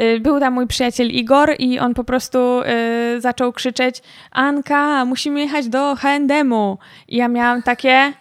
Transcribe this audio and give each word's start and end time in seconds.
Y, 0.00 0.20
był 0.20 0.40
tam 0.40 0.54
mój 0.54 0.66
przyjaciel 0.66 1.10
Igor 1.10 1.54
i 1.58 1.78
on 1.78 1.94
po 1.94 2.04
prostu 2.04 2.38
y, 2.62 3.20
zaczął 3.20 3.52
krzyczeć 3.52 4.02
Anka, 4.30 5.04
musimy 5.04 5.40
jechać 5.40 5.68
do 5.68 5.96
H&M-u. 5.96 6.78
I 7.08 7.16
ja 7.16 7.28
miałam 7.28 7.62
takie... 7.62 8.12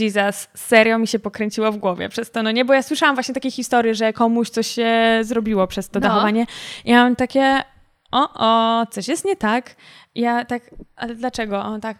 Jesus, 0.00 0.48
serio 0.54 0.98
mi 0.98 1.06
się 1.06 1.18
pokręciło 1.18 1.72
w 1.72 1.76
głowie 1.76 2.08
przez 2.08 2.30
to, 2.30 2.42
no 2.42 2.50
nie, 2.50 2.64
bo 2.64 2.74
ja 2.74 2.82
słyszałam 2.82 3.16
właśnie 3.16 3.34
takie 3.34 3.50
historie, 3.50 3.94
że 3.94 4.12
komuś 4.12 4.50
coś 4.50 4.66
się 4.66 4.90
zrobiło 5.22 5.66
przez 5.66 5.88
to 5.90 6.00
no. 6.00 6.08
dachowanie. 6.08 6.46
I 6.84 6.90
ja 6.90 7.04
mam 7.04 7.16
takie, 7.16 7.62
o, 8.12 8.28
o, 8.34 8.86
coś 8.86 9.08
jest 9.08 9.24
nie 9.24 9.36
tak. 9.36 9.76
I 10.14 10.20
ja 10.20 10.44
tak, 10.44 10.62
ale 10.96 11.14
dlaczego? 11.14 11.62
On 11.62 11.80
tak, 11.80 11.96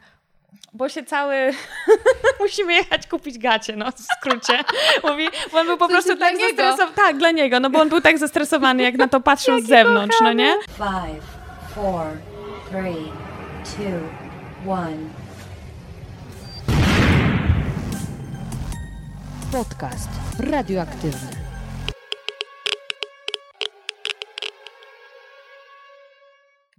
bo 0.72 0.88
się 0.88 1.04
cały... 1.04 1.52
Musimy 2.40 2.74
jechać 2.74 3.06
kupić 3.06 3.38
gacie, 3.38 3.76
no 3.76 3.92
w 3.92 4.00
skrócie. 4.00 4.64
Mówi, 5.04 5.28
bo 5.52 5.58
on 5.58 5.66
był 5.66 5.76
po 5.78 5.88
prostu 5.88 6.16
tak 6.16 6.36
zestresowany. 6.36 6.94
Tak, 6.94 7.16
dla 7.16 7.30
niego, 7.30 7.60
no 7.60 7.70
bo 7.70 7.80
on 7.80 7.88
był 7.88 8.00
tak 8.00 8.18
zestresowany, 8.18 8.82
jak 8.82 8.94
na 8.94 9.08
to 9.08 9.20
patrzył 9.20 9.60
z 9.60 9.66
zewnątrz, 9.66 10.20
no 10.20 10.32
nie? 10.32 10.54
Five, 10.66 11.24
four, 11.74 12.06
three, 12.70 13.12
two, 13.64 14.70
one. 14.70 14.96
Podcast 19.52 20.08
radioaktywny. 20.38 21.37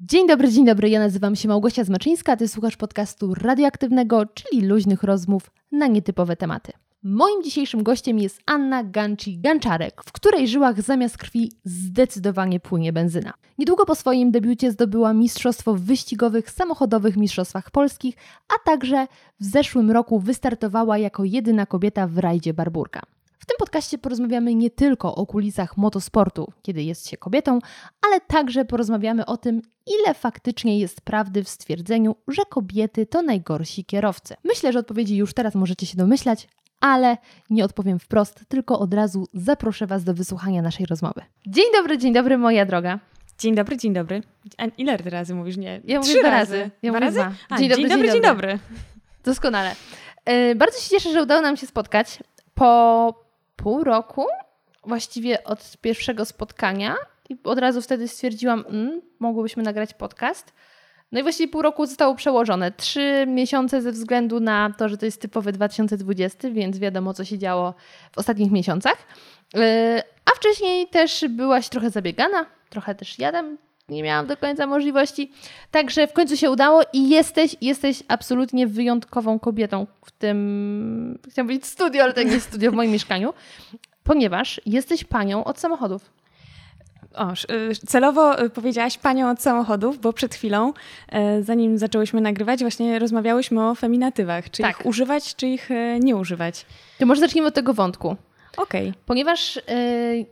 Dzień 0.01 0.27
dobry, 0.27 0.51
dzień 0.51 0.65
dobry. 0.65 0.89
Ja 0.89 0.99
nazywam 0.99 1.35
się 1.35 1.47
Małgosia 1.47 1.83
Zmaczyńska, 1.83 2.31
a 2.31 2.37
ty 2.37 2.47
słuchasz 2.47 2.77
podcastu 2.77 3.33
radioaktywnego, 3.33 4.25
czyli 4.25 4.61
luźnych 4.61 5.03
rozmów 5.03 5.51
na 5.71 5.87
nietypowe 5.87 6.35
tematy. 6.35 6.71
Moim 7.03 7.43
dzisiejszym 7.43 7.83
gościem 7.83 8.19
jest 8.19 8.41
Anna 8.45 8.83
Ganci-Ganczarek, 8.83 9.91
w 10.05 10.11
której 10.11 10.47
żyłach 10.47 10.81
zamiast 10.81 11.17
krwi 11.17 11.51
zdecydowanie 11.63 12.59
płynie 12.59 12.93
benzyna. 12.93 13.33
Niedługo 13.57 13.85
po 13.85 13.95
swoim 13.95 14.31
debiucie 14.31 14.71
zdobyła 14.71 15.13
Mistrzostwo 15.13 15.75
w 15.75 15.81
wyścigowych 15.81 16.51
samochodowych 16.51 17.17
Mistrzostwach 17.17 17.71
Polskich, 17.71 18.15
a 18.49 18.69
także 18.69 19.07
w 19.39 19.45
zeszłym 19.45 19.91
roku 19.91 20.19
wystartowała 20.19 20.97
jako 20.97 21.23
jedyna 21.23 21.65
kobieta 21.65 22.07
w 22.07 22.17
rajdzie 22.17 22.53
Barburka. 22.53 23.01
W 23.49 23.51
tym 23.51 23.57
podcaście 23.59 23.97
porozmawiamy 23.97 24.55
nie 24.55 24.69
tylko 24.69 25.15
o 25.15 25.25
kulisach 25.25 25.77
motosportu, 25.77 26.53
kiedy 26.61 26.83
jest 26.83 27.09
się 27.09 27.17
kobietą, 27.17 27.59
ale 28.01 28.21
także 28.21 28.65
porozmawiamy 28.65 29.25
o 29.25 29.37
tym, 29.37 29.61
ile 29.87 30.13
faktycznie 30.13 30.79
jest 30.79 31.01
prawdy 31.01 31.43
w 31.43 31.49
stwierdzeniu, 31.49 32.15
że 32.27 32.41
kobiety 32.49 33.05
to 33.05 33.21
najgorsi 33.21 33.85
kierowcy. 33.85 34.35
Myślę, 34.43 34.73
że 34.73 34.79
odpowiedzi 34.79 35.17
już 35.17 35.33
teraz 35.33 35.55
możecie 35.55 35.85
się 35.85 35.97
domyślać, 35.97 36.47
ale 36.79 37.17
nie 37.49 37.65
odpowiem 37.65 37.99
wprost, 37.99 38.45
tylko 38.47 38.79
od 38.79 38.93
razu 38.93 39.27
zaproszę 39.33 39.87
Was 39.87 40.03
do 40.03 40.13
wysłuchania 40.13 40.61
naszej 40.61 40.85
rozmowy. 40.85 41.21
Dzień 41.47 41.65
dobry, 41.73 41.97
dzień 41.97 42.13
dobry, 42.13 42.37
moja 42.37 42.65
droga. 42.65 42.99
Dzień 43.39 43.55
dobry, 43.55 43.77
dzień 43.77 43.93
dobry. 43.93 44.23
A 44.57 44.65
ile 44.65 44.97
razy 44.97 45.35
mówisz? 45.35 45.57
Nie, 45.57 45.81
ja 45.83 45.99
mówię 45.99 46.11
Trzy 46.11 46.19
dwa 46.19 46.29
razy. 46.29 46.59
razy. 46.59 46.71
Ja 46.81 46.91
dwa 46.91 46.99
razy? 46.99 47.21
A, 47.49 47.57
dzień, 47.57 47.69
dobry, 47.69 47.83
dzień, 47.83 47.91
dobry, 47.91 48.11
dzień 48.11 48.21
dobry. 48.21 48.59
Doskonale. 49.23 49.75
Yy, 50.27 50.55
bardzo 50.55 50.79
się 50.79 50.89
cieszę, 50.89 51.11
że 51.13 51.23
udało 51.23 51.41
nam 51.41 51.57
się 51.57 51.67
spotkać 51.67 52.19
po 52.55 53.28
pół 53.63 53.83
roku, 53.83 54.25
właściwie 54.83 55.43
od 55.43 55.77
pierwszego 55.81 56.25
spotkania 56.25 56.95
i 57.29 57.37
od 57.43 57.59
razu 57.59 57.81
wtedy 57.81 58.07
stwierdziłam, 58.07 58.65
mm, 58.69 59.01
mogłybyśmy 59.19 59.63
nagrać 59.63 59.93
podcast. 59.93 60.53
No 61.11 61.19
i 61.19 61.23
właściwie 61.23 61.51
pół 61.51 61.61
roku 61.61 61.85
zostało 61.85 62.15
przełożone. 62.15 62.71
Trzy 62.71 63.25
miesiące 63.27 63.81
ze 63.81 63.91
względu 63.91 64.39
na 64.39 64.73
to, 64.77 64.89
że 64.89 64.97
to 64.97 65.05
jest 65.05 65.21
typowy 65.21 65.51
2020, 65.51 66.49
więc 66.49 66.79
wiadomo, 66.79 67.13
co 67.13 67.25
się 67.25 67.37
działo 67.37 67.73
w 68.11 68.17
ostatnich 68.17 68.51
miesiącach. 68.51 68.97
Yy, 69.53 69.61
a 70.25 70.35
wcześniej 70.35 70.87
też 70.87 71.25
byłaś 71.29 71.69
trochę 71.69 71.89
zabiegana, 71.89 72.45
trochę 72.69 72.95
też 72.95 73.19
jadem. 73.19 73.57
Nie 73.89 74.03
miałam 74.03 74.27
do 74.27 74.37
końca 74.37 74.67
możliwości. 74.67 75.31
Także 75.71 76.07
w 76.07 76.13
końcu 76.13 76.37
się 76.37 76.51
udało 76.51 76.81
i 76.93 77.09
jesteś, 77.09 77.55
jesteś 77.61 78.03
absolutnie 78.07 78.67
wyjątkową 78.67 79.39
kobietą 79.39 79.87
w 80.05 80.11
tym, 80.11 81.19
chciałam 81.29 81.47
powiedzieć 81.47 81.65
studio, 81.65 82.03
ale 82.03 82.13
to 82.13 82.23
nie 82.23 82.31
jest 82.31 82.47
studio 82.47 82.71
w 82.71 82.73
moim 82.73 82.91
mieszkaniu, 82.91 83.33
ponieważ 84.03 84.61
jesteś 84.65 85.03
panią 85.03 85.43
od 85.43 85.59
samochodów. 85.59 86.19
O, 87.15 87.33
y, 87.53 87.75
celowo 87.87 88.43
y, 88.43 88.49
powiedziałaś 88.49 88.97
panią 88.97 89.29
od 89.29 89.41
samochodów, 89.41 89.99
bo 89.99 90.13
przed 90.13 90.35
chwilą, 90.35 90.73
y, 91.39 91.43
zanim 91.43 91.77
zaczęłyśmy 91.77 92.21
nagrywać, 92.21 92.59
właśnie 92.59 92.99
rozmawiałyśmy 92.99 93.69
o 93.69 93.75
feminatywach. 93.75 94.49
Czy 94.49 94.61
tak. 94.61 94.79
ich 94.79 94.85
używać, 94.85 95.35
czy 95.35 95.47
ich 95.47 95.69
nie 95.99 96.15
używać. 96.15 96.65
To 96.99 97.05
może 97.05 97.21
zacznijmy 97.21 97.47
od 97.47 97.53
tego 97.53 97.73
wątku. 97.73 98.15
Okej. 98.57 98.89
Okay. 98.89 99.01
Ponieważ 99.05 99.55
yy, 99.55 100.25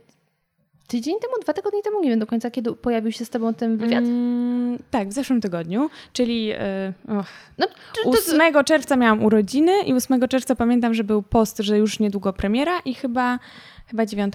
tydzień 0.88 1.14
temu, 1.20 1.34
dwa 1.42 1.52
tygodnie 1.52 1.82
temu, 1.82 2.02
nie 2.02 2.10
wiem 2.10 2.18
do 2.18 2.26
końca, 2.26 2.50
kiedy 2.50 2.72
pojawił 2.72 3.12
się 3.12 3.24
z 3.24 3.30
tobą 3.30 3.54
ten 3.54 3.76
wywiad. 3.76 4.04
Mm, 4.04 4.78
tak, 4.90 5.08
w 5.08 5.12
zeszłym 5.12 5.40
tygodniu, 5.40 5.90
czyli 6.12 6.46
yy, 6.46 6.56
no, 7.58 7.66
to, 8.04 8.10
8 8.10 8.64
czerwca 8.64 8.96
miałam 8.96 9.24
urodziny 9.24 9.82
i 9.82 9.94
8 9.94 10.28
czerwca 10.28 10.54
pamiętam, 10.54 10.94
że 10.94 11.04
był 11.04 11.22
post, 11.22 11.58
że 11.58 11.78
już 11.78 12.00
niedługo 12.00 12.32
premiera 12.32 12.80
i 12.84 12.94
chyba, 12.94 13.38
chyba 13.86 14.06
9 14.06 14.34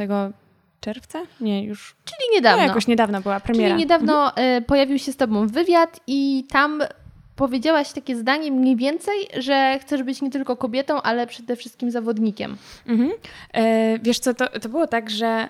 czerwca? 0.80 1.22
Nie, 1.42 1.64
już. 1.64 1.96
Czyli 2.06 2.36
niedawno. 2.36 2.62
No, 2.62 2.68
jakoś 2.68 2.88
niedawno 2.88 3.22
była 3.22 3.40
premiera. 3.40 3.68
Czyli 3.68 3.80
niedawno 3.80 4.30
mhm. 4.30 4.58
Y, 4.58 4.62
pojawił 4.62 5.00
się 5.00 5.12
z 5.12 5.18
tobą 5.18 5.48
wywiad 5.48 6.00
i 6.08 6.46
tam 6.50 6.82
powiedziałaś 7.36 7.92
takie 7.92 8.16
zdanie 8.16 8.52
mniej 8.52 8.76
więcej, 8.76 9.16
że 9.38 9.80
chcesz 9.82 10.04
być 10.04 10.22
nie 10.22 10.30
tylko 10.30 10.58
kobietą, 10.58 11.02
ale 11.02 11.28
przede 11.28 11.56
wszystkim 11.56 11.92
zawodnikiem. 11.92 12.58
Mhm. 12.88 13.12
E, 13.54 14.00
wiesz 14.00 14.20
co, 14.20 14.34
to, 14.34 14.60
to 14.60 14.70
było 14.70 14.88
tak, 14.88 15.10
że 15.10 15.28
e, 15.28 15.50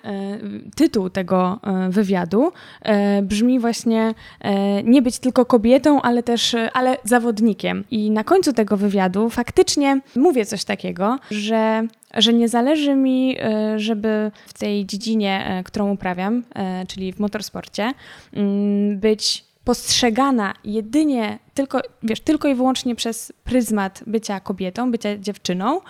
tytuł 0.76 1.10
tego 1.10 1.60
e, 1.62 1.90
wywiadu 1.90 2.52
e, 2.82 3.22
brzmi 3.22 3.60
właśnie 3.60 4.14
e, 4.40 4.82
nie 4.82 5.02
być 5.02 5.18
tylko 5.18 5.46
kobietą, 5.46 6.02
ale 6.02 6.22
też 6.22 6.54
e, 6.54 6.70
ale 6.72 6.96
zawodnikiem. 7.04 7.84
I 7.90 8.10
na 8.10 8.24
końcu 8.24 8.52
tego 8.52 8.76
wywiadu 8.76 9.30
faktycznie 9.30 10.00
mówię 10.16 10.46
coś 10.46 10.64
takiego, 10.64 11.18
że 11.30 11.86
że 12.16 12.32
nie 12.32 12.48
zależy 12.48 12.94
mi, 12.94 13.36
żeby 13.76 14.30
w 14.46 14.58
tej 14.58 14.86
dziedzinie, 14.86 15.62
którą 15.64 15.90
uprawiam, 15.92 16.42
czyli 16.88 17.12
w 17.12 17.18
motorsporcie, 17.20 17.92
mm, 18.32 18.98
być 18.98 19.44
postrzegana 19.64 20.54
jedynie 20.64 21.38
tylko, 21.54 21.80
wiesz, 22.02 22.20
tylko 22.20 22.48
i 22.48 22.54
wyłącznie 22.54 22.94
przez 22.94 23.32
pryzmat 23.44 24.02
bycia 24.06 24.40
kobietą, 24.40 24.90
bycia 24.90 25.18
dziewczyną, 25.18 25.80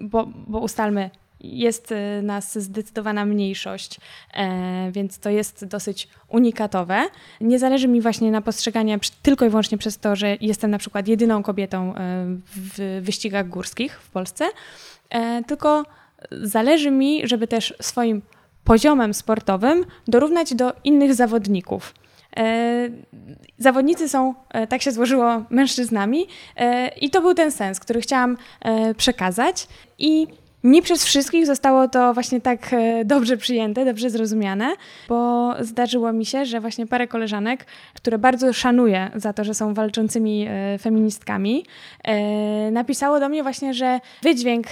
bo, 0.00 0.26
bo 0.26 0.58
ustalmy, 0.58 1.10
jest 1.40 1.92
y, 1.92 2.22
nas 2.22 2.58
zdecydowana 2.58 3.24
mniejszość, 3.24 4.00
e, 4.34 4.92
więc 4.92 5.18
to 5.18 5.30
jest 5.30 5.64
dosyć 5.64 6.08
unikatowe. 6.28 7.04
Nie 7.40 7.58
zależy 7.58 7.88
mi 7.88 8.00
właśnie 8.00 8.30
na 8.30 8.42
postrzeganiu 8.42 8.98
tylko 9.22 9.44
i 9.46 9.48
wyłącznie 9.48 9.78
przez 9.78 9.98
to, 9.98 10.16
że 10.16 10.36
jestem 10.40 10.70
na 10.70 10.78
przykład 10.78 11.08
jedyną 11.08 11.42
kobietą 11.42 11.94
e, 11.94 12.24
w 12.46 13.00
wyścigach 13.02 13.48
górskich 13.48 14.00
w 14.00 14.10
Polsce, 14.10 14.44
e, 15.10 15.44
tylko 15.44 15.84
zależy 16.30 16.90
mi, 16.90 17.28
żeby 17.28 17.48
też 17.48 17.74
swoim 17.80 18.22
poziomem 18.64 19.14
sportowym 19.14 19.84
dorównać 20.08 20.54
do 20.54 20.72
innych 20.84 21.14
zawodników. 21.14 21.94
E, 22.38 22.88
zawodnicy 23.58 24.08
są, 24.08 24.34
e, 24.50 24.66
tak 24.66 24.82
się 24.82 24.92
złożyło, 24.92 25.42
mężczyznami. 25.50 26.26
E, 26.56 26.88
i 26.88 27.10
to 27.10 27.20
był 27.20 27.34
ten 27.34 27.50
sens, 27.50 27.80
który 27.80 28.00
chciałam 28.00 28.36
przekazać. 28.96 29.68
I 29.98 30.26
nie 30.64 30.82
przez 30.82 31.04
wszystkich 31.04 31.46
zostało 31.46 31.88
to 31.88 32.14
właśnie 32.14 32.40
tak 32.40 32.74
dobrze 33.04 33.36
przyjęte, 33.36 33.84
dobrze 33.84 34.10
zrozumiane, 34.10 34.74
bo 35.08 35.54
zdarzyło 35.60 36.12
mi 36.12 36.26
się, 36.26 36.46
że 36.46 36.60
właśnie 36.60 36.86
parę 36.86 37.08
koleżanek, 37.08 37.66
które 37.94 38.18
bardzo 38.18 38.52
szanuję 38.52 39.10
za 39.14 39.32
to, 39.32 39.44
że 39.44 39.54
są 39.54 39.74
walczącymi 39.74 40.48
feministkami, 40.80 41.64
napisało 42.72 43.20
do 43.20 43.28
mnie 43.28 43.42
właśnie, 43.42 43.74
że 43.74 44.00
wydźwięk 44.22 44.66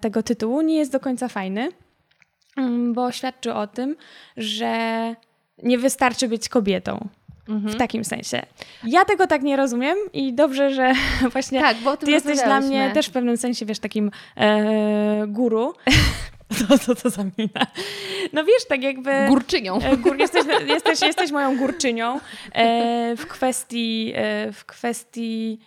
tego 0.00 0.22
tytułu 0.22 0.60
nie 0.60 0.76
jest 0.76 0.92
do 0.92 1.00
końca 1.00 1.28
fajny, 1.28 1.68
mm, 2.56 2.92
bo 2.92 3.12
świadczy 3.12 3.54
o 3.54 3.66
tym, 3.66 3.96
że 4.36 5.14
nie 5.62 5.78
wystarczy 5.78 6.28
być 6.28 6.48
kobietą. 6.48 7.08
Mhm. 7.48 7.74
W 7.74 7.76
takim 7.76 8.04
sensie. 8.04 8.42
Ja 8.84 9.04
tego 9.04 9.26
tak 9.26 9.42
nie 9.42 9.56
rozumiem 9.56 9.96
i 10.12 10.32
dobrze, 10.32 10.74
że 10.74 10.92
właśnie 11.32 11.60
tak, 11.60 11.76
bo 11.76 11.96
ty 11.96 12.10
jesteś 12.10 12.42
dla 12.42 12.60
mnie 12.60 12.90
też 12.94 13.06
w 13.06 13.10
pewnym 13.10 13.36
sensie, 13.36 13.66
wiesz, 13.66 13.78
takim 13.78 14.10
e, 14.36 15.24
guru. 15.26 15.72
To, 16.68 16.78
to, 16.78 16.94
to 16.94 17.10
zamina. 17.10 17.66
No 18.32 18.44
wiesz, 18.44 18.66
tak 18.68 18.82
jakby... 18.82 19.10
Górczynią. 19.28 19.78
E, 19.78 19.96
gór, 19.96 20.18
jesteś, 20.18 20.44
jesteś, 20.66 21.00
jesteś 21.00 21.30
moją 21.30 21.56
górczynią 21.56 22.20
e, 22.52 23.16
w 23.16 23.26
kwestii, 23.26 24.12
e, 24.14 24.52
w 24.52 24.64
kwestii 24.64 25.58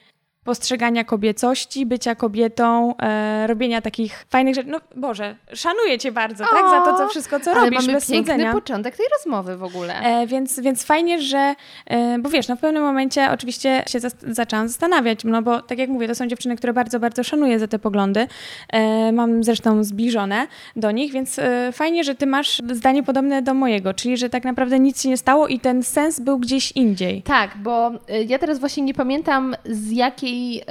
postrzegania 0.43 1.03
kobiecości, 1.03 1.85
bycia 1.85 2.15
kobietą, 2.15 2.97
e, 2.97 3.47
robienia 3.47 3.81
takich 3.81 4.25
fajnych 4.29 4.55
rzeczy. 4.55 4.69
No 4.69 4.79
Boże, 4.95 5.35
szanuję 5.53 5.97
Cię 5.99 6.11
bardzo, 6.11 6.43
o, 6.43 6.47
tak? 6.47 6.69
Za 6.69 6.81
to, 6.81 6.97
co 6.97 7.07
wszystko, 7.07 7.39
co 7.39 7.51
ale 7.51 7.59
robisz, 7.59 7.79
mamy 7.79 7.93
bez 7.93 8.07
piękny 8.11 8.33
słodzenia. 8.33 8.53
początek 8.53 8.97
tej 8.97 9.05
rozmowy 9.17 9.57
w 9.57 9.63
ogóle. 9.63 9.99
E, 9.99 10.27
więc, 10.27 10.59
więc 10.59 10.83
fajnie, 10.83 11.21
że, 11.21 11.55
e, 11.87 12.19
bo 12.19 12.29
wiesz, 12.29 12.47
no 12.47 12.55
w 12.55 12.59
pewnym 12.59 12.83
momencie 12.83 13.31
oczywiście 13.31 13.83
się 13.87 13.99
zas 13.99 14.15
zaczęłam 14.21 14.67
zastanawiać, 14.67 15.23
no 15.23 15.41
bo 15.41 15.61
tak 15.61 15.77
jak 15.77 15.89
mówię, 15.89 16.07
to 16.07 16.15
są 16.15 16.27
dziewczyny, 16.27 16.55
które 16.55 16.73
bardzo, 16.73 16.99
bardzo 16.99 17.23
szanuję 17.23 17.59
za 17.59 17.67
te 17.67 17.79
poglądy. 17.79 18.27
E, 18.69 19.11
mam 19.11 19.43
zresztą 19.43 19.83
zbliżone 19.83 20.47
do 20.75 20.91
nich, 20.91 21.11
więc 21.11 21.39
e, 21.39 21.69
fajnie, 21.71 22.03
że 22.03 22.15
Ty 22.15 22.25
masz 22.25 22.61
zdanie 22.71 23.03
podobne 23.03 23.41
do 23.41 23.53
mojego, 23.53 23.93
czyli 23.93 24.17
że 24.17 24.29
tak 24.29 24.43
naprawdę 24.43 24.79
nic 24.79 25.01
się 25.03 25.09
nie 25.09 25.17
stało 25.17 25.47
i 25.47 25.59
ten 25.59 25.83
sens 25.83 26.19
był 26.19 26.39
gdzieś 26.39 26.71
indziej. 26.71 27.21
Tak, 27.21 27.57
bo 27.57 27.91
y, 27.91 28.23
ja 28.27 28.39
teraz 28.39 28.59
właśnie 28.59 28.83
nie 28.83 28.93
pamiętam 28.93 29.55
z 29.65 29.91
jakiej 29.91 30.32
y, 30.33 30.63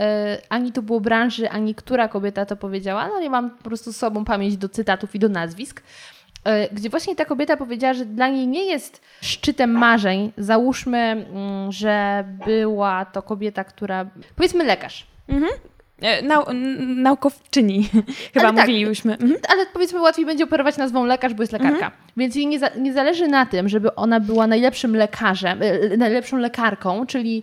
ani 0.48 0.72
to 0.72 0.82
było 0.82 1.00
branży, 1.00 1.50
ani 1.50 1.74
która 1.74 2.08
kobieta 2.08 2.46
to 2.46 2.56
powiedziała, 2.56 3.08
no 3.08 3.20
nie 3.20 3.30
mam 3.30 3.50
po 3.50 3.64
prostu 3.64 3.92
sobą 3.92 4.24
pamięć 4.24 4.56
do 4.56 4.68
cytatów 4.68 5.14
i 5.14 5.18
do 5.18 5.28
nazwisk, 5.28 5.80
y, 5.80 6.50
gdzie 6.72 6.90
właśnie 6.90 7.16
ta 7.16 7.24
kobieta 7.24 7.56
powiedziała, 7.56 7.94
że 7.94 8.04
dla 8.04 8.28
niej 8.28 8.46
nie 8.46 8.64
jest 8.64 9.00
szczytem 9.20 9.70
marzeń, 9.70 10.32
załóżmy, 10.38 10.98
mm, 10.98 11.72
że 11.72 12.24
była 12.46 13.04
to 13.04 13.22
kobieta, 13.22 13.64
która, 13.64 14.06
powiedzmy 14.36 14.64
lekarz, 14.64 15.06
Mhm. 15.28 15.52
E, 16.02 16.22
Nau 16.22 16.44
naukowczyni, 16.96 17.88
chyba 18.34 18.48
Ale 18.48 18.56
tak. 18.56 18.68
mówiliśmy. 18.68 19.12
Mhm. 19.12 19.34
ale 19.48 19.66
powiedzmy 19.72 20.00
łatwiej 20.00 20.26
będzie 20.26 20.44
operować 20.44 20.76
nazwą 20.76 21.04
lekarz, 21.04 21.34
bo 21.34 21.42
jest 21.42 21.52
lekarka. 21.52 21.90
Więc 22.16 22.34
jej 22.34 22.46
nie, 22.46 22.58
za, 22.58 22.68
nie 22.78 22.92
zależy 22.92 23.28
na 23.28 23.46
tym, 23.46 23.68
żeby 23.68 23.94
ona 23.94 24.20
była 24.20 24.46
najlepszym 24.46 24.96
lekarzem, 24.96 25.62
y, 25.62 25.96
najlepszą 25.98 26.36
lekarką, 26.36 27.06
czyli 27.06 27.42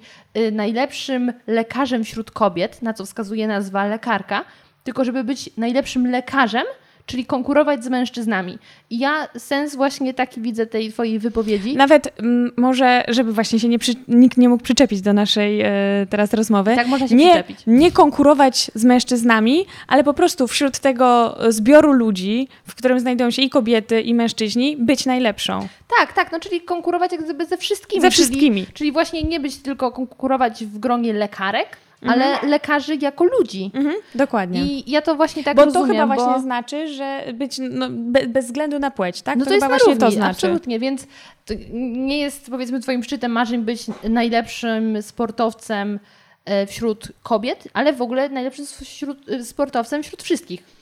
najlepszym 0.51 1.33
lekarzem 1.47 2.03
wśród 2.03 2.31
kobiet, 2.31 2.81
na 2.81 2.94
co 2.94 3.06
wskazuje 3.06 3.47
nazwa 3.47 3.85
lekarka, 3.85 4.45
tylko 4.83 5.05
żeby 5.05 5.23
być 5.23 5.50
najlepszym 5.57 6.12
lekarzem, 6.12 6.63
czyli 7.09 7.25
konkurować 7.25 7.83
z 7.83 7.88
mężczyznami. 7.89 8.57
I 8.89 9.00
ja 9.00 9.27
sens 9.38 9.75
właśnie 9.75 10.13
taki 10.13 10.41
widzę 10.41 10.65
tej 10.65 10.91
twojej 10.94 11.19
wypowiedzi. 11.19 11.75
Nawet 11.75 12.13
m, 12.19 12.51
może, 12.57 13.03
żeby 13.07 13.33
właśnie 13.33 13.59
się 13.59 13.67
nie 13.67 13.79
przy, 13.79 13.94
nikt 14.07 14.38
nie 14.38 14.50
mógł 14.50 14.63
przyczepić 14.63 15.01
do 15.01 15.13
naszej 15.13 15.61
e, 15.61 15.67
teraz 16.09 16.33
rozmowy. 16.33 16.75
tak 16.75 16.88
można 16.88 17.07
się 17.07 17.15
nie, 17.15 17.29
przyczepić. 17.29 17.59
nie 17.67 17.91
konkurować 17.91 18.71
z 18.75 18.85
mężczyznami, 18.85 19.65
ale 19.88 20.03
po 20.03 20.13
prostu 20.13 20.47
wśród 20.47 20.79
tego 20.79 21.38
zbioru 21.50 21.91
ludzi, 21.91 22.47
w 22.67 22.75
którym 22.75 23.00
znajdują 23.00 23.31
się 23.31 23.41
i 23.41 23.50
kobiety, 23.50 24.01
i 24.01 24.13
mężczyźni, 24.13 24.77
być 24.77 25.05
najlepszą. 25.05 25.67
Tak, 26.00 26.13
tak, 26.13 26.31
no 26.31 26.39
czyli 26.39 26.62
konkurować 26.62 27.12
jak 27.12 27.23
gdyby 27.23 27.45
ze 27.45 27.57
wszystkimi. 27.57 28.01
Ze 28.01 28.12
czyli- 28.12 28.23
wszystkimi. 28.23 28.65
Czyli 28.73 28.91
właśnie 28.91 29.23
nie 29.23 29.39
być 29.39 29.57
tylko 29.57 29.91
konkurować 29.91 30.65
w 30.65 30.77
gronie 30.79 31.13
lekarek, 31.13 31.67
Mhm. 32.01 32.22
ale 32.22 32.50
lekarzy 32.50 32.96
jako 32.96 33.24
ludzi. 33.24 33.72
Mhm, 33.74 33.96
dokładnie. 34.16 34.66
I 34.66 34.92
ja 34.92 35.01
to 35.01 35.16
właśnie 35.16 35.44
tak 35.44 35.56
bo 35.57 35.66
rozumiem, 35.66 35.88
to 35.88 35.94
chyba 35.94 36.07
bo... 36.07 36.16
właśnie 36.16 36.42
znaczy, 36.42 36.88
że 36.88 37.24
być 37.34 37.57
no, 37.60 37.88
be, 37.90 38.28
bez 38.28 38.46
względu 38.46 38.80
na 38.80 38.92
płeć, 38.92 39.22
tak? 39.22 39.38
No 39.38 39.46
to, 39.46 39.51
chyba 39.51 39.66
jest 39.66 39.80
właśnie 39.80 39.96
na 39.96 40.00
równi, 40.00 40.07
to 40.07 40.12
znaczy. 40.12 40.31
absolutnie, 40.31 40.80
więc 40.80 41.07
to 41.46 41.54
nie 41.72 42.19
jest 42.19 42.50
powiedzmy 42.50 42.80
twoim 42.80 43.04
szczytem 43.04 43.31
marzeń 43.31 43.62
być 43.62 43.81
najlepszym 44.10 45.01
sportowcem 45.01 46.00
e, 46.46 46.66
wśród 46.68 47.12
kobiet, 47.24 47.68
ale 47.74 47.94
w 47.94 48.01
ogóle 48.01 48.30
najlepszym 48.30 48.66
wśród, 48.66 49.30
e, 49.30 49.44
sportowcem 49.44 50.04
wśród 50.04 50.24
wszystkich. 50.24 50.80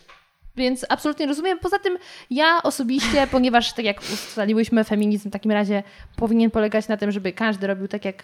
Więc 0.56 0.86
absolutnie 0.90 1.26
rozumiem. 1.26 1.60
Poza 1.60 1.80
tym 1.80 1.98
ja 2.30 2.64
osobiście, 2.64 3.28
ponieważ 3.32 3.74
tak 3.74 3.86
jak 3.86 4.02
ustaliłyśmy, 4.14 4.84
feminizm 4.84 5.30
w 5.30 5.34
takim 5.34 5.52
razie 5.52 5.84
powinien 6.16 6.52
polegać 6.52 6.88
na 6.88 6.98
tym, 6.98 7.12
żeby 7.12 7.34
każdy 7.34 7.68
robił 7.68 7.88
tak, 7.88 8.06
jak 8.06 8.24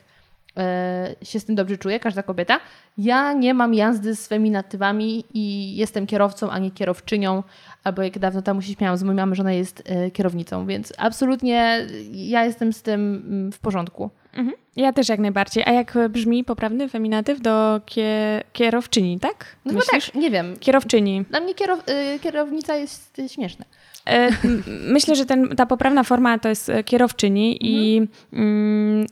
się 1.23 1.39
z 1.39 1.45
tym 1.45 1.55
dobrze 1.55 1.77
czuje, 1.77 1.99
każda 1.99 2.23
kobieta. 2.23 2.59
Ja 2.97 3.33
nie 3.33 3.53
mam 3.53 3.73
jazdy 3.73 4.15
z 4.15 4.27
feminatywami 4.27 5.25
i 5.33 5.75
jestem 5.75 6.07
kierowcą, 6.07 6.49
a 6.49 6.59
nie 6.59 6.71
kierowczynią, 6.71 7.43
albo 7.83 8.01
jak 8.01 8.19
dawno 8.19 8.41
temu 8.41 8.61
się 8.61 8.73
śmiałam 8.73 8.97
z 8.97 9.03
moją 9.03 9.15
mamą, 9.15 9.35
że 9.35 9.41
ona 9.41 9.53
jest 9.53 9.83
e, 9.85 10.11
kierownicą, 10.11 10.65
więc 10.65 10.93
absolutnie 10.97 11.87
ja 12.11 12.45
jestem 12.45 12.73
z 12.73 12.81
tym 12.81 13.23
mm, 13.27 13.51
w 13.51 13.59
porządku. 13.59 14.09
Mhm. 14.33 14.57
Ja 14.75 14.93
też 14.93 15.09
jak 15.09 15.19
najbardziej. 15.19 15.63
A 15.67 15.71
jak 15.71 15.97
brzmi 16.09 16.43
poprawny 16.43 16.89
feminatyw 16.89 17.41
do 17.41 17.81
kie, 17.85 18.43
kierowczyni, 18.53 19.19
tak? 19.19 19.55
No 19.65 19.73
Myślisz? 19.73 20.05
tak, 20.05 20.15
nie 20.15 20.31
wiem. 20.31 20.57
Kierowczyni. 20.59 21.25
Dla 21.29 21.39
mnie 21.39 21.55
kierow, 21.55 21.79
y, 21.89 22.19
kierownica 22.19 22.75
jest 22.75 23.21
śmieszna. 23.27 23.65
E, 24.07 24.29
Myślę, 24.67 25.15
że 25.15 25.25
ten, 25.25 25.49
ta 25.49 25.65
poprawna 25.65 26.03
forma 26.03 26.39
to 26.39 26.49
jest 26.49 26.69
e, 26.69 26.83
kierowczyni 26.83 27.57
i 27.61 28.07
mm, 28.33 29.05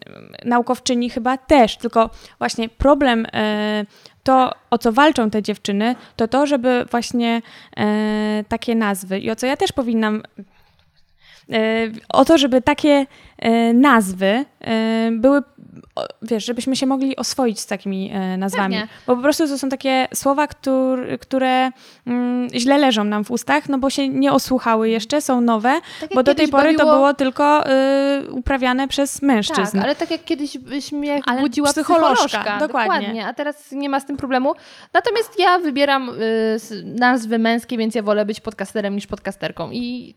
naukowczyni 0.46 1.10
chyba 1.10 1.38
też, 1.38 1.78
tylko 1.78 2.10
właśnie 2.40 2.70
problem 2.70 3.28
e, 3.34 3.86
to, 4.24 4.52
o 4.70 4.78
co 4.78 4.92
walczą 4.92 5.30
te 5.30 5.42
dziewczyny, 5.42 5.96
to 6.16 6.28
to, 6.28 6.48
żeby 6.48 6.86
właśnie 6.92 7.42
e, 7.78 8.44
takie 8.48 8.76
nazwy. 8.76 9.20
I 9.20 9.32
o 9.32 9.36
co 9.36 9.48
ja 9.48 9.58
też 9.58 9.72
powinnam 9.72 10.24
e, 11.52 11.88
o 12.10 12.26
to, 12.26 12.38
żeby 12.38 12.62
takie 12.62 13.06
e, 13.38 13.74
nazwy 13.74 14.46
były, 15.12 15.42
wiesz, 16.22 16.46
żebyśmy 16.46 16.76
się 16.76 16.86
mogli 16.86 17.16
oswoić 17.16 17.60
z 17.60 17.66
takimi 17.66 18.12
e, 18.14 18.38
nazwami. 18.38 18.76
Pewnie. 18.76 18.88
Bo 19.08 19.16
po 19.16 19.22
prostu 19.22 19.48
to 19.48 19.58
są 19.58 19.70
takie 19.70 20.08
słowa, 20.14 20.48
które, 20.48 21.18
które 21.18 21.72
mm, 22.08 22.50
źle 22.56 22.78
leżą 22.78 23.04
nam 23.04 23.24
w 23.24 23.32
ustach, 23.32 23.70
no 23.70 23.78
bo 23.78 23.90
się 23.90 24.10
nie 24.10 24.32
osłuchały 24.32 24.90
jeszcze, 24.90 25.22
są 25.22 25.42
nowe, 25.42 25.80
Tak 26.02 26.10
bo 26.16 26.24
do 26.24 26.36
tej 26.36 26.48
pory 26.48 26.74
to 26.76 26.84
bawiło- 26.86 26.96
było 26.96 27.14
tylko 27.14 27.64
y, 27.68 28.32
uprawiane 28.32 28.88
przez 28.88 29.22
mężczyzn. 29.22 29.78
Tak, 29.78 29.84
ale 29.86 29.96
tak 29.96 30.12
jak 30.12 30.24
kiedyś 30.24 30.58
śmiech 30.80 31.24
Ale 31.28 31.42
budziła 31.42 31.70
psycholożka, 31.72 32.28
psycholożka. 32.28 32.58
dokładnie. 32.68 33.28
A 33.28 33.34
teraz 33.34 33.72
nie 33.72 33.90
ma 33.90 34.00
z 34.00 34.06
tym 34.06 34.18
problemu. 34.18 34.54
Natomiast 34.94 35.40
ja 35.40 35.60
wybieram 35.60 36.10
y, 36.10 36.60
nazwy 36.86 37.40
męskie, 37.40 37.78
więc 37.78 37.96
ja 37.96 38.04
wolę 38.04 38.26
być 38.26 38.40
podcasterem 38.40 38.96
niż 38.96 39.08
podcasterką. 39.08 39.72
I 39.72 40.16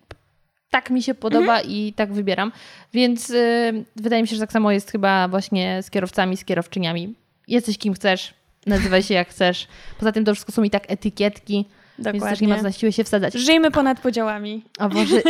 tak 0.70 0.90
mi 0.90 1.02
się 1.02 1.14
podoba 1.14 1.52
Mhm. 1.56 1.70
i 1.70 1.92
tak 1.96 2.12
wybieram. 2.12 2.52
Więc 2.92 3.30
y, 3.30 3.84
wydaje 3.96 4.22
mi 4.22 4.28
się, 4.28 4.36
że 4.36 4.40
tak 4.40 4.52
samo 4.52 4.70
jest 4.72 4.90
chyba 4.90 5.28
właśnie 5.28 5.82
z 5.82 5.90
kierowcami, 5.90 6.36
z 6.36 6.44
kierowczyniami. 6.44 7.14
Jesteś 7.48 7.78
kim 7.78 7.94
chcesz, 7.94 8.34
nazywaj 8.66 9.02
się 9.02 9.14
jak 9.14 9.28
chcesz. 9.28 9.66
Poza 9.98 10.12
tym 10.12 10.24
to 10.24 10.34
wszystko 10.34 10.52
są 10.52 10.62
i 10.62 10.70
tak 10.70 10.90
etykietki, 10.90 11.64
więc 11.98 12.24
też 12.24 12.40
nie 12.40 12.48
ma 12.48 12.56
co 12.56 12.62
na 12.62 12.72
siłę 12.72 12.92
się 12.92 13.04
wsadzać. 13.04 13.34
Żyjmy 13.34 13.70
ponad 13.70 14.00
podziałami. 14.00 14.64
O 14.78 14.88
Boże, 14.88 15.22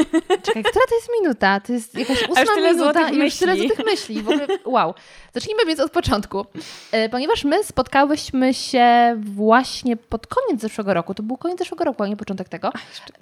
czekaj, 0.42 0.62
która 0.62 0.84
to 0.88 0.94
jest 0.94 1.08
minuta? 1.22 1.60
To 1.60 1.72
jest 1.72 1.98
jakaś 1.98 2.28
ósma 2.28 2.44
tyle 2.54 2.72
minuta 2.72 3.10
i 3.10 3.16
już 3.16 3.36
tyle 3.36 3.56
złotych 3.56 3.86
myśli. 3.86 4.22
W 4.22 4.28
ogóle, 4.28 4.46
wow. 4.64 4.94
Zacznijmy 5.34 5.66
więc 5.66 5.80
od 5.80 5.90
początku. 5.92 6.46
E, 6.92 7.08
Ponieważ 7.08 7.44
my 7.44 7.64
spotkałyśmy 7.64 8.54
się 8.54 9.16
właśnie 9.18 9.96
pod 9.96 10.26
koniec 10.26 10.60
zeszłego 10.60 10.94
roku, 10.94 11.14
to 11.14 11.22
był 11.22 11.36
koniec 11.36 11.58
zeszłego 11.58 11.84
roku, 11.84 12.02
a 12.02 12.06
nie 12.08 12.16
początek 12.16 12.48
tego, 12.48 12.72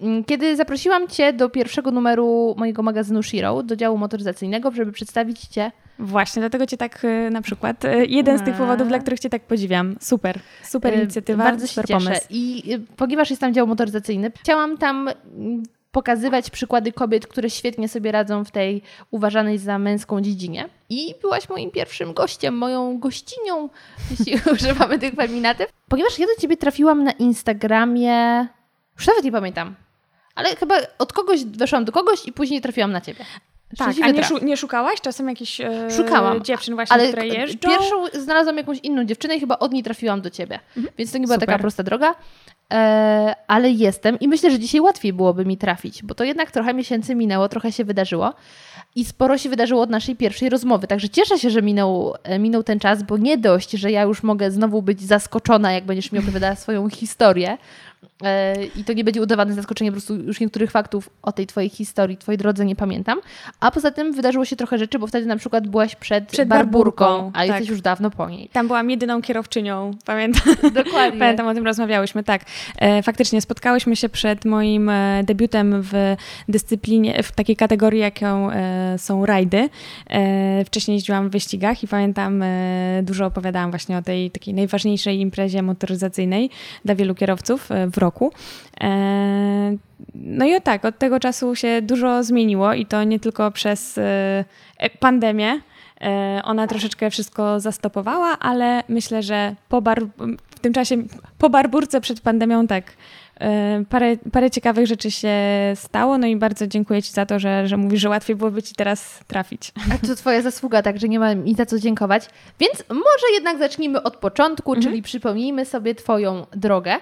m, 0.02 0.24
kiedy 0.24 0.56
zaprosiłam 0.56 1.08
Cię 1.08 1.32
do 1.32 1.48
pierwszego 1.48 1.90
numeru 1.90 2.54
mojego 2.58 2.82
magazynu 2.82 3.22
Shiro, 3.22 3.62
do 3.62 3.76
działu 3.76 3.98
motoryzacyjnego, 3.98 4.70
żeby 4.70 4.92
przedstawić 4.92 5.40
Cię 5.40 5.72
Właśnie, 5.98 6.40
dlatego 6.40 6.66
cię 6.66 6.76
tak 6.76 7.04
y, 7.04 7.30
na 7.30 7.42
przykład, 7.42 7.84
y, 7.84 8.06
jeden 8.06 8.38
z 8.38 8.42
tych 8.42 8.56
powodów, 8.56 8.88
dla 8.88 8.98
których 8.98 9.20
cię 9.20 9.30
tak 9.30 9.42
podziwiam. 9.42 9.96
Super, 10.00 10.40
super 10.64 10.94
E, 10.94 10.96
inicjatywa, 11.02 11.44
Bardzo 11.44 11.66
się 11.66 11.72
super 11.72 11.86
cieszę. 11.88 12.04
pomysł. 12.04 12.26
I 12.30 12.72
y, 12.74 12.96
ponieważ 12.96 13.30
jest 13.30 13.40
tam 13.40 13.54
dział 13.54 13.66
motoryzacyjny, 13.66 14.32
chciałam 14.40 14.78
tam 14.78 15.08
mm, 15.08 15.62
pokazywać 15.92 16.50
przykłady 16.50 16.92
kobiet, 16.92 17.26
które 17.26 17.50
świetnie 17.50 17.88
sobie 17.88 18.12
radzą 18.12 18.44
w 18.44 18.50
tej 18.50 18.82
uważanej 19.10 19.58
za 19.58 19.78
męską 19.78 20.20
dziedzinie. 20.20 20.68
I 20.88 21.14
byłaś 21.20 21.48
moim 21.48 21.70
pierwszym 21.70 22.12
gościem, 22.14 22.58
moją 22.58 22.98
gościnią, 22.98 23.68
jeśli 24.10 24.52
używamy 24.52 24.98
tych 24.98 25.14
feminatyw. 25.14 25.66
Ponieważ 25.88 26.18
ja 26.18 26.26
do 26.26 26.40
ciebie 26.40 26.56
trafiłam 26.56 27.04
na 27.04 27.12
Instagramie, 27.12 28.46
już 28.98 29.06
nawet 29.06 29.24
nie 29.24 29.32
pamiętam, 29.32 29.74
ale 30.34 30.56
chyba 30.56 30.74
od 30.98 31.12
kogoś 31.12 31.44
weszłam 31.44 31.84
do 31.84 31.92
kogoś 31.92 32.26
i 32.26 32.32
później 32.32 32.60
trafiłam 32.60 32.92
na 32.92 33.00
ciebie. 33.00 33.24
Tak, 33.78 33.94
a 34.02 34.10
nie, 34.10 34.24
szu- 34.24 34.44
nie 34.44 34.56
szukałaś 34.56 35.00
czasem 35.00 35.28
jakichś 35.28 35.60
e, 35.60 35.88
Szukałam, 35.96 36.44
dziewczyn 36.44 36.74
właśnie, 36.74 36.94
ale 36.94 37.08
które 37.08 37.26
jeżdżą? 37.26 37.58
pierwszą 37.68 38.06
znalazłam 38.22 38.56
jakąś 38.56 38.78
inną 38.78 39.04
dziewczynę 39.04 39.36
i 39.36 39.40
chyba 39.40 39.58
od 39.58 39.72
niej 39.72 39.82
trafiłam 39.82 40.20
do 40.20 40.30
ciebie. 40.30 40.60
Więc 40.98 41.12
to 41.12 41.18
nie 41.18 41.24
była 41.26 41.36
Super. 41.36 41.46
taka 41.48 41.58
prosta 41.58 41.82
droga. 41.82 42.14
E, 42.72 43.34
ale 43.46 43.70
jestem 43.70 44.18
i 44.20 44.28
myślę, 44.28 44.50
że 44.50 44.58
dzisiaj 44.58 44.80
łatwiej 44.80 45.12
byłoby 45.12 45.44
mi 45.44 45.56
trafić, 45.56 46.02
bo 46.02 46.14
to 46.14 46.24
jednak 46.24 46.50
trochę 46.50 46.74
miesięcy 46.74 47.14
minęło, 47.14 47.48
trochę 47.48 47.72
się 47.72 47.84
wydarzyło 47.84 48.32
i 48.94 49.04
sporo 49.04 49.38
się 49.38 49.48
wydarzyło 49.48 49.82
od 49.82 49.90
naszej 49.90 50.16
pierwszej 50.16 50.48
rozmowy. 50.48 50.86
Także 50.86 51.08
cieszę 51.08 51.38
się, 51.38 51.50
że 51.50 51.62
minął, 51.62 52.14
e, 52.22 52.38
minął 52.38 52.62
ten 52.62 52.78
czas, 52.78 53.02
bo 53.02 53.16
nie 53.18 53.38
dość, 53.38 53.70
że 53.70 53.90
ja 53.90 54.02
już 54.02 54.22
mogę 54.22 54.50
znowu 54.50 54.82
być 54.82 55.02
zaskoczona, 55.02 55.72
jak 55.72 55.84
będziesz 55.84 56.12
mi 56.12 56.18
opowiadała 56.18 56.54
swoją 56.54 56.90
historię 56.90 57.58
I 58.76 58.84
to 58.84 58.92
nie 58.92 59.04
będzie 59.04 59.22
udawane 59.22 59.54
zaskoczenie, 59.54 59.90
po 59.90 59.94
prostu 59.94 60.16
już 60.16 60.40
niektórych 60.40 60.70
faktów 60.70 61.10
o 61.22 61.32
tej 61.32 61.46
twojej 61.46 61.70
historii, 61.70 62.16
twojej 62.16 62.38
drodze 62.38 62.64
nie 62.64 62.76
pamiętam. 62.76 63.20
A 63.60 63.70
poza 63.70 63.90
tym 63.90 64.12
wydarzyło 64.12 64.44
się 64.44 64.56
trochę 64.56 64.78
rzeczy, 64.78 64.98
bo 64.98 65.06
wtedy 65.06 65.26
na 65.26 65.36
przykład 65.36 65.68
byłaś 65.68 65.96
przed, 65.96 66.28
Przed 66.28 66.48
Barburką, 66.48 67.04
Barburką, 67.04 67.30
a 67.34 67.38
tak. 67.38 67.48
jesteś 67.48 67.68
już 67.68 67.80
dawno 67.80 68.10
po 68.10 68.28
niej. 68.28 68.48
Tam 68.52 68.66
byłam 68.66 68.90
jedyną 68.90 69.22
kierowczynią, 69.22 69.90
pamiętam. 70.04 70.54
Dokładnie. 70.72 71.18
Pamiętam, 71.22 71.46
o 71.46 71.54
tym 71.54 71.64
rozmawiałyśmy, 71.64 72.24
tak. 72.24 72.42
E, 72.78 73.02
faktycznie 73.02 73.40
spotkałyśmy 73.40 73.96
się 73.96 74.08
przed 74.08 74.44
moim 74.44 74.88
e, 74.88 75.22
debiutem 75.24 75.82
w 75.82 75.92
dyscyplinie, 76.48 77.22
w 77.22 77.32
takiej 77.32 77.56
kategorii, 77.56 78.00
jaką 78.00 78.50
e, 78.50 78.98
są 78.98 79.26
rajdy. 79.26 79.68
E, 80.10 80.64
wcześniej 80.64 80.94
jeździłam 80.94 81.28
w 81.28 81.32
wyścigach 81.32 81.82
i 81.82 81.88
pamiętam, 81.88 82.42
e, 82.42 83.00
dużo 83.02 83.26
opowiadałam 83.26 83.70
właśnie 83.70 83.98
o 83.98 84.02
tej 84.02 84.30
takiej 84.30 84.54
najważniejszej 84.54 85.20
imprezie 85.20 85.62
motoryzacyjnej 85.62 86.50
dla 86.84 86.94
wielu 86.94 87.14
kierowców 87.14 87.72
e, 87.72 87.86
w 87.86 87.98
roku. 87.98 88.11
E, 88.80 89.76
no 90.14 90.44
i 90.44 90.60
tak, 90.60 90.84
od 90.84 90.98
tego 90.98 91.20
czasu 91.20 91.54
się 91.54 91.82
dużo 91.82 92.24
zmieniło 92.24 92.74
i 92.74 92.86
to 92.86 93.04
nie 93.04 93.20
tylko 93.20 93.50
przez 93.50 93.98
e, 93.98 94.44
pandemię, 95.00 95.60
E, 96.02 96.40
Ona 96.44 96.66
troszeczkę 96.66 97.10
wszystko 97.10 97.60
zastopowała, 97.60 98.38
ale 98.38 98.82
myślę, 98.88 99.22
że 99.22 99.54
po 99.68 99.82
bar, 99.82 100.02
w 100.50 100.60
tym 100.60 100.72
czasie, 100.72 100.96
po 101.38 101.50
barburce 101.50 102.00
przed 102.00 102.20
pandemią, 102.20 102.66
tak, 102.66 102.92
parę, 103.88 104.16
parę 104.32 104.50
ciekawych 104.50 104.86
rzeczy 104.86 105.10
się 105.10 105.34
stało. 105.74 106.18
No 106.18 106.26
i 106.26 106.36
bardzo 106.36 106.66
dziękuję 106.66 107.02
Ci 107.02 107.12
za 107.12 107.26
to, 107.26 107.38
że, 107.38 107.68
że 107.68 107.76
mówisz, 107.76 108.00
że 108.00 108.08
łatwiej 108.08 108.36
byłoby 108.36 108.62
Ci 108.62 108.74
teraz 108.74 109.20
trafić. 109.26 109.72
A 109.92 110.06
to 110.06 110.14
twoja 110.16 110.42
zasługa, 110.42 110.82
także 110.82 111.08
nie 111.08 111.18
ma 111.18 111.34
mi 111.34 111.54
za 111.54 111.66
co 111.66 111.78
dziękować. 111.78 112.28
Więc 112.60 112.84
może 112.88 113.26
jednak 113.34 113.58
zacznijmy 113.58 114.02
od 114.02 114.16
początku, 114.16 114.70
Mhm. 114.74 114.82
czyli 114.82 115.02
przypomnijmy 115.02 115.64
sobie 115.64 115.94
twoją 115.94 116.46
drogę. 116.56 116.96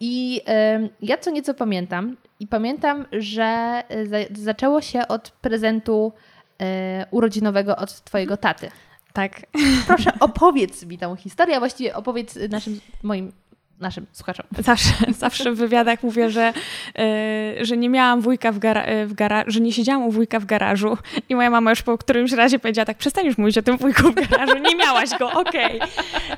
I 0.00 0.40
ja 1.02 1.18
co 1.18 1.30
nieco 1.30 1.54
pamiętam. 1.54 2.16
I 2.40 2.46
pamiętam, 2.46 3.06
że 3.12 3.82
e, 3.88 4.06
za, 4.06 4.16
zaczęło 4.34 4.80
się 4.80 5.08
od 5.08 5.30
prezentu 5.30 6.12
e, 6.60 7.06
urodzinowego 7.10 7.76
od 7.76 8.04
twojego 8.04 8.36
taty. 8.36 8.70
Tak. 9.12 9.40
Proszę 9.86 10.10
opowiedz 10.20 10.86
mi 10.86 10.98
tą 10.98 11.16
historię, 11.16 11.56
a 11.56 11.58
właściwie 11.58 11.96
opowiedz 11.96 12.38
naszym, 12.50 12.80
moim, 13.02 13.32
naszym 13.80 14.06
słuchaczom. 14.12 14.46
Zawsze, 14.58 14.90
zawsze 15.18 15.52
w 15.52 15.56
wywiadach 15.56 16.02
mówię, 16.02 16.30
że, 16.30 16.52
e, 16.98 17.64
że 17.64 17.76
nie 17.76 17.88
miałam 17.88 18.20
wujka 18.20 18.52
w, 18.52 18.58
gara, 18.58 18.82
e, 18.82 19.06
w 19.06 19.14
garażu, 19.14 19.50
że 19.50 19.60
nie 19.60 19.72
siedziałam 19.72 20.02
u 20.06 20.10
wujka 20.10 20.40
w 20.40 20.44
garażu 20.44 20.96
i 21.28 21.34
moja 21.34 21.50
mama 21.50 21.70
już 21.70 21.82
po 21.82 21.98
którymś 21.98 22.32
razie 22.32 22.58
powiedziała 22.58 22.86
tak, 22.86 22.96
przestań 22.98 23.26
już 23.26 23.38
mówić 23.38 23.58
o 23.58 23.62
tym 23.62 23.76
wujku 23.76 24.02
w 24.02 24.14
garażu, 24.14 24.58
nie 24.58 24.76
miałaś 24.76 25.10
go, 25.18 25.32
okej. 25.32 25.80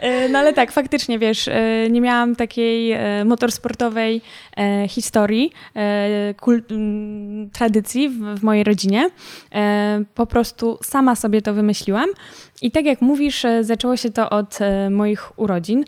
E, 0.01 0.29
No 0.29 0.39
ale 0.39 0.53
tak, 0.53 0.73
faktycznie, 0.73 1.19
wiesz, 1.19 1.51
nie 1.91 2.01
miałam 2.01 2.37
takiej 2.37 2.97
motorsportowej 3.25 4.21
historii, 4.89 5.53
kul- 6.41 6.63
tradycji 7.53 8.09
w, 8.09 8.19
w 8.39 8.43
mojej 8.43 8.65
rodzinie. 8.65 9.11
Po 10.15 10.27
prostu 10.27 10.79
sama 10.83 11.15
sobie 11.17 11.43
to 11.43 11.55
wymyśliłam. 11.55 12.07
I 12.63 12.71
tak 12.71 12.85
jak 12.85 13.01
mówisz, 13.01 13.47
zaczęło 13.61 13.97
się 13.97 14.11
to 14.11 14.31
od 14.31 14.59
moich 14.91 15.39
urodzin. 15.39 15.85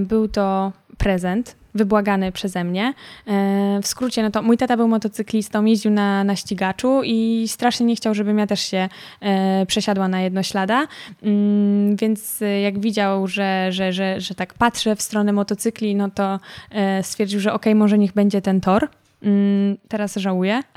Był 0.00 0.28
to 0.28 0.69
prezent 1.00 1.56
wybłagany 1.74 2.32
przeze 2.32 2.64
mnie. 2.64 2.94
E, 3.26 3.80
W 3.82 3.86
skrócie, 3.86 4.22
no 4.22 4.30
to 4.30 4.42
mój 4.42 4.56
tata 4.56 4.76
był 4.76 4.88
motocyklistą, 4.88 5.64
jeździł 5.64 5.90
na, 5.90 6.24
na 6.24 6.36
ścigaczu 6.36 7.00
i 7.04 7.44
strasznie 7.48 7.86
nie 7.86 7.96
chciał, 7.96 8.14
żebym 8.14 8.38
ja 8.38 8.46
też 8.46 8.60
się 8.60 8.88
e, 9.20 9.66
przesiadła 9.66 10.08
na 10.08 10.20
jednoślada, 10.20 10.86
Mm, 11.22 11.96
więc 11.96 12.42
e, 12.42 12.60
jak 12.60 12.78
widział, 12.78 13.26
że, 13.26 13.66
że, 13.72 13.92
że, 13.92 14.20
że 14.20 14.34
tak 14.34 14.54
patrzę 14.54 14.96
w 14.96 15.02
stronę 15.02 15.32
motocykli, 15.32 15.94
no 15.94 16.10
to 16.10 16.40
stwierdził, 17.02 17.40
że 17.40 17.52
okej, 17.52 17.74
może 17.74 17.98
niech 17.98 18.12
będzie 18.12 18.42
ten 18.42 18.60
tor. 18.60 18.88
Mm, 19.22 19.76
Teraz 19.88 20.16
żałuję. 20.16 20.60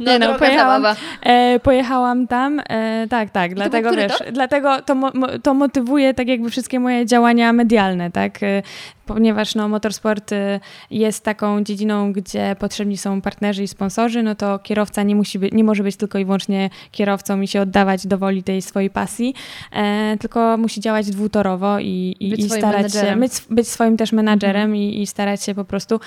No, 0.00 0.12
Nie 0.12 0.18
no, 0.18 0.26
droga 0.26 0.38
pojechałam. 0.38 0.84
E, 1.22 1.60
pojechałam 1.60 2.26
tam, 2.26 2.60
e, 2.68 3.06
tak, 3.10 3.30
tak, 3.30 3.54
dlatego 3.54 3.92
wiesz, 3.92 4.12
dlatego 4.32 4.82
to, 4.82 4.94
mo- 4.94 5.12
to 5.42 5.54
motywuje 5.54 6.14
tak 6.14 6.28
jakby 6.28 6.50
wszystkie 6.50 6.80
moje 6.80 7.06
działania 7.06 7.52
medialne, 7.52 8.10
tak, 8.10 8.42
e, 8.42 8.62
ponieważ 9.06 9.54
no 9.54 9.68
motorsport 9.68 10.32
e, 10.32 10.60
jest 10.90 11.24
taką 11.24 11.64
dziedziną, 11.64 12.12
gdzie 12.12 12.56
potrzebni 12.58 12.96
są 12.96 13.20
partnerzy 13.20 13.62
i 13.62 13.68
sponsorzy, 13.68 14.22
no 14.22 14.34
to 14.34 14.58
kierowca 14.58 15.02
nie 15.02 15.16
musi 15.16 15.38
być, 15.38 15.52
nie 15.52 15.64
może 15.64 15.82
być 15.82 15.96
tylko 15.96 16.18
i 16.18 16.24
wyłącznie 16.24 16.70
kierowcą 16.90 17.40
i 17.40 17.48
się 17.48 17.60
oddawać 17.60 18.06
do 18.06 18.18
woli 18.18 18.42
tej 18.42 18.62
swojej 18.62 18.90
pasji, 18.90 19.34
e, 19.72 20.16
tylko 20.20 20.56
musi 20.56 20.80
działać 20.80 21.10
dwutorowo 21.10 21.78
i, 21.78 22.16
i, 22.20 22.30
Być 22.30 22.40
i 22.40 22.50
starać 22.50 22.92
się, 22.92 23.16
być, 23.16 23.32
być 23.50 23.68
swoim 23.68 23.96
też 23.96 24.12
menadżerem 24.12 24.76
i, 24.76 25.02
i 25.02 25.06
starać 25.06 25.42
się 25.42 25.54
po 25.54 25.64
prostu, 25.64 26.00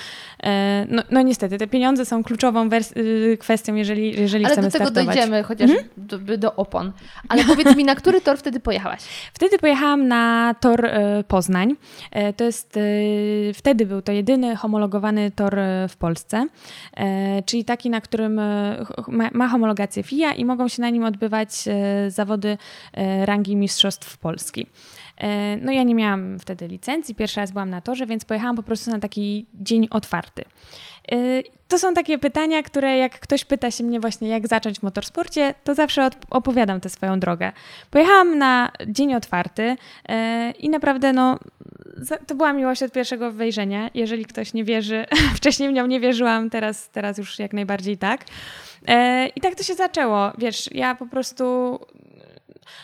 e, 0.43 0.85
no, 0.89 1.03
no 1.11 1.21
niestety, 1.21 1.57
te 1.57 1.67
pieniądze 1.67 2.05
są 2.05 2.23
kluczową 2.23 2.69
y, 2.97 3.37
kwestią, 3.39 3.75
jeżeli, 3.75 4.21
jeżeli 4.21 4.45
Ale 4.45 4.53
chcemy 4.53 4.69
do 4.69 4.79
tego 4.79 4.91
dojdziemy, 4.91 5.43
chociaż 5.43 5.71
do, 5.97 6.37
do 6.37 6.55
opon. 6.55 6.91
Ale 7.29 7.43
powiedz 7.43 7.75
mi, 7.75 7.83
na 7.83 7.95
który 7.95 8.21
tor 8.21 8.37
wtedy 8.37 8.59
pojechałaś? 8.59 9.01
Wtedy 9.33 9.59
pojechałam 9.59 10.07
na 10.07 10.55
tor 10.59 10.85
e, 10.85 11.23
Poznań. 11.27 11.75
E, 12.11 12.33
To 12.33 12.43
jest, 12.43 12.77
e, 12.77 12.81
wtedy 13.53 13.85
był 13.85 14.01
to 14.01 14.11
jedyny 14.11 14.55
homologowany 14.55 15.31
tor 15.31 15.59
e, 15.59 15.87
w 15.87 15.97
Polsce, 15.97 16.47
e, 16.97 17.43
czyli 17.43 17.65
taki, 17.65 17.89
na 17.89 18.01
którym 18.01 18.39
e, 18.39 18.85
ma, 19.33 19.47
homologację 19.47 20.03
FIA 20.03 20.33
i 20.33 20.45
mogą 20.45 20.67
się 20.67 20.81
na 20.81 20.89
nim 20.89 21.03
odbywać 21.03 21.49
e, 21.67 22.11
zawody 22.11 22.57
rangi 23.25 23.55
Mistrzostw 23.55 24.17
Polski. 24.17 24.67
No 25.61 25.71
ja 25.71 25.83
nie 25.83 25.95
miałam 25.95 26.39
wtedy 26.39 26.67
licencji, 26.67 27.15
pierwszy 27.15 27.39
raz 27.39 27.51
byłam 27.51 27.69
na 27.69 27.81
torze, 27.81 28.05
więc 28.05 28.25
pojechałam 28.25 28.55
po 28.55 28.63
prostu 28.63 28.91
na 28.91 28.99
taki 28.99 29.45
dzień 29.53 29.87
otwarty. 29.91 30.43
E, 31.11 31.15
To 31.67 31.79
są 31.79 31.93
takie 31.93 32.17
pytania, 32.17 32.63
które 32.63 32.97
jak 32.97 33.19
ktoś 33.19 33.45
pyta 33.45 33.71
się 33.71 33.83
mnie 33.83 33.99
właśnie, 33.99 34.29
jak 34.29 34.47
zacząć 34.47 34.79
w 34.79 34.83
motorsporcie, 34.83 35.53
to 35.63 35.75
zawsze 35.75 36.09
opowiadam 36.29 36.81
tę 36.81 36.89
swoją 36.89 37.19
drogę. 37.19 37.51
Pojechałam 37.91 38.37
na 38.37 38.71
dzień 38.87 39.13
otwarty 39.15 39.75
e, 40.09 40.51
i 40.51 40.69
naprawdę 40.69 41.13
no, 41.13 41.39
to 42.27 42.35
była 42.35 42.53
miłość 42.53 42.83
od 42.83 42.91
pierwszego 42.91 43.31
wejrzenia. 43.31 43.89
Jeżeli 43.93 44.25
ktoś 44.25 44.53
nie 44.53 44.63
wierzy, 44.63 45.05
wcześniej 45.37 45.69
w 45.69 45.73
nią 45.73 45.87
nie 45.87 45.99
wierzyłam, 45.99 46.49
teraz, 46.49 46.89
teraz 46.89 47.17
już 47.17 47.39
jak 47.39 47.53
najbardziej 47.53 47.97
tak. 47.97 48.25
E, 48.87 49.27
I 49.27 49.41
tak 49.41 49.55
to 49.55 49.63
się 49.63 49.73
zaczęło. 49.75 50.31
Wiesz, 50.37 50.69
ja 50.71 50.95
po 50.95 51.05
prostu 51.05 51.79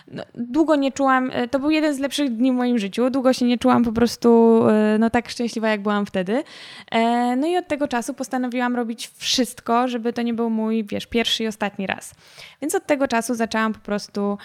no, 0.08 0.24
długo 0.36 0.76
nie 0.76 0.92
czułam, 0.92 1.30
e, 1.34 1.48
to 1.48 1.60
był 1.60 1.70
jeden 1.70 1.94
z 1.94 2.00
lepszych 2.00 2.38
dni 2.38 2.52
w 2.52 2.56
moim 2.56 2.80
życiu, 2.80 3.10
długo 3.10 3.34
się 3.34 3.46
nie 3.46 3.58
czułam 3.58 3.84
po 3.84 3.92
prostu 3.92 4.62
e, 4.70 4.98
no, 5.00 5.10
tak 5.10 5.30
szczęśliwa, 5.30 5.70
jak 5.70 5.82
byłam 5.82 6.06
wtedy. 6.06 6.44
E, 6.92 7.36
No 7.36 7.48
i 7.48 7.58
od 7.58 7.68
tego 7.68 7.88
czasu 7.88 8.14
postanowiłam 8.14 8.76
robić 8.76 9.12
wszystko, 9.18 9.88
żeby 9.88 10.14
to 10.14 10.22
nie 10.22 10.34
był 10.34 10.50
mój, 10.50 10.84
wiesz, 10.84 11.06
pierwszy 11.06 11.44
i 11.44 11.48
ostatni 11.48 11.88
raz. 11.88 12.16
Więc 12.62 12.76
od 12.76 12.86
tego 12.86 13.08
czasu 13.08 13.36
zaczęłam 13.36 13.74
po 13.74 13.80
prostu 13.80 14.38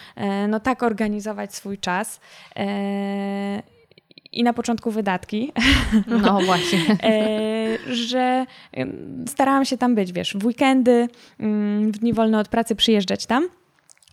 no, 0.49 0.61
tak 0.61 0.82
organizować 0.82 1.54
swój 1.54 1.78
czas. 1.78 2.20
I 4.32 4.42
na 4.42 4.52
początku 4.52 4.90
wydatki, 4.90 5.52
No 6.06 6.40
właśnie. 6.47 6.78
że 7.90 8.47
starałam 9.26 9.64
się 9.64 9.78
tam 9.78 9.94
być, 9.94 10.12
wiesz, 10.12 10.37
w 10.37 10.47
weekendy, 10.47 11.09
mm, 11.40 11.92
w 11.92 11.99
dni 11.99 12.12
wolne 12.12 12.38
od 12.38 12.49
pracy 12.49 12.76
przyjeżdżać 12.76 13.26
tam. 13.26 13.49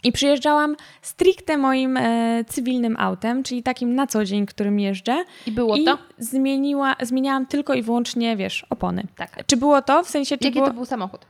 I 0.04 0.12
przyjeżdżałam 0.12 0.76
stricte 1.02 1.58
moim 1.58 1.98
e, 1.98 2.44
cywilnym 2.48 2.98
autem, 3.00 3.44
czyli 3.44 3.64
takim 3.64 3.96
na 3.96 4.08
co 4.08 4.26
dzień, 4.26 4.46
którym 4.46 4.80
jeżdżę. 4.80 5.26
I 5.48 5.52
było 5.52 5.76
I 5.76 5.84
to? 5.84 5.98
zmieniła, 6.18 6.96
zmieniałam 7.02 7.46
tylko 7.46 7.74
i 7.74 7.82
wyłącznie, 7.82 8.38
wiesz, 8.38 8.66
opony. 8.70 9.04
Tak. 9.16 9.46
Czy 9.46 9.58
było 9.58 9.82
to? 9.82 10.04
W 10.04 10.10
sensie, 10.10 10.38
czy 10.38 10.46
Jaki 10.46 10.56
było... 10.56 10.68
to 10.68 10.74
był 10.74 10.86
samochód? 10.86 11.26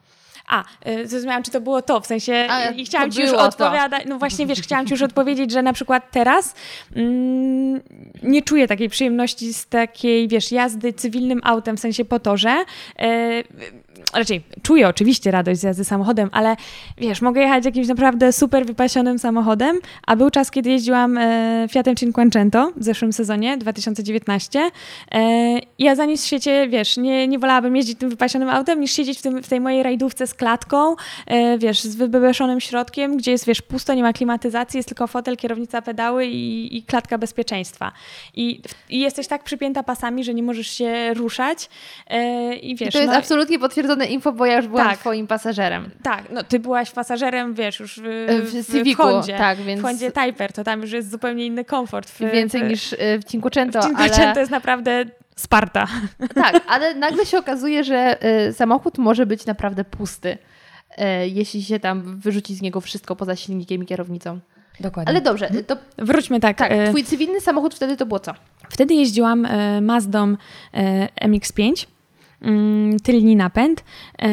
A, 0.48 0.64
y, 0.90 1.08
zrozumiałam, 1.08 1.44
czy 1.44 1.52
to 1.52 1.62
było 1.62 1.82
to, 1.82 2.02
w 2.02 2.08
sensie 2.08 2.48
A, 2.50 2.70
i 2.70 2.86
chciałam 2.86 3.12
ci 3.12 3.22
już 3.22 3.32
odpowiadać, 3.32 4.04
no 4.06 4.20
właśnie 4.20 4.46
wiesz, 4.46 4.62
chciałam 4.62 4.86
ci 4.86 4.94
już 4.94 5.02
odpowiedzieć, 5.02 5.52
że 5.52 5.62
na 5.62 5.74
przykład 5.74 6.12
teraz 6.12 6.56
mm, 6.96 7.82
nie 8.24 8.42
czuję 8.42 8.68
takiej 8.68 8.90
przyjemności 8.90 9.54
z 9.54 9.68
takiej, 9.68 10.28
wiesz, 10.28 10.52
jazdy 10.52 10.94
cywilnym 10.94 11.42
autem, 11.44 11.78
w 11.78 11.80
sensie 11.80 12.06
po 12.06 12.20
torze. 12.20 12.66
E, 13.00 13.44
raczej 14.14 14.42
czuję 14.62 14.88
oczywiście 14.88 15.32
radość 15.32 15.60
z 15.60 15.64
jazdy 15.64 15.84
samochodem, 15.84 16.30
ale 16.32 16.56
wiesz, 16.98 17.22
mogę 17.22 17.42
jechać 17.42 17.66
jakimś 17.66 17.88
naprawdę 17.88 18.34
super 18.34 18.66
wypasionym 18.66 19.20
samochodem, 19.20 19.80
a 20.08 20.16
był 20.16 20.30
czas, 20.30 20.52
kiedy 20.52 20.70
jeździłam 20.70 21.18
e, 21.18 21.68
Fiatem 21.72 21.96
Cinquecento 21.96 22.72
w 22.76 22.84
zeszłym 22.84 23.14
sezonie, 23.14 23.58
2019. 23.58 24.72
E, 25.12 25.60
ja 25.80 25.96
za 25.96 26.06
nic 26.06 26.24
w 26.24 26.26
świecie, 26.26 26.68
wiesz, 26.70 26.98
nie, 26.98 27.28
nie 27.28 27.40
wolałabym 27.40 27.76
jeździć 27.76 28.00
tym 28.00 28.10
wypasionym 28.10 28.50
autem, 28.50 28.80
niż 28.80 28.92
siedzieć 28.92 29.20
w, 29.20 29.22
tym, 29.22 29.44
w 29.44 29.48
tej 29.48 29.60
mojej 29.62 29.84
rajdówce 29.84 30.28
z 30.28 30.34
klatką, 30.34 30.96
e, 31.28 31.58
wiesz, 31.58 31.82
z 31.82 31.96
wybebeszonym 31.96 32.60
środkiem, 32.60 33.18
gdzie 33.18 33.32
jest, 33.32 33.46
wiesz, 33.46 33.62
pusto, 33.62 33.94
nie 33.94 34.04
ma 34.04 34.14
klimatyzacji, 34.14 34.78
jest 34.78 34.90
tylko 34.90 35.08
fotel, 35.08 35.38
kierownica, 35.38 35.82
pedały 35.82 36.26
i, 36.26 36.78
i 36.78 36.84
klatka 36.84 37.18
bezpieczeństwa. 37.18 37.92
I, 38.36 38.62
I 38.90 39.00
jesteś 39.00 39.28
tak 39.28 39.44
przypięta 39.44 39.84
pasami, 39.84 40.24
że 40.24 40.34
nie 40.34 40.44
możesz 40.44 40.68
się 40.68 41.14
ruszać 41.14 41.70
e, 42.08 42.56
i 42.56 42.76
wiesz... 42.76 42.90
I 42.90 42.92
to 42.92 42.98
jest 42.98 43.12
no, 43.12 43.18
absolutnie 43.18 43.60
potwierdzone 43.60 44.07
info, 44.08 44.32
bo 44.32 44.46
ja 44.46 44.58
już 44.58 44.68
byłam 44.68 44.90
Tak. 44.90 44.98
twoim 45.00 45.28
pasażerem. 45.28 45.90
tak, 46.04 46.24
no 46.32 46.44
ty 46.44 46.60
byłaś 46.60 46.92
pasażerem, 46.92 47.54
wiesz, 47.54 47.80
już 47.80 48.00
w, 48.04 48.52
W 48.52 48.94
w, 48.94 48.96
Hondzie, 48.98 49.38
tak, 49.38 49.58
więc- 49.58 49.82
w 49.82 49.84
Hondzie 49.84 50.12
Typer, 50.12 50.54
to 50.54 50.64
tam 50.64 50.82
już 50.82 50.92
jest 50.92 51.12
zupełnie 51.12 51.46
inny 51.46 51.66
komfort. 51.66 52.10
W, 52.10 52.20
Więcej 52.20 52.62
w, 52.64 52.68
niż 52.68 52.94
y, 52.94 52.98
w 53.22 53.24
Cinquecento, 53.24 53.82
w 53.82 53.86
Cinquecento 53.86 54.30
ale... 54.30 54.40
jest 54.40 54.52
naprawdę 54.52 55.06
Sparta. 55.36 55.88
Tak, 56.44 56.62
ale 56.68 56.96
nagle 56.96 57.26
się 57.26 57.38
okazuje, 57.38 57.84
że 57.84 58.18
y, 58.48 58.54
samochód 58.54 58.98
może 58.98 59.26
być 59.26 59.46
naprawdę 59.46 59.84
pusty, 59.84 60.38
y, 60.92 61.04
jeśli 61.28 61.64
się 61.64 61.80
tam 61.80 62.20
wyrzuci 62.20 62.56
z 62.56 62.62
niego 62.62 62.82
wszystko 62.82 63.16
poza 63.16 63.36
silnikiem 63.36 63.84
i 63.84 63.86
kierownicą. 63.86 64.40
Dokładnie. 64.80 65.10
Ale 65.10 65.22
dobrze, 65.22 65.50
to 65.68 65.78
Wróćmy 65.98 66.40
tak. 66.40 66.58
tak, 66.58 66.72
twój 66.90 67.04
cywilny 67.04 67.42
samochód 67.42 67.76
wtedy 67.76 67.98
to 67.98 68.06
było 68.06 68.20
co? 68.20 68.34
Wtedy 68.70 68.94
jeździłam 68.94 69.48
Mazdą 69.82 70.36
e, 70.74 71.28
MX-5. 71.28 71.88
Mm, 72.42 73.00
Tylni 73.00 73.36
napęd. 73.36 73.84
E, 74.22 74.28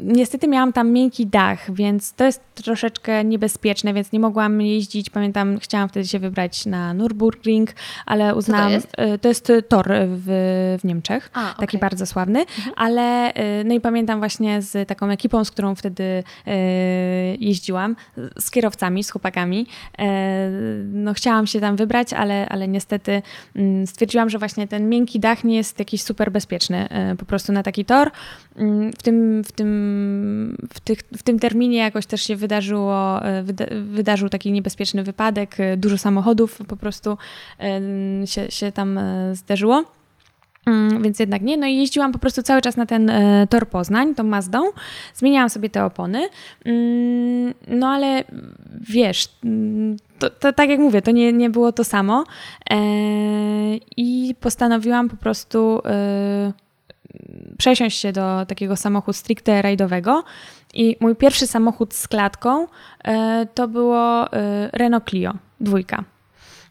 Niestety 0.00 0.48
miałam 0.48 0.72
tam 0.72 0.90
miękki 0.92 1.26
dach, 1.26 1.74
więc 1.74 2.12
to 2.12 2.24
jest 2.24 2.40
troszeczkę 2.54 3.24
niebezpieczne, 3.24 3.94
więc 3.94 4.12
nie 4.12 4.20
mogłam 4.20 4.60
jeździć. 4.60 5.10
Pamiętam, 5.10 5.58
chciałam 5.58 5.88
wtedy 5.88 6.06
się 6.08 6.18
wybrać 6.18 6.66
na 6.66 6.94
Nürburgring, 6.94 7.66
ale 8.06 8.34
uznałam. 8.34 8.72
jest? 8.72 8.88
e, 8.96 9.18
To 9.18 9.28
jest 9.28 9.52
tor 9.68 9.88
w, 10.06 10.24
w 10.80 10.84
Niemczech. 10.84 11.30
A, 11.34 11.54
taki 11.60 11.78
bardzo 11.78 12.06
sławny, 12.06 12.44
ale 12.76 13.30
y, 13.30 13.64
no 13.64 13.74
i 13.74 13.80
pamiętam 13.80 14.18
właśnie 14.18 14.62
z 14.62 14.88
taką 14.88 15.10
ekipą, 15.10 15.44
z 15.44 15.50
którą 15.50 15.74
wtedy 15.74 16.24
jeździłam, 17.38 17.96
z 18.38 18.50
kierowcami, 18.50 19.04
z 19.04 19.10
chłopakami. 19.10 19.66
E, 19.98 20.50
No 20.92 21.14
chciałam 21.14 21.46
się 21.46 21.60
tam 21.60 21.76
wybrać, 21.76 22.12
ale, 22.12 22.48
ale 22.48 22.68
niestety 22.68 23.22
mm, 23.56 23.86
stwierdziłam, 23.86 24.30
że 24.30 24.38
właśnie 24.38 24.68
ten 24.68 24.88
miękki 24.88 25.20
dach 25.20 25.44
nie 25.44 25.56
jest 25.56 25.78
jakiś 25.78 26.02
super 26.02 26.32
bezpieczny 26.32 26.57
e, 26.90 27.16
po 27.16 27.24
prostu 27.24 27.52
na 27.52 27.62
taki 27.62 27.84
tor. 27.84 28.10
Mm, 28.56 28.92
W 28.92 29.02
tym, 29.02 29.44
w 29.44 29.52
tym, 29.52 30.56
w 30.74 30.80
tych, 30.80 30.98
w 31.16 31.22
tym 31.22 31.38
terminie 31.38 31.78
jakoś 31.78 32.06
też 32.06 32.22
się 32.22 32.36
wydarzyło, 32.36 33.24
e, 33.24 33.42
wyda, 33.42 33.64
wydarzył 33.84 34.28
taki 34.28 34.52
niebezpieczny 34.52 35.02
wypadek, 35.02 35.60
e, 35.60 35.76
dużo 35.76 35.98
samochodów 35.98 36.58
po 36.68 36.76
prostu 36.76 37.18
się, 38.24 38.50
się 38.50 38.72
tam 38.72 39.00
zdarzyło. 39.32 39.74
Mm, 39.74 39.97
Więc 41.00 41.18
jednak 41.18 41.42
nie. 41.42 41.56
No 41.56 41.66
i 41.66 41.76
jeździłam 41.76 42.12
po 42.12 42.18
prostu 42.18 42.42
cały 42.42 42.60
czas 42.60 42.76
na 42.76 42.86
ten 42.86 43.10
e, 43.10 43.46
tor 43.50 43.68
Poznań, 43.68 44.14
tą 44.14 44.24
Mazdą. 44.24 44.62
Zmieniałam 45.14 45.50
sobie 45.50 45.70
te 45.70 45.84
opony. 45.84 46.28
Mm, 46.64 47.54
No 47.68 47.88
ale 47.88 48.24
wiesz, 48.80 49.28
mm, 49.44 49.96
to, 50.18 50.30
to 50.30 50.52
tak 50.52 50.70
jak 50.70 50.80
mówię, 50.80 51.02
to 51.02 51.10
nie, 51.10 51.32
nie 51.32 51.50
było 51.50 51.72
to 51.72 51.84
samo. 51.84 52.24
E, 52.70 52.76
I 53.96 54.34
postanowiłam 54.40 55.08
po 55.08 55.16
prostu 55.16 55.80
e, 55.84 56.52
przesiąść 57.58 58.00
się 58.00 58.12
do 58.12 58.46
takiego 58.46 58.76
samochodu 58.76 59.12
stricte 59.12 59.62
rajdowego. 59.62 60.24
I 60.74 60.96
mój 61.00 61.16
pierwszy 61.16 61.46
samochód 61.46 61.94
z 61.94 62.08
klatką 62.08 62.66
to 63.54 63.68
było 63.68 64.26
Renault 64.72 65.10
Clio, 65.10 65.34
dwójka. 65.60 66.04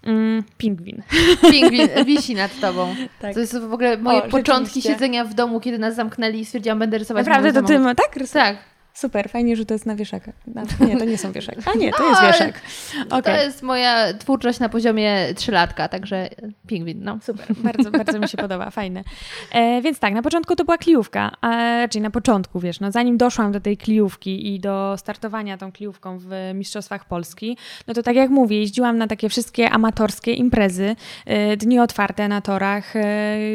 Mm, 0.07 0.43
Pingwin. 0.57 1.03
Pingwin 1.51 1.87
wisi 2.05 2.35
nad 2.35 2.59
tobą. 2.59 2.95
Tak. 3.21 3.33
To 3.33 3.39
jest 3.39 3.57
w 3.59 3.73
ogóle 3.73 3.97
moje 3.97 4.23
O, 4.23 4.27
początki 4.29 4.81
siedzenia 4.81 5.25
w 5.25 5.33
domu, 5.33 5.59
kiedy 5.59 5.79
nas 5.79 5.95
zamknęli 5.95 6.39
i 6.39 6.45
stwierdziłam, 6.45 6.79
będę 6.79 6.97
rysować 6.97 7.25
Naprawdę 7.25 7.53
to 7.53 7.67
ty, 7.67 7.79
tak? 7.95 8.17
Rys- 8.17 8.33
Tak, 8.33 8.57
Super, 8.97 9.29
fajnie, 9.29 9.55
że 9.55 9.65
to 9.65 9.73
jest 9.73 9.85
na 9.85 9.95
wieszakach. 9.95 10.35
Na- 10.47 10.63
Nie, 10.87 10.97
to 10.97 11.05
nie 11.05 11.17
są 11.17 11.31
wieszaki. 11.31 11.61
A 11.65 11.77
nie, 11.77 11.91
to 11.91 12.03
No, 12.03 12.09
jest 12.09 12.21
wieszak. 12.21 12.61
to 13.09 13.17
Okej, 13.17 13.45
jest 13.45 13.63
moja 13.63 14.13
twórczość 14.13 14.59
na 14.59 14.69
poziomie 14.69 15.27
trzylatka, 15.35 15.87
także 15.87 16.29
pingwin, 16.67 17.03
no. 17.03 17.17
super, 17.23 17.45
bardzo, 17.55 17.91
bardzo 17.91 18.19
mi 18.19 18.27
się 18.29 18.37
podoba, 18.37 18.69
fajne. 18.69 19.03
E, 19.51 19.81
więc 19.81 19.99
tak, 19.99 20.13
na 20.13 20.21
początku 20.21 20.55
to 20.55 20.65
była 20.65 20.77
kliówka, 20.77 21.31
a 21.41 21.49
raczej 21.79 22.01
na 22.01 22.09
początku, 22.11 22.59
wiesz, 22.59 22.79
no 22.79 22.91
zanim 22.91 23.17
doszłam 23.17 23.51
do 23.51 23.59
tej 23.59 23.77
kliówki 23.77 24.55
i 24.55 24.59
do 24.59 24.95
startowania 24.97 25.57
tą 25.57 25.71
kliówką 25.71 26.17
w 26.19 26.27
Mistrzostwach 26.53 27.05
Polski, 27.05 27.57
no 27.87 27.93
to 27.93 28.03
tak 28.03 28.15
jak 28.15 28.29
mówię, 28.29 28.59
jeździłam 28.59 28.97
na 28.97 29.07
takie 29.07 29.29
wszystkie 29.29 29.69
amatorskie 29.69 30.33
imprezy, 30.33 30.95
e, 31.25 31.57
dni 31.57 31.79
otwarte 31.79 32.27
na 32.27 32.41
torach, 32.41 32.95
e, 32.95 33.01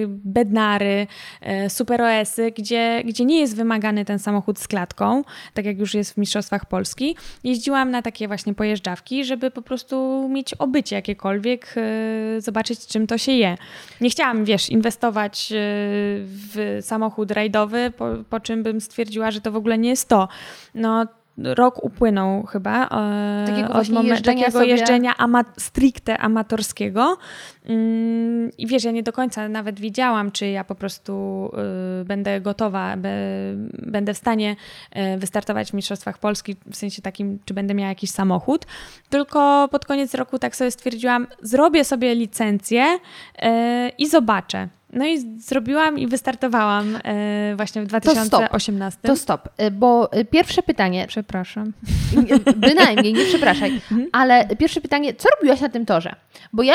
bednary, 0.09 1.07
e, 1.41 1.71
super 1.71 2.03
OS-y, 2.03 2.51
gdzie, 2.53 3.03
gdzie 3.05 3.25
nie 3.25 3.41
jest 3.41 3.57
wymagany 3.57 4.05
ten 4.05 4.19
samochód 4.19 4.59
z 4.59 4.69
klatką, 4.69 5.23
tak 5.55 5.65
jak 5.65 5.79
już 5.79 5.95
jest 5.95 6.15
w 6.15 6.17
Mistrzostwach 6.17 6.67
Polski. 6.67 7.17
Jeździłam 7.45 7.91
na 7.91 8.03
takie 8.03 8.29
właśnie 8.29 8.55
pojeżdżawki, 8.55 9.25
żeby 9.25 9.51
po 9.51 9.63
prostu 9.63 10.29
mieć 10.29 10.55
obycie 10.55 10.97
jakiekolwiek, 10.97 11.75
e, 11.77 12.41
zobaczyć 12.41 12.87
czym 12.87 13.07
to 13.07 13.19
się 13.19 13.33
je. 13.33 13.57
Nie 14.01 14.11
chciałam, 14.11 14.45
wiesz, 14.45 14.71
inwestować 14.71 15.53
e, 15.53 15.57
w 16.27 16.79
samochód 16.81 17.31
rajdowy, 17.31 17.93
po, 17.97 18.09
po 18.31 18.41
czym 18.41 18.63
bym 18.63 18.81
stwierdziła, 18.81 19.31
że 19.31 19.41
to 19.41 19.53
w 19.53 19.57
ogóle 19.57 19.79
nie 19.79 19.91
jest 19.91 20.09
to. 20.09 20.29
No, 20.75 21.07
rok 21.45 21.85
upłynął 21.85 22.43
chyba 22.47 22.87
e, 22.87 23.47
Takiego 23.47 23.73
od 23.73 23.89
momentu 23.89 24.11
jeżdżenia 24.11 24.45
takiego 24.45 24.63
jeżdżenia 24.63 25.17
ama- 25.17 25.45
stricte 25.59 26.19
amatorskiego. 26.19 27.17
Mm, 27.65 28.51
I 28.59 28.67
wiesz, 28.67 28.85
ja 28.85 28.91
nie 28.91 29.03
do 29.03 29.13
końca 29.13 29.49
nawet 29.49 29.81
wiedziałam, 29.81 30.33
czy 30.33 30.47
ja 30.47 30.65
po 30.65 30.75
prostu 30.75 31.51
y, 32.01 32.05
będę 32.05 32.41
gotowa, 32.41 32.97
be, 32.97 33.11
będę 33.79 34.15
w 34.15 34.19
stanie 34.19 34.57
y, 35.15 35.19
wystartować 35.19 35.71
w 35.71 35.75
Mistrzostwach 35.75 36.19
Polski, 36.19 36.57
w 36.71 36.77
sensie 36.77 37.03
takim, 37.03 37.39
czy 37.45 37.55
będę 37.55 37.75
miała 37.75 37.89
jakiś 37.89 38.11
samochód. 38.11 38.67
Tylko 39.11 39.69
pod 39.71 39.87
koniec 39.87 40.15
roku 40.15 40.39
tak 40.39 40.57
sobie 40.57 40.71
stwierdziłam, 40.71 41.27
zrobię 41.43 41.85
sobie 41.85 42.15
licencję 42.15 42.85
y, 42.85 43.49
i 43.99 44.09
zobaczę. 44.09 44.69
No 44.93 45.07
i 45.07 45.41
zrobiłam 45.41 45.99
i 45.99 46.07
wystartowałam 46.07 46.97
y, 46.97 47.57
właśnie 47.57 47.83
w 47.83 47.89
stop. 47.89 48.03
2018. 48.03 49.01
To 49.03 49.17
stop, 49.17 49.49
y, 49.63 49.71
bo 49.71 50.17
y, 50.17 50.25
pierwsze 50.25 50.63
pytanie, 50.63 51.07
Przepraszam. 51.09 51.73
Nie, 52.27 52.55
Bynajmniej, 52.57 53.13
nie 53.13 53.25
przepraszaj. 53.25 53.81
Ale 54.13 54.49
pierwsze 54.59 54.81
pytanie, 54.81 55.15
co 55.15 55.29
robiłaś 55.37 55.61
na 55.61 55.69
tym 55.69 55.87
torze? 55.87 56.15
Bo 56.53 56.63
ja 56.63 56.75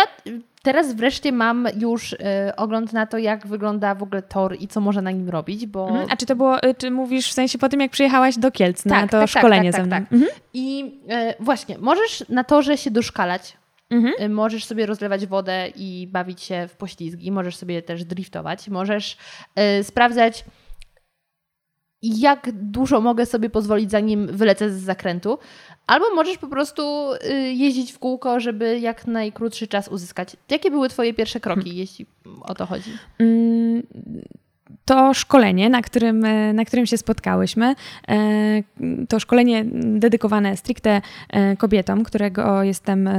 teraz 0.62 0.93
wreszcie 0.93 1.32
mam 1.32 1.67
już 1.77 2.15
ogląd 2.58 2.93
na 2.93 3.06
to, 3.06 3.17
jak 3.17 3.47
wygląda 3.47 3.95
w 3.95 4.03
ogóle 4.03 4.21
tor 4.21 4.56
i 4.60 4.67
co 4.67 4.82
można 4.82 5.01
na 5.01 5.12
nim 5.12 5.30
robić, 5.30 5.65
bo... 5.65 5.88
Mhm. 5.89 6.08
A 6.12 6.15
czy 6.15 6.25
to 6.25 6.36
było, 6.36 6.58
czy 6.77 6.91
mówisz 6.91 7.30
w 7.30 7.34
sensie 7.34 7.58
po 7.58 7.69
tym, 7.69 7.80
jak 7.80 7.91
przyjechałaś 7.91 8.38
do 8.38 8.51
Kielc 8.51 8.86
na 8.86 9.01
Tak, 9.01 9.12
to 9.12 9.19
tak, 9.19 9.30
tak, 9.32 9.39
szkolenie 9.39 9.71
tak, 9.71 9.82
ze 9.86 9.89
tak, 9.89 10.01
mną? 10.01 10.08
tak. 10.10 10.13
Mhm. 10.13 10.32
I 10.53 10.95
właśnie, 11.39 11.77
możesz 11.77 12.23
na 12.30 12.43
torze 12.43 12.77
się 12.77 12.91
doszkalać, 12.91 13.58
Mhm. 13.89 14.13
y, 14.21 14.30
możesz 14.30 14.65
sobie 14.65 14.86
rozlewać 14.86 15.26
wodę 15.26 15.67
i 15.76 16.08
bawić 16.12 16.41
się 16.41 16.67
w 16.67 16.76
poślizgi, 16.76 17.32
możesz 17.32 17.56
sobie 17.56 17.82
też 17.82 18.06
driftować, 18.06 18.67
możesz 18.67 19.17
y, 19.80 19.84
sprawdzać 19.84 20.45
jak 22.02 22.52
dużo 22.54 23.02
mogę 23.02 23.26
sobie 23.26 23.50
pozwolić, 23.50 23.91
zanim 23.91 24.28
wylecę 24.28 24.69
z 24.69 24.82
zakrętu. 24.82 25.38
Albo 25.88 26.15
możesz 26.15 26.38
po 26.38 26.47
prostu 26.47 27.13
y, 27.13 27.34
jeździć 27.34 27.91
w 27.91 28.00
kółko, 28.00 28.39
żeby 28.39 28.80
jak 28.80 29.08
najkrótszy 29.08 29.67
czas 29.67 29.88
uzyskać. 29.88 30.38
Jakie 30.50 30.71
były 30.71 30.89
Twoje 30.89 31.13
pierwsze 31.13 31.39
kroki, 31.39 31.76
jeśli 31.76 32.06
o 32.41 32.56
to 32.56 32.65
chodzi? 32.65 32.91
Mm, 33.19 33.84
To 34.86 35.13
szkolenie, 35.13 35.69
na 35.69 35.82
którym, 35.82 36.25
e, 36.25 36.53
na 36.53 36.65
którym 36.65 36.86
się 36.86 36.97
spotkałyśmy, 36.97 37.75
e, 38.08 38.15
to 39.10 39.19
szkolenie 39.19 39.65
dedykowane 39.73 40.58
stricte 40.58 41.01
e, 41.30 41.58
kobietom, 41.58 42.03
którego 42.03 42.63
jestem, 42.63 43.10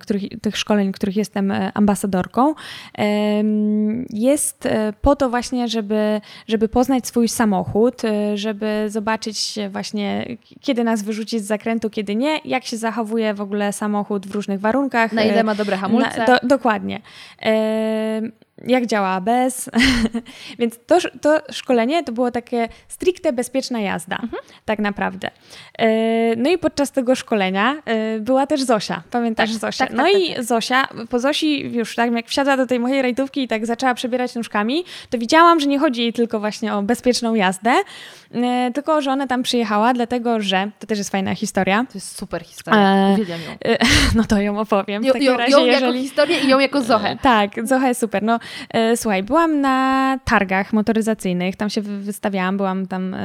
których, 0.00 0.22
tych 0.42 0.56
szkoleń, 0.56 0.92
których 0.92 1.16
jestem 1.16 1.52
ambasadorką, 1.74 2.54
jest 4.10 4.68
po 5.02 5.16
to 5.16 5.30
właśnie, 5.30 5.68
żeby, 5.68 6.20
żeby 6.48 6.68
poznać 6.68 7.06
swój 7.06 7.28
samochód, 7.28 8.02
żeby 8.34 8.84
zobaczyć 8.88 9.54
właśnie, 9.70 10.36
kiedy 10.60 10.84
nas 10.84 11.02
wyrzuci 11.02 11.40
z 11.40 11.44
zakrętu, 11.44 11.90
kiedy 11.90 12.16
nie, 12.16 12.40
jak 12.44 12.64
się 12.64 12.76
zachowuje 12.76 13.34
w 13.34 13.40
ogóle 13.40 13.72
samochód 13.72 14.26
w 14.26 14.34
różnych 14.34 14.60
warunkach. 14.60 15.12
Na 15.12 15.22
ile 15.22 15.44
ma 15.44 15.54
dobre 15.54 15.76
hamulce? 15.76 16.18
na, 16.18 16.26
do, 16.26 16.38
dokładnie. 16.42 17.00
Jak 18.64 18.86
działa 18.86 19.08
ABS. 19.08 19.70
Więc 20.58 20.78
to, 20.86 20.98
to 21.20 21.40
szkolenie 21.52 22.04
to 22.04 22.12
było 22.12 22.30
takie 22.30 22.68
stricte 22.88 23.32
bezpieczna 23.32 23.80
jazda, 23.80 24.18
tak 24.64 24.78
naprawdę. 24.78 25.30
E, 25.78 26.36
No 26.36 26.50
i 26.50 26.58
podczas 26.58 26.92
tego 26.92 27.14
szkolenia 27.14 27.76
e, 27.84 28.20
była 28.20 28.46
też 28.46 28.62
Zosia. 28.62 29.02
Pamiętasz 29.10 29.50
Tak, 29.50 29.60
Zosię? 29.60 29.78
tak, 29.78 29.88
tak, 29.88 29.96
no 29.96 30.04
tak, 30.04 30.12
i 30.22 30.34
tak. 30.34 30.44
Zosia, 30.44 30.88
po 31.10 31.18
Zosi 31.18 31.72
już 31.72 31.94
tak 31.94 32.12
jak 32.12 32.26
wsiadła 32.28 32.56
do 32.56 32.66
tej 32.66 32.80
mojej 32.80 33.02
rajdówki 33.02 33.42
i 33.42 33.48
tak 33.48 33.66
zaczęła 33.66 33.94
przebierać 33.94 34.34
nóżkami, 34.34 34.84
to 35.10 35.18
widziałam, 35.18 35.60
że 35.60 35.66
nie 35.66 35.78
chodzi 35.78 36.02
jej 36.02 36.12
tylko 36.12 36.40
właśnie 36.40 36.74
o 36.74 36.82
bezpieczną 36.82 37.34
jazdę, 37.34 37.74
e, 38.34 38.70
tylko 38.74 39.02
że 39.02 39.10
ona 39.12 39.26
tam 39.26 39.42
przyjechała, 39.42 39.94
dlatego 39.94 40.40
że, 40.40 40.70
to 40.78 40.86
też 40.86 40.98
jest 40.98 41.10
fajna 41.10 41.34
historia, 41.34 41.84
To 41.88 41.94
jest 41.94 42.18
super 42.18 42.44
historia. 42.44 43.08
Uwielbiam 43.12 43.40
ją. 43.40 43.46
No 44.14 44.24
to 44.24 44.40
ją 44.40 44.58
opowiem. 44.58 45.02
W 45.02 45.06
takim 45.06 45.22
ją, 45.22 45.36
razie, 45.36 45.52
ją 45.52 45.58
jako 45.58 45.86
jeżeli... 45.86 46.02
historię 46.02 46.38
i 46.40 46.48
ją 46.48 46.58
jako 46.58 46.82
Zochę. 46.82 47.16
Tak, 47.22 47.66
Zocha 47.66 47.88
jest 47.88 48.00
super. 48.00 48.22
No, 48.22 48.38
słuchaj, 48.96 49.22
byłam 49.22 49.60
na 49.60 50.18
targach 50.24 50.72
motoryzacyjnych, 50.72 51.56
tam 51.56 51.70
się 51.70 51.80
wy- 51.82 51.98
wystawiałam, 51.98 52.56
byłam 52.56 52.86
tam 52.86 53.14
e, 53.14 53.18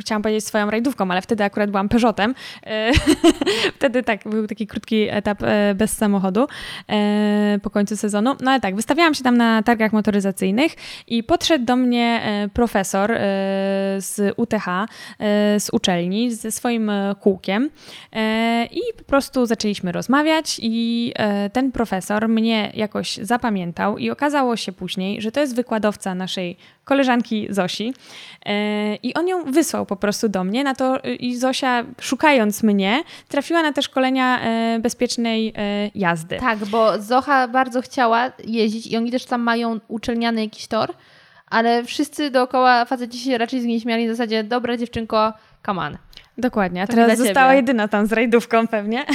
chciałam 0.00 0.22
powiedzieć 0.22 0.44
swoją 0.44 0.70
rajdówką, 0.70 1.10
ale 1.10 1.22
wtedy 1.22 1.44
akurat 1.44 1.70
byłam 1.70 1.88
Peugeotem. 1.88 2.34
E, 2.66 2.92
wtedy 3.76 4.02
tak, 4.02 4.28
był 4.28 4.46
taki 4.46 4.66
krótki 4.66 5.08
etap 5.10 5.42
e, 5.42 5.74
bez 5.74 5.96
samochodu 5.96 6.46
e, 6.88 7.58
po 7.62 7.70
końcu 7.70 7.96
sezonu. 7.96 8.36
No 8.40 8.50
ale 8.50 8.60
tak, 8.60 8.76
wystawiałam 8.76 9.14
się 9.14 9.24
tam 9.24 9.36
na 9.36 9.62
targach 9.62 9.92
motoryzacyjnych 9.92 10.72
i 11.06 11.22
podszedł 11.22 11.64
do 11.64 11.76
mnie 11.76 12.22
profesor 12.54 13.12
z 13.98 14.34
UTH, 14.36 14.66
z 15.58 15.70
uczelni, 15.72 16.34
ze 16.34 16.50
swoim 16.50 16.90
kółkiem 17.20 17.70
i 18.70 18.80
po 18.98 19.04
prostu 19.04 19.46
zaczęliśmy 19.46 19.92
rozmawiać 19.92 20.60
i 20.62 21.12
ten 21.52 21.72
profesor 21.72 22.28
mnie 22.28 22.72
jakoś 22.74 23.16
zapamiętał 23.16 23.98
i 23.98 24.10
okazało 24.10 24.56
się 24.56 24.72
później, 24.72 25.22
że 25.22 25.32
to 25.32 25.40
jest 25.40 25.56
wykładowca 25.56 26.14
naszej 26.14 26.56
koleżanki 26.86 27.46
Zosi 27.50 27.94
i 29.02 29.14
on 29.14 29.28
ją 29.28 29.44
wysłał 29.44 29.86
po 29.86 29.96
prostu 29.96 30.28
do 30.28 30.44
mnie 30.44 30.64
na 30.64 30.74
to 30.74 31.04
y, 31.04 31.14
i 31.14 31.36
Zosia, 31.36 31.84
szukając 32.00 32.62
mnie, 32.62 33.02
trafiła 33.28 33.62
na 33.62 33.72
te 33.72 33.82
szkolenia 33.82 34.40
e, 34.40 34.78
bezpiecznej 34.78 35.52
e, 35.56 35.90
jazdy. 35.94 36.36
Tak, 36.36 36.58
bo 36.58 37.02
Zocha 37.02 37.48
bardzo 37.48 37.82
chciała 37.82 38.32
jeździć 38.44 38.86
i 38.86 38.96
oni 38.96 39.10
też 39.10 39.24
tam 39.24 39.42
mają 39.42 39.80
uczelniany 39.88 40.40
jakiś 40.40 40.66
tor, 40.66 40.94
ale 41.50 41.84
wszyscy 41.84 42.30
dookoła 42.30 42.84
faceci 42.84 43.18
się 43.18 43.38
raczej 43.38 43.60
z 43.60 43.64
niej 43.64 43.80
śmiali 43.80 44.06
w 44.06 44.10
zasadzie, 44.10 44.44
dobra 44.44 44.76
dziewczynko, 44.76 45.32
come 45.66 45.82
on. 45.82 45.96
Dokładnie, 46.38 46.82
a 46.82 46.86
teraz 46.86 47.18
została 47.18 47.54
jedyna 47.54 47.88
tam 47.88 48.06
z 48.06 48.12
rajdówką 48.12 48.68
pewnie. 48.68 49.04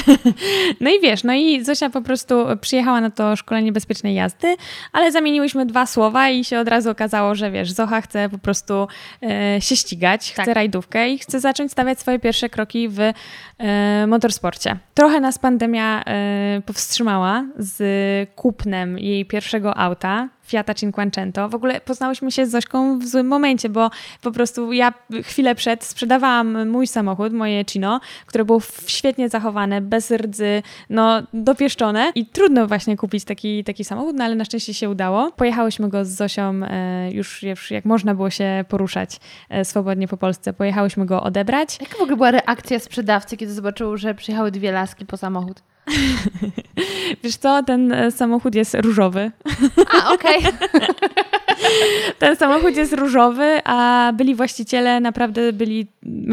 No 0.79 0.89
i 0.89 0.99
wiesz, 1.01 1.23
no 1.23 1.34
i 1.34 1.63
Zosia 1.63 1.89
po 1.89 2.01
prostu 2.01 2.36
przyjechała 2.62 3.01
na 3.01 3.10
to 3.10 3.36
szkolenie 3.36 3.71
bezpiecznej 3.71 4.15
jazdy, 4.15 4.55
ale 4.91 5.12
zamieniłyśmy 5.12 5.65
dwa 5.65 5.86
słowa 5.86 6.29
i 6.29 6.43
się 6.43 6.60
od 6.60 6.67
razu 6.67 6.89
okazało, 6.89 7.36
że 7.36 7.51
wiesz, 7.51 7.71
Zocha 7.71 8.01
chce 8.01 8.29
po 8.29 8.38
prostu 8.38 8.88
e, 9.23 9.62
się 9.62 9.75
ścigać, 9.75 10.34
tak. 10.34 10.45
chce 10.45 10.53
rajdówkę 10.53 11.10
i 11.10 11.17
chce 11.17 11.39
zacząć 11.39 11.71
stawiać 11.71 11.99
swoje 11.99 12.19
pierwsze 12.19 12.49
kroki 12.49 12.89
w 12.89 12.99
e, 12.99 14.07
motorsporcie. 14.07 14.77
Trochę 14.93 15.19
nas 15.19 15.39
pandemia 15.39 16.03
e, 16.03 16.62
powstrzymała 16.65 17.45
z 17.57 17.79
kupnem 18.36 18.99
jej 18.99 19.25
pierwszego 19.25 19.77
auta, 19.77 20.29
Fiata 20.51 20.73
Cinquecento. 20.73 21.49
W 21.49 21.55
ogóle 21.55 21.81
poznałyśmy 21.81 22.31
się 22.31 22.45
z 22.45 22.51
Zośką 22.51 22.99
w 22.99 23.05
złym 23.05 23.27
momencie, 23.27 23.69
bo 23.69 23.89
po 24.21 24.31
prostu 24.31 24.73
ja 24.73 24.93
chwilę 25.23 25.55
przed 25.55 25.83
sprzedawałam 25.83 26.69
mój 26.69 26.87
samochód, 26.87 27.33
moje 27.33 27.65
Cino, 27.65 27.99
które 28.25 28.45
było 28.45 28.61
świetnie 28.87 29.29
zachowane, 29.29 29.81
bez 29.81 30.11
rdzy, 30.11 30.63
no 30.89 31.23
dopieszczone 31.33 32.11
i 32.15 32.25
trudno 32.25 32.67
właśnie 32.67 32.97
kupić 32.97 33.23
taki, 33.23 33.63
taki 33.63 33.83
samochód, 33.83 34.15
no 34.15 34.23
ale 34.23 34.35
na 34.35 34.45
szczęście 34.45 34.73
się 34.73 34.89
udało. 34.89 35.31
Pojechałyśmy 35.31 35.89
go 35.89 36.05
z 36.05 36.09
Zosią 36.09 36.61
e, 36.63 37.11
już, 37.11 37.43
już 37.43 37.71
jak 37.71 37.85
można 37.85 38.15
było 38.15 38.29
się 38.29 38.65
poruszać 38.69 39.19
e, 39.49 39.65
swobodnie 39.65 40.07
po 40.07 40.17
Polsce. 40.17 40.53
Pojechałyśmy 40.53 41.05
go 41.05 41.23
odebrać. 41.23 41.77
Jaka 41.81 41.97
w 41.97 42.01
ogóle 42.01 42.15
była 42.15 42.31
reakcja 42.31 42.79
sprzedawcy, 42.79 43.37
kiedy 43.37 43.53
zobaczył, 43.53 43.97
że 43.97 44.15
przyjechały 44.15 44.51
dwie 44.51 44.71
laski 44.71 45.05
po 45.05 45.17
samochód? 45.17 45.70
Wiesz 47.24 47.36
co, 47.36 47.63
ten 47.63 47.91
e, 47.91 48.12
samochód 48.12 48.56
jest 48.56 48.74
różowy. 48.74 49.32
A, 50.02 50.13
okej. 50.13 50.38
Okay. 50.39 50.52
ten 52.20 52.36
samochód 52.36 52.76
jest 52.76 52.94
różowy, 52.94 53.60
a 53.63 54.12
byli 54.17 54.36
właściciele 54.36 55.00
naprawdę 55.00 55.54
byli, 55.54 55.88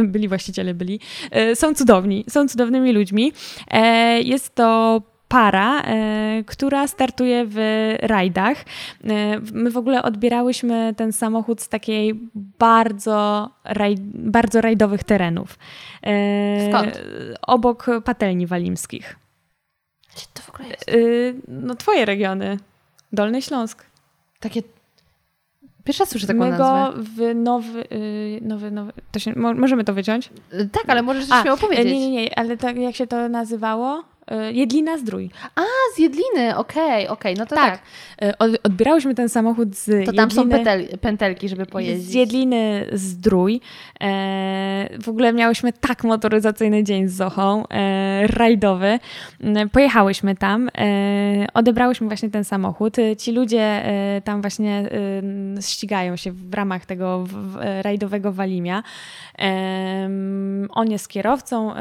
byli 0.05 0.29
właściciele 0.29 0.75
byli, 0.75 1.01
e, 1.31 1.57
są 1.57 1.75
cudowni, 1.75 2.25
są 2.29 2.49
cudownymi 2.49 2.93
ludźmi. 2.93 3.33
E, 3.71 4.21
jest 4.21 4.55
to 4.55 5.03
para, 5.29 5.83
która 6.47 6.87
startuje 6.87 7.45
w 7.47 7.59
rajdach. 8.03 8.65
my 9.53 9.71
w 9.71 9.77
ogóle 9.77 10.03
odbierałyśmy 10.03 10.95
ten 10.97 11.13
samochód 11.13 11.61
z 11.61 11.69
takiej 11.69 12.21
bardzo, 12.59 13.51
raj, 13.65 13.95
bardzo 14.15 14.61
rajdowych 14.61 15.05
terenów. 15.05 15.59
Skąd? 16.69 17.01
Obok 17.43 17.87
patelni 18.05 18.47
walimskich. 18.47 19.17
Gdzie 20.19 20.27
to 20.35 20.43
w 20.43 20.49
ogóle 20.49 20.69
jest? 20.69 20.89
Yy, 20.89 21.35
no 21.49 21.75
twoje 21.75 22.05
regiony. 22.05 22.59
Dolny 23.13 23.43
Śląsk. 23.43 23.85
Takie... 24.41 24.63
Pierwsza 25.85 26.07
słyszę 26.07 26.27
taką 26.27 26.39
My 26.39 26.51
nazwę. 26.51 26.93
w 27.03 27.35
nowy, 27.35 27.85
yy, 27.91 28.41
nowy, 28.43 28.71
nowy... 28.71 28.93
To 29.13 29.19
się, 29.19 29.33
możemy 29.37 29.85
to 29.85 29.95
wyciąć? 29.95 30.31
Yy, 30.53 30.69
tak, 30.69 30.85
ale 30.89 31.03
możesz 31.03 31.31
A, 31.31 31.43
śmiało 31.43 31.59
powiedzieć. 31.59 31.87
Nie, 31.87 32.01
nie, 32.01 32.11
nie, 32.11 32.39
ale 32.39 32.57
tak 32.57 32.77
jak 32.77 32.97
się 32.97 33.07
to 33.07 33.29
nazywało? 33.29 34.05
Y, 34.33 34.53
Jedlina 34.53 34.99
Zdrój. 34.99 35.31
A, 35.57 35.63
z 35.97 35.99
Jedliny, 35.99 36.57
okej, 36.57 36.85
okay, 36.85 37.09
okej, 37.09 37.09
okay, 37.09 37.35
no 37.39 37.47
to 37.47 37.55
tak. 37.55 37.81
tak. 38.19 38.37
Odbierałyśmy 38.65 39.15
ten 39.15 39.29
samochód 39.29 39.77
z 39.77 39.85
To 39.85 39.93
Jedliny, 39.93 40.17
tam 40.17 40.31
są 40.31 40.49
petel, 40.49 40.89
pętelki, 41.01 41.49
żeby 41.49 41.67
pojeździć. 41.67 42.11
Z 42.11 42.15
Jedliny 42.15 42.87
Zdrój. 42.93 43.61
E, 44.01 44.89
w 45.03 45.09
ogóle 45.09 45.33
miałyśmy 45.33 45.73
tak 45.73 46.05
motoryzacyjny 46.05 46.85
dzień 46.85 47.09
z 47.09 47.13
Zochą, 47.13 47.69
e, 47.69 48.27
rajdowy. 48.27 48.99
E, 49.41 49.69
pojechałyśmy 49.73 50.37
tam, 50.37 50.69
e, 50.79 51.47
odebrałyśmy 51.55 52.07
właśnie 52.07 52.31
ten 52.31 52.45
samochód. 52.45 52.97
Ci 53.19 53.33
ludzie 53.33 53.63
e, 53.63 54.23
tam 54.25 54.41
właśnie 54.41 54.89
e, 55.59 55.63
ścigają 55.63 56.17
się 56.17 56.33
w 56.33 56.55
ramach 56.55 56.87
tego 56.87 57.25
rajdowego 57.83 58.33
Walimia. 58.33 58.83
on 60.71 60.91
jest 60.91 61.09
kierowcą, 61.09 61.75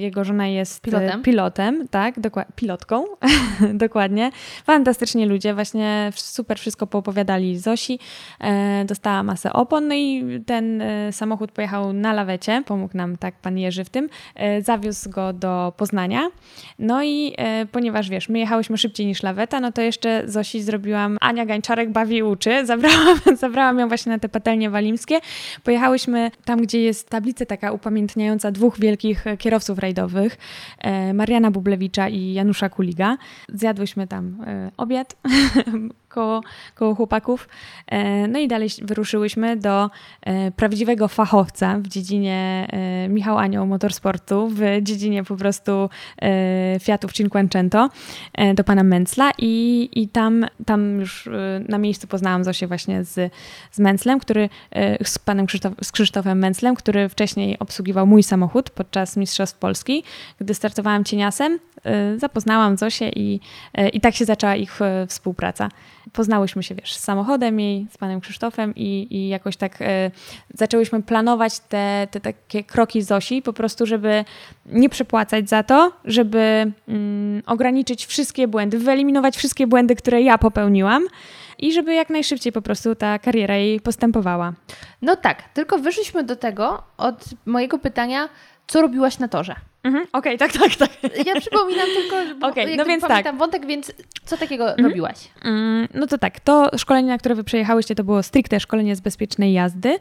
jego 0.00 0.24
żona 0.24 0.46
jest 0.46 0.80
pilotem. 0.80 1.22
pilotem 1.22 1.81
tak, 1.90 2.20
dokładnie, 2.20 2.52
pilotką, 2.56 3.04
dokładnie. 3.74 4.30
Fantastycznie 4.64 5.26
ludzie, 5.26 5.54
właśnie 5.54 6.10
super 6.14 6.58
wszystko 6.58 6.86
poopowiadali 6.86 7.58
Zosi. 7.58 7.98
E, 8.40 8.84
dostała 8.84 9.22
masę 9.22 9.52
opon, 9.52 9.88
no 9.88 9.94
i 9.94 10.24
ten 10.46 10.80
e, 10.80 11.12
samochód 11.12 11.52
pojechał 11.52 11.92
na 11.92 12.12
lawecie, 12.12 12.62
pomógł 12.66 12.96
nam 12.96 13.16
tak 13.16 13.34
pan 13.34 13.58
Jerzy 13.58 13.84
w 13.84 13.90
tym, 13.90 14.08
e, 14.34 14.62
zawiózł 14.62 15.10
go 15.10 15.32
do 15.32 15.72
Poznania. 15.76 16.30
No 16.78 17.02
i 17.02 17.34
e, 17.38 17.66
ponieważ 17.66 18.08
wiesz, 18.08 18.28
my 18.28 18.38
jechałyśmy 18.38 18.78
szybciej 18.78 19.06
niż 19.06 19.22
laweta, 19.22 19.60
no 19.60 19.72
to 19.72 19.82
jeszcze 19.82 20.22
Zosi 20.26 20.62
zrobiłam, 20.62 21.18
Ania 21.20 21.46
Gańczarek 21.46 21.90
bawi 21.90 22.22
uczy, 22.22 22.62
zabrałam, 22.66 23.18
zabrałam 23.36 23.78
ją 23.78 23.88
właśnie 23.88 24.12
na 24.12 24.18
te 24.18 24.28
patelnie 24.28 24.70
walimskie. 24.70 25.20
Pojechałyśmy 25.64 26.30
tam, 26.44 26.62
gdzie 26.62 26.82
jest 26.82 27.08
tablica 27.08 27.46
taka 27.46 27.72
upamiętniająca 27.72 28.50
dwóch 28.50 28.78
wielkich 28.78 29.24
kierowców 29.38 29.78
rajdowych, 29.78 30.38
e, 30.78 31.14
Mariana 31.14 31.50
Buble 31.50 31.71
I 32.08 32.32
Janusza 32.32 32.68
Kuliga. 32.68 33.16
Zjadłyśmy 33.48 34.06
tam 34.06 34.36
e, 34.46 34.70
obiad 34.76 35.16
koło, 36.12 36.40
koło 36.74 36.94
chłopaków. 36.94 37.48
E, 37.86 38.28
no 38.28 38.38
i 38.38 38.48
dalej 38.48 38.68
wyruszyłyśmy 38.82 39.56
do 39.56 39.90
e, 40.22 40.50
prawdziwego 40.50 41.08
fachowca 41.08 41.78
w 41.78 41.88
dziedzinie 41.88 42.68
Michał 43.08 43.38
Anioł 43.38 43.66
Motorsportu, 43.66 44.48
w 44.48 44.60
dziedzinie 44.82 45.24
po 45.24 45.36
prostu 45.36 45.90
Fiatów 46.80 47.12
Cinquecento, 47.12 47.88
do 48.54 48.64
pana 48.64 48.82
Mencla 48.82 49.30
i, 49.38 49.88
i 49.92 50.08
tam, 50.08 50.46
tam 50.66 51.00
już 51.00 51.28
na 51.68 51.78
miejscu 51.78 52.06
poznałam 52.06 52.44
Zosię 52.44 52.66
właśnie 52.66 53.04
z, 53.04 53.32
z 53.70 53.78
Menclem, 53.78 54.18
który, 54.18 54.48
z 55.04 55.18
panem 55.18 55.46
Krzysztof, 55.46 55.72
z 55.82 55.92
Krzysztofem 55.92 56.38
Menclem, 56.38 56.74
który 56.74 57.08
wcześniej 57.08 57.58
obsługiwał 57.58 58.06
mój 58.06 58.22
samochód 58.22 58.70
podczas 58.70 59.16
Mistrzostw 59.16 59.58
Polski, 59.58 60.04
gdy 60.40 60.54
startowałam 60.54 61.04
cieniasem 61.04 61.58
zapoznałam 62.16 62.76
Zosię 62.76 63.08
i, 63.08 63.40
i 63.92 64.00
tak 64.00 64.14
się 64.14 64.24
zaczęła 64.24 64.56
ich 64.56 64.78
współpraca. 65.08 65.68
Poznałyśmy 66.12 66.62
się, 66.62 66.74
wiesz, 66.74 66.94
z 66.94 67.00
samochodem 67.00 67.60
jej, 67.60 67.86
z 67.90 67.98
panem 67.98 68.20
Krzysztofem 68.20 68.74
i, 68.76 69.06
i 69.10 69.28
jakoś 69.28 69.56
tak 69.56 69.78
zaczęłyśmy 70.54 71.02
planować 71.02 71.60
te, 71.60 72.08
te 72.10 72.20
takie 72.20 72.64
kroki 72.64 73.02
Zosi, 73.02 73.42
po 73.42 73.52
prostu, 73.52 73.86
żeby 73.86 74.24
nie 74.66 74.88
przepłacać 74.88 75.48
za 75.48 75.62
to, 75.62 75.92
żeby 76.04 76.72
mm, 76.88 77.42
ograniczyć 77.46 78.06
wszystkie 78.06 78.48
błędy, 78.48 78.78
wyeliminować 78.78 79.36
wszystkie 79.36 79.66
błędy, 79.66 79.96
które 79.96 80.22
ja 80.22 80.38
popełniłam 80.38 81.02
i 81.58 81.72
żeby 81.72 81.94
jak 81.94 82.10
najszybciej 82.10 82.52
po 82.52 82.62
prostu 82.62 82.94
ta 82.94 83.18
kariera 83.18 83.56
jej 83.56 83.80
postępowała. 83.80 84.52
No 85.02 85.16
tak, 85.16 85.42
tylko 85.42 85.78
wyszliśmy 85.78 86.24
do 86.24 86.36
tego 86.36 86.82
od 86.96 87.24
mojego 87.46 87.78
pytania, 87.78 88.28
co 88.66 88.82
robiłaś 88.82 89.18
na 89.18 89.28
torze? 89.28 89.54
Mhm, 89.84 90.06
Okej, 90.12 90.36
okay, 90.36 90.38
tak, 90.38 90.52
tak, 90.52 90.76
tak. 90.76 91.26
Ja 91.26 91.40
przypominam 91.40 91.86
tylko, 91.86 92.16
bo 92.40 92.46
okay, 92.48 92.76
no 92.76 92.84
więc 92.84 93.02
tak. 93.02 93.36
wątek, 93.36 93.66
więc 93.66 93.92
co 94.24 94.36
takiego 94.36 94.70
mhm. 94.70 94.88
robiłaś? 94.88 95.16
Mm, 95.44 95.88
no 95.94 96.06
to 96.06 96.18
tak, 96.18 96.40
to 96.40 96.70
szkolenie, 96.78 97.08
na 97.08 97.18
które 97.18 97.34
wy 97.34 97.44
przyjechałyście, 97.44 97.94
to 97.94 98.04
było 98.04 98.22
stricte 98.22 98.60
szkolenie 98.60 98.96
z 98.96 99.00
bezpiecznej 99.00 99.52
jazdy. 99.52 99.98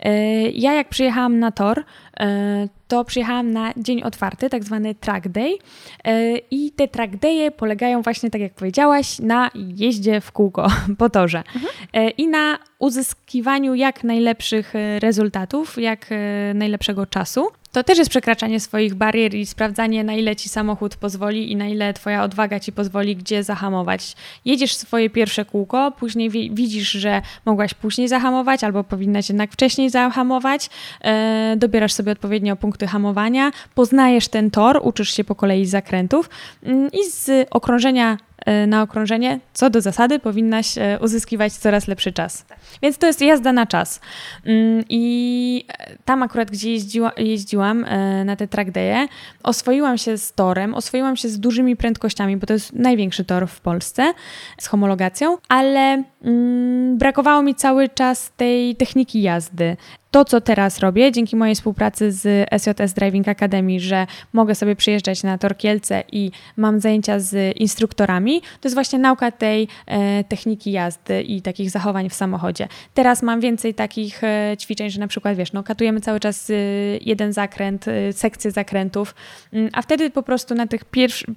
E, 0.00 0.12
ja 0.50 0.74
jak 0.74 0.88
przyjechałam 0.88 1.38
na 1.38 1.52
tor, 1.52 1.84
e, 2.20 2.68
to 2.94 3.04
przyjechałam 3.04 3.52
na 3.52 3.72
dzień 3.76 4.02
otwarty, 4.02 4.50
tak 4.50 4.64
zwany 4.64 4.94
track 4.94 5.28
day. 5.28 5.58
I 6.50 6.72
te 6.76 6.88
track 6.88 7.16
daye 7.16 7.50
polegają 7.50 8.02
właśnie, 8.02 8.30
tak 8.30 8.40
jak 8.40 8.54
powiedziałaś, 8.54 9.18
na 9.18 9.50
jeździe 9.54 10.20
w 10.20 10.32
kółko 10.32 10.66
po 10.98 11.10
torze 11.10 11.38
mhm. 11.38 12.12
i 12.18 12.28
na 12.28 12.58
uzyskiwaniu 12.78 13.74
jak 13.74 14.04
najlepszych 14.04 14.72
rezultatów, 15.00 15.78
jak 15.78 16.10
najlepszego 16.54 17.06
czasu 17.06 17.48
to 17.74 17.84
też 17.84 17.98
jest 17.98 18.10
przekraczanie 18.10 18.60
swoich 18.60 18.94
barier 18.94 19.34
i 19.34 19.46
sprawdzanie, 19.46 20.04
na 20.04 20.14
ile 20.14 20.36
ci 20.36 20.48
samochód 20.48 20.96
pozwoli 20.96 21.52
i 21.52 21.56
na 21.56 21.66
ile 21.66 21.94
twoja 21.94 22.22
odwaga 22.22 22.60
ci 22.60 22.72
pozwoli, 22.72 23.16
gdzie 23.16 23.42
zahamować. 23.42 24.16
Jedziesz 24.44 24.74
swoje 24.74 25.10
pierwsze 25.10 25.44
kółko, 25.44 25.92
później 25.98 26.30
widzisz, 26.30 26.90
że 26.90 27.22
mogłaś 27.44 27.74
później 27.74 28.08
zahamować 28.08 28.64
albo 28.64 28.84
powinnaś 28.84 29.28
jednak 29.28 29.52
wcześniej 29.52 29.90
zahamować, 29.90 30.70
e, 31.00 31.54
dobierasz 31.56 31.92
sobie 31.92 32.12
odpowiednio 32.12 32.56
punkty 32.56 32.83
hamowania, 32.86 33.50
poznajesz 33.74 34.28
ten 34.28 34.50
tor, 34.50 34.80
uczysz 34.82 35.10
się 35.10 35.24
po 35.24 35.34
kolei 35.34 35.66
zakrętów 35.66 36.30
mm, 36.62 36.90
i 36.92 37.10
z 37.10 37.48
okrążenia 37.50 38.16
E, 38.44 38.66
na 38.66 38.82
okrążenie, 38.82 39.40
co 39.52 39.70
do 39.70 39.80
zasady 39.80 40.18
powinnaś 40.18 40.78
e, 40.78 40.98
uzyskiwać 41.00 41.52
coraz 41.52 41.88
lepszy 41.88 42.12
czas. 42.12 42.46
Więc 42.82 42.98
to 42.98 43.06
jest 43.06 43.20
jazda 43.20 43.52
na 43.52 43.66
czas. 43.66 44.00
Mm, 44.46 44.84
I 44.88 45.64
tam 46.04 46.22
akurat, 46.22 46.50
gdzie 46.50 46.72
jeździła, 46.72 47.12
jeździłam 47.16 47.84
e, 47.84 48.24
na 48.24 48.36
te 48.36 48.48
track 48.48 48.70
day'e, 48.70 49.08
oswoiłam 49.42 49.98
się 49.98 50.18
z 50.18 50.32
torem, 50.32 50.74
oswoiłam 50.74 51.16
się 51.16 51.28
z 51.28 51.40
dużymi 51.40 51.76
prędkościami, 51.76 52.36
bo 52.36 52.46
to 52.46 52.52
jest 52.52 52.72
największy 52.72 53.24
tor 53.24 53.48
w 53.48 53.60
Polsce 53.60 54.14
z 54.58 54.66
homologacją, 54.66 55.38
ale 55.48 56.02
mm, 56.24 56.98
brakowało 56.98 57.42
mi 57.42 57.54
cały 57.54 57.88
czas 57.88 58.32
tej 58.36 58.76
techniki 58.76 59.22
jazdy 59.22 59.76
to, 60.14 60.24
co 60.24 60.40
teraz 60.40 60.78
robię, 60.78 61.12
dzięki 61.12 61.36
mojej 61.36 61.54
współpracy 61.54 62.12
z 62.12 62.48
SJS 62.58 62.92
Driving 62.92 63.28
Academy, 63.28 63.80
że 63.80 64.06
mogę 64.32 64.54
sobie 64.54 64.76
przyjeżdżać 64.76 65.22
na 65.22 65.38
Torkielce 65.38 66.02
i 66.12 66.30
mam 66.56 66.80
zajęcia 66.80 67.20
z 67.20 67.56
instruktorami, 67.56 68.40
to 68.40 68.68
jest 68.68 68.74
właśnie 68.74 68.98
nauka 68.98 69.30
tej 69.30 69.68
e, 69.86 70.24
techniki 70.24 70.72
jazdy 70.72 71.22
i 71.22 71.42
takich 71.42 71.70
zachowań 71.70 72.08
w 72.08 72.14
samochodzie. 72.14 72.68
Teraz 72.94 73.22
mam 73.22 73.40
więcej 73.40 73.74
takich 73.74 74.24
e, 74.24 74.56
ćwiczeń, 74.58 74.90
że 74.90 75.00
na 75.00 75.08
przykład, 75.08 75.36
wiesz, 75.36 75.52
no, 75.52 75.62
katujemy 75.62 76.00
cały 76.00 76.20
czas 76.20 76.50
e, 76.50 76.54
jeden 77.00 77.32
zakręt, 77.32 77.88
e, 77.88 78.12
sekcję 78.12 78.50
zakrętów, 78.50 79.14
mm, 79.52 79.70
a 79.72 79.82
wtedy 79.82 80.10
po 80.10 80.22
prostu 80.22 80.54
na 80.54 80.66
tych 80.66 80.84
pierwszych 80.84 81.28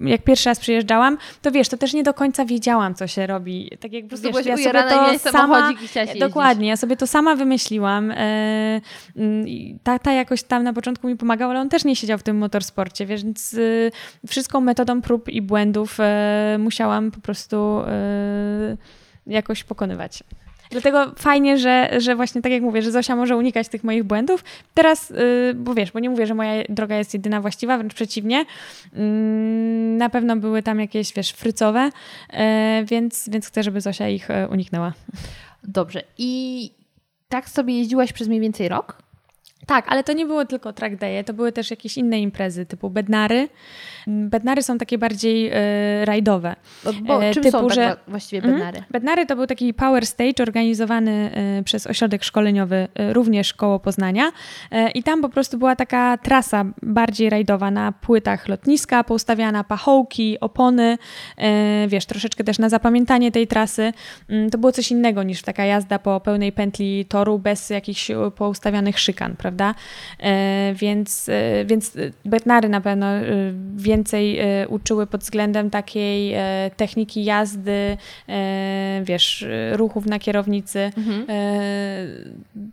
jak 0.00 0.22
pierwszy 0.22 0.48
raz 0.48 0.60
przyjeżdżałam, 0.60 1.18
to 1.42 1.50
wiesz, 1.50 1.68
to 1.68 1.76
też 1.76 1.94
nie 1.94 2.02
do 2.02 2.14
końca 2.14 2.44
wiedziałam, 2.44 2.94
co 2.94 3.06
się 3.06 3.26
robi. 3.26 3.70
Tak 3.80 3.92
jak 3.92 4.06
wiesz, 4.06 4.46
ja 4.46 4.56
sobie 4.56 4.82
to 4.82 5.18
sama, 5.18 5.72
dokładnie, 6.20 6.68
ja 6.68 6.76
sobie 6.76 6.96
to 6.96 7.06
sama 7.06 7.36
wymyśliłam. 7.36 8.10
E, 8.10 8.80
mm, 9.16 9.46
ta, 9.82 9.98
ta 9.98 10.12
jakoś 10.12 10.42
tam 10.42 10.62
na 10.62 10.72
początku 10.72 11.08
mi 11.08 11.16
pomagał, 11.16 11.50
ale 11.50 11.60
on 11.60 11.68
też 11.68 11.84
nie 11.84 11.96
siedział 11.96 12.18
w 12.18 12.22
tym 12.22 12.38
motorsporcie, 12.38 13.06
więc 13.06 13.54
y, 13.54 13.92
wszystką 14.26 14.60
metodą 14.60 15.02
prób 15.02 15.28
i 15.28 15.42
błędów 15.42 16.00
e, 16.00 16.56
musiałam 16.58 17.10
po 17.10 17.20
prostu 17.20 17.80
e, 17.86 18.76
jakoś 19.26 19.64
pokonywać. 19.64 20.22
Dlatego 20.70 21.12
fajnie, 21.18 21.58
że, 21.58 21.90
że 21.98 22.16
właśnie 22.16 22.42
tak 22.42 22.52
jak 22.52 22.62
mówię, 22.62 22.82
że 22.82 22.90
Zosia 22.90 23.16
może 23.16 23.36
unikać 23.36 23.68
tych 23.68 23.84
moich 23.84 24.04
błędów. 24.04 24.44
Teraz, 24.74 25.10
yy, 25.10 25.54
bo 25.54 25.74
wiesz, 25.74 25.92
bo 25.92 26.00
nie 26.00 26.10
mówię, 26.10 26.26
że 26.26 26.34
moja 26.34 26.62
droga 26.68 26.96
jest 26.96 27.14
jedyna 27.14 27.40
właściwa, 27.40 27.78
wręcz 27.78 27.94
przeciwnie. 27.94 28.44
Yy, 28.92 29.00
na 29.96 30.10
pewno 30.10 30.36
były 30.36 30.62
tam 30.62 30.80
jakieś, 30.80 31.14
wiesz, 31.14 31.30
frycowe, 31.30 31.90
yy, 32.32 32.38
więc, 32.84 33.28
więc 33.28 33.46
chcę, 33.46 33.62
żeby 33.62 33.80
Zosia 33.80 34.08
ich 34.08 34.30
y, 34.30 34.48
uniknęła. 34.50 34.92
Dobrze. 35.64 36.02
I 36.18 36.70
tak 37.28 37.48
sobie 37.48 37.78
jeździłaś 37.78 38.12
przez 38.12 38.28
mniej 38.28 38.40
więcej 38.40 38.68
rok? 38.68 39.02
Tak, 39.66 39.84
ale 39.88 40.04
to 40.04 40.12
nie 40.12 40.26
było 40.26 40.44
tylko 40.44 40.72
track 40.72 40.96
day'e, 40.96 41.24
to 41.24 41.34
były 41.34 41.52
też 41.52 41.70
jakieś 41.70 41.98
inne 41.98 42.20
imprezy 42.20 42.66
typu 42.66 42.90
bednary. 42.90 43.48
Bednary 44.06 44.62
są 44.62 44.78
takie 44.78 44.98
bardziej 44.98 45.50
e, 45.52 46.04
rajdowe. 46.04 46.56
Bo, 47.02 47.24
e, 47.24 47.34
czym 47.34 47.42
typu, 47.42 47.58
są 47.58 47.66
tak 47.66 47.74
że, 47.74 47.96
właściwie 48.08 48.38
mhm. 48.38 48.54
bednary? 48.54 48.78
Mm, 48.78 48.88
bednary 48.90 49.26
to 49.26 49.36
był 49.36 49.46
taki 49.46 49.74
power 49.74 50.06
stage 50.06 50.42
organizowany 50.42 51.30
e, 51.34 51.62
przez 51.62 51.86
ośrodek 51.86 52.24
szkoleniowy, 52.24 52.88
również 53.12 53.54
koło 53.54 53.78
Poznania. 53.78 54.32
I 54.94 55.02
tam 55.02 55.22
po 55.22 55.28
prostu 55.28 55.58
była 55.58 55.76
taka 55.76 56.18
trasa 56.18 56.64
bardziej 56.82 57.30
rajdowa 57.30 57.70
na 57.70 57.92
płytach 57.92 58.48
lotniska, 58.48 59.04
poustawiana 59.04 59.64
pachołki, 59.64 60.40
opony, 60.40 60.98
wiesz, 61.88 62.06
troszeczkę 62.06 62.44
też 62.44 62.58
na 62.58 62.68
zapamiętanie 62.68 63.32
tej 63.32 63.46
trasy. 63.46 63.92
Mm, 64.28 64.50
to 64.50 64.58
było 64.58 64.72
coś 64.72 64.90
innego 64.90 65.22
niż 65.22 65.42
taka 65.42 65.64
jazda 65.64 65.98
po 65.98 66.20
pełnej 66.20 66.52
pętli 66.52 67.04
toru 67.04 67.38
bez 67.38 67.70
jakichś 67.70 68.10
poustawianych 68.36 69.00
szykan, 69.00 69.36
prawda? 69.36 69.55
Prawda? 69.56 69.74
E, 70.20 70.74
więc, 70.74 71.28
e, 71.28 71.64
więc 71.64 71.96
Betnary 72.24 72.68
na 72.68 72.80
pewno 72.80 73.06
e, 73.06 73.22
więcej 73.76 74.38
uczyły 74.68 75.06
pod 75.06 75.20
względem 75.20 75.70
takiej 75.70 76.34
techniki 76.76 77.24
jazdy, 77.24 77.96
wiesz, 79.02 79.46
ruchów 79.72 80.06
na 80.06 80.18
kierownicy. 80.18 80.90
Mhm. 80.96 81.26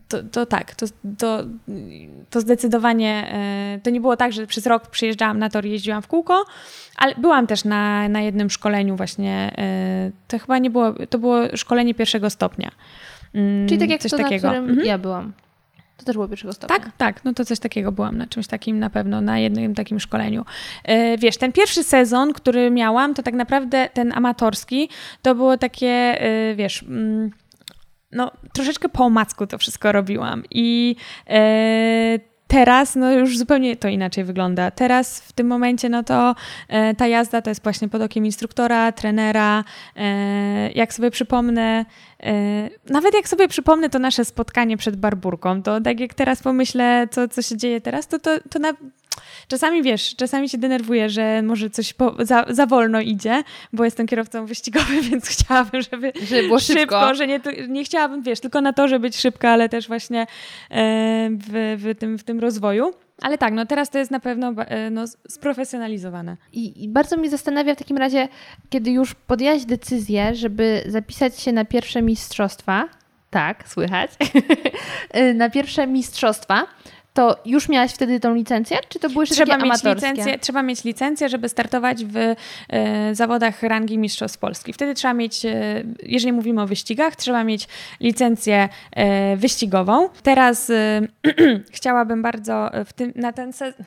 To, 0.07 0.23
to 0.23 0.45
tak, 0.45 0.75
to, 0.75 0.85
to, 1.17 1.43
to 2.29 2.41
zdecydowanie, 2.41 3.33
to 3.83 3.89
nie 3.89 4.01
było 4.01 4.17
tak, 4.17 4.33
że 4.33 4.47
przez 4.47 4.65
rok 4.65 4.87
przyjeżdżałam 4.87 5.39
na 5.39 5.49
tor, 5.49 5.65
jeździłam 5.65 6.01
w 6.01 6.07
kółko, 6.07 6.45
ale 6.97 7.15
byłam 7.15 7.47
też 7.47 7.65
na, 7.65 8.09
na 8.09 8.21
jednym 8.21 8.49
szkoleniu 8.49 8.95
właśnie, 8.95 9.51
to 10.27 10.39
chyba 10.39 10.57
nie 10.57 10.69
było, 10.69 10.93
to 11.09 11.19
było 11.19 11.37
szkolenie 11.55 11.93
pierwszego 11.93 12.29
stopnia. 12.29 12.71
Mm, 13.33 13.67
Czyli 13.67 13.79
tak 13.79 13.89
jak 13.89 14.01
coś 14.01 14.11
to, 14.11 14.17
takiego. 14.17 14.47
na 14.47 14.53
którym 14.53 14.69
mhm. 14.69 14.87
ja 14.87 14.97
byłam. 14.97 15.33
To 16.03 16.07
też 16.07 16.15
było 16.15 16.27
pierwszego 16.27 16.53
stopnia. 16.53 16.79
Tak, 16.79 16.91
tak. 16.97 17.25
No 17.25 17.33
to 17.33 17.45
coś 17.45 17.59
takiego 17.59 17.91
byłam 17.91 18.17
na 18.17 18.27
czymś 18.27 18.47
takim 18.47 18.79
na 18.79 18.89
pewno, 18.89 19.21
na 19.21 19.39
jednym 19.39 19.75
takim 19.75 19.99
szkoleniu. 19.99 20.45
E, 20.83 21.17
wiesz, 21.17 21.37
ten 21.37 21.51
pierwszy 21.51 21.83
sezon, 21.83 22.33
który 22.33 22.71
miałam, 22.71 23.13
to 23.13 23.23
tak 23.23 23.33
naprawdę 23.33 23.89
ten 23.93 24.13
amatorski, 24.13 24.89
to 25.21 25.35
było 25.35 25.57
takie, 25.57 25.87
e, 25.87 26.55
wiesz... 26.55 26.83
Mm, 26.83 27.31
no, 28.11 28.31
troszeczkę 28.53 28.89
po 28.89 29.03
omacku 29.03 29.47
to 29.47 29.57
wszystko 29.57 29.91
robiłam 29.91 30.43
i 30.51 30.95
e, 31.29 32.19
teraz 32.53 32.95
no 32.95 33.11
już 33.11 33.37
zupełnie 33.37 33.75
to 33.75 33.87
inaczej 33.87 34.23
wygląda. 34.23 34.71
Teraz 34.71 35.19
w 35.19 35.33
tym 35.33 35.47
momencie 35.47 35.89
no 35.89 36.03
to 36.03 36.35
e, 36.67 36.95
ta 36.95 37.07
jazda 37.07 37.41
to 37.41 37.49
jest 37.49 37.63
właśnie 37.63 37.89
pod 37.89 38.01
okiem 38.01 38.25
instruktora, 38.25 38.91
trenera. 38.91 39.63
E, 39.95 40.71
jak 40.71 40.93
sobie 40.93 41.11
przypomnę, 41.11 41.85
e, 42.23 42.33
nawet 42.89 43.13
jak 43.13 43.27
sobie 43.27 43.47
przypomnę 43.47 43.89
to 43.89 43.99
nasze 43.99 44.25
spotkanie 44.25 44.77
przed 44.77 44.95
Barburką, 44.95 45.63
to 45.63 45.81
tak 45.81 45.99
jak 45.99 46.13
teraz 46.13 46.41
pomyślę, 46.41 47.07
co, 47.11 47.27
co 47.27 47.41
się 47.41 47.57
dzieje 47.57 47.81
teraz, 47.81 48.07
to, 48.07 48.19
to, 48.19 48.31
to 48.49 48.59
na, 48.59 48.73
Czasami 49.47 49.83
wiesz, 49.83 50.15
czasami 50.15 50.49
się 50.49 50.57
denerwuję, 50.57 51.09
że 51.09 51.41
może 51.41 51.69
coś 51.69 51.93
po, 51.93 52.15
za, 52.19 52.45
za 52.49 52.65
wolno 52.65 53.01
idzie, 53.01 53.43
bo 53.73 53.85
jestem 53.85 54.07
kierowcą 54.07 54.45
wyścigowym, 54.45 55.01
więc 55.11 55.27
chciałabym, 55.27 55.81
żeby, 55.81 56.13
żeby 56.27 56.43
było 56.43 56.59
szybko, 56.59 56.79
szybko 56.79 57.15
że 57.15 57.27
nie, 57.27 57.39
nie 57.67 57.83
chciałabym, 57.83 58.21
wiesz, 58.21 58.39
tylko 58.39 58.61
na 58.61 58.73
to, 58.73 58.87
żeby 58.87 59.03
być 59.03 59.17
szybka, 59.17 59.49
ale 59.49 59.69
też 59.69 59.87
właśnie 59.87 60.21
e, 60.21 60.25
w, 61.31 61.77
w, 61.77 61.99
tym, 61.99 62.17
w 62.17 62.23
tym 62.23 62.39
rozwoju. 62.39 62.93
Ale 63.21 63.37
tak, 63.37 63.53
no 63.53 63.65
teraz 63.65 63.89
to 63.89 63.97
jest 63.97 64.11
na 64.11 64.19
pewno 64.19 64.53
e, 64.57 64.89
no, 64.89 65.05
sprofesjonalizowane. 65.27 66.37
I, 66.53 66.83
I, 66.83 66.89
bardzo 66.89 67.17
mnie 67.17 67.29
zastanawia 67.29 67.75
w 67.75 67.77
takim 67.77 67.97
razie, 67.97 68.27
kiedy 68.69 68.91
już 68.91 69.15
podjęłaś 69.15 69.65
decyzję, 69.65 70.35
żeby 70.35 70.83
zapisać 70.87 71.39
się 71.39 71.51
na 71.51 71.65
pierwsze 71.65 72.01
mistrzostwa, 72.01 72.89
tak, 73.29 73.69
słychać, 73.69 74.11
na 75.35 75.49
pierwsze 75.49 75.87
mistrzostwa, 75.87 76.65
to 77.13 77.37
już 77.45 77.69
miałaś 77.69 77.93
wtedy 77.93 78.19
tą 78.19 78.33
licencję, 78.35 78.77
czy 78.89 78.99
to 78.99 79.09
były 79.09 79.25
trzeba 79.25 79.57
mieć 79.57 79.63
amatorskie? 79.63 80.11
licencję, 80.11 80.39
Trzeba 80.39 80.63
mieć 80.63 80.83
licencję, 80.83 81.29
żeby 81.29 81.49
startować 81.49 82.05
w 82.05 82.17
e, 82.69 83.15
zawodach 83.15 83.63
rangi 83.63 83.97
Mistrzostw 83.97 84.39
Polski. 84.39 84.73
Wtedy 84.73 84.93
trzeba 84.93 85.13
mieć, 85.13 85.45
e, 85.45 85.83
jeżeli 86.03 86.33
mówimy 86.33 86.61
o 86.61 86.67
wyścigach, 86.67 87.15
trzeba 87.15 87.43
mieć 87.43 87.67
licencję 87.99 88.69
e, 88.91 89.37
wyścigową. 89.37 90.09
Teraz 90.23 90.71
chciałabym 91.71 92.21
bardzo 92.21 92.69
w 92.85 92.93
tym, 92.93 93.13
na 93.15 93.33
ten 93.33 93.53
sezon 93.53 93.85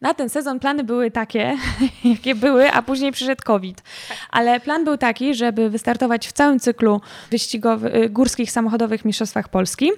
na 0.00 0.14
ten 0.14 0.28
sezon 0.28 0.60
plany 0.60 0.84
były 0.84 1.10
takie, 1.10 1.56
jakie 2.04 2.34
były, 2.34 2.70
a 2.70 2.82
później 2.82 3.12
przyszedł 3.12 3.42
COVID. 3.44 3.82
Ale 4.30 4.60
plan 4.60 4.84
był 4.84 4.96
taki, 4.96 5.34
żeby 5.34 5.70
wystartować 5.70 6.28
w 6.28 6.32
całym 6.32 6.60
cyklu 6.60 7.00
y, 7.32 8.08
górskich 8.08 8.50
samochodowych 8.50 9.04
mistrzostwach 9.04 9.48
Polski. 9.48 9.90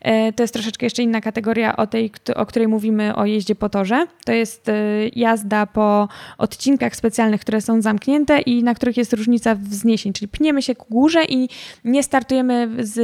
E, 0.00 0.32
to 0.32 0.42
jest 0.42 0.54
troszeczkę 0.54 0.86
jeszcze 0.86 1.02
inna 1.02 1.20
kategoria 1.20 1.76
o 1.76 1.86
tej, 1.86 2.12
o 2.36 2.46
której 2.46 2.68
mówimy 2.68 3.16
o 3.16 3.26
jeździe 3.26 3.54
po 3.54 3.68
torze. 3.68 4.06
To 4.24 4.32
jest 4.32 4.68
y, 4.68 5.10
jazda 5.16 5.66
po 5.66 6.08
odcinkach 6.38 6.96
specjalnych, 6.96 7.40
które 7.40 7.60
są 7.60 7.82
zamknięte 7.82 8.40
i 8.40 8.62
na 8.62 8.74
których 8.74 8.96
jest 8.96 9.12
różnica 9.12 9.54
wzniesień, 9.54 10.12
czyli 10.12 10.28
pniemy 10.28 10.62
się 10.62 10.74
ku 10.74 10.86
górze 10.90 11.24
i 11.24 11.48
nie 11.84 12.02
startujemy, 12.02 12.68
z, 12.78 12.98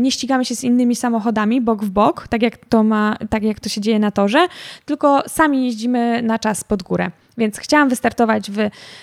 nie 0.00 0.10
ścigamy 0.10 0.44
się 0.44 0.54
z 0.54 0.64
innymi 0.64 0.96
samochodami 0.96 1.60
bok 1.60 1.84
w 1.84 1.90
bok, 1.90 2.28
tak 2.28 2.42
jak 2.42 2.56
to 2.56 2.82
ma, 2.82 3.16
tak 3.30 3.42
jak 3.42 3.60
to 3.60 3.68
się 3.68 3.80
dzieje 3.80 3.98
na 3.98 4.10
torze, 4.10 4.46
tylko 4.84 5.22
sami 5.28 5.64
jeździmy 5.64 5.99
na 6.22 6.38
czas 6.38 6.64
pod 6.64 6.82
górę. 6.82 7.10
Więc 7.38 7.58
chciałam 7.58 7.88
wystartować 7.88 8.50
w 8.50 8.58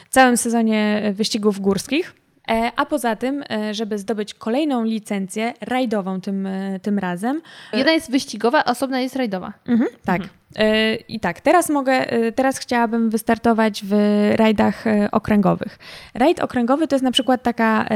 całym 0.10 0.38
sezonie 0.38 1.12
wyścigów 1.14 1.60
górskich. 1.60 2.14
E, 2.50 2.72
a 2.76 2.86
poza 2.86 3.16
tym, 3.16 3.44
e, 3.50 3.74
żeby 3.74 3.98
zdobyć 3.98 4.34
kolejną 4.34 4.84
licencję 4.84 5.54
rajdową 5.62 6.22
tym, 6.22 6.46
e, 6.46 6.80
tym 6.80 7.00
razem. 7.00 7.42
Jedna 7.74 7.92
jest 7.92 8.12
wyścigowa, 8.12 8.64
a 8.66 8.72
osobna 8.72 9.00
jest 9.00 9.16
rajdowa. 9.16 9.54
Mhm, 9.66 9.90
tak. 10.06 10.22
Mhm. 10.22 10.38
E, 10.56 10.96
I 10.96 11.20
tak, 11.20 11.42
teraz 11.42 11.70
mogę, 11.70 11.94
e, 11.94 12.32
teraz 12.32 12.58
chciałabym 12.58 13.10
wystartować 13.10 13.82
w 13.86 13.94
rajdach 14.36 14.88
e, 14.88 15.12
okręgowych. 15.12 15.80
Rajd 16.14 16.40
okręgowy 16.40 16.88
to 16.88 16.96
jest 16.96 17.04
na 17.04 17.12
przykład 17.12 17.44
taka 17.44 17.88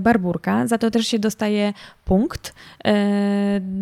barburka, 0.00 0.66
za 0.66 0.78
to 0.78 0.90
też 0.90 1.06
się 1.06 1.18
dostaje 1.18 1.72
punkt, 2.04 2.54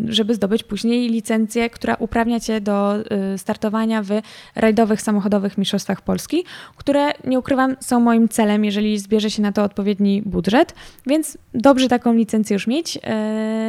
żeby 0.09 0.35
zdobyć 0.35 0.63
później 0.63 1.09
licencję, 1.09 1.71
która 1.71 1.97
uprawnia 1.99 2.41
cię 2.41 2.61
do 2.61 2.95
startowania 3.37 4.03
w 4.03 4.09
rajdowych 4.55 5.03
samochodowych 5.03 5.59
mistrzostwach 5.59 6.01
Polski, 6.01 6.45
które 6.77 7.13
nie 7.25 7.39
ukrywam 7.39 7.77
są 7.81 8.01
moim 8.01 8.29
celem, 8.29 8.65
jeżeli 8.65 8.99
zbierze 8.99 9.31
się 9.31 9.43
na 9.43 9.53
to 9.53 9.63
odpowiedni 9.63 10.23
budżet, 10.23 10.75
więc 11.07 11.39
dobrze 11.55 11.89
taką 11.89 12.13
licencję 12.13 12.55
już 12.55 12.67
mieć. 12.67 12.99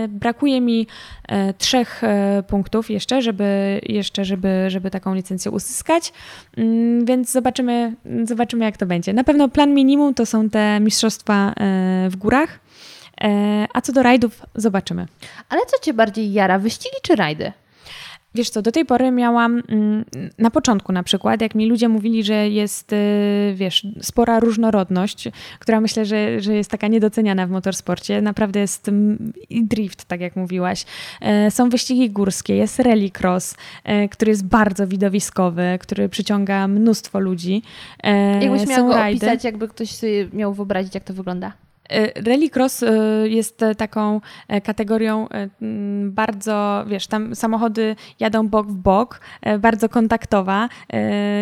Brakuje 0.10 0.62
mi 0.62 0.88
trzech 1.58 2.02
punktów 2.48 2.90
jeszcze, 2.90 3.22
żeby 3.22 3.82
jeszcze, 3.84 4.26
żeby 4.26 4.47
żeby, 4.68 4.92
taką 4.92 5.16
licencję 5.16 5.52
uzyskać, 5.52 6.14
mm, 6.58 7.06
więc 7.06 7.32
zobaczymy, 7.32 7.94
zobaczymy, 8.24 8.66
jak 8.66 8.78
to 8.78 8.86
będzie. 8.86 9.14
Na 9.14 9.24
pewno 9.24 9.50
plan 9.50 9.74
minimum 9.74 10.14
to 10.14 10.26
są 10.26 10.50
te 10.50 10.80
mistrzostwa 10.80 11.50
e, 11.50 11.54
w 12.10 12.16
górach, 12.16 12.60
e, 13.22 13.68
a 13.74 13.82
co 13.82 13.94
do 13.94 14.04
rajdów, 14.04 14.42
zobaczymy. 14.56 15.06
Ale 15.50 15.62
co 15.66 15.80
Cię 15.80 15.94
bardziej 15.94 16.34
jara, 16.34 16.60
wyścigi 16.60 16.98
czy 17.02 17.16
rajdy? 17.16 17.52
Wiesz 18.36 18.50
co, 18.50 18.62
do 18.62 18.72
tej 18.72 18.86
pory 18.86 19.12
miałam 19.12 19.64
mm, 19.68 20.06
na 20.38 20.52
początku 20.52 20.92
na 20.92 21.04
przykład, 21.04 21.42
jak 21.42 21.56
mi 21.56 21.70
ludzie 21.70 21.90
mówili, 21.90 22.24
że 22.24 22.50
jest, 22.50 22.94
y, 22.94 23.54
wiesz, 23.56 23.88
spora 24.02 24.40
różnorodność, 24.40 25.30
która 25.60 25.82
myślę, 25.82 26.06
że, 26.06 26.42
że 26.42 26.54
jest 26.54 26.72
taka 26.72 26.88
niedoceniana 26.88 27.48
w 27.48 27.50
motorsporcie. 27.50 28.22
Naprawdę 28.22 28.60
jest 28.60 28.92
i 29.50 29.64
drift, 29.66 30.06
tak 30.06 30.22
jak 30.22 30.36
mówiłaś. 30.36 30.86
E, 31.22 31.52
są 31.52 31.70
wyścigi 31.70 32.10
górskie, 32.10 32.56
jest 32.56 32.80
rallycross, 32.80 33.56
e, 33.84 34.10
który 34.10 34.32
jest 34.32 34.46
bardzo 34.46 34.88
widowiskowy, 34.88 35.78
który 35.82 36.10
przyciąga 36.10 36.68
mnóstwo 36.68 37.20
ludzi. 37.20 37.62
E, 38.04 38.44
Jakbyś 38.44 38.68
miał 38.68 38.88
go 38.88 39.02
opisać, 39.06 39.44
jakby 39.44 39.68
ktoś 39.68 39.92
sobie 39.92 40.28
miał 40.34 40.54
wyobrazić, 40.54 40.96
jak 40.96 41.04
to 41.04 41.14
wygląda? 41.14 41.67
E, 41.90 42.22
Rallycross 42.22 42.84
e, 42.84 42.90
jest 43.28 43.60
taką 43.78 44.22
e, 44.48 44.62
kategorią 44.62 45.28
bardzo, 46.04 46.86
wiesz, 46.88 47.08
tam 47.08 47.36
samochody 47.36 47.96
jadą 48.20 48.48
bok 48.48 48.68
w 48.68 48.76
bok, 48.76 49.22
bardzo 49.60 49.90
kontaktowa. 49.90 50.70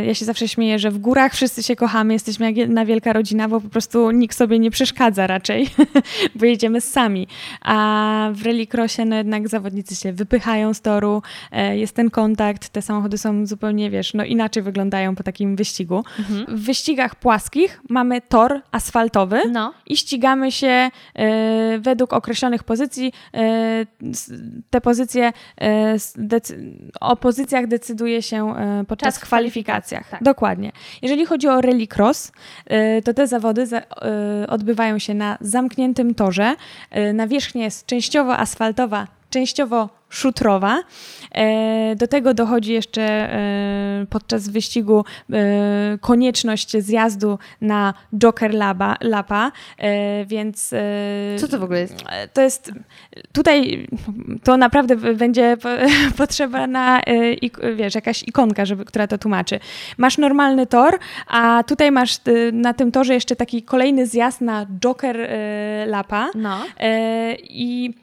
Ja 0.05 0.13
się 0.13 0.25
zawsze 0.25 0.47
śmieję, 0.47 0.79
że 0.79 0.91
w 0.91 0.97
górach 0.97 1.34
wszyscy 1.34 1.63
się 1.63 1.75
kochamy, 1.75 2.13
jesteśmy 2.13 2.45
jak 2.45 2.58
jedna 2.58 2.86
wielka 2.86 3.13
rodzina, 3.13 3.47
bo 3.47 3.62
po 3.62 3.69
prostu 3.69 4.12
nikt 4.12 4.38
sobie 4.38 4.60
nie 4.60 4.71
przeszkadza 4.71 5.27
raczej, 5.27 5.69
bo 6.36 6.45
jedziemy 6.45 6.81
sami. 6.81 7.27
A 7.62 8.29
w 8.34 8.45
Rallycrossie 8.45 9.05
no 9.05 9.15
jednak 9.15 9.47
zawodnicy 9.47 9.95
się 9.95 10.13
wypychają 10.13 10.73
z 10.73 10.81
toru, 10.81 11.21
jest 11.73 11.95
ten 11.95 12.10
kontakt, 12.10 12.69
te 12.69 12.81
samochody 12.81 13.17
są 13.17 13.45
zupełnie, 13.45 13.89
wiesz, 13.89 14.13
no 14.13 14.25
inaczej 14.25 14.63
wyglądają 14.63 15.15
po 15.15 15.23
takim 15.23 15.55
wyścigu. 15.55 16.03
Mhm. 16.19 16.58
W 16.58 16.65
wyścigach 16.65 17.15
płaskich 17.15 17.81
mamy 17.89 18.21
tor 18.21 18.62
asfaltowy 18.71 19.41
no. 19.51 19.73
i 19.88 19.97
ścigamy 19.97 20.35
ustawiamy 20.36 20.52
się 20.52 20.91
e, 21.15 21.80
według 21.80 22.13
określonych 22.13 22.63
pozycji. 22.63 23.13
E, 23.34 23.86
te 24.69 24.82
pozycje, 24.82 25.34
e, 25.62 25.95
o 27.02 27.15
pozycjach 27.15 27.67
decyduje 27.67 28.21
się 28.21 28.54
podczas 28.88 29.15
Czas 29.15 29.24
kwalifikacjach. 29.24 30.10
Tak. 30.10 30.24
Dokładnie. 30.24 30.71
Jeżeli 31.02 31.26
chodzi 31.26 31.48
o 31.48 31.62
rallycross, 31.62 32.32
to 33.04 33.13
te 33.13 33.28
zawody 33.28 33.67
odbywają 34.48 35.00
się 35.00 35.13
na 35.13 35.38
zamkniętym 35.41 36.15
torze. 36.15 36.56
Nawierzchnia 37.13 37.63
jest 37.63 37.86
częściowo 37.86 38.38
asfaltowa, 38.38 39.08
częściowo 39.30 39.89
szutrowa. 40.15 40.84
E, 41.32 41.95
do 41.95 42.08
tego 42.08 42.34
dochodzi 42.34 42.73
jeszcze 42.73 43.01
e, 43.01 44.06
podczas 44.10 44.49
wyścigu 44.49 45.06
e, 45.34 45.97
konieczność 46.01 46.78
zjazdu 46.78 47.39
na 47.62 47.93
Joker 48.17 48.54
Laba, 48.54 48.95
Lapa, 49.01 49.51
więc... 50.25 50.73
Co 51.38 51.47
to 51.47 51.60
w 51.60 51.63
ogóle 51.63 51.80
jest? 51.80 52.04
To 52.34 52.41
jest... 52.41 52.71
Tutaj 53.32 53.88
to 54.43 54.58
naprawdę 54.58 54.95
będzie 54.95 55.58
potrzeba 56.17 56.67
na, 56.67 57.01
wiesz, 57.75 57.95
jakaś 57.95 58.23
ikonka, 58.23 58.65
żeby, 58.65 58.86
która 58.86 59.08
to 59.08 59.17
tłumaczy. 59.17 59.60
Masz 59.97 60.17
normalny 60.17 60.67
tor, 60.67 60.99
a 61.28 61.63
tutaj 61.67 61.91
masz 61.91 62.17
na 62.54 62.73
tym 62.73 62.91
torze 62.91 63.13
jeszcze 63.13 63.36
taki 63.36 63.63
kolejny 63.63 64.08
zjazd 64.08 64.41
na 64.41 64.65
Joker 64.80 65.30
Lapa. 65.88 66.30
No. 66.36 66.58
I 67.43 67.93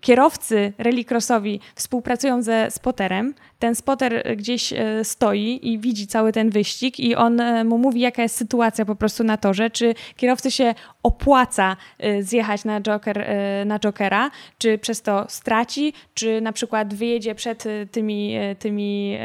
kierowcy 0.00 0.72
rallycrossowi 1.06 1.60
współpracują 1.74 2.42
ze 2.42 2.70
spoterem. 2.70 3.34
Ten 3.58 3.74
spoter 3.74 4.36
gdzieś 4.36 4.72
e, 4.72 5.04
stoi 5.04 5.60
i 5.62 5.78
widzi 5.78 6.06
cały 6.06 6.32
ten 6.32 6.50
wyścig 6.50 7.00
i 7.00 7.14
on 7.14 7.40
e, 7.40 7.64
mu 7.64 7.78
mówi, 7.78 8.00
jaka 8.00 8.22
jest 8.22 8.36
sytuacja 8.36 8.84
po 8.84 8.96
prostu 8.96 9.24
na 9.24 9.36
torze, 9.36 9.70
czy 9.70 9.94
kierowcy 10.16 10.50
się 10.50 10.74
opłaca 11.02 11.76
e, 11.98 12.22
zjechać 12.22 12.64
na, 12.64 12.80
joker, 12.80 13.26
na 13.66 13.78
jokera, 13.78 14.30
czy 14.58 14.78
przez 14.78 15.02
to 15.02 15.24
straci, 15.28 15.92
czy 16.14 16.40
na 16.40 16.52
przykład 16.52 16.94
wyjedzie 16.94 17.34
przed 17.34 17.64
tymi, 17.90 18.34
tymi 18.58 19.18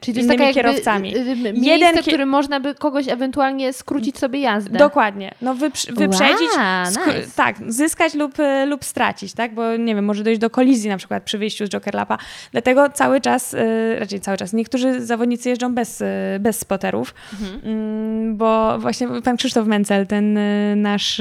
Czyli 0.00 0.20
innymi 0.20 0.42
jest 0.42 0.54
kierowcami. 0.54 1.14
Jeden, 1.54 1.96
w 1.96 2.00
którym 2.00 2.28
można 2.28 2.60
by 2.60 2.74
kogoś 2.74 3.08
eventualnie 3.08 3.72
skrócić 3.72 4.18
sobie 4.18 4.40
jazdę. 4.40 4.78
Dokładnie. 4.78 5.34
No 5.42 5.54
wyprzedzić, 5.54 6.48
wow, 6.56 6.86
nice. 6.86 7.30
tak, 7.36 7.56
zyskać 7.68 8.14
lub, 8.14 8.34
lub 8.66 8.84
stracić, 8.84 9.32
tak? 9.32 9.54
Bo 9.54 9.76
nie 9.76 9.94
wiem, 9.94 10.04
może 10.04 10.24
dojść 10.24 10.40
do 10.40 10.50
kolizji 10.50 10.90
na 10.90 10.96
przykład 10.96 11.22
przy 11.22 11.38
wyjściu 11.38 11.66
z 11.66 11.68
Joker 11.68 11.94
Lapa. 11.94 12.18
Dlatego 12.52 12.88
cały 12.90 13.20
czas, 13.20 13.56
raczej 13.98 14.20
cały 14.20 14.36
czas, 14.36 14.52
niektórzy 14.52 15.06
zawodnicy 15.06 15.48
jeżdżą 15.48 15.74
bez, 15.74 16.00
y, 16.00 16.06
bez 16.40 16.58
spoterów, 16.58 17.14
mhm. 17.32 17.60
Mm, 17.64 18.36
bo 18.36 18.78
właśnie 18.78 19.08
pan 19.24 19.36
Krzysztof 19.36 19.66
Mencel, 19.66 20.06
ten 20.06 20.36
y, 20.38 20.74
nasz 20.76 21.20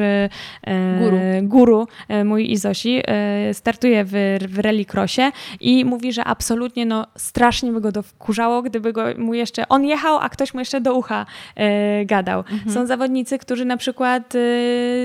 guru, 0.99 1.17
guru 1.41 1.88
mój 2.25 2.51
i 2.51 2.58
Zosi, 2.58 3.01
startuje 3.54 4.06
w, 4.06 4.12
w 4.49 4.60
rallycrossie 4.60 5.21
i 5.60 5.86
mówi, 5.86 6.13
że 6.13 6.23
absolutnie 6.23 6.86
no, 6.86 7.08
strasznie 7.17 7.71
by 7.71 7.82
go 7.82 8.01
wkurzało, 8.01 8.62
gdyby 8.62 8.93
go 8.93 9.04
mu 9.17 9.34
jeszcze, 9.34 9.69
on 9.69 9.86
jechał, 9.86 10.17
a 10.17 10.30
ktoś 10.30 10.54
mu 10.54 10.60
jeszcze 10.60 10.82
do 10.82 10.93
ucha 10.93 11.25
gadał. 12.06 12.39
Mhm. 12.39 12.71
Są 12.71 12.86
zawodnicy, 12.86 13.38
którzy 13.38 13.65
na 13.65 13.77
przykład 13.77 14.34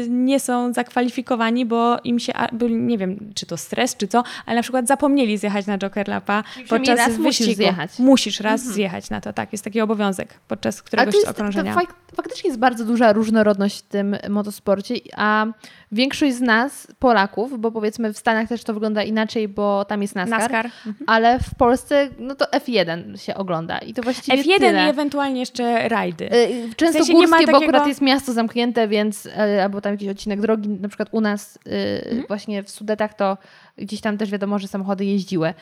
nie 0.09 0.41
są 0.41 0.73
zakwalifikowani, 0.73 1.67
bo 1.67 1.99
im 2.05 2.19
się, 2.19 2.33
nie 2.71 2.99
wiem, 2.99 3.19
czy 3.35 3.47
to 3.47 3.57
stres, 3.57 3.97
czy 3.97 4.09
co, 4.09 4.25
ale 4.47 4.57
na 4.57 4.63
przykład 4.63 4.87
zapomnieli 4.87 5.39
zjechać 5.39 5.67
na 5.67 5.79
Joker 5.79 6.09
Lapa 6.09 6.45
podczas 6.69 7.19
raz 7.27 7.37
wyścigu. 7.37 7.49
Musisz 7.51 7.57
zjechać. 7.57 7.99
Musisz 7.99 8.41
raz 8.41 8.61
mhm. 8.61 8.75
zjechać 8.75 9.11
na 9.11 9.21
to, 9.21 9.33
tak. 9.33 9.53
Jest 9.53 9.65
taki 9.65 9.81
obowiązek 9.81 10.35
podczas 10.49 10.83
któregoś 10.83 11.15
jest, 11.15 11.29
okrążenia. 11.29 11.75
To 11.75 12.17
faktycznie 12.17 12.49
jest 12.49 12.61
bardzo 12.61 12.85
duża 12.85 13.13
różnorodność 13.13 13.79
w 13.79 13.83
tym 13.83 14.17
motosporcie, 14.29 14.95
a 15.17 15.47
większość 15.93 16.35
z 16.35 16.41
nas, 16.41 16.89
Polaków, 16.99 17.61
bo 17.61 17.73
powiedzmy 17.73 18.13
w 18.13 18.19
Stanach 18.19 18.49
też 18.49 18.65
to 18.65 18.75
wygląda 18.75 19.03
inaczej, 19.03 19.49
bo 19.49 19.85
tam 19.85 20.03
jest 20.03 20.15
NASCAR, 20.15 20.41
NASCAR. 20.41 20.67
Mhm. 20.67 20.95
ale 21.07 21.39
w 21.39 21.55
Polsce 21.55 22.09
no 22.19 22.35
to 22.35 22.45
F1 22.45 23.17
się 23.17 23.35
ogląda 23.35 23.79
i 23.79 23.95
to 23.95 24.03
właściwie 24.03 24.43
F1 24.43 24.59
tyle. 24.59 24.87
i 24.87 24.91
ewentualnie 24.91 25.41
jeszcze 25.41 25.89
rajdy. 25.89 26.33
Y, 26.33 26.75
często 26.77 26.99
w 26.99 27.07
sensie 27.07 27.13
górskie, 27.13 27.31
takiego... 27.31 27.53
bo 27.53 27.65
akurat 27.65 27.87
jest 27.87 28.01
miasto 28.01 28.33
zamknięte, 28.33 28.89
więc 28.89 29.27
y, 29.27 29.63
albo 29.63 29.81
tam 29.81 29.93
jakiś 29.93 30.09
odcinek 30.09 30.41
drogi, 30.41 30.69
na 30.69 30.89
przykład 30.89 31.09
u 31.13 31.21
nas 31.21 31.57
y, 31.57 31.71
mhm. 32.05 32.27
właśnie 32.29 32.63
w 32.63 32.71
Sudetach 32.71 33.15
to 33.15 33.39
gdzieś 33.79 34.01
tam 34.01 34.19
też 34.19 34.31
wiadomo, 34.31 34.59
że 34.59 34.69
samochody 34.69 35.05
jeździły. 35.05 35.55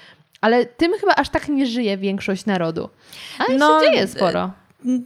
Ale 0.44 0.66
tym 0.66 0.92
chyba 1.00 1.14
aż 1.14 1.28
tak 1.28 1.48
nie 1.48 1.66
żyje 1.66 1.96
większość 1.96 2.46
narodu. 2.46 2.88
Ale 3.38 3.58
no, 3.58 3.80
się 3.80 3.86
dzieje 3.86 4.06
sporo 4.06 4.50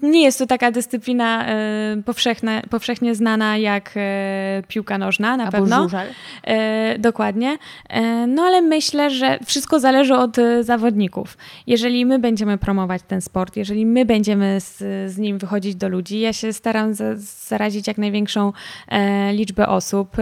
nie 0.03 0.23
jest 0.23 0.39
to 0.39 0.47
taka 0.47 0.71
dyscyplina 0.71 1.47
e, 1.47 2.03
powszechne, 2.05 2.63
powszechnie 2.71 3.15
znana 3.15 3.57
jak 3.57 3.93
e, 3.97 4.63
piłka 4.69 4.99
nożna, 4.99 5.37
na 5.37 5.45
Albo 5.45 5.59
pewno. 5.59 5.83
Żużel. 5.83 6.09
E, 6.45 6.99
dokładnie. 6.99 7.59
no 8.29 8.43
ale 8.43 8.63
myślę, 8.63 9.11
że 9.11 9.39
wszystko 9.47 9.81
zależy 9.81 10.15
od 10.15 10.37
zawodników. 10.61 11.37
Jeżeli 11.67 12.07
my 12.07 12.19
będziemy 12.19 12.59
promować 12.59 13.03
ten 13.09 13.21
sport, 13.21 13.57
jeżeli 13.57 13.87
my 13.87 14.05
będziemy 14.05 14.61
z, 14.61 14.77
z 15.13 15.19
nim 15.19 15.39
wychodzić 15.39 15.75
do 15.75 15.89
ludzi, 15.89 16.21
ja 16.21 16.33
się 16.33 16.53
staram 16.53 16.95
zarazić 17.15 17.87
jak 17.87 17.99
największą 17.99 18.53
liczbę 19.33 19.69
osób, 19.69 20.17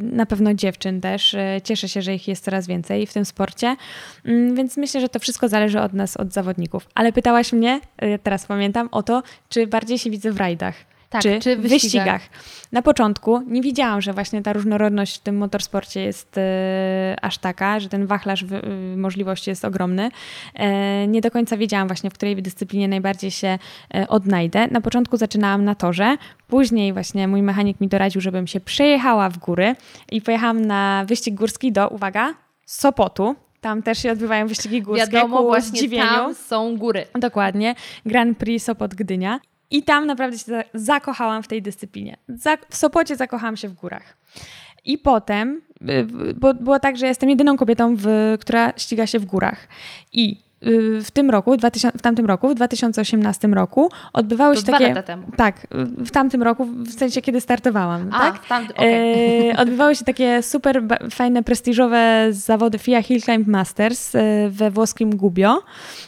na 0.00 0.26
pewno 0.26 0.54
dziewczyn 0.54 1.00
też. 1.00 1.36
Cieszę 1.64 1.88
się, 1.88 2.02
że 2.02 2.14
ich 2.14 2.28
jest 2.28 2.44
coraz 2.44 2.66
więcej 2.66 3.06
w 3.06 3.12
tym 3.12 3.24
sporcie, 3.24 3.76
mm, 4.24 4.54
więc 4.54 4.76
myślę, 4.76 5.00
że 5.00 5.08
to 5.08 5.18
wszystko 5.18 5.48
zależy 5.48 5.80
od 5.80 5.92
nas, 5.92 6.16
od 6.16 6.32
zawodników. 6.32 6.88
Ale 6.94 7.12
pytałaś 7.12 7.52
mnie, 7.52 7.80
teraz 8.22 8.46
pamiętam, 8.46 8.79
pytam 8.80 8.98
o 8.98 9.02
to, 9.02 9.22
czy 9.48 9.66
bardziej 9.66 9.98
się 9.98 10.10
widzę 10.10 10.32
w 10.32 10.36
rajdach. 10.36 10.74
Tak, 11.10 11.22
czy, 11.22 11.40
czy 11.40 11.56
w 11.56 11.60
wyścigach. 11.60 12.20
wyścigach. 12.20 12.22
Na 12.72 12.82
początku 12.82 13.42
nie 13.46 13.62
widziałam, 13.62 14.00
że 14.00 14.12
właśnie 14.12 14.42
ta 14.42 14.52
różnorodność 14.52 15.16
w 15.16 15.20
tym 15.20 15.36
motorsporcie 15.36 16.00
jest 16.00 16.38
e, 16.38 17.16
aż 17.22 17.38
taka, 17.38 17.80
że 17.80 17.88
ten 17.88 18.06
wachlarz 18.06 18.44
w, 18.44 18.52
y, 18.52 18.96
możliwości 18.96 19.50
jest 19.50 19.64
ogromny. 19.64 20.10
E, 20.54 21.06
nie 21.06 21.20
do 21.20 21.30
końca 21.30 21.56
wiedziałam 21.56 21.88
właśnie, 21.88 22.10
w 22.10 22.14
której 22.14 22.42
dyscyplinie 22.42 22.88
najbardziej 22.88 23.30
się 23.30 23.58
e, 23.94 24.08
odnajdę. 24.08 24.68
Na 24.70 24.80
początku 24.80 25.16
zaczynałam 25.16 25.64
na 25.64 25.74
torze, 25.74 26.16
później 26.48 26.92
właśnie 26.92 27.28
mój 27.28 27.42
mechanik 27.42 27.80
mi 27.80 27.88
doradził, 27.88 28.20
żebym 28.20 28.46
się 28.46 28.60
przejechała 28.60 29.30
w 29.30 29.38
góry 29.38 29.74
i 30.12 30.22
pojechałam 30.22 30.66
na 30.66 31.04
wyścig 31.08 31.34
górski 31.34 31.72
do, 31.72 31.88
uwaga, 31.88 32.34
Sopotu 32.66 33.36
Tam 33.60 33.82
też 33.82 33.98
się 33.98 34.12
odbywają 34.12 34.46
wyścigi 34.46 34.82
górskie. 34.82 35.10
Wiadomo, 35.12 35.36
ku 35.38 35.44
właśnie 35.46 35.78
zdziwieniu. 35.78 36.04
tam 36.04 36.34
są 36.34 36.76
góry. 36.76 37.06
Dokładnie. 37.14 37.74
Grand 38.06 38.38
Prix 38.38 38.64
Sopot 38.64 38.94
Gdynia. 38.94 39.40
I 39.70 39.82
tam 39.82 40.06
naprawdę 40.06 40.38
się 40.38 40.44
za- 40.44 40.64
zakochałam 40.74 41.42
w 41.42 41.48
tej 41.48 41.62
dyscyplinie. 41.62 42.16
W 42.70 42.76
Sopocie 42.76 43.16
zakochałam 43.16 43.56
się 43.56 43.68
w 43.68 43.72
górach. 43.72 44.16
I 44.84 44.98
potem, 44.98 45.62
y, 45.90 46.34
bo 46.34 46.54
było 46.54 46.78
tak, 46.78 46.96
że 46.96 47.06
jestem 47.06 47.30
jedyną 47.30 47.56
kobietą, 47.56 47.94
w, 47.98 48.36
która 48.40 48.72
ściga 48.76 49.06
się 49.06 49.18
w 49.18 49.24
górach. 49.24 49.68
I 50.12 50.36
w 51.04 51.10
tym 51.12 51.30
roku, 51.30 51.56
2000, 51.56 51.98
w 51.98 52.02
tamtym 52.02 52.26
roku, 52.26 52.48
w 52.48 52.54
2018 52.54 53.48
roku 53.48 53.90
odbywały 54.12 54.54
To 54.54 54.60
się 54.60 54.66
dwa 54.66 54.78
takie... 54.78 54.88
lata 54.88 55.02
temu. 55.02 55.26
Tak, 55.36 55.66
y, 56.00 56.04
w 56.04 56.10
tamtym 56.10 56.42
roku, 56.42 56.64
w 56.64 56.92
sensie 56.92 57.22
kiedy 57.22 57.40
startowałam, 57.40 58.08
A, 58.12 58.18
tak? 58.18 58.46
tam, 58.46 58.64
okej. 58.70 59.50
E, 59.50 59.56
odbywały 59.56 59.96
się 59.96 60.04
takie 60.04 60.42
super 60.42 60.82
fajne, 61.10 61.42
prestiżowe 61.42 62.26
zawody 62.30 62.78
FIA 62.78 63.02
Hill 63.02 63.20
Climb 63.22 63.46
Masters 63.46 64.14
e, 64.14 64.48
we 64.50 64.70
włoskim 64.70 65.16
Gubbio 65.16 65.62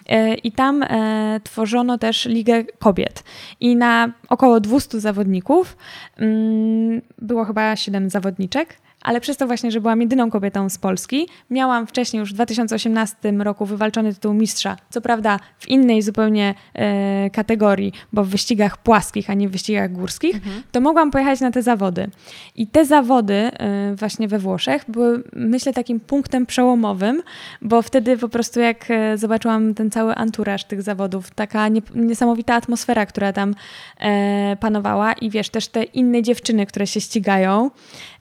e, 0.09 0.35
i 0.35 0.53
tam 0.53 0.83
e, 0.83 1.41
tworzono 1.45 1.99
też 1.99 2.27
Ligę 2.27 2.65
Kobiet 2.65 3.25
i 3.61 3.77
na 3.77 4.13
około 4.29 4.61
200 4.61 5.01
zawodników 5.01 5.77
mm, 6.17 7.03
było 7.19 7.45
chyba 7.45 7.77
7 7.77 8.11
zawodniczek. 8.11 8.77
Ale 9.03 9.21
przez 9.21 9.37
to 9.37 9.47
właśnie, 9.47 9.71
że 9.71 9.81
byłam 9.81 10.01
jedyną 10.01 10.31
kobietą 10.31 10.69
z 10.69 10.79
Polski, 10.79 11.29
miałam 11.51 11.87
wcześniej 11.87 12.21
już 12.21 12.31
w 12.31 12.35
2018 12.35 13.17
roku 13.33 13.67
wywalczony 13.67 14.15
tytuł 14.15 14.35
mistrza. 14.35 14.77
Co 14.91 15.01
prawda 15.01 15.39
w 15.59 15.69
innej 15.69 16.03
zupełnie 16.03 16.55
e, 16.75 17.31
kategorii, 17.31 17.93
bo 18.13 18.25
w 18.25 18.29
wyścigach 18.29 18.77
płaskich, 18.77 19.31
a 19.31 19.35
nie 19.35 19.49
w 19.49 19.53
wyścigach 19.53 19.93
górskich, 19.93 20.37
to 20.73 20.81
mogłam 20.81 21.11
pojechać 21.11 21.41
na 21.41 21.51
te 21.51 21.63
zawody. 21.63 22.11
I 22.57 22.67
te 22.67 22.85
zawody 22.85 23.35
e, 23.35 23.95
właśnie 23.95 24.29
we 24.29 24.39
Włoszech 24.39 24.85
były, 24.89 25.23
myślę, 25.33 25.73
takim 25.73 26.01
punktem 26.01 26.47
przełomowym, 26.47 27.23
bo 27.63 27.83
wtedy 27.83 28.19
po 28.19 28.29
prostu 28.29 28.61
jak 28.61 28.91
e, 28.91 29.19
zobaczyłam 29.19 29.75
ten 29.75 29.91
cały 29.91 30.15
anturaż 30.15 30.65
tych 30.65 30.83
zawodów, 30.83 31.31
taka 31.31 31.69
nie, 31.69 31.83
niesamowita 31.95 32.55
atmosfera, 32.55 33.07
która 33.07 33.33
tam 33.33 33.55
e, 34.01 34.57
panowała 34.61 35.13
i 35.13 35.31
wiesz, 35.31 35.49
też 35.49 35.69
te 35.69 35.83
inne 35.83 36.23
dziewczyny, 36.23 36.67
które 36.67 36.87
się 36.87 37.01
ścigają, 37.01 37.71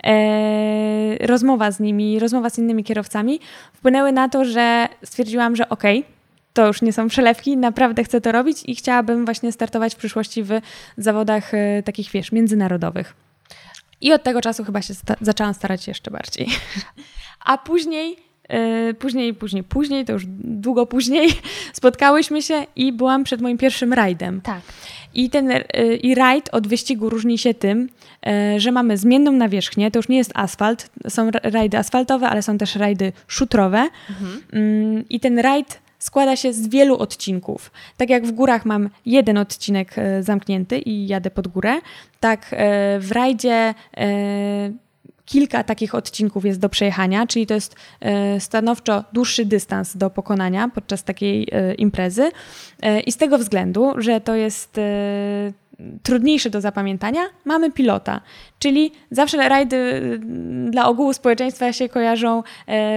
e, 0.03 0.70
rozmowa 1.19 1.71
z 1.71 1.79
nimi, 1.79 2.19
rozmowa 2.19 2.49
z 2.49 2.57
innymi 2.57 2.83
kierowcami 2.83 3.39
wpłynęły 3.73 4.11
na 4.11 4.29
to, 4.29 4.45
że 4.45 4.87
stwierdziłam, 5.03 5.55
że 5.55 5.69
okej, 5.69 6.05
to 6.53 6.67
już 6.67 6.81
nie 6.81 6.93
są 6.93 7.07
przelewki, 7.07 7.57
naprawdę 7.57 8.03
chcę 8.03 8.21
to 8.21 8.31
robić 8.31 8.57
i 8.65 8.75
chciałabym 8.75 9.25
właśnie 9.25 9.51
startować 9.51 9.93
w 9.95 9.97
przyszłości 9.97 10.43
w 10.43 10.49
zawodach 10.97 11.53
e, 11.53 11.83
takich, 11.83 12.11
wiesz, 12.11 12.31
międzynarodowych. 12.31 13.13
I 14.01 14.13
od 14.13 14.23
tego 14.23 14.41
czasu 14.41 14.63
chyba 14.63 14.81
się 14.81 14.93
sta- 14.93 15.15
zaczęłam 15.21 15.53
starać 15.53 15.87
jeszcze 15.87 16.11
bardziej. 16.11 16.47
A 17.45 17.57
później, 17.57 18.17
e, 18.49 18.93
później, 18.93 19.33
później, 19.33 19.63
później, 19.63 20.05
to 20.05 20.13
już 20.13 20.23
długo 20.43 20.85
później, 20.85 21.29
spotkałyśmy 21.73 22.41
się 22.41 22.65
i 22.75 22.91
byłam 22.91 23.23
przed 23.23 23.41
moim 23.41 23.57
pierwszym 23.57 23.93
rajdem. 23.93 24.41
Tak. 24.41 24.61
I 25.13 25.29
ten 25.29 25.51
y, 25.51 25.63
i 26.03 26.15
rajd 26.15 26.49
od 26.51 26.67
wyścigu 26.67 27.09
różni 27.09 27.37
się 27.37 27.53
tym, 27.53 27.89
y, 28.55 28.59
że 28.59 28.71
mamy 28.71 28.97
zmienną 28.97 29.31
nawierzchnię, 29.31 29.91
to 29.91 29.99
już 29.99 30.09
nie 30.09 30.17
jest 30.17 30.31
asfalt, 30.35 30.89
są 31.09 31.31
ra- 31.31 31.39
rajdy 31.43 31.77
asfaltowe, 31.77 32.29
ale 32.29 32.41
są 32.41 32.57
też 32.57 32.75
rajdy 32.75 33.11
szutrowe. 33.27 33.87
Mm, 34.53 35.09
I 35.09 35.19
ten 35.19 35.39
rajd 35.39 35.79
składa 35.99 36.35
się 36.35 36.53
z 36.53 36.67
wielu 36.67 36.97
odcinków. 36.97 37.71
Tak 37.97 38.09
jak 38.09 38.25
w 38.27 38.31
górach 38.31 38.65
mam 38.65 38.89
jeden 39.05 39.37
odcinek 39.37 39.97
y, 39.97 40.23
zamknięty 40.23 40.79
i 40.79 41.07
jadę 41.07 41.31
pod 41.31 41.47
górę, 41.47 41.73
tak 42.19 42.55
w 42.99 43.09
rajdzie 43.11 43.73
kilka 45.31 45.63
takich 45.63 45.95
odcinków 45.95 46.45
jest 46.45 46.59
do 46.59 46.69
przejechania, 46.69 47.27
czyli 47.27 47.47
to 47.47 47.53
jest 47.53 47.75
e, 47.99 48.39
stanowczo 48.39 49.03
dłuższy 49.13 49.45
dystans 49.45 49.97
do 49.97 50.09
pokonania 50.09 50.69
podczas 50.75 51.03
takiej 51.03 51.47
e, 51.51 51.73
imprezy. 51.73 52.31
E, 52.81 52.99
I 52.99 53.11
z 53.11 53.17
tego 53.17 53.37
względu, 53.37 53.93
że 53.97 54.21
to 54.21 54.35
jest 54.35 54.79
trudniejsze 56.03 56.49
do 56.49 56.61
zapamiętania, 56.61 57.21
mamy 57.45 57.71
pilota. 57.71 58.21
Czyli 58.59 58.91
zawsze 59.11 59.49
rajdy 59.49 60.19
dla 60.69 60.87
ogółu 60.87 61.13
społeczeństwa 61.13 61.73
się 61.73 61.89
kojarzą 61.89 62.43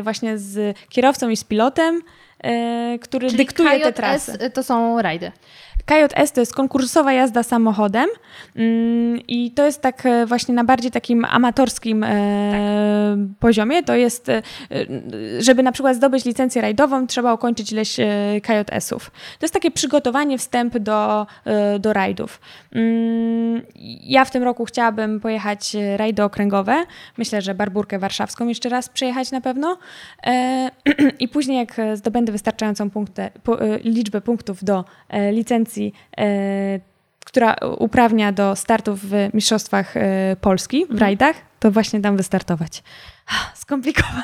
właśnie 0.02 0.38
z 0.38 0.76
kierowcą 0.88 1.28
i 1.28 1.36
z 1.36 1.44
pilotem, 1.44 2.02
który 3.00 3.26
Czyli 3.26 3.38
dyktuje 3.38 3.80
te 3.80 3.92
KJS 3.92 3.96
trasy. 3.96 4.50
to 4.50 4.62
są 4.62 5.02
rajdy. 5.02 5.32
KJS 5.86 6.32
to 6.32 6.40
jest 6.40 6.54
konkursowa 6.54 7.12
jazda 7.12 7.42
samochodem 7.42 8.06
mm, 8.56 9.20
i 9.28 9.50
to 9.50 9.66
jest 9.66 9.82
tak 9.82 10.06
e, 10.06 10.26
właśnie 10.26 10.54
na 10.54 10.64
bardziej 10.64 10.90
takim 10.90 11.24
amatorskim 11.24 12.04
e, 12.04 13.16
poziomie. 13.40 13.82
To 13.82 13.94
jest, 13.94 14.28
e, 14.28 14.42
żeby 15.38 15.62
na 15.62 15.72
przykład 15.72 15.96
zdobyć 15.96 16.24
licencję 16.24 16.62
rajdową, 16.62 17.06
trzeba 17.06 17.34
ukończyć 17.34 17.72
ileś 17.72 17.96
KJS-ów. 18.42 19.10
To 19.10 19.44
jest 19.44 19.54
takie 19.54 19.70
przygotowanie, 19.70 20.38
wstęp 20.38 20.78
do, 20.78 21.26
do 21.80 21.92
rajdów. 21.92 22.40
Mm, 22.72 23.62
ja 24.02 24.24
w 24.24 24.30
tym 24.30 24.42
roku 24.42 24.64
chciałabym 24.64 25.20
pojechać 25.20 25.76
rajdy 25.96 26.22
okręgowe. 26.22 26.84
Myślę, 27.18 27.42
że 27.42 27.54
Barburkę 27.54 27.98
Warszawską 27.98 28.48
jeszcze 28.48 28.68
raz 28.68 28.88
przejechać 28.88 29.30
na 29.30 29.40
pewno. 29.40 29.78
I 31.20 31.28
później 31.28 31.58
jak 31.58 31.76
zdobędę 31.94 32.32
wystarczającą 32.32 32.90
punktę, 32.90 33.30
pu, 33.42 33.56
liczbę 33.84 34.20
punktów 34.20 34.64
do 34.64 34.84
e, 35.08 35.32
licencji, 35.76 35.92
e, 36.18 36.80
która 37.24 37.56
uprawnia 37.78 38.32
do 38.32 38.56
startów 38.56 39.00
w 39.00 39.28
Mistrzostwach 39.34 39.96
e, 39.96 40.36
Polski 40.40 40.86
w 40.90 40.98
rajdach, 40.98 41.36
to 41.60 41.70
właśnie 41.70 42.00
dam 42.00 42.16
wystartować. 42.16 42.82
Skomplikowane. 43.54 44.22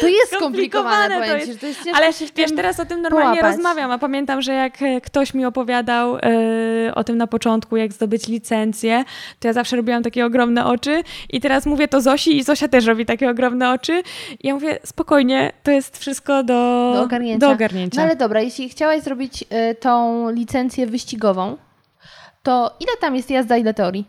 To 0.00 0.08
jest 0.08 0.32
Skomplikowane 0.34 1.04
skomplikowane, 1.06 1.26
to 1.26 1.36
jest. 1.36 1.60
to 1.60 1.66
jest 1.66 1.84
ciężko 1.84 1.96
Ale 1.98 2.12
wiesz, 2.36 2.50
teraz 2.56 2.80
o 2.80 2.86
tym 2.86 3.02
normalnie 3.02 3.40
połapać. 3.40 3.56
rozmawiam, 3.56 3.90
a 3.90 3.98
pamiętam, 3.98 4.42
że 4.42 4.52
jak 4.52 4.82
e, 4.82 5.00
ktoś 5.00 5.34
mi 5.34 5.44
opowiadał 5.44 6.16
e, 6.16 6.20
o 6.94 7.04
tym 7.04 7.16
na 7.16 7.26
początku, 7.26 7.76
jak 7.76 7.92
zdobyć 7.92 8.28
licencję, 8.28 9.04
to 9.40 9.48
ja 9.48 9.52
zawsze 9.52 9.76
robiłam 9.76 10.02
takie 10.02 10.26
ogromne 10.26 10.66
oczy 10.66 11.02
i 11.30 11.40
teraz 11.40 11.66
mówię 11.66 11.88
to 11.88 12.00
Zosi 12.00 12.36
i 12.36 12.42
Zosia 12.42 12.68
też 12.68 12.86
robi 12.86 13.06
takie 13.06 13.30
ogromne 13.30 13.70
oczy 13.70 14.02
i 14.40 14.48
ja 14.48 14.54
mówię, 14.54 14.78
spokojnie, 14.84 15.52
to 15.62 15.70
jest 15.70 15.98
wszystko 15.98 16.44
do, 16.44 16.92
Do 16.94 17.02
ogarnięcia. 17.02 17.46
Do 17.46 17.52
ogarnięcia. 17.52 17.96
No 18.00 18.02
ale 18.06 18.16
dobra, 18.16 18.40
jeśli 18.40 18.68
chciałaś 18.68 19.02
zrobić 19.02 19.42
y, 19.42 19.74
tą 19.74 20.30
licencję 20.30 20.86
wyścigową, 20.86 21.56
to 22.42 22.76
ile 22.80 22.92
tam 23.00 23.16
jest 23.16 23.30
jazda, 23.30 23.56
ile 23.56 23.74
teorii? 23.74 24.04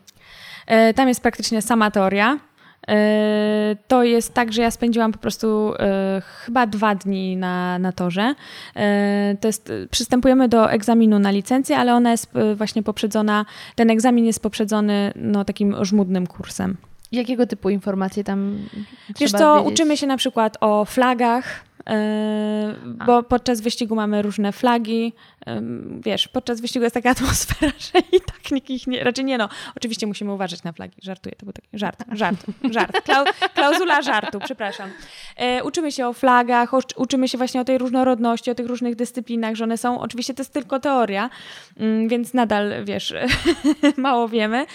Tam 0.96 1.08
jest 1.08 1.22
praktycznie 1.22 1.62
sama 1.62 1.92
teoria. 1.92 2.40
E, 2.88 3.76
To 3.88 4.04
jest 4.04 4.34
tak, 4.34 4.54
że 4.54 4.62
ja 4.62 4.72
spędziłam 4.72 5.12
po 5.12 5.20
prostu 5.20 5.74
e, 5.80 6.22
chyba 6.26 6.68
dwa 6.68 6.96
dni 6.96 7.38
na, 7.38 7.80
na 7.80 7.92
torze. 7.92 8.36
E, 8.76 9.36
To 9.42 9.48
jest, 9.48 9.72
przystępujemy 9.92 10.50
do 10.50 10.72
egzaminu 10.72 11.20
na 11.20 11.32
licencję, 11.32 11.78
ale 11.78 11.94
ona 11.94 12.12
jest 12.12 12.32
właśnie 12.56 12.84
poprzedzona, 12.84 13.46
ten 13.76 13.90
egzamin 13.90 14.26
jest 14.26 14.40
poprzedzony 14.44 15.12
no, 15.16 15.46
takim 15.46 15.76
żmudnym 15.86 16.28
kursem. 16.28 16.78
Jakiego 17.12 17.48
typu 17.48 17.70
informacje 17.70 18.24
tam 18.24 18.58
Wiesz 19.20 19.32
co, 19.32 19.56
wiedzieć? 19.58 19.74
uczymy 19.74 19.98
się 19.98 20.08
na 20.08 20.18
przykład 20.18 20.58
o 20.62 20.86
flagach, 20.86 21.64
bo 23.08 23.24
podczas 23.24 23.62
wyścigu 23.62 23.96
mamy 23.96 24.22
różne 24.22 24.52
flagi. 24.52 25.14
E, 25.48 25.62
Wiesz, 26.06 26.28
podczas 26.28 26.62
wyścigu 26.62 26.84
jest 26.84 26.94
taka 26.94 27.10
atmosfera, 27.16 27.72
że 27.80 28.00
i 28.12 28.22
tak 28.22 28.52
nikt 28.52 28.70
ich 28.70 28.88
nie... 28.88 29.04
Raczej 29.04 29.26
nie 29.26 29.38
no, 29.38 29.50
oczywiście 29.76 30.08
musimy 30.08 30.34
uważać 30.34 30.64
na 30.64 30.72
flagi. 30.72 30.98
Żartuję, 31.04 31.36
to 31.36 31.46
był 31.46 31.54
taki 31.54 31.68
żart, 31.74 32.04
żart, 32.12 32.46
żart. 32.72 33.02
Klau, 33.02 33.26
klauzula 33.54 34.02
żartu, 34.02 34.40
przepraszam. 34.40 34.90
E, 35.38 35.64
Uczymy 35.64 35.92
się 35.92 36.08
o 36.08 36.14
flagach, 36.14 36.72
uczymy 36.96 37.28
się 37.28 37.38
właśnie 37.38 37.62
o 37.62 37.64
tej 37.64 37.78
różnorodności, 37.78 38.52
o 38.52 38.56
tych 38.56 38.68
różnych 38.68 38.96
dyscyplinach, 38.96 39.56
że 39.56 39.64
one 39.64 39.78
są... 39.78 40.00
Oczywiście 40.02 40.34
to 40.34 40.42
jest 40.42 40.54
tylko 40.54 40.80
teoria, 40.80 41.30
mm, 41.78 42.08
więc 42.08 42.34
nadal, 42.34 42.74
wiesz, 42.86 43.14
mało 43.98 44.30
wiemy. 44.30 44.66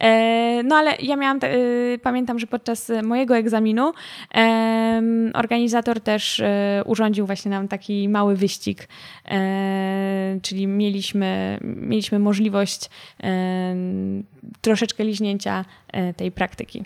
E, 0.00 0.62
No 0.62 0.76
ale 0.76 0.96
ja 1.00 1.16
miałam, 1.16 1.40
te- 1.40 1.54
y, 1.54 1.98
pamiętam, 2.02 2.38
że 2.38 2.46
podczas 2.46 2.92
mojego 3.02 3.36
egzaminu 3.36 3.92
em, 4.30 5.30
organizator 5.34 6.00
też 6.00 6.40
e, 6.40 6.82
urządził 6.86 7.26
właśnie 7.26 7.50
nam 7.50 7.68
taki 7.68 8.08
mały 8.08 8.36
wyścig, 8.36 8.88
e, 9.24 10.13
czyli 10.42 10.66
mieliśmy, 10.66 11.58
mieliśmy 11.62 12.18
możliwość 12.18 12.90
em, 13.18 14.24
troszeczkę 14.60 15.04
liźnięcia 15.04 15.64
e, 15.92 16.14
tej 16.14 16.32
praktyki. 16.32 16.84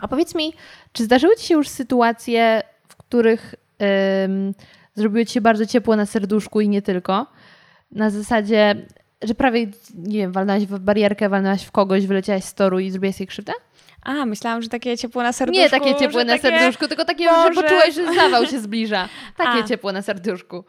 A 0.00 0.08
powiedz 0.08 0.34
mi, 0.34 0.52
czy 0.92 1.04
zdarzyły 1.04 1.36
Ci 1.36 1.46
się 1.46 1.54
już 1.54 1.68
sytuacje, 1.68 2.62
w 2.88 2.96
których 2.96 3.54
ym, 4.24 4.54
zrobiły 4.94 5.26
Ci 5.26 5.32
się 5.34 5.40
bardzo 5.40 5.66
ciepło 5.66 5.96
na 5.96 6.06
serduszku 6.06 6.60
i 6.60 6.68
nie 6.68 6.82
tylko? 6.82 7.26
Na 7.90 8.10
zasadzie, 8.10 8.86
że 9.22 9.34
prawie, 9.34 9.66
nie 9.94 10.18
wiem, 10.18 10.32
walnęłaś 10.32 10.66
w 10.66 10.78
barierkę, 10.78 11.28
walnęłaś 11.28 11.64
w 11.64 11.70
kogoś, 11.70 12.06
wyleciałaś 12.06 12.44
z 12.44 12.54
toru 12.54 12.78
i 12.78 12.90
zrobiłaś 12.90 13.20
jej 13.20 13.26
krzywdę? 13.26 13.52
A, 14.02 14.26
myślałam, 14.26 14.62
że 14.62 14.68
takie 14.68 14.98
ciepło 14.98 15.22
na 15.22 15.32
serduszku. 15.32 15.62
nie 15.62 15.70
takie 15.70 15.94
ciepłe 15.94 16.24
na 16.24 16.32
takie... 16.32 16.58
serduszku, 16.58 16.88
tylko 16.88 17.04
takie, 17.04 17.24
Boże. 17.24 17.54
że 17.54 17.62
poczułaś, 17.62 17.94
że 17.94 18.14
zawał 18.14 18.46
się 18.46 18.60
zbliża. 18.60 19.08
Takie 19.36 19.58
A. 19.58 19.62
ciepło 19.62 19.92
na 19.92 20.02
serduszku. 20.02 20.64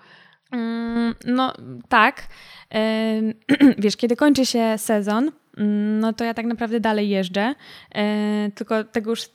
Mm, 0.52 1.16
No 1.26 1.54
tak. 1.90 2.28
Wiesz, 3.78 3.98
kiedy 3.98 4.16
kończy 4.16 4.46
się 4.46 4.78
sezon, 4.78 5.32
mm, 5.58 6.00
no 6.00 6.14
to 6.14 6.24
ja 6.24 6.34
tak 6.34 6.46
naprawdę 6.46 6.80
dalej 6.80 7.10
jeżdżę, 7.10 7.54
e, 7.96 8.52
tylko 8.56 8.84
tego 8.84 9.10
już 9.10 9.30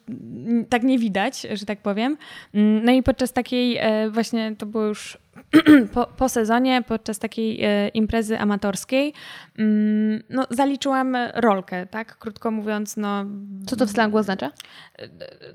tak 0.69 0.83
nie 0.83 0.99
widać, 0.99 1.47
że 1.53 1.67
tak 1.67 1.79
powiem. 1.79 2.17
Mm, 2.55 2.85
no 2.85 2.93
i 2.93 3.03
podczas 3.03 3.33
takiej 3.33 3.77
e, 3.81 4.11
właśnie, 4.11 4.57
to 4.59 4.67
było 4.67 4.85
już 4.85 5.19
po, 5.95 6.07
po, 6.07 6.28
sezonie, 6.28 6.83
podczas 6.89 7.18
takiej 7.18 7.64
e, 7.64 7.89
imprezy 7.89 8.39
amatorskiej, 8.39 9.14
mm, 9.59 10.22
no, 10.30 10.47
zaliczyłam 10.51 11.16
rolkę, 11.35 11.87
tak? 11.87 12.18
Krótko 12.18 12.51
mówiąc, 12.51 12.97
no... 12.97 13.24
Co 13.66 13.76
to 13.76 13.87
w 13.87 13.91
slangu 13.91 14.18
oznacza? 14.18 14.51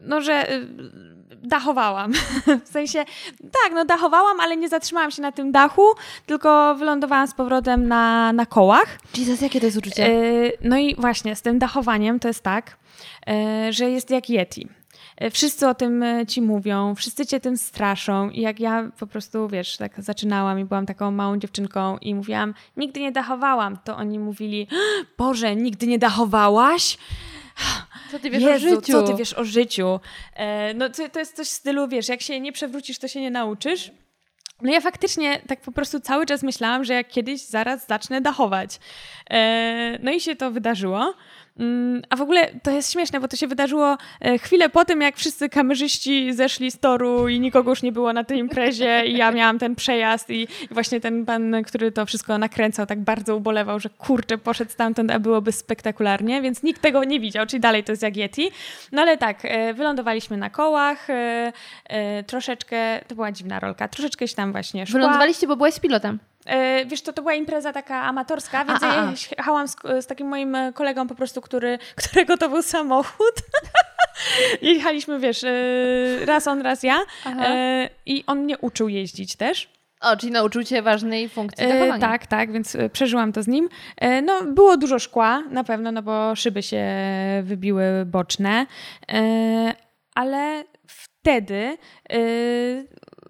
No, 0.01 0.21
że 0.21 0.34
e, 0.34 0.59
dachowałam. 1.43 2.13
w 2.65 2.67
sensie, 2.67 3.05
tak, 3.39 3.73
no 3.73 3.86
dachowałam, 3.86 4.39
ale 4.39 4.57
nie 4.57 4.69
zatrzymałam 4.69 5.11
się 5.11 5.21
na 5.21 5.32
tym 5.32 5.51
dachu, 5.51 5.86
tylko 6.25 6.75
wylądowałam 6.75 7.28
z 7.28 7.34
powrotem 7.34 7.88
na, 7.88 8.34
na 8.34 8.45
kołach. 8.45 8.99
Jesus, 9.17 9.41
jakie 9.41 9.59
to 9.59 9.65
jest 9.65 9.78
uczucie? 9.78 10.05
E, 10.05 10.51
no 10.61 10.78
i 10.78 10.95
właśnie, 10.95 11.36
z 11.36 11.41
tym 11.41 11.59
dachowaniem 11.59 12.19
to 12.19 12.28
jest 12.28 12.43
tak, 12.43 12.78
że 13.69 13.89
jest 13.89 14.09
jak 14.09 14.30
Yeti. 14.30 14.67
E, 15.18 15.32
wszyscy 15.32 15.68
o 15.68 15.76
tym 15.76 16.03
e, 16.03 16.26
ci 16.26 16.41
mówią, 16.41 16.95
wszyscy 16.95 17.26
cię 17.26 17.39
tym 17.39 17.57
straszą. 17.57 18.30
I 18.30 18.41
jak 18.41 18.59
ja 18.59 18.91
po 18.99 19.07
prostu, 19.07 19.47
wiesz, 19.47 19.78
tak 19.78 20.01
zaczynałam 20.03 20.59
i 20.59 20.65
byłam 20.65 20.86
taką 20.86 21.11
małą 21.11 21.38
dziewczynką 21.38 21.97
i 21.97 22.15
mówiłam, 22.15 22.53
nigdy 22.78 22.99
nie 22.99 23.11
dachowałam, 23.11 23.78
to 23.84 23.95
oni 23.95 24.20
mówili, 24.20 24.68
Boże, 25.18 25.55
nigdy 25.55 25.88
nie 25.88 25.99
dachowałaś? 25.99 26.97
Co 28.11 28.20
ty 28.20 28.30
wiesz 28.30 28.43
Jezu, 28.43 28.68
o 28.68 28.70
życiu? 28.70 28.91
Co 28.91 29.03
ty 29.03 29.15
wiesz 29.15 29.34
o 29.34 29.43
życiu? 29.43 29.99
E, 30.34 30.74
no 30.74 30.89
to, 30.89 31.09
to 31.09 31.20
jest 31.20 31.36
coś 31.36 31.47
w 31.47 31.51
stylu, 31.51 31.88
wiesz, 31.88 32.09
jak 32.09 32.22
się 32.22 32.39
nie 32.39 32.51
przewrócisz, 32.51 32.99
to 32.99 33.07
się 33.07 33.22
nie 33.22 33.32
nauczysz. 33.32 33.91
No 34.61 34.72
ja 34.72 34.82
faktycznie 34.82 35.41
tak 35.47 35.61
po 35.61 35.72
prostu 35.72 35.99
cały 35.99 36.26
czas 36.26 36.43
myślałam, 36.43 36.84
że 36.84 36.93
jak 36.93 37.07
kiedyś 37.07 37.41
zaraz 37.41 37.88
zacznę 37.88 38.22
dachować. 38.22 38.80
No 40.03 40.11
i 40.11 40.20
się 40.20 40.36
to 40.36 40.51
wydarzyło. 40.51 41.13
Mm, 41.60 42.01
a 42.10 42.16
w 42.16 42.22
ogóle 42.22 42.47
to 42.64 42.72
jest 42.72 42.91
śmieszne, 42.91 43.20
bo 43.20 43.28
to 43.28 43.38
się 43.38 43.47
wydarzyło 43.47 43.97
e, 44.22 44.38
chwilę 44.38 44.70
po 44.70 44.86
tym, 44.86 45.01
jak 45.01 45.16
wszyscy 45.16 45.49
kamerzyści 45.49 46.34
zeszli 46.34 46.72
z 46.72 46.80
toru 46.80 47.28
i 47.28 47.39
nikogo 47.39 47.70
już 47.70 47.84
nie 47.84 47.91
było 47.91 48.14
na 48.14 48.24
tej 48.24 48.39
imprezie 48.39 49.05
i 49.05 49.18
ja 49.18 49.32
miałam 49.32 49.60
ten 49.60 49.76
przejazd 49.76 50.30
i, 50.30 50.47
właśnie 50.72 50.99
ten 50.99 51.26
pan, 51.26 51.55
który 51.66 51.91
to 51.91 52.05
wszystko 52.05 52.38
nakręcał, 52.38 52.86
tak 52.86 52.99
bardzo 52.99 53.36
ubolewał, 53.36 53.80
że 53.80 53.89
kurczę, 53.89 54.38
poszedł 54.38 54.72
stamtąd, 54.72 55.12
a 55.12 55.20
byłoby 55.20 55.51
spektakularnie, 55.51 56.41
więc 56.41 56.64
nikt 56.64 56.82
tego 56.82 57.03
nie 57.03 57.20
widział, 57.20 57.45
czyli 57.45 57.60
dalej 57.60 57.84
to 57.84 57.91
jest 57.91 58.03
jak 58.03 58.18
Yeti. 58.18 58.51
No 58.91 59.01
ale 59.01 59.18
tak, 59.18 59.39
e, 59.43 59.74
wylądowaliśmy 59.74 60.38
na 60.38 60.49
kołach, 60.49 61.10
e, 61.10 62.24
troszeczkę, 62.28 63.01
to 63.08 63.16
była 63.16 63.32
dziwna 63.32 63.60
rolka, 63.60 63.88
troszeczkę 63.88 64.28
się 64.28 64.36
tam 64.36 64.51
właśnie 64.51 64.88
szła. 64.88 64.99
Wylądowaliście, 64.99 65.47
bo 65.47 65.55
byłeś 65.55 65.80
pilotem. 65.80 66.20
E, 66.48 66.86
wiesz, 66.86 67.02
to, 67.02 67.14
to 67.14 67.22
była 67.22 67.34
impreza 67.34 67.74
taka 67.74 68.02
amatorska, 68.02 68.66
więc 68.66 68.84
a, 68.84 68.89
a. 68.89 68.95
ja 68.95 69.14
jechałam 69.38 69.68
z, 69.68 69.76
z, 70.00 70.08
takim 70.08 70.28
moim 70.28 70.56
e, 70.56 70.74
kolegą 70.74 71.08
po 71.08 71.16
prostu, 71.16 71.41
który, 71.41 71.80
którego 72.04 72.38
to 72.38 72.50
był 72.50 72.62
samochód. 72.62 73.34
Jechaliśmy, 74.62 75.20
wiesz, 75.20 75.43
e, 75.43 75.50
raz 76.26 76.48
on, 76.48 76.62
raz 76.62 76.84
ja. 76.84 77.00
I 78.06 78.24
on 78.28 78.39
mnie 78.39 78.58
uczył 78.58 78.89
jeździć 78.89 79.36
też. 79.36 79.78
O, 80.02 80.18
czyli 80.18 80.32
nauczył 80.32 80.64
cię 80.64 80.82
ważnej 80.82 81.30
funkcji 81.30 81.66
e, 81.66 82.00
Tak, 82.00 82.28
tak, 82.28 82.52
więc 82.52 82.78
przeżyłam 82.91 83.34
to 83.34 83.43
z 83.43 83.48
nim. 83.48 83.70
E, 83.98 84.22
no, 84.22 84.43
było 84.43 84.78
dużo 84.78 85.00
szkła, 85.00 85.43
na 85.50 85.64
pewno, 85.64 85.91
no 85.91 86.02
bo 86.02 86.36
szyby 86.36 86.64
się 86.64 86.86
wybiły 87.43 87.84
boczne, 88.06 88.66
e, 89.12 89.74
ale 90.16 90.64
wtedy 90.88 91.78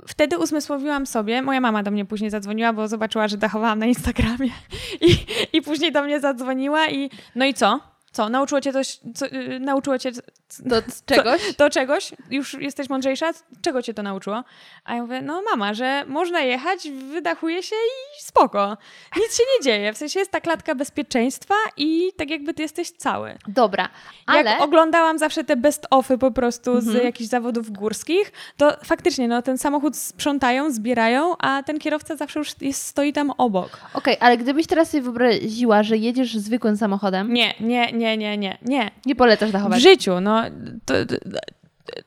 wtedy 0.07 0.37
uzmysłowiłam 0.37 1.05
sobie, 1.05 1.41
moja 1.41 1.61
mama 1.61 1.83
do 1.83 1.91
mnie 1.91 2.05
później 2.05 2.29
zadzwoniła, 2.29 2.73
bo 2.73 2.87
zobaczyła, 2.87 3.27
że 3.27 3.37
dachowałam 3.37 3.79
na 3.79 3.85
Instagramie 3.85 4.49
i, 5.07 5.17
i 5.53 5.61
później 5.61 5.91
do 5.91 6.03
mnie 6.03 6.19
zadzwoniła 6.19 6.87
i 6.87 7.09
no 7.35 7.45
i 7.45 7.53
co? 7.53 7.96
Co, 8.11 8.29
nauczyło 8.29 8.61
cię 8.61 8.73
coś, 8.73 8.99
co, 9.15 9.25
yy, 9.25 9.59
nauczyło 9.59 9.99
cię 9.99 10.11
do 10.59 10.81
czegoś? 11.05 11.55
Do 11.57 11.69
czegoś? 11.69 12.11
Już 12.31 12.53
jesteś 12.53 12.89
mądrzejsza? 12.89 13.31
Czego 13.61 13.81
cię 13.81 13.93
to 13.93 14.03
nauczyło? 14.03 14.43
A 14.85 14.95
ja 14.95 15.01
mówię, 15.01 15.21
no 15.21 15.41
mama, 15.41 15.73
że 15.73 16.03
można 16.07 16.39
jechać, 16.39 16.89
wydachuje 16.89 17.63
się 17.63 17.75
i 17.75 18.23
spoko. 18.23 18.77
Nic 19.17 19.37
się 19.37 19.43
nie 19.57 19.63
dzieje. 19.63 19.93
W 19.93 19.97
sensie 19.97 20.19
jest 20.19 20.31
ta 20.31 20.41
klatka 20.41 20.75
bezpieczeństwa 20.75 21.55
i 21.77 22.11
tak 22.17 22.29
jakby 22.29 22.53
ty 22.53 22.61
jesteś 22.61 22.91
cały. 22.91 23.37
Dobra, 23.47 23.89
ale... 24.25 24.51
Jak 24.51 24.61
oglądałam 24.61 25.19
zawsze 25.19 25.43
te 25.43 25.55
best-offy 25.55 26.17
po 26.17 26.31
prostu 26.31 26.71
mhm. 26.71 26.97
z 26.97 27.03
jakichś 27.03 27.29
zawodów 27.29 27.71
górskich, 27.71 28.31
to 28.57 28.77
faktycznie 28.83 29.27
no, 29.27 29.41
ten 29.41 29.57
samochód 29.57 29.97
sprzątają, 29.97 30.71
zbierają, 30.71 31.37
a 31.37 31.63
ten 31.63 31.79
kierowca 31.79 32.15
zawsze 32.15 32.39
już 32.39 32.61
jest, 32.61 32.87
stoi 32.87 33.13
tam 33.13 33.31
obok. 33.37 33.79
Okej, 33.93 34.17
okay, 34.17 34.27
ale 34.27 34.37
gdybyś 34.37 34.67
teraz 34.67 34.89
sobie 34.89 35.03
wyobraziła, 35.03 35.83
że 35.83 35.97
jedziesz 35.97 36.37
zwykłym 36.37 36.77
samochodem... 36.77 37.33
Nie, 37.33 37.53
nie, 37.59 37.93
nie, 37.97 38.17
nie, 38.17 38.37
nie, 38.37 38.57
nie. 38.61 38.91
Nie 39.05 39.15
polecasz 39.15 39.51
dachować. 39.51 39.79
W 39.79 39.83
życiu, 39.83 40.21
no. 40.21 40.43
To, 40.85 41.05
to, 41.05 41.15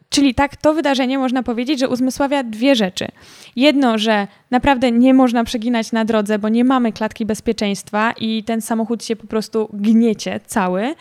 czyli 0.09 0.35
tak, 0.35 0.57
to 0.57 0.75
wydarzenie 0.75 1.19
można 1.19 1.43
powiedzieć, 1.43 1.81
że 1.81 1.89
uzmysławia 1.89 2.43
dwie 2.43 2.75
rzeczy. 2.75 3.09
Jedno, 3.57 3.99
że 3.99 4.27
naprawdę 4.51 4.93
nie 4.93 5.15
można 5.15 5.45
przeginać 5.45 5.93
na 5.93 6.05
drodze, 6.05 6.39
bo 6.39 6.49
nie 6.49 6.65
mamy 6.65 6.93
klatki 6.93 7.27
bezpieczeństwa 7.27 8.13
i 8.13 8.45
ten 8.45 8.61
samochód 8.61 9.05
się 9.05 9.17
po 9.17 9.27
prostu 9.27 9.69
gniecie 9.73 10.41
cały. 10.47 10.95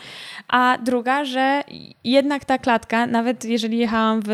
A 0.48 0.78
druga, 0.84 1.24
że 1.24 1.62
jednak 2.04 2.44
ta 2.44 2.58
klatka, 2.58 3.06
nawet 3.06 3.44
jeżeli 3.44 3.78
jechałam 3.78 4.20
w, 4.24 4.28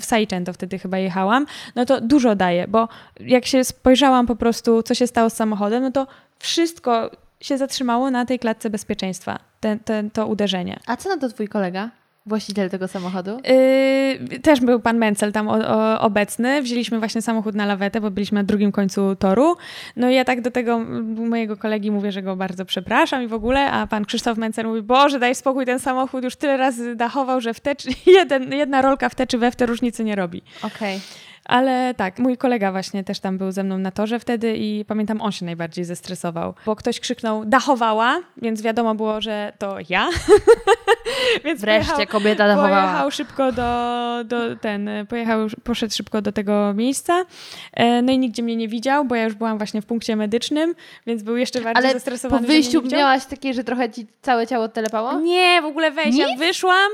w 0.00 0.04
Saichen, 0.04 0.44
to 0.44 0.52
wtedy 0.52 0.78
chyba 0.78 0.98
jechałam, 0.98 1.46
no 1.74 1.84
to 1.84 2.00
dużo 2.00 2.34
daje, 2.34 2.68
bo 2.68 2.88
jak 3.20 3.46
się 3.46 3.64
spojrzałam 3.64 4.26
po 4.26 4.36
prostu, 4.36 4.82
co 4.82 4.94
się 4.94 5.06
stało 5.06 5.30
z 5.30 5.32
samochodem, 5.32 5.82
no 5.82 5.90
to 5.90 6.06
wszystko 6.38 7.10
się 7.40 7.58
zatrzymało 7.58 8.10
na 8.10 8.26
tej 8.26 8.38
klatce 8.38 8.70
bezpieczeństwa, 8.70 9.38
ten, 9.60 9.78
ten, 9.78 10.10
to 10.10 10.26
uderzenie. 10.26 10.80
A 10.86 10.96
co 10.96 11.08
na 11.08 11.16
to 11.16 11.28
twój 11.28 11.48
kolega? 11.48 11.90
Właściciel 12.26 12.70
tego 12.70 12.88
samochodu? 12.88 13.40
Yy, 14.30 14.38
też 14.38 14.60
był 14.60 14.80
pan 14.80 14.98
Mencel 14.98 15.32
tam 15.32 15.48
o, 15.48 15.52
o, 15.52 16.00
obecny. 16.00 16.62
Wzięliśmy 16.62 16.98
właśnie 16.98 17.22
samochód 17.22 17.54
na 17.54 17.66
lawetę, 17.66 18.00
bo 18.00 18.10
byliśmy 18.10 18.40
na 18.40 18.44
drugim 18.44 18.72
końcu 18.72 19.16
toru. 19.16 19.56
No 19.96 20.10
i 20.10 20.14
ja 20.14 20.24
tak 20.24 20.40
do 20.40 20.50
tego 20.50 20.78
mojego 21.28 21.56
kolegi 21.56 21.90
mówię, 21.90 22.12
że 22.12 22.22
go 22.22 22.36
bardzo 22.36 22.64
przepraszam 22.64 23.22
i 23.22 23.26
w 23.26 23.32
ogóle, 23.32 23.70
a 23.70 23.86
pan 23.86 24.04
Krzysztof 24.04 24.38
Mencel 24.38 24.66
mówi, 24.66 24.82
Boże, 24.82 25.18
daj 25.18 25.34
spokój, 25.34 25.66
ten 25.66 25.78
samochód 25.78 26.24
już 26.24 26.36
tyle 26.36 26.56
razy 26.56 26.96
dachował, 26.96 27.40
że 27.40 27.54
w 27.54 27.60
te, 27.60 27.74
jeden, 28.18 28.52
jedna 28.52 28.82
rolka 28.82 29.08
w 29.08 29.14
te 29.14 29.26
czy 29.26 29.38
we 29.38 29.50
w 29.50 29.56
te 29.56 29.66
różnicy 29.66 30.04
nie 30.04 30.16
robi. 30.16 30.42
Okej. 30.62 30.96
Okay. 30.96 31.00
Ale 31.48 31.94
tak, 31.96 32.18
mój 32.18 32.36
kolega 32.36 32.72
właśnie 32.72 33.04
też 33.04 33.20
tam 33.20 33.38
był 33.38 33.52
ze 33.52 33.64
mną 33.64 33.78
na 33.78 33.90
torze 33.90 34.18
wtedy 34.18 34.56
i 34.56 34.84
pamiętam, 34.84 35.20
on 35.20 35.32
się 35.32 35.44
najbardziej 35.44 35.84
zestresował, 35.84 36.54
bo 36.66 36.76
ktoś 36.76 37.00
krzyknął 37.00 37.44
dachowała, 37.44 38.20
więc 38.36 38.62
wiadomo 38.62 38.94
było, 38.94 39.20
że 39.20 39.52
to 39.58 39.76
ja. 39.88 40.08
więc 41.44 41.60
Wreszcie 41.60 41.92
pojechał, 41.92 42.20
kobieta 42.20 42.48
dachowała. 42.48 42.82
Pojechał 42.82 43.10
szybko 43.10 43.52
do, 43.52 44.24
do 44.24 44.56
ten, 44.56 44.90
pojechał, 45.08 45.46
poszedł 45.64 45.94
szybko 45.94 46.22
do 46.22 46.32
tego 46.32 46.74
miejsca. 46.74 47.24
E, 47.72 48.02
no 48.02 48.12
i 48.12 48.18
nigdzie 48.18 48.42
mnie 48.42 48.56
nie 48.56 48.68
widział, 48.68 49.04
bo 49.04 49.14
ja 49.14 49.24
już 49.24 49.34
byłam 49.34 49.58
właśnie 49.58 49.82
w 49.82 49.86
punkcie 49.86 50.16
medycznym, 50.16 50.74
więc 51.06 51.22
był 51.22 51.36
jeszcze 51.36 51.60
bardziej 51.60 51.84
Ale 51.84 51.94
zestresowany. 51.94 52.42
po 52.42 52.48
wyjściu 52.48 52.82
miałaś 52.82 53.26
takie, 53.26 53.54
że 53.54 53.64
trochę 53.64 53.90
ci 53.90 54.06
całe 54.22 54.46
ciało 54.46 54.68
telepało? 54.68 55.20
Nie, 55.20 55.62
w 55.62 55.64
ogóle 55.64 55.90
wejść. 55.90 56.18
Ja 56.18 56.26
wyszłam. 56.38 56.90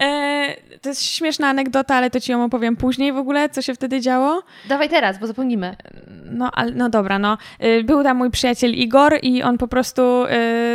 E, 0.00 0.56
to 0.80 0.88
jest 0.88 1.02
śmieszna 1.02 1.48
anegdota, 1.48 1.94
ale 1.94 2.10
to 2.10 2.20
ci 2.20 2.32
ją 2.32 2.44
opowiem 2.44 2.76
później 2.76 3.12
w 3.12 3.16
ogóle, 3.16 3.48
co 3.48 3.62
się 3.62 3.74
wtedy 3.74 3.91
wtedy 3.92 4.02
działo? 4.02 4.42
Dawaj 4.68 4.88
teraz, 4.88 5.18
bo 5.18 5.26
zapomnimy. 5.26 5.76
No, 6.24 6.50
ale, 6.52 6.72
no 6.72 6.88
dobra, 6.88 7.18
no. 7.18 7.38
Y, 7.64 7.84
był 7.84 8.02
tam 8.02 8.16
mój 8.16 8.30
przyjaciel 8.30 8.74
Igor 8.74 9.18
i 9.22 9.42
on 9.42 9.58
po 9.58 9.68
prostu 9.68 10.24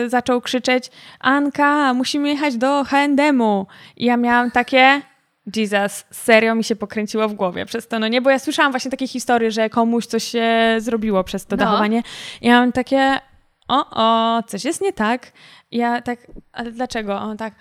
y, 0.06 0.10
zaczął 0.10 0.42
krzyczeć 0.42 0.92
Anka, 1.20 1.94
musimy 1.94 2.30
jechać 2.30 2.58
do 2.58 2.84
H&M-u. 2.84 3.68
I 3.98 4.06
ja 4.06 4.18
miałam 4.18 4.52
takie... 4.52 5.02
Jesus, 5.56 6.06
serio 6.12 6.56
mi 6.56 6.64
się 6.64 6.76
pokręciło 6.76 7.28
w 7.28 7.34
głowie 7.34 7.66
przez 7.66 7.88
to, 7.88 8.00
no 8.00 8.08
nie, 8.08 8.22
bo 8.22 8.30
ja 8.30 8.40
słyszałam 8.40 8.72
właśnie 8.72 8.92
takie 8.92 9.08
historie, 9.08 9.52
że 9.52 9.70
komuś 9.70 10.06
coś 10.06 10.24
się 10.24 10.76
zrobiło 10.78 11.24
przez 11.24 11.46
to 11.46 11.56
no. 11.56 11.66
dachowanie. 11.66 12.04
I 12.42 12.48
ja 12.48 12.60
mam 12.60 12.72
takie, 12.72 13.20
o, 13.68 13.86
o, 13.92 14.44
coś 14.44 14.66
jest 14.66 14.82
nie 14.82 14.94
tak. 14.94 15.32
I 15.72 15.78
ja 15.78 16.02
tak, 16.02 16.20
ale 16.52 16.72
dlaczego? 16.72 17.20
On 17.20 17.38
tak, 17.38 17.54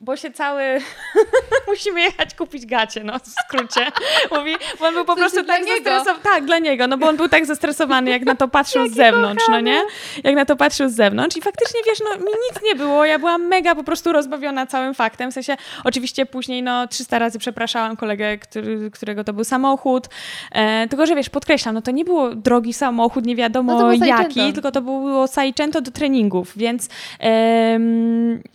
bo 0.00 0.16
się 0.16 0.30
cały... 0.30 0.62
Musimy 1.68 2.00
jechać 2.00 2.34
kupić 2.34 2.66
gacie, 2.66 3.04
no 3.04 3.18
w 3.18 3.28
skrócie. 3.28 3.86
Mówi, 4.38 4.54
bo 4.80 4.86
on 4.86 4.94
był 4.94 5.04
po 5.04 5.16
prostu 5.16 5.44
tak 5.44 5.64
zestresowany. 5.64 6.22
Tak, 6.22 6.44
dla 6.44 6.58
niego, 6.58 6.86
no 6.86 6.98
bo 6.98 7.08
on 7.08 7.16
był 7.16 7.28
tak 7.28 7.46
zestresowany, 7.46 8.10
jak 8.10 8.24
na 8.24 8.34
to 8.34 8.48
patrzył 8.48 8.88
z 8.88 8.94
zewnątrz, 8.94 9.44
no 9.48 9.60
nie? 9.60 9.82
Jak 10.24 10.34
na 10.34 10.44
to 10.44 10.56
patrzył 10.56 10.88
z 10.88 10.92
zewnątrz 10.92 11.36
i 11.36 11.40
faktycznie, 11.40 11.80
wiesz, 11.86 11.98
no 12.00 12.16
mi 12.16 12.32
nic 12.50 12.62
nie 12.64 12.74
było, 12.74 13.04
ja 13.04 13.18
byłam 13.18 13.46
mega 13.46 13.74
po 13.74 13.84
prostu 13.84 14.12
rozbawiona 14.12 14.66
całym 14.66 14.94
faktem, 14.94 15.30
w 15.30 15.34
sensie 15.34 15.56
oczywiście 15.84 16.26
później, 16.26 16.62
no 16.62 16.86
300 16.86 17.18
razy 17.18 17.38
przepraszałam 17.38 17.96
kolegę, 17.96 18.38
który, 18.38 18.90
którego 18.90 19.24
to 19.24 19.32
był 19.32 19.44
samochód, 19.44 20.08
e, 20.52 20.88
tylko, 20.88 21.06
że 21.06 21.14
wiesz, 21.14 21.30
podkreślam, 21.30 21.74
no 21.74 21.82
to 21.82 21.90
nie 21.90 22.04
było 22.04 22.34
drogi 22.34 22.72
samochód, 22.72 23.26
nie 23.26 23.36
wiadomo 23.36 23.78
no 23.78 23.92
jaki, 23.92 24.52
tylko 24.52 24.72
to 24.72 24.82
było 24.82 25.26
Saicento 25.26 25.80
do 25.80 25.90
treningów, 25.90 26.52
więc 26.56 26.88
e, 27.20 27.78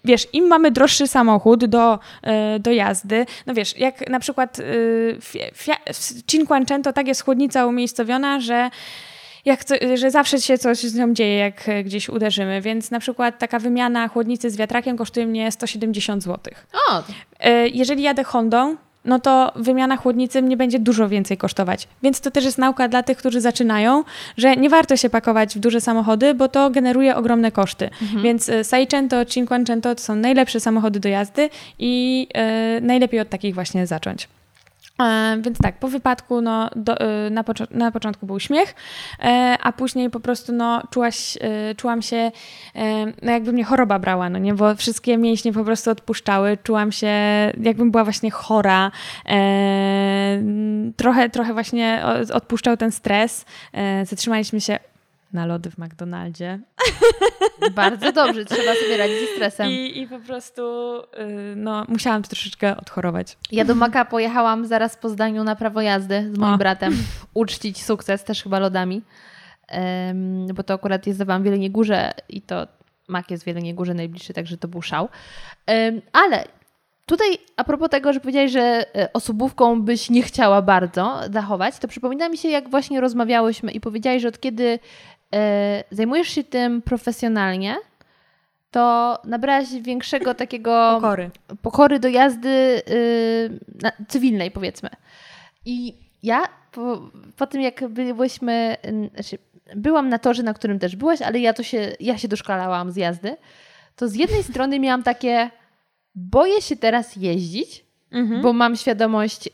wiesz, 0.06 0.28
im 0.34 0.48
mamy 0.48 0.72
droższy 0.72 1.08
samochód, 1.08 1.33
samochód 1.34 1.66
do, 1.66 2.00
e, 2.24 2.60
do 2.60 2.72
jazdy. 2.72 3.26
No 3.46 3.54
wiesz, 3.54 3.78
jak 3.78 4.10
na 4.10 4.20
przykład 4.20 4.60
e, 4.60 4.64
w 5.94 6.24
Cinquecento 6.28 6.94
tak 6.94 7.08
jest 7.08 7.24
chłodnica 7.24 7.66
umiejscowiona, 7.66 8.40
że 8.40 8.70
jak 9.46 9.60
że 9.96 10.12
zawsze 10.12 10.42
się 10.42 10.58
coś 10.58 10.78
z 10.78 10.96
nią 10.96 11.14
dzieje, 11.14 11.38
jak 11.38 11.70
e, 11.70 11.84
gdzieś 11.84 12.10
uderzymy, 12.10 12.62
więc 12.62 12.92
na 12.92 13.00
przykład 13.00 13.40
taka 13.40 13.60
wymiana 13.60 14.08
chłodnicy 14.08 14.50
z 14.50 14.58
wiatrakiem 14.58 14.98
kosztuje 14.98 15.28
mnie 15.28 15.52
170 15.52 16.24
zł. 16.24 16.54
O, 16.90 17.04
Jeżeli 17.74 18.04
jadę 18.04 18.24
Hondą, 18.24 18.76
no 19.06 19.20
to 19.20 19.52
wymiana 19.56 19.98
chłodnicy 19.98 20.42
mnie 20.42 20.58
będzie 20.58 20.80
dużo 20.80 21.10
więcej 21.10 21.38
kosztować. 21.38 21.88
Więc 22.04 22.22
to 22.22 22.32
też 22.32 22.46
jest 22.46 22.58
nauka 22.58 22.88
dla 22.88 23.04
tych, 23.04 23.18
którzy 23.18 23.42
zaczynają, 23.42 24.04
że 24.38 24.56
nie 24.56 24.70
warto 24.70 24.98
się 24.98 25.10
pakować 25.10 25.56
w 25.56 25.60
duże 25.60 25.82
samochody, 25.82 26.34
bo 26.34 26.48
to 26.48 26.70
generuje 26.70 27.16
ogromne 27.16 27.52
koszty. 27.52 27.90
Więc 28.24 28.50
e, 28.50 28.64
Seicento, 28.64 29.26
Cinquecento 29.26 29.96
to 29.96 30.02
są 30.02 30.16
najlepsze 30.16 30.60
samochody 30.60 31.00
do 31.00 31.10
jazdy 31.10 31.50
i 31.80 32.28
e, 32.34 32.82
najlepiej 32.82 33.20
od 33.20 33.30
takich 33.30 33.54
właśnie 33.54 33.88
zacząć. 33.88 34.28
E, 35.02 35.38
więc 35.42 35.58
tak, 35.58 35.80
po 35.80 35.88
wypadku 35.88 36.42
no, 36.42 36.70
do, 36.76 37.00
e, 37.00 37.30
na, 37.30 37.44
na 37.72 37.92
początku 37.92 38.26
był 38.26 38.40
śmiech, 38.40 38.76
e, 39.20 39.58
a 39.62 39.72
później 39.72 40.10
po 40.10 40.20
prostu 40.20 40.54
no, 40.54 40.82
czułaś, 40.90 41.38
czułam 41.78 42.02
się, 42.02 42.32
no, 43.22 43.32
jakby 43.32 43.54
mnie 43.54 43.64
choroba 43.64 44.00
brała, 44.00 44.30
no 44.30 44.40
nie, 44.40 44.54
bo 44.54 44.76
wszystkie 44.76 45.18
mięśnie 45.18 45.54
po 45.54 45.64
prostu 45.64 45.92
odpuszczały, 45.92 46.58
czułam 46.64 46.92
się, 46.92 47.08
jakbym 47.62 47.92
była 47.92 48.04
właśnie 48.04 48.32
chora, 48.32 48.92
trochę, 50.98 51.30
trochę 51.30 51.54
właśnie 51.54 52.04
odpuszczał 52.34 52.78
ten 52.78 52.92
stres, 52.92 53.46
zatrzymaliśmy 54.06 54.62
się 54.62 54.80
na 55.34 55.46
lody 55.46 55.72
w 55.72 55.78
McDonaldzie 55.78 56.60
bardzo 57.76 58.12
dobrze, 58.12 58.46
trzeba 58.46 58.76
sobie 58.76 58.98
radzić 58.98 59.20
ze 59.20 59.36
stresem. 59.36 59.70
i, 59.70 60.02
i 60.02 60.08
po 60.08 60.20
prostu 60.20 60.62
y, 61.00 61.56
no, 61.56 61.86
musiałam 61.88 62.24
troszeczkę 62.24 62.78
odchorować. 62.78 63.38
Ja 63.52 63.66
do 63.66 63.76
Maka 63.76 64.06
pojechałam 64.06 64.66
zaraz 64.66 64.98
po 64.98 65.10
zdaniu 65.10 65.44
na 65.44 65.56
prawo 65.56 65.82
jazdy 65.82 66.30
z 66.34 66.38
moim 66.38 66.54
O. 66.54 66.58
bratem. 66.58 66.98
Uczcić 67.34 67.84
sukces, 67.84 68.24
też 68.24 68.44
chyba 68.44 68.60
lodami. 68.60 69.02
Em, 69.68 70.48
bo 70.48 70.64
to 70.64 70.74
akurat 70.74 71.08
jezdowałam 71.08 71.42
w 71.42 71.46
Wieleniej 71.46 71.72
Górze 71.72 72.12
i 72.30 72.42
to 72.42 72.68
Mak 73.08 73.32
jest 73.32 73.44
w 73.44 73.46
Wieleniej 73.46 73.74
Górze 73.74 73.94
najbliższy, 73.94 74.34
także 74.34 74.58
to 74.58 74.68
był 74.68 74.82
szał. 74.82 75.10
Em, 75.66 76.02
ale 76.14 76.46
tutaj 77.06 77.38
a 77.58 77.64
propos 77.64 77.90
tego, 77.90 78.14
że 78.14 78.20
powiedziałeś, 78.20 78.52
że 78.52 78.86
e, 78.96 79.14
osobówką 79.14 79.82
byś 79.82 80.10
nie 80.10 80.24
chciała 80.24 80.62
bardzo 80.62 81.20
zachować, 81.34 81.80
to 81.80 81.88
przypomina 81.88 82.30
mi 82.30 82.38
się, 82.38 82.50
jak 82.50 82.70
właśnie 82.70 83.02
rozmawiałyśmy 83.02 83.72
i 83.72 83.80
powiedziałeś, 83.80 84.22
że 84.22 84.28
od 84.28 84.40
kiedy 84.40 84.80
zajmujesz 85.92 86.28
się 86.28 86.44
tym 86.44 86.82
profesjonalnie, 86.82 87.76
to 88.72 89.18
nabrałaś 89.24 89.68
większego 89.82 90.34
takiego 90.34 90.92
Pokory. 90.96 91.30
pokory 91.62 92.00
do 92.00 92.08
jazdy 92.08 92.50
y, 92.90 93.60
na, 93.82 93.92
cywilnej, 94.08 94.52
powiedzmy. 94.52 94.90
I 95.66 95.94
ja 96.24 96.44
po, 96.72 97.10
po 97.38 97.48
tym, 97.48 97.62
jak 97.62 97.88
byłyśmy, 97.88 98.78
y, 98.86 99.10
znaczy, 99.14 99.38
byłam 99.76 100.10
na 100.10 100.20
torze, 100.20 100.44
na 100.44 100.54
którym 100.54 100.80
też 100.80 100.96
byłaś, 100.96 101.22
ale 101.22 101.40
ja 101.40 101.54
to 101.54 101.64
się, 101.64 101.92
ja 102.00 102.18
się 102.18 102.28
doszkalałam 102.28 102.92
z 102.92 102.96
jazdy, 102.96 103.38
to 103.96 104.08
z 104.08 104.16
jednej 104.16 104.44
strony 104.44 104.80
miałam 104.80 105.04
takie, 105.04 105.50
boję 106.16 106.62
się 106.62 106.76
teraz 106.76 107.16
jeździć, 107.16 107.86
Mhm. 108.12 108.42
bo 108.42 108.54
mam 108.54 108.76
świadomość, 108.76 109.48
y, 109.48 109.52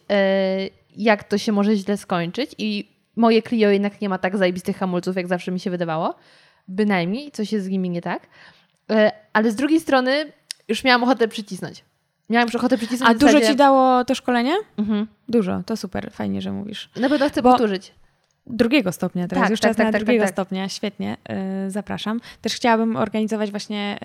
jak 0.98 1.24
to 1.24 1.38
się 1.38 1.52
może 1.52 1.76
źle 1.76 1.98
skończyć 1.98 2.52
i 2.58 2.88
moje 3.20 3.42
Clio 3.42 3.70
jednak 3.70 4.02
nie 4.02 4.10
ma 4.10 4.18
tak 4.18 4.38
zajebistych 4.38 4.78
hamulców, 4.78 5.16
jak 5.16 5.28
zawsze 5.28 5.52
mi 5.52 5.60
się 5.60 5.70
wydawało. 5.70 6.16
Bynajmniej, 6.68 7.32
coś 7.32 7.52
jest 7.52 7.66
z 7.66 7.70
nimi 7.70 7.90
nie 7.90 8.02
tak. 8.02 8.24
Y, 8.92 8.96
ale 9.34 9.52
z 9.52 9.56
drugiej 9.56 9.80
strony 9.80 10.32
już 10.68 10.84
miałam 10.84 11.04
ochotę 11.04 11.28
przycisnąć. 11.28 11.84
Miałam 12.30 12.48
już 12.48 12.56
ochotę 12.56 12.78
przycisnąć 12.78 13.12
A 13.12 13.14
dużo 13.14 13.28
zasadzie- 13.34 13.48
ci 13.52 13.56
dało 13.56 14.06
to 14.06 14.16
szkolenie? 14.16 14.54
Mhm. 14.78 15.08
Dużo, 15.30 15.64
to 15.66 15.78
super, 15.78 16.12
fajnie, 16.12 16.42
że 16.42 16.52
mówisz. 16.52 16.90
Na 16.96 17.10
pewno 17.10 17.30
chcę 17.30 17.42
Bo- 17.42 17.50
powtórzyć. 17.50 17.94
Drugiego 18.48 18.92
stopnia 18.92 19.28
teraz, 19.28 19.42
Tak, 19.44 19.52
już 19.52 19.60
tak, 19.60 19.70
czas 19.70 19.78
tak, 19.78 19.86
na 19.86 19.92
tak, 19.92 20.02
drugiego 20.02 20.24
tak, 20.24 20.30
tak. 20.30 20.36
stopnia, 20.36 20.70
świetnie, 20.70 21.18
yy, 21.64 21.72
zapraszam. 21.72 22.22
Też 22.42 22.54
chciałabym 22.54 22.96
organizować 22.96 23.52
właśnie, 23.52 24.00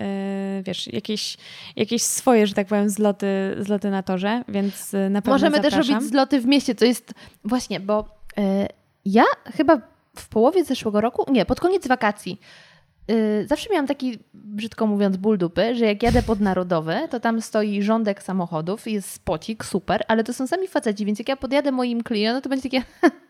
yy, 0.57 0.63
wiesz, 0.63 0.93
jakieś, 0.93 1.37
jakieś 1.75 2.01
swoje, 2.03 2.47
że 2.47 2.53
tak 2.53 2.67
powiem, 2.67 2.89
zloty, 2.89 3.27
zloty 3.59 3.89
na 3.89 4.03
torze, 4.03 4.43
więc 4.47 4.93
yy, 4.93 5.09
na 5.09 5.21
pewno 5.21 5.33
Możemy 5.33 5.59
też 5.59 5.73
zapraszam. 5.73 5.95
robić 5.95 6.09
zloty 6.09 6.41
w 6.41 6.45
mieście, 6.45 6.75
to 6.75 6.85
jest 6.85 7.13
właśnie, 7.43 7.79
bo 7.79 8.05
y, 8.39 8.41
ja 9.05 9.23
chyba 9.57 9.81
w 10.15 10.29
połowie 10.29 10.63
zeszłego 10.63 11.01
roku, 11.01 11.31
nie, 11.31 11.45
pod 11.45 11.59
koniec 11.59 11.87
wakacji, 11.87 12.39
y, 13.11 13.45
zawsze 13.47 13.69
miałam 13.69 13.87
taki, 13.87 14.19
brzydko 14.33 14.87
mówiąc, 14.87 15.17
ból 15.17 15.37
dupy, 15.37 15.75
że 15.75 15.85
jak 15.85 16.03
jadę 16.03 16.23
pod 16.23 16.39
Narodowy, 16.39 16.95
to 17.09 17.19
tam 17.19 17.41
stoi 17.41 17.81
rządek 17.81 18.23
samochodów, 18.23 18.87
jest 18.87 19.11
spocik, 19.11 19.65
super, 19.65 20.03
ale 20.07 20.23
to 20.23 20.33
są 20.33 20.47
sami 20.47 20.67
faceci, 20.67 21.05
więc 21.05 21.19
jak 21.19 21.29
ja 21.29 21.35
podjadę 21.35 21.71
moim 21.71 22.03
Clio, 22.03 22.33
no 22.33 22.41
to 22.41 22.49
będzie 22.49 22.69
takie, 22.69 22.83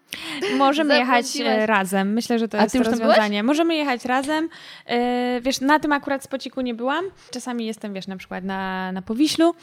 Możemy 0.58 0.98
jechać 0.98 1.26
e, 1.46 1.66
razem. 1.66 2.14
Myślę, 2.14 2.40
że 2.40 2.48
to 2.48 2.58
jest 2.58 2.76
rozwiązanie. 2.76 3.44
Możemy 3.44 3.76
jechać 3.76 4.06
razem. 4.06 4.50
E, 4.86 5.42
wiesz, 5.42 5.62
na 5.62 5.80
tym 5.80 5.92
akurat 5.92 6.24
spociku 6.24 6.62
nie 6.62 6.74
byłam. 6.74 7.06
Czasami 7.32 7.66
jestem, 7.66 7.94
wiesz, 7.94 8.08
na 8.08 8.18
przykład 8.18 8.44
na, 8.44 8.92
na 8.92 9.02
Powiślu, 9.02 9.56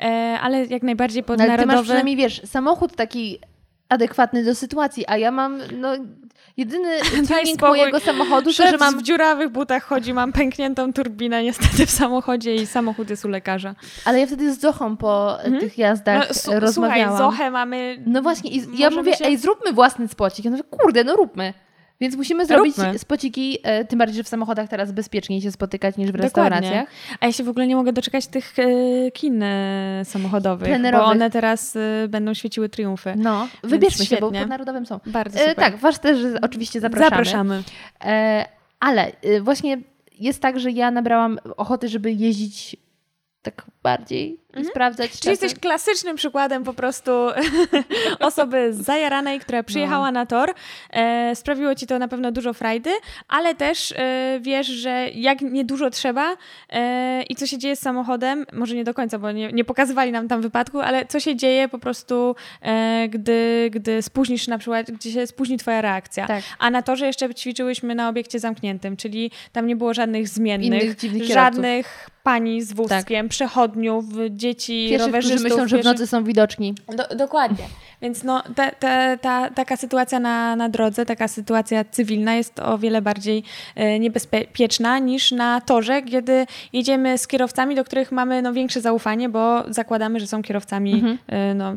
e, 0.00 0.38
ale 0.42 0.66
jak 0.66 0.82
najbardziej 0.82 1.24
no, 1.28 1.44
ale 1.44 1.58
ty 1.58 1.66
masz 1.66 1.82
przynajmniej, 1.82 2.16
wiesz, 2.16 2.42
samochód 2.44 2.96
taki 2.96 3.38
adekwatny 3.88 4.44
do 4.44 4.54
sytuacji, 4.54 5.04
a 5.06 5.16
ja 5.16 5.30
mam, 5.30 5.58
no, 5.72 5.92
jedyny 6.56 7.00
tuning 7.28 7.62
mojego 7.62 8.00
samochodu, 8.00 8.52
to, 8.52 8.68
że 8.70 8.76
mam 8.76 8.98
w 8.98 9.02
dziurawych 9.02 9.50
butach 9.50 9.84
chodzi, 9.84 10.14
mam 10.14 10.32
pękniętą 10.32 10.92
turbinę 10.92 11.42
niestety 11.42 11.86
w 11.86 11.90
samochodzie 11.90 12.54
i 12.54 12.66
samochód 12.66 13.10
jest 13.10 13.24
u 13.24 13.28
lekarza. 13.28 13.74
Ale 14.04 14.20
ja 14.20 14.26
wtedy 14.26 14.54
z 14.54 14.60
Zochą 14.60 14.96
po 14.96 15.42
e, 15.42 15.58
tych 15.58 15.78
jazdach 15.78 16.30
e, 16.48 16.60
rozmawiałam. 16.60 17.18
Słuchaj, 17.18 17.30
Zochę 17.32 17.50
mamy... 17.50 18.02
No 18.06 18.22
właśnie, 18.22 18.50
i 18.50 18.78
ja 18.78 18.90
mówię, 18.90 19.16
się- 19.16 19.24
ej, 19.24 19.36
zróbmy 19.36 19.72
własny 19.72 20.08
spocik. 20.08 20.44
Ja 20.44 20.50
mówię, 20.50 20.62
kurde, 20.70 21.04
no 21.04 21.16
róbmy. 21.16 21.54
Więc 22.00 22.16
musimy 22.16 22.46
zrobić 22.46 22.78
Róbmy. 22.78 22.98
spociki, 22.98 23.58
e, 23.62 23.84
tym 23.84 23.98
bardziej, 23.98 24.16
że 24.16 24.22
w 24.22 24.28
samochodach 24.28 24.68
teraz 24.68 24.92
bezpieczniej 24.92 25.40
się 25.40 25.52
spotykać 25.52 25.96
niż 25.96 26.08
w 26.08 26.12
Dokładnie. 26.12 26.24
restauracjach. 26.60 26.88
A 27.20 27.26
ja 27.26 27.32
się 27.32 27.44
w 27.44 27.48
ogóle 27.48 27.66
nie 27.66 27.76
mogę 27.76 27.92
doczekać 27.92 28.26
tych 28.26 28.58
e, 28.58 29.10
kin 29.10 29.42
e, 29.42 30.02
samochodowych, 30.04 30.68
Plenerowych. 30.68 31.06
bo 31.06 31.10
one 31.10 31.30
teraz 31.30 31.78
będą 32.08 32.34
świeciły 32.34 32.68
triumfy. 32.68 33.14
No, 33.16 33.48
wybierzmy 33.62 34.06
się, 34.06 34.16
bo 34.16 34.30
pod 34.30 34.48
Narodowym 34.48 34.86
są. 34.86 35.00
Bardzo 35.06 35.38
super. 35.38 35.54
tak, 35.56 35.76
was 35.76 36.00
też 36.00 36.18
oczywiście 36.42 36.80
zapraszamy. 36.80 37.10
Zapraszamy. 37.10 37.62
Ale 38.80 39.12
właśnie 39.40 39.78
jest 40.20 40.42
tak, 40.42 40.60
że 40.60 40.70
ja 40.70 40.90
nabrałam 40.90 41.38
ochoty, 41.56 41.88
żeby 41.88 42.12
jeździć 42.12 42.76
tak 43.46 43.62
bardziej 43.82 44.38
i 44.60 44.64
sprawdzać. 44.64 45.06
Mhm. 45.06 45.20
Czyli 45.20 45.30
jesteś 45.30 45.54
klasycznym 45.54 46.16
przykładem 46.16 46.64
po 46.64 46.74
prostu 46.74 47.12
osoby 48.20 48.72
zajaranej, 48.74 49.40
która 49.40 49.62
przyjechała 49.62 50.10
na 50.10 50.26
tor. 50.26 50.54
E, 50.90 51.36
sprawiło 51.36 51.74
ci 51.74 51.86
to 51.86 51.98
na 51.98 52.08
pewno 52.08 52.32
dużo 52.32 52.52
frajdy, 52.52 52.90
ale 53.28 53.54
też 53.54 53.92
e, 53.92 54.38
wiesz, 54.40 54.66
że 54.66 55.08
jak 55.14 55.40
niedużo 55.40 55.90
trzeba 55.90 56.36
e, 56.70 57.22
i 57.22 57.36
co 57.36 57.46
się 57.46 57.58
dzieje 57.58 57.76
z 57.76 57.80
samochodem, 57.80 58.46
może 58.52 58.74
nie 58.74 58.84
do 58.84 58.94
końca, 58.94 59.18
bo 59.18 59.32
nie, 59.32 59.52
nie 59.52 59.64
pokazywali 59.64 60.12
nam 60.12 60.28
tam 60.28 60.42
wypadku, 60.42 60.80
ale 60.80 61.06
co 61.06 61.20
się 61.20 61.36
dzieje 61.36 61.68
po 61.68 61.78
prostu, 61.78 62.36
e, 62.62 63.08
gdy, 63.08 63.70
gdy 63.72 64.02
spóźnisz 64.02 64.48
na 64.48 64.58
przykład, 64.58 64.90
gdzie 64.90 65.12
się 65.12 65.26
spóźni 65.26 65.58
twoja 65.58 65.80
reakcja. 65.80 66.26
Tak. 66.26 66.44
A 66.58 66.70
na 66.70 66.82
torze 66.82 67.06
jeszcze 67.06 67.34
ćwiczyłyśmy 67.34 67.94
na 67.94 68.08
obiekcie 68.08 68.38
zamkniętym, 68.38 68.96
czyli 68.96 69.30
tam 69.52 69.66
nie 69.66 69.76
było 69.76 69.94
żadnych 69.94 70.28
zmiennych, 70.28 70.96
żadnych 71.22 72.10
pani 72.26 72.62
z 72.62 72.72
wózkiem, 72.72 73.28
przechodniów, 73.28 74.04
dzieci, 74.30 74.88
Pieszych, 74.90 74.96
którzy 74.96 75.06
rowerzystów. 75.06 75.42
myślą, 75.42 75.68
że 75.68 75.78
w 75.78 75.84
nocy 75.84 76.06
są 76.06 76.24
widoczni. 76.24 76.74
Do, 76.96 77.16
dokładnie. 77.16 77.64
Więc 78.02 78.24
no, 78.24 78.42
ta, 78.56 78.70
ta, 78.70 79.16
ta, 79.16 79.50
taka 79.50 79.76
sytuacja 79.76 80.20
na, 80.20 80.56
na 80.56 80.68
drodze, 80.68 81.06
taka 81.06 81.28
sytuacja 81.28 81.84
cywilna 81.84 82.34
jest 82.34 82.58
o 82.60 82.78
wiele 82.78 83.02
bardziej 83.02 83.42
e, 83.74 83.98
niebezpieczna 83.98 84.98
niż 84.98 85.32
na 85.32 85.60
torze, 85.60 86.02
kiedy 86.02 86.46
jedziemy 86.72 87.18
z 87.18 87.26
kierowcami, 87.26 87.74
do 87.74 87.84
których 87.84 88.12
mamy 88.12 88.42
no, 88.42 88.52
większe 88.52 88.80
zaufanie, 88.80 89.28
bo 89.28 89.64
zakładamy, 89.72 90.20
że 90.20 90.26
są 90.26 90.42
kierowcami 90.42 91.18
e, 91.26 91.54
no, 91.54 91.74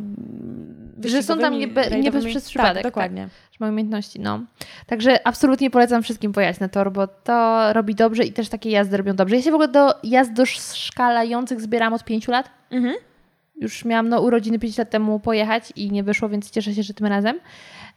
Że 1.06 1.24
są 1.24 1.38
tam 1.40 1.58
nie 1.58 1.68
be- 1.68 1.90
nie 2.00 2.12
bez 2.12 2.26
przez 2.26 2.50
przypadek, 2.50 2.74
Tak, 2.84 2.84
dokładnie. 2.84 3.22
że 3.52 3.58
mają 3.60 3.74
umiejętności, 3.74 4.20
no. 4.20 4.40
Także 4.88 5.28
absolutnie 5.28 5.70
polecam 5.70 6.04
wszystkim 6.04 6.32
pojechać 6.34 6.60
na 6.60 6.70
tor, 6.70 6.92
bo 6.92 7.08
to 7.08 7.74
robi 7.74 7.96
dobrze 7.96 8.24
i 8.24 8.34
też 8.34 8.50
takie 8.50 8.70
jazdy 8.70 8.98
robią 8.98 9.16
dobrze. 9.16 9.36
Ja 9.36 9.42
się 9.42 9.52
w 9.52 9.54
ogóle 9.54 9.68
do 9.68 9.94
jazd 10.04 10.34
doszkalających 10.34 11.62
zbieram 11.62 11.94
od 11.94 12.04
pięciu 12.04 12.32
lat. 12.32 12.50
Mhm. 12.72 12.96
Już 13.60 13.86
miałam 13.86 14.10
no, 14.10 14.22
urodziny 14.22 14.60
5 14.60 14.78
lat 14.78 14.90
temu 14.90 15.20
pojechać 15.20 15.74
i 15.76 15.92
nie 15.92 16.04
wyszło, 16.04 16.30
więc 16.30 16.52
cieszę 16.52 16.74
się, 16.74 16.84
że 16.84 16.94
tym 16.94 17.08
razem. 17.08 17.40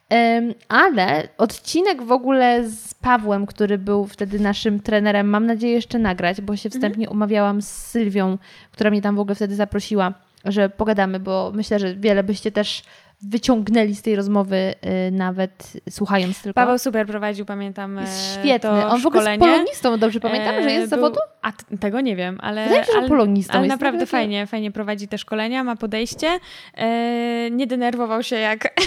Em, 0.08 0.54
ale 0.68 1.28
odcinek 1.38 2.02
w 2.02 2.12
ogóle 2.12 2.68
z 2.68 2.94
Pawłem, 2.94 3.46
który 3.46 3.78
był 3.78 4.06
wtedy 4.06 4.40
naszym 4.40 4.80
trenerem, 4.80 5.28
mam 5.28 5.46
nadzieję 5.46 5.72
jeszcze 5.72 5.98
nagrać, 5.98 6.40
bo 6.40 6.56
się 6.56 6.70
wstępnie 6.70 7.10
umawiałam 7.10 7.62
z 7.62 7.68
Sylwią, 7.68 8.38
która 8.72 8.90
mnie 8.90 9.02
tam 9.02 9.16
w 9.16 9.20
ogóle 9.20 9.34
wtedy 9.34 9.54
zaprosiła, 9.54 10.14
że 10.44 10.68
pogadamy, 10.68 11.20
bo 11.20 11.52
myślę, 11.54 11.78
że 11.78 11.94
wiele 11.94 12.22
byście 12.22 12.52
też 12.52 12.82
wyciągnęli 13.28 13.94
z 13.94 14.02
tej 14.02 14.16
rozmowy 14.16 14.56
y, 14.56 15.10
nawet 15.10 15.72
słuchając 15.90 16.42
tylko. 16.42 16.54
Paweł 16.54 16.78
super 16.78 17.06
prowadził, 17.06 17.44
pamiętam 17.44 17.96
jest 17.96 18.34
Świetny. 18.34 18.86
On 18.86 19.00
w 19.00 19.06
ogóle 19.06 19.30
jest 19.30 19.40
polonistą, 19.40 19.98
dobrze 19.98 20.20
pamiętam, 20.20 20.62
że 20.62 20.70
jest 20.72 20.86
z 20.86 20.90
zawodu? 20.90 21.18
A 21.42 21.52
tego 21.80 22.00
nie 22.00 22.16
wiem, 22.16 22.38
ale... 22.40 22.64
Wydaje 22.64 22.84
się, 22.84 22.92
że 22.92 23.08
polonistą 23.08 23.52
Ale 23.52 23.62
jest 23.62 23.70
naprawdę 23.70 24.06
fajnie, 24.06 24.46
fajnie 24.46 24.70
prowadzi 24.70 25.08
te 25.08 25.18
szkolenia, 25.18 25.64
ma 25.64 25.76
podejście. 25.76 26.38
E, 26.74 27.50
nie 27.50 27.66
denerwował 27.66 28.22
się 28.22 28.36
jak, 28.36 28.80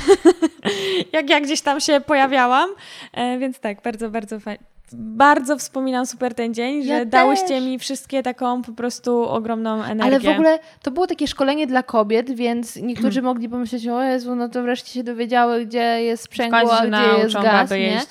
jak 1.13 1.29
ja 1.29 1.41
gdzieś 1.41 1.61
tam 1.61 1.81
się 1.81 2.01
pojawiałam, 2.01 2.69
e, 3.13 3.37
więc 3.39 3.59
tak, 3.59 3.81
bardzo, 3.81 4.09
bardzo 4.09 4.39
fajnie 4.39 4.74
bardzo 4.93 5.57
wspominam 5.57 6.05
super 6.05 6.35
ten 6.35 6.53
dzień, 6.53 6.83
że 6.83 6.93
ja 6.93 7.05
dałyście 7.05 7.47
też. 7.47 7.63
mi 7.63 7.79
wszystkie 7.79 8.23
taką 8.23 8.61
po 8.61 8.71
prostu 8.71 9.29
ogromną 9.29 9.83
energię. 9.83 10.03
Ale 10.03 10.19
w 10.19 10.27
ogóle 10.27 10.59
to 10.81 10.91
było 10.91 11.07
takie 11.07 11.27
szkolenie 11.27 11.67
dla 11.67 11.83
kobiet, 11.83 12.31
więc 12.31 12.75
niektórzy 12.75 13.21
hmm. 13.21 13.25
mogli 13.25 13.49
pomyśleć, 13.49 13.87
o 13.87 14.03
Jezu, 14.03 14.35
no 14.35 14.49
to 14.49 14.61
wreszcie 14.61 14.93
się 14.93 15.03
dowiedziały, 15.03 15.65
gdzie 15.65 16.03
jest 16.03 16.23
sprzęgło, 16.23 16.77
a 16.77 16.87
gdzie 16.87 17.17
jest 17.17 17.33
gaz, 17.33 17.71
nie? 17.71 18.01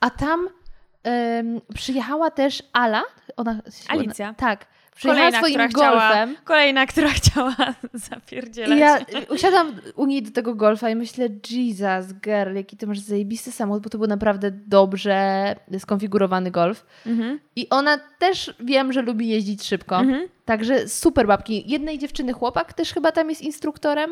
A 0.00 0.10
tam 0.10 0.48
um, 1.04 1.60
przyjechała 1.74 2.30
też 2.30 2.62
Ala. 2.72 3.02
Ona, 3.36 3.60
Alicja. 3.88 4.34
tak 4.34 4.66
kolejna, 5.02 5.38
swoim 5.38 5.54
która 5.54 5.68
golfem. 5.68 6.30
Chciała, 6.30 6.44
kolejna, 6.44 6.86
która 6.86 7.08
chciała 7.08 7.56
zapierdzielać. 8.10 8.78
I 8.78 8.80
ja 8.80 8.98
usiadłam 9.30 9.72
u 9.96 10.06
niej 10.06 10.22
do 10.22 10.30
tego 10.30 10.54
golfa 10.54 10.90
i 10.90 10.96
myślę, 10.96 11.28
Jesus, 11.50 12.12
girl, 12.12 12.54
jaki 12.54 12.76
ty 12.76 12.86
masz 12.86 12.98
zajebisty 12.98 13.52
samochód, 13.52 13.82
bo 13.82 13.90
to 13.90 13.98
był 13.98 14.06
naprawdę 14.06 14.50
dobrze 14.50 15.56
skonfigurowany 15.78 16.50
golf. 16.50 16.86
Mhm. 17.06 17.38
I 17.56 17.68
ona 17.68 17.98
też 18.18 18.54
wiem, 18.60 18.92
że 18.92 19.02
lubi 19.02 19.28
jeździć 19.28 19.64
szybko. 19.64 19.96
Mhm. 19.96 20.28
Także 20.44 20.88
super 20.88 21.26
babki. 21.26 21.64
Jednej 21.66 21.98
dziewczyny 21.98 22.32
chłopak 22.32 22.72
też 22.72 22.92
chyba 22.92 23.12
tam 23.12 23.30
jest 23.30 23.42
instruktorem. 23.42 24.10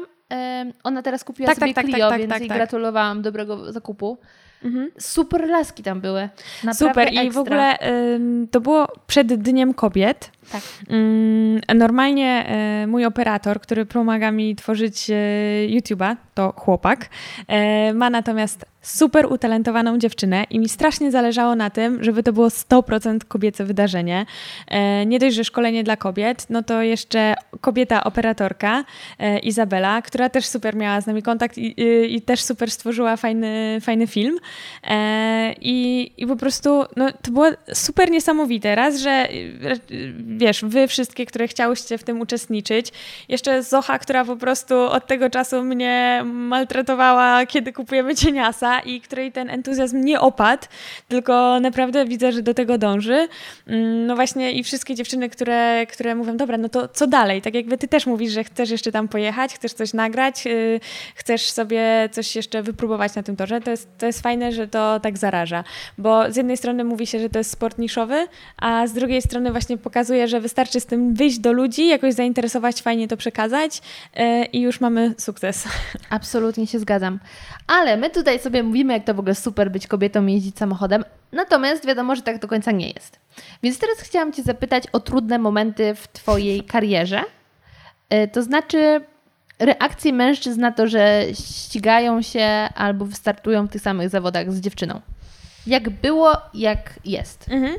Ona 0.85 1.03
teraz 1.03 1.25
kupiła 1.25 1.47
tak, 1.47 1.59
sobie 1.59 1.75
tak, 1.75 1.85
tak 1.85 1.95
Clio, 1.95 2.09
tak, 2.09 2.19
więc 2.19 2.31
tak, 2.31 2.41
jej 2.41 2.49
tak. 2.49 2.59
gratulowałam 2.59 3.23
dobrego 3.23 3.73
zakupu. 3.73 4.19
Mhm. 4.65 4.91
Super 4.99 5.49
laski 5.49 5.83
tam 5.83 6.01
były. 6.01 6.29
Naprawdę 6.65 7.05
Super 7.05 7.25
i 7.25 7.31
w 7.31 7.39
ogóle 7.39 7.79
to 8.51 8.61
było 8.61 8.89
przed 9.07 9.35
Dniem 9.35 9.75
Kobiet. 9.75 10.31
Tak. 10.53 10.63
normalnie 11.75 12.47
y, 12.83 12.87
mój 12.87 13.05
operator, 13.05 13.61
który 13.61 13.87
pomaga 13.87 14.31
mi 14.31 14.57
tworzyć 14.57 15.11
y, 15.11 15.15
YouTube'a, 15.71 16.17
to 16.35 16.53
chłopak, 16.57 17.09
y, 17.91 17.95
ma 17.95 18.11
natomiast 18.11 18.65
super 18.83 19.27
utalentowaną 19.27 19.99
dziewczynę 19.99 20.45
i 20.51 20.59
mi 20.59 20.69
strasznie 20.69 21.11
zależało 21.11 21.55
na 21.55 21.71
tym, 21.71 22.05
żeby 22.05 22.23
to 22.23 22.33
było 22.33 22.49
100% 22.49 23.19
kobiece 23.29 23.65
wydarzenie. 23.65 24.27
nie 25.07 25.19
dość, 25.19 25.37
że 25.37 25.45
szkolenie 25.45 25.85
dla 25.85 25.97
kobiet, 25.97 26.47
no 26.51 26.63
to 26.63 26.83
jeszcze 26.83 27.35
kobieta 27.61 28.05
operatorka 28.05 28.85
Izabela, 29.43 30.03
która 30.03 30.29
też 30.29 30.47
super 30.47 30.77
miała 30.77 31.01
z 31.01 31.07
nami 31.07 31.23
kontakt 31.23 31.59
i, 31.59 31.75
i 32.15 32.23
też 32.23 32.43
super 32.43 32.71
stworzyła 32.71 33.17
fajny, 33.17 33.79
fajny 33.81 34.07
film. 34.07 34.39
I, 35.61 36.13
I 36.17 36.27
po 36.27 36.37
prostu 36.37 36.85
no, 36.97 37.13
to 37.23 37.31
było 37.31 37.47
super 37.73 38.11
niesamowite. 38.11 38.75
Raz, 38.75 39.01
że 39.01 39.29
wiesz, 40.37 40.65
wy 40.65 40.89
wszystkie, 40.89 41.27
które 41.27 41.49
chciałyście 41.49 41.99
w 41.99 42.05
tym 42.05 42.21
uczestniczyć. 42.21 42.93
Jeszcze 43.29 43.63
Zocha, 43.63 43.99
która 43.99 44.25
po 44.25 44.37
prostu 44.37 44.75
od 44.75 45.07
tego 45.07 45.31
czasu 45.31 45.65
mnie 45.65 46.23
maltretowała, 46.25 47.47
kiedy 47.47 47.73
kupujemy 47.73 48.15
cieniasa 48.15 48.81
i 48.81 49.01
której 49.01 49.33
ten 49.33 49.51
entuzjazm 49.51 50.05
nie 50.05 50.21
opadł, 50.21 50.67
tylko 51.09 51.61
naprawdę 51.61 52.05
widzę, 52.05 52.33
że 52.33 52.43
do 52.43 52.55
tego 52.55 52.79
dąży. 52.79 53.29
Mm, 53.67 54.07
no 54.07 54.15
właśnie 54.17 54.53
i 54.53 54.65
wszystkie 54.65 54.95
dziewczyny, 54.95 55.29
które, 55.29 55.87
które 55.87 56.15
mówią, 56.15 56.37
dobra, 56.37 56.59
no 56.59 56.69
to 56.69 56.89
co 56.89 57.07
dalej? 57.07 57.43
Tak 57.43 57.55
jakby 57.55 57.79
ty 57.79 57.89
też 57.89 58.07
mówisz, 58.07 58.33
że 58.33 58.45
chcesz 58.45 58.71
jeszcze 58.71 58.93
tam 58.93 59.09
pojechać, 59.09 59.55
chcesz 59.55 59.73
coś 59.73 59.93
nagrać, 59.93 60.45
yy, 60.45 60.81
chcesz 61.15 61.51
sobie 61.51 62.09
coś 62.13 62.37
jeszcze 62.37 62.63
wypróbować 62.63 63.15
na 63.15 63.23
tym 63.23 63.37
torze, 63.37 63.61
to 63.61 63.71
jest, 63.71 63.89
to 63.99 64.07
jest 64.07 64.23
fajne, 64.23 64.53
że 64.53 64.69
to 64.69 65.01
tak 65.01 65.19
zaraża, 65.19 65.65
bo 65.99 66.33
z 66.33 66.37
jednej 66.37 66.57
strony 66.57 66.85
mówi 66.85 67.07
się, 67.07 67.19
że 67.19 67.31
to 67.31 67.39
jest 67.39 67.51
sport 67.51 67.79
niszowy, 67.79 68.27
a 68.57 68.87
z 68.87 68.93
drugiej 68.93 69.23
strony 69.23 69.51
właśnie 69.51 69.79
pokazuje, 69.79 70.26
że 70.29 70.41
wystarczy 70.41 70.81
z 70.81 70.87
tym 70.87 71.15
wyjść 71.15 71.39
do 71.39 71.53
ludzi, 71.53 71.87
jakoś 71.87 72.15
zainteresować, 72.15 72.83
fajnie 72.83 73.09
to 73.09 73.17
przekazać 73.17 73.83
yy, 74.17 74.45
i 74.45 74.61
już 74.61 74.81
mamy 74.81 75.15
sukces. 75.19 75.69
Absolutnie 76.11 76.67
się 76.67 76.79
zgadzam. 76.79 77.21
Ale 77.67 77.97
my 77.97 78.11
tutaj 78.11 78.39
sobie 78.39 78.63
mówimy, 78.63 78.93
jak 78.93 79.05
to 79.05 79.15
w 79.15 79.19
ogóle 79.19 79.35
super 79.35 79.71
być 79.71 79.87
kobietą 79.87 80.27
i 80.27 80.33
jeździć 80.33 80.59
samochodem, 80.59 81.05
natomiast 81.33 81.87
wiadomo, 81.87 82.17
że 82.17 82.23
tak 82.23 82.39
do 82.39 82.49
końca 82.49 82.71
nie 82.71 82.91
jest. 82.91 83.21
Więc 83.63 83.79
teraz 83.79 83.99
chciałam 83.99 84.33
Cię 84.33 84.43
zapytać 84.43 84.85
o 84.93 85.01
trudne 85.01 85.39
momenty 85.39 85.95
w 85.95 86.09
Twojej 86.09 86.63
karierze. 86.63 87.23
Yy, 88.11 88.29
to 88.29 88.43
znaczy 88.43 89.01
reakcje 89.59 90.13
mężczyzn 90.13 90.61
na 90.61 90.73
to, 90.73 90.87
że 90.87 91.23
ścigają 91.33 92.23
się 92.23 92.47
albo 92.75 93.05
wystartują 93.05 93.67
w 93.67 93.71
tych 93.71 93.83
samych 93.83 94.09
zawodach 94.09 94.53
z 94.53 94.61
dziewczyną. 94.61 95.01
Jak 95.67 95.91
było, 95.91 96.33
jak 96.55 96.95
jest. 97.05 97.47
Mhm. 97.51 97.75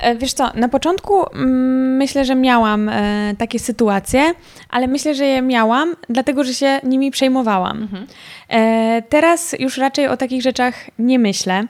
E, 0.00 0.16
wiesz 0.16 0.32
co, 0.32 0.50
na 0.54 0.68
początku 0.68 1.26
mm, 1.34 1.96
myślę, 1.96 2.24
że 2.24 2.34
miałam 2.34 2.88
e, 2.88 3.34
takie 3.38 3.58
sytuacje, 3.58 4.34
ale 4.70 4.86
myślę, 4.86 5.14
że 5.14 5.24
je 5.24 5.42
miałam, 5.42 5.96
dlatego 6.08 6.44
że 6.44 6.54
się 6.54 6.80
nimi 6.82 7.10
przejmowałam. 7.10 7.82
Mhm. 7.82 8.06
E, 8.48 9.02
teraz 9.08 9.56
już 9.58 9.78
raczej 9.78 10.06
o 10.06 10.16
takich 10.16 10.42
rzeczach 10.42 10.74
nie 10.98 11.18
myślę. 11.18 11.64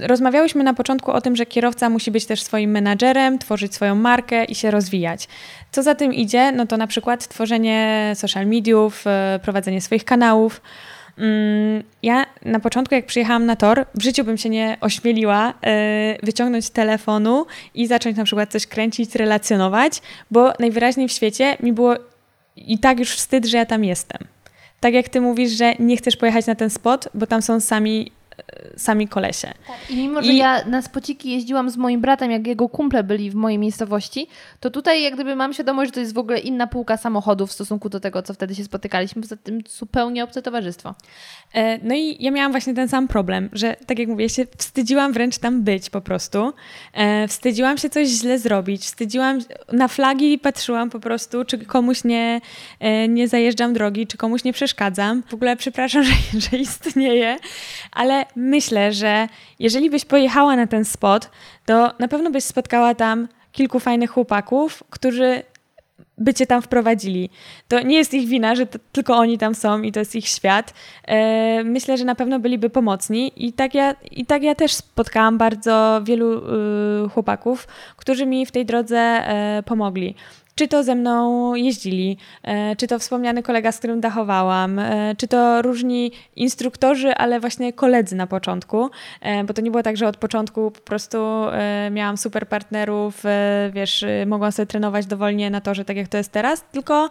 Rozmawiałyśmy 0.00 0.64
na 0.64 0.74
początku 0.74 1.12
o 1.12 1.20
tym, 1.20 1.36
że 1.36 1.46
kierowca 1.46 1.90
musi 1.90 2.10
być 2.10 2.26
też 2.26 2.42
swoim 2.42 2.70
menadżerem, 2.70 3.38
tworzyć 3.38 3.74
swoją 3.74 3.94
markę 3.94 4.44
i 4.44 4.54
się 4.54 4.70
rozwijać. 4.70 5.28
Co 5.70 5.82
za 5.82 5.94
tym 5.94 6.14
idzie? 6.14 6.52
No 6.52 6.66
to 6.66 6.76
na 6.76 6.86
przykład 6.86 7.28
tworzenie 7.28 8.12
social 8.14 8.46
mediów, 8.46 9.04
prowadzenie 9.42 9.80
swoich 9.80 10.04
kanałów. 10.04 10.60
Mm, 11.18 11.82
ja 12.02 12.26
na 12.44 12.60
początku, 12.60 12.94
jak 12.94 13.06
przyjechałam 13.06 13.46
na 13.46 13.56
tor, 13.56 13.86
w 13.94 14.02
życiu 14.02 14.24
bym 14.24 14.38
się 14.38 14.48
nie 14.48 14.76
ośmieliła 14.80 15.54
e, 15.62 16.16
wyciągnąć 16.22 16.70
telefonu 16.70 17.46
i 17.74 17.86
zacząć 17.86 18.16
na 18.16 18.24
przykład 18.24 18.50
coś 18.50 18.66
kręcić, 18.66 19.14
relacjonować, 19.14 20.02
bo 20.30 20.52
najwyraźniej 20.58 21.08
w 21.08 21.12
świecie 21.12 21.56
mi 21.62 21.72
było 21.72 21.94
i 22.56 22.78
tak 22.78 22.98
już 22.98 23.10
wstyd, 23.10 23.46
że 23.46 23.56
ja 23.56 23.66
tam 23.66 23.84
jestem. 23.84 24.18
Tak 24.80 24.94
jak 24.94 25.08
ty 25.08 25.20
mówisz, 25.20 25.50
że 25.50 25.74
nie 25.78 25.96
chcesz 25.96 26.16
pojechać 26.16 26.46
na 26.46 26.54
ten 26.54 26.70
spot, 26.70 27.08
bo 27.14 27.26
tam 27.26 27.42
są 27.42 27.60
sami 27.60 28.12
sami 28.76 29.08
kolesie. 29.08 29.54
Tak. 29.66 29.90
I 29.90 29.96
mimo, 29.96 30.22
że 30.22 30.32
I... 30.32 30.36
ja 30.36 30.64
na 30.64 30.82
spociki 30.82 31.30
jeździłam 31.30 31.70
z 31.70 31.76
moim 31.76 32.00
bratem, 32.00 32.30
jak 32.30 32.46
jego 32.46 32.68
kumple 32.68 33.04
byli 33.04 33.30
w 33.30 33.34
mojej 33.34 33.58
miejscowości, 33.58 34.26
to 34.60 34.70
tutaj 34.70 35.02
jak 35.02 35.14
gdyby 35.14 35.36
mam 35.36 35.52
świadomość, 35.52 35.88
że 35.88 35.94
to 35.94 36.00
jest 36.00 36.14
w 36.14 36.18
ogóle 36.18 36.38
inna 36.38 36.66
półka 36.66 36.96
samochodów 36.96 37.50
w 37.50 37.52
stosunku 37.52 37.88
do 37.88 38.00
tego, 38.00 38.22
co 38.22 38.34
wtedy 38.34 38.54
się 38.54 38.64
spotykaliśmy. 38.64 39.22
Poza 39.22 39.36
tym 39.36 39.60
zupełnie 39.68 40.24
obce 40.24 40.42
towarzystwo. 40.42 40.94
E, 41.54 41.78
no 41.78 41.94
i 41.94 42.16
ja 42.20 42.30
miałam 42.30 42.52
właśnie 42.52 42.74
ten 42.74 42.88
sam 42.88 43.08
problem, 43.08 43.48
że 43.52 43.76
tak 43.86 43.98
jak 43.98 44.08
mówię, 44.08 44.28
się 44.28 44.46
wstydziłam 44.58 45.12
wręcz 45.12 45.38
tam 45.38 45.62
być 45.62 45.90
po 45.90 46.00
prostu. 46.00 46.52
E, 46.92 47.28
wstydziłam 47.28 47.78
się 47.78 47.90
coś 47.90 48.08
źle 48.08 48.38
zrobić, 48.38 48.82
wstydziłam, 48.82 49.38
na 49.72 49.88
flagi 49.88 50.38
patrzyłam 50.38 50.90
po 50.90 51.00
prostu, 51.00 51.44
czy 51.44 51.58
komuś 51.58 52.04
nie, 52.04 52.40
e, 52.80 53.08
nie 53.08 53.28
zajeżdżam 53.28 53.72
drogi, 53.72 54.06
czy 54.06 54.16
komuś 54.16 54.44
nie 54.44 54.52
przeszkadzam. 54.52 55.22
W 55.28 55.34
ogóle 55.34 55.56
przepraszam, 55.56 56.04
że, 56.08 56.12
że 56.40 56.56
istnieje, 56.56 57.36
ale 57.92 58.21
myślę, 58.36 58.92
że 58.92 59.28
jeżeli 59.58 59.90
byś 59.90 60.04
pojechała 60.04 60.56
na 60.56 60.66
ten 60.66 60.84
spot, 60.84 61.30
to 61.66 61.92
na 61.98 62.08
pewno 62.08 62.30
byś 62.30 62.44
spotkała 62.44 62.94
tam 62.94 63.28
kilku 63.52 63.80
fajnych 63.80 64.10
chłopaków, 64.10 64.82
którzy 64.90 65.42
by 66.18 66.34
cię 66.34 66.46
tam 66.46 66.62
wprowadzili. 66.62 67.30
To 67.68 67.82
nie 67.82 67.96
jest 67.96 68.14
ich 68.14 68.28
wina, 68.28 68.54
że 68.54 68.66
tylko 68.66 69.16
oni 69.16 69.38
tam 69.38 69.54
są 69.54 69.82
i 69.82 69.92
to 69.92 70.00
jest 70.00 70.16
ich 70.16 70.28
świat. 70.28 70.74
E, 71.04 71.64
myślę, 71.64 71.98
że 71.98 72.04
na 72.04 72.14
pewno 72.14 72.38
byliby 72.38 72.70
pomocni 72.70 73.32
i 73.36 73.52
tak 73.52 73.74
ja, 73.74 73.94
i 74.10 74.26
tak 74.26 74.42
ja 74.42 74.54
też 74.54 74.72
spotkałam 74.72 75.38
bardzo 75.38 76.00
wielu 76.04 76.38
y, 77.06 77.08
chłopaków, 77.08 77.68
którzy 77.96 78.26
mi 78.26 78.46
w 78.46 78.50
tej 78.50 78.66
drodze 78.66 78.98
e, 78.98 79.62
pomogli 79.66 80.14
czy 80.54 80.68
to 80.68 80.82
ze 80.82 80.94
mną 80.94 81.54
jeździli, 81.54 82.16
e, 82.42 82.76
czy 82.76 82.86
to 82.86 82.98
wspomniany 82.98 83.42
kolega, 83.42 83.72
z 83.72 83.78
którym 83.78 84.00
dachowałam, 84.00 84.78
e, 84.78 85.14
czy 85.18 85.28
to 85.28 85.62
różni 85.62 86.12
instruktorzy, 86.36 87.14
ale 87.14 87.40
właśnie 87.40 87.72
koledzy 87.72 88.16
na 88.16 88.26
początku, 88.26 88.90
e, 89.20 89.44
bo 89.44 89.54
to 89.54 89.62
nie 89.62 89.70
było 89.70 89.82
tak, 89.82 89.96
że 89.96 90.08
od 90.08 90.16
początku 90.16 90.70
po 90.70 90.80
prostu 90.80 91.18
miałam 91.90 92.16
super 92.16 92.48
partnerów, 92.48 93.22
wiesz, 93.72 94.04
mogłam 94.26 94.52
sobie 94.52 94.66
trenować 94.66 95.06
dowolnie 95.06 95.50
na 95.50 95.60
torze, 95.60 95.84
tak 95.84 95.96
jak 95.96 96.08
to 96.08 96.18
jest 96.18 96.32
teraz, 96.32 96.64
tylko 96.72 97.10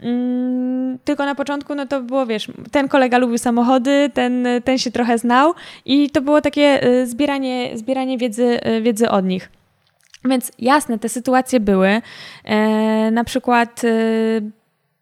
mm, 0.00 0.98
tylko 1.04 1.24
na 1.24 1.34
początku, 1.34 1.74
no 1.74 1.86
to 1.86 2.00
było, 2.00 2.26
wiesz, 2.26 2.48
ten 2.70 2.88
kolega 2.88 3.18
lubił 3.18 3.38
samochody, 3.38 4.10
ten, 4.14 4.46
ten 4.64 4.78
się 4.78 4.90
trochę 4.90 5.18
znał 5.18 5.54
i 5.84 6.10
to 6.10 6.20
było 6.20 6.40
takie 6.40 6.80
zbieranie, 7.04 7.78
zbieranie 7.78 8.18
wiedzy, 8.18 8.60
wiedzy 8.82 9.10
od 9.10 9.24
nich. 9.24 9.61
Więc 10.24 10.52
jasne, 10.58 10.98
te 10.98 11.08
sytuacje 11.08 11.60
były. 11.60 12.02
E, 12.44 13.10
na 13.10 13.24
przykład, 13.24 13.84
e, 13.84 13.88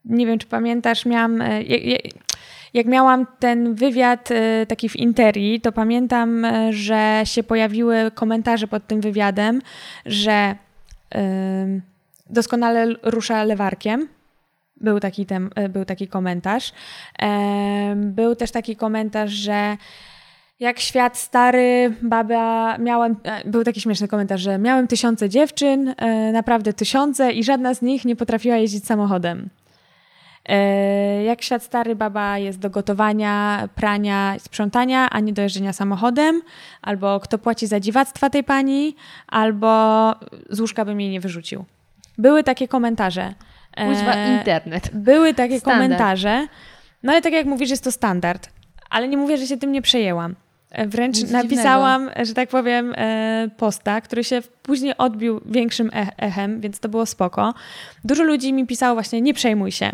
nie 0.05 0.27
wiem, 0.27 0.39
czy 0.39 0.47
pamiętasz, 0.47 1.07
miałam. 1.07 1.43
E, 1.43 1.63
jak 2.75 2.87
miałam 2.87 3.27
ten 3.39 3.75
wywiad 3.75 4.31
e, 4.31 4.67
taki 4.67 4.89
w 4.89 4.97
Interi, 4.97 5.61
to 5.61 5.73
pamiętam, 5.73 6.45
e, 6.45 6.73
że 6.73 7.23
się 7.25 7.43
pojawiły 7.43 8.11
komentarze 8.15 8.69
pod 8.69 8.87
tym 8.87 9.01
wywiadem, 9.01 9.63
że 10.07 10.55
e, 11.15 11.81
doskonale 12.31 12.87
rusza 13.03 13.45
lewarkiem 13.45 14.09
był 14.77 15.01
taki, 15.01 15.27
tem, 15.27 15.51
był 15.71 15.85
taki 15.85 16.09
komentarz. 16.09 16.73
Był 17.97 18.37
też 18.37 18.51
taki 18.51 18.77
komentarz, 18.77 19.31
że 19.31 19.77
jak 20.61 20.81
świat 20.81 21.19
stary, 21.19 21.95
baba, 22.03 22.79
miałem, 22.79 23.17
był 23.45 23.65
taki 23.65 23.81
śmieszny 23.81 24.09
komentarz, 24.09 24.41
że 24.41 24.59
miałem 24.59 24.87
tysiące 24.87 25.29
dziewczyn, 25.29 25.95
naprawdę 26.33 26.73
tysiące 26.73 27.33
i 27.33 27.45
żadna 27.45 27.75
z 27.75 27.83
nich 27.83 28.05
nie 28.05 28.17
potrafiła 28.17 28.57
jeździć 28.57 28.87
samochodem. 28.87 29.49
E, 30.47 31.25
jak 31.25 31.43
świat 31.43 31.63
stary, 31.63 31.97
baba 31.97 32.39
jest 32.39 32.59
do 32.59 32.71
gotowania, 32.71 33.69
prania, 33.75 34.35
sprzątania, 34.39 35.11
a 35.11 35.21
nie 35.21 35.33
do 35.33 35.43
jeżdżenia 35.43 35.73
samochodem, 35.73 36.43
albo 36.83 37.21
kto 37.21 37.39
płaci 37.39 37.67
za 37.67 37.81
dziwactwa 37.81 38.31
tej 38.31 38.45
pani, 38.45 38.97
albo 39.27 40.15
z 40.51 40.61
łóżka 40.61 40.85
bym 40.85 41.01
jej 41.01 41.11
nie 41.11 41.21
wyrzucił. 41.21 41.65
Były 42.19 42.45
takie 42.45 42.69
komentarze. 42.69 43.35
E, 43.77 44.39
internet. 44.39 44.91
Były 44.95 45.35
takie 45.35 45.61
standard. 45.61 45.83
komentarze. 45.83 46.47
No 47.03 47.13
ale 47.13 47.23
tak 47.23 47.33
jak 47.33 47.47
mówisz, 47.47 47.71
jest 47.71 47.85
to 47.85 47.93
standard. 47.93 48.49
Ale 48.91 49.09
nie 49.09 49.17
mówię, 49.17 49.39
że 49.39 49.47
się 49.47 49.57
tym 49.57 49.73
nie 49.73 49.83
przejęłam. 49.83 50.35
E, 50.71 50.87
wręcz 50.87 51.17
Nic 51.17 51.31
napisałam, 51.31 52.03
dziwnego. 52.03 52.25
że 52.25 52.35
tak 52.35 52.49
powiem, 52.49 52.95
posta, 53.57 54.01
który 54.01 54.25
się 54.25 54.43
później 54.63 54.97
odbił 54.99 55.41
większym 55.47 55.91
echem, 56.17 56.61
więc 56.61 56.81
to 56.81 56.89
było 56.89 57.07
spoko. 57.07 57.55
Dużo 58.05 58.23
ludzi 58.23 58.53
mi 58.53 58.67
pisało 58.67 58.95
właśnie, 58.95 59.21
nie 59.21 59.35
przejmuj 59.35 59.73
się. 59.73 59.93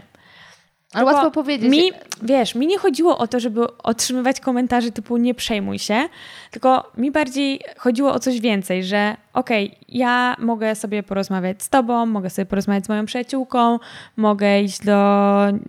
Ale 0.92 1.04
łatwo 1.04 1.30
powiedzieć. 1.30 1.70
Mi, 1.70 1.92
wiesz, 2.22 2.54
mi 2.54 2.66
nie 2.66 2.78
chodziło 2.78 3.18
o 3.18 3.26
to, 3.26 3.40
żeby 3.40 3.76
otrzymywać 3.78 4.40
komentarze 4.40 4.92
typu 4.92 5.16
nie 5.16 5.34
przejmuj 5.34 5.78
się, 5.78 6.08
tylko 6.50 6.92
mi 6.96 7.10
bardziej 7.10 7.60
chodziło 7.78 8.12
o 8.12 8.18
coś 8.18 8.40
więcej, 8.40 8.84
że 8.84 9.16
okej, 9.32 9.66
okay, 9.66 9.78
ja 9.88 10.36
mogę 10.38 10.74
sobie 10.74 11.02
porozmawiać 11.02 11.62
z 11.62 11.68
tobą, 11.68 12.06
mogę 12.06 12.30
sobie 12.30 12.46
porozmawiać 12.46 12.84
z 12.84 12.88
moją 12.88 13.06
przyjaciółką, 13.06 13.78
mogę 14.16 14.62
iść 14.62 14.80
do... 14.80 14.94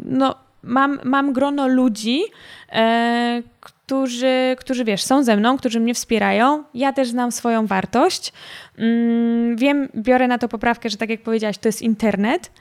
No, 0.05 0.35
mam, 0.63 0.99
mam 1.03 1.33
grono 1.33 1.67
ludzi, 1.67 2.21
e, 2.71 3.43
którzy, 3.87 4.55
którzy, 4.59 4.83
wiesz, 4.83 5.03
są 5.03 5.23
ze 5.23 5.37
mną, 5.37 5.57
którzy 5.57 5.79
mnie 5.79 5.93
wspierają. 5.93 6.63
Ja 6.73 6.93
też 6.93 7.09
znam 7.09 7.31
swoją 7.31 7.67
wartość. 7.67 8.33
Mm, 8.77 9.55
wiem, 9.55 9.89
biorę 9.95 10.27
na 10.27 10.37
to 10.37 10.47
poprawkę, 10.47 10.89
że 10.89 10.97
tak 10.97 11.09
jak 11.09 11.21
powiedziałaś, 11.21 11.57
to 11.57 11.67
jest 11.67 11.81
internet, 11.81 12.51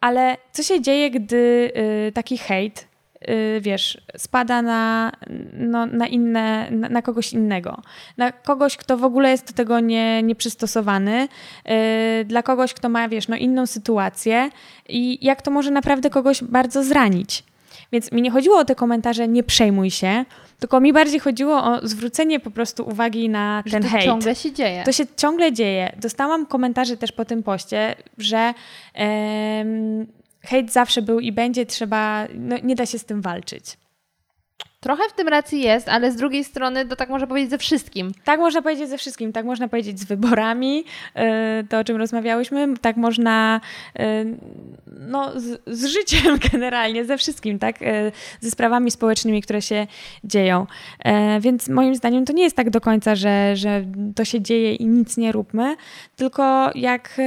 ale 0.00 0.36
co 0.52 0.62
się 0.62 0.80
dzieje, 0.80 1.10
gdy 1.10 1.72
y, 2.08 2.12
taki 2.12 2.38
hejt, 2.38 2.88
y, 3.28 3.60
wiesz, 3.60 4.00
spada 4.16 4.62
na, 4.62 5.12
no, 5.52 5.86
na, 5.86 6.06
inne, 6.06 6.70
na, 6.70 6.88
na, 6.88 7.02
kogoś 7.02 7.32
innego? 7.32 7.82
Na 8.16 8.32
kogoś, 8.32 8.76
kto 8.76 8.96
w 8.96 9.04
ogóle 9.04 9.30
jest 9.30 9.46
do 9.46 9.52
tego 9.52 9.80
nie, 9.80 10.22
nieprzystosowany, 10.22 11.28
y, 12.20 12.24
dla 12.24 12.42
kogoś, 12.42 12.74
kto 12.74 12.88
ma, 12.88 13.08
wiesz, 13.08 13.28
no, 13.28 13.36
inną 13.36 13.66
sytuację 13.66 14.50
i 14.88 15.26
jak 15.26 15.42
to 15.42 15.50
może 15.50 15.70
naprawdę 15.70 16.10
kogoś 16.10 16.44
bardzo 16.44 16.84
zranić. 16.84 17.44
Więc 17.92 18.12
mi 18.12 18.22
nie 18.22 18.30
chodziło 18.30 18.58
o 18.58 18.64
te 18.64 18.74
komentarze, 18.74 19.28
nie 19.28 19.42
przejmuj 19.42 19.90
się, 19.90 20.24
tylko 20.58 20.80
mi 20.80 20.92
bardziej 20.92 21.20
chodziło 21.20 21.64
o 21.64 21.88
zwrócenie 21.88 22.40
po 22.40 22.50
prostu 22.50 22.88
uwagi 22.88 23.28
na 23.28 23.62
że 23.66 23.72
ten 23.72 23.82
to 23.82 23.88
hejt. 23.88 24.04
To 24.04 24.10
ciągle 24.10 24.34
się 24.34 24.52
dzieje. 24.52 24.84
To 24.84 24.92
się 24.92 25.04
ciągle 25.16 25.52
dzieje. 25.52 25.96
Dostałam 26.00 26.46
komentarze 26.46 26.96
też 26.96 27.12
po 27.12 27.24
tym 27.24 27.42
poście, 27.42 27.94
że 28.18 28.54
um, 28.94 30.06
hejt 30.40 30.72
zawsze 30.72 31.02
był 31.02 31.20
i 31.20 31.32
będzie, 31.32 31.66
trzeba, 31.66 32.26
no, 32.34 32.56
nie 32.62 32.74
da 32.74 32.86
się 32.86 32.98
z 32.98 33.04
tym 33.04 33.22
walczyć. 33.22 33.64
Trochę 34.80 35.02
w 35.08 35.12
tym 35.12 35.28
racji 35.28 35.60
jest, 35.60 35.88
ale 35.88 36.12
z 36.12 36.16
drugiej 36.16 36.44
strony 36.44 36.86
to 36.86 36.96
tak 36.96 37.08
można 37.08 37.26
powiedzieć 37.26 37.50
ze 37.50 37.58
wszystkim. 37.58 38.12
Tak 38.24 38.40
można 38.40 38.62
powiedzieć 38.62 38.88
ze 38.88 38.98
wszystkim. 38.98 39.32
Tak 39.32 39.44
można 39.44 39.68
powiedzieć 39.68 40.00
z 40.00 40.04
wyborami, 40.04 40.84
y, 41.60 41.66
to 41.68 41.78
o 41.78 41.84
czym 41.84 41.96
rozmawiałyśmy. 41.96 42.74
Tak 42.80 42.96
można 42.96 43.60
y, 44.00 44.00
no, 44.86 45.40
z, 45.40 45.60
z 45.66 45.86
życiem 45.86 46.38
generalnie, 46.52 47.04
ze 47.04 47.18
wszystkim, 47.18 47.58
tak? 47.58 47.82
Y, 47.82 48.12
ze 48.40 48.50
sprawami 48.50 48.90
społecznymi, 48.90 49.42
które 49.42 49.62
się 49.62 49.86
dzieją. 50.24 50.66
Więc 51.40 51.68
moim 51.68 51.94
zdaniem 51.94 52.24
to 52.24 52.32
nie 52.32 52.42
jest 52.42 52.56
tak 52.56 52.70
do 52.70 52.80
końca, 52.80 53.14
że, 53.14 53.56
że 53.56 53.84
to 54.16 54.24
się 54.24 54.40
dzieje 54.40 54.74
i 54.74 54.86
nic 54.86 55.16
nie 55.16 55.32
róbmy, 55.32 55.76
tylko 56.16 56.70
jak 56.74 57.20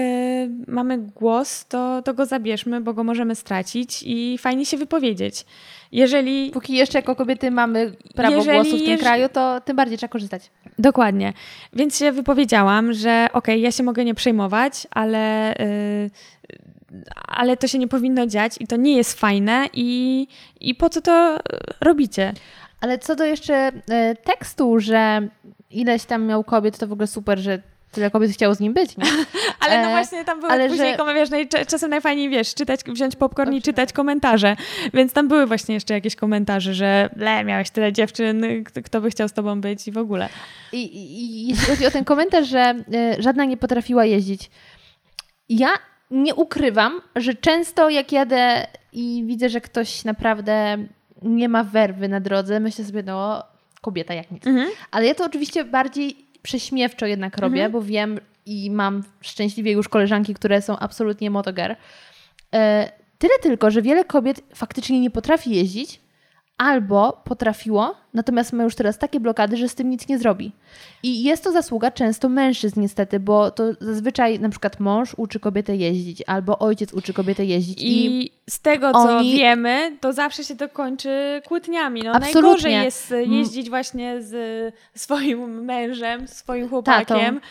mamy 0.68 0.98
głos, 0.98 1.66
to, 1.66 2.02
to 2.02 2.14
go 2.14 2.26
zabierzmy, 2.26 2.82
bo 2.82 2.94
go 2.94 3.04
możemy 3.04 3.36
stracić 3.36 4.04
i 4.06 4.38
fajnie 4.38 4.66
się 4.66 4.78
wypowiedzieć. 4.78 5.46
Jeżeli... 5.92 6.52
Póki 6.52 6.74
jeszcze 6.74 6.98
jako 6.98 7.16
kobiety 7.16 7.52
mamy 7.52 7.92
prawo 8.16 8.36
jeżeli, 8.36 8.58
głosu 8.58 8.78
w 8.78 8.86
tym 8.86 8.98
kraju, 8.98 9.30
to 9.30 9.62
tym 9.62 9.76
bardziej 9.76 9.98
trzeba 9.98 10.12
korzystać. 10.12 10.52
Dokładnie. 10.80 11.34
Więc 11.74 11.98
się 11.98 12.12
wypowiedziałam, 12.12 12.94
że 12.94 13.28
okej, 13.34 13.56
okay, 13.56 13.60
ja 13.60 13.72
się 13.72 13.84
mogę 13.84 14.06
nie 14.06 14.16
przejmować, 14.16 14.88
ale... 14.92 15.54
Yy, 15.60 16.10
ale 17.28 17.58
to 17.58 17.68
się 17.68 17.78
nie 17.78 17.88
powinno 17.88 18.28
dziać 18.28 18.56
i 18.60 18.68
to 18.68 18.76
nie 18.76 18.98
jest 18.98 19.20
fajne 19.20 19.68
i, 19.74 20.28
i 20.62 20.76
po 20.76 20.90
co 20.90 21.02
to 21.02 21.40
robicie? 21.82 22.34
Ale 22.82 23.00
co 23.00 23.16
do 23.16 23.26
jeszcze 23.26 23.70
y, 23.70 23.72
tekstu, 24.24 24.80
że 24.80 25.28
ileś 25.70 26.06
tam 26.06 26.26
miał 26.26 26.44
kobiet, 26.44 26.78
to 26.78 26.88
w 26.88 26.92
ogóle 26.92 27.08
super, 27.08 27.40
że 27.40 27.62
tyle 27.92 28.12
kobiet 28.12 28.32
chciało 28.32 28.56
z 28.56 28.60
nim 28.60 28.74
być, 28.74 28.98
nie? 28.98 29.04
ale 29.60 29.82
no 29.82 29.88
e, 29.88 29.92
właśnie 29.92 30.26
tam 30.26 30.40
były 30.40 30.52
ale 30.52 30.70
później, 30.70 30.96
że... 30.98 31.14
wiesz, 31.14 31.30
no 31.30 31.38
czasem 31.68 31.90
najfajniej, 31.90 32.30
wiesz, 32.30 32.54
czytać, 32.54 32.80
wziąć 32.88 33.16
popcorn 33.16 33.50
Dobrze. 33.50 33.60
i 33.60 33.62
czytać 33.62 33.94
komentarze, 33.94 34.56
więc 34.94 35.14
tam 35.14 35.28
były 35.28 35.46
właśnie 35.46 35.76
jeszcze 35.76 35.94
jakieś 35.94 36.16
komentarze, 36.16 36.74
że 36.74 37.10
le, 37.16 37.44
miałeś 37.44 37.70
tyle 37.70 37.94
dziewczyn, 37.94 38.46
kto 38.86 39.02
by 39.02 39.10
chciał 39.10 39.28
z 39.28 39.34
tobą 39.34 39.62
być 39.62 39.88
i 39.88 39.92
w 39.92 39.98
ogóle. 39.98 40.30
I, 40.72 40.84
i, 40.84 41.24
i 41.24 41.48
jeśli 41.48 41.66
chodzi 41.66 41.86
o 41.86 41.92
ten 41.92 42.06
komentarz, 42.06 42.48
że 42.48 42.76
y, 43.18 43.22
żadna 43.22 43.46
nie 43.46 43.58
potrafiła 43.58 44.06
jeździć, 44.06 44.52
ja 45.50 45.70
nie 46.12 46.36
ukrywam, 46.36 47.02
że 47.16 47.34
często 47.34 47.90
jak 47.90 48.12
jadę 48.12 48.68
i 48.94 49.24
widzę, 49.26 49.50
że 49.50 49.62
ktoś 49.62 50.04
naprawdę 50.04 50.78
nie 51.22 51.50
ma 51.50 51.64
werwy 51.64 52.08
na 52.08 52.20
drodze, 52.20 52.60
myślę 52.60 52.86
sobie, 52.86 53.04
no 53.04 53.44
kobieta 53.82 54.14
jak 54.14 54.32
nic. 54.32 54.48
Mhm. 54.48 54.70
Ale 54.92 55.06
ja 55.06 55.16
to 55.16 55.26
oczywiście 55.26 55.66
bardziej 55.66 56.31
prześmiewczo 56.42 57.06
jednak 57.06 57.38
robię, 57.38 57.64
mhm. 57.64 57.72
bo 57.72 57.82
wiem 57.82 58.20
i 58.46 58.72
mam 58.72 59.04
szczęśliwie 59.22 59.72
już 59.72 59.90
koleżanki, 59.90 60.34
które 60.34 60.62
są 60.62 60.80
absolutnie 60.80 61.30
motoger. 61.30 61.76
E, 62.54 62.92
tyle 63.18 63.34
tylko, 63.42 63.72
że 63.72 63.82
wiele 63.82 64.06
kobiet 64.06 64.44
faktycznie 64.56 65.00
nie 65.00 65.12
potrafi 65.12 65.56
jeździć, 65.56 66.02
albo 66.58 67.22
potrafiło, 67.26 67.96
natomiast 68.14 68.54
ma 68.54 68.64
już 68.64 68.76
teraz 68.76 68.98
takie 68.98 69.20
blokady, 69.20 69.58
że 69.58 69.70
z 69.70 69.76
tym 69.76 69.90
nic 69.90 70.08
nie 70.08 70.18
zrobi. 70.18 70.52
I 71.04 71.24
jest 71.24 71.44
to 71.44 71.52
zasługa 71.52 71.92
często 71.92 72.30
mężczyzn 72.30 72.82
niestety, 72.82 73.20
bo 73.20 73.52
to 73.52 73.64
zazwyczaj 73.80 74.40
na 74.40 74.50
przykład 74.50 74.80
mąż 74.80 75.14
uczy 75.18 75.40
kobietę 75.40 75.76
jeździć, 75.76 76.24
albo 76.28 76.60
ojciec 76.60 76.94
uczy 76.94 77.14
kobietę 77.14 77.46
jeździć. 77.46 77.82
I, 77.82 78.06
i 78.06 78.32
z 78.50 78.60
tego, 78.60 78.92
co 78.92 79.18
oni... 79.18 79.34
wiemy, 79.34 79.98
to 80.00 80.14
zawsze 80.14 80.44
się 80.44 80.56
to 80.56 80.70
kończy 80.70 81.42
kłótniami. 81.48 82.02
No, 82.04 82.12
Absolutnie. 82.12 82.42
Najgorzej 82.42 82.74
jest 82.74 83.14
jeździć 83.26 83.70
właśnie 83.70 84.22
z 84.22 84.36
swoim 84.96 85.66
mężem, 85.66 86.28
swoim 86.28 86.70
chłopakiem, 86.70 87.42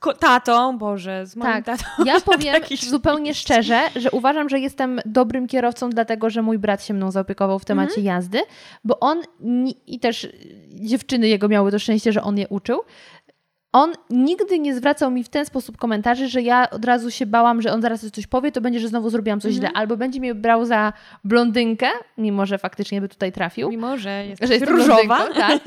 tatą, 0.00 0.18
tatą 0.18 0.78
Boże, 0.78 1.26
z 1.26 1.36
moim 1.36 1.52
tak. 1.52 1.64
tatą. 1.64 1.84
Ja 2.04 2.20
powiem 2.30 2.54
zupełnie 2.88 3.34
szczerze, 3.34 3.80
że 3.96 4.10
uważam, 4.10 4.48
że 4.48 4.60
jestem 4.60 5.00
dobrym 5.06 5.46
kierowcą, 5.46 5.90
dlatego 5.90 6.30
że 6.30 6.42
mój 6.42 6.58
brat 6.58 6.84
się 6.84 6.94
mną 6.94 7.10
zaopiekował 7.10 7.58
w 7.58 7.64
temacie 7.64 7.96
mhm. 7.96 8.06
jazdy, 8.06 8.40
bo 8.84 9.00
on 9.00 9.22
i 9.92 9.98
też 9.98 10.28
dziewczyny 10.68 11.28
jego 11.28 11.48
miały 11.48 11.70
to 11.70 11.78
szczęście, 11.78 12.12
że 12.12 12.22
on 12.22 12.38
je 12.38 12.48
uczył. 12.48 12.80
On 13.72 13.92
nigdy 14.10 14.58
nie 14.58 14.74
zwracał 14.74 15.10
mi 15.10 15.24
w 15.24 15.28
ten 15.28 15.46
sposób 15.46 15.76
komentarzy, 15.76 16.28
że 16.28 16.42
ja 16.42 16.70
od 16.70 16.84
razu 16.84 17.10
się 17.10 17.26
bałam, 17.26 17.62
że 17.62 17.72
on 17.72 17.82
zaraz 17.82 18.10
coś 18.10 18.26
powie, 18.26 18.52
to 18.52 18.60
będzie, 18.60 18.80
że 18.80 18.88
znowu 18.88 19.10
zrobiłam 19.10 19.40
coś 19.40 19.52
źle. 19.52 19.68
Mhm. 19.68 19.80
Albo 19.80 19.96
będzie 19.96 20.20
mnie 20.20 20.34
brał 20.34 20.64
za 20.64 20.92
blondynkę, 21.24 21.86
mimo 22.18 22.46
że 22.46 22.58
faktycznie 22.58 23.00
by 23.00 23.08
tutaj 23.08 23.32
trafił. 23.32 23.68
Mimo, 23.68 23.98
że 23.98 24.26
jest, 24.26 24.44
że 24.44 24.54
jest 24.54 24.66
różowa. 24.66 25.28
Tak. 25.34 25.60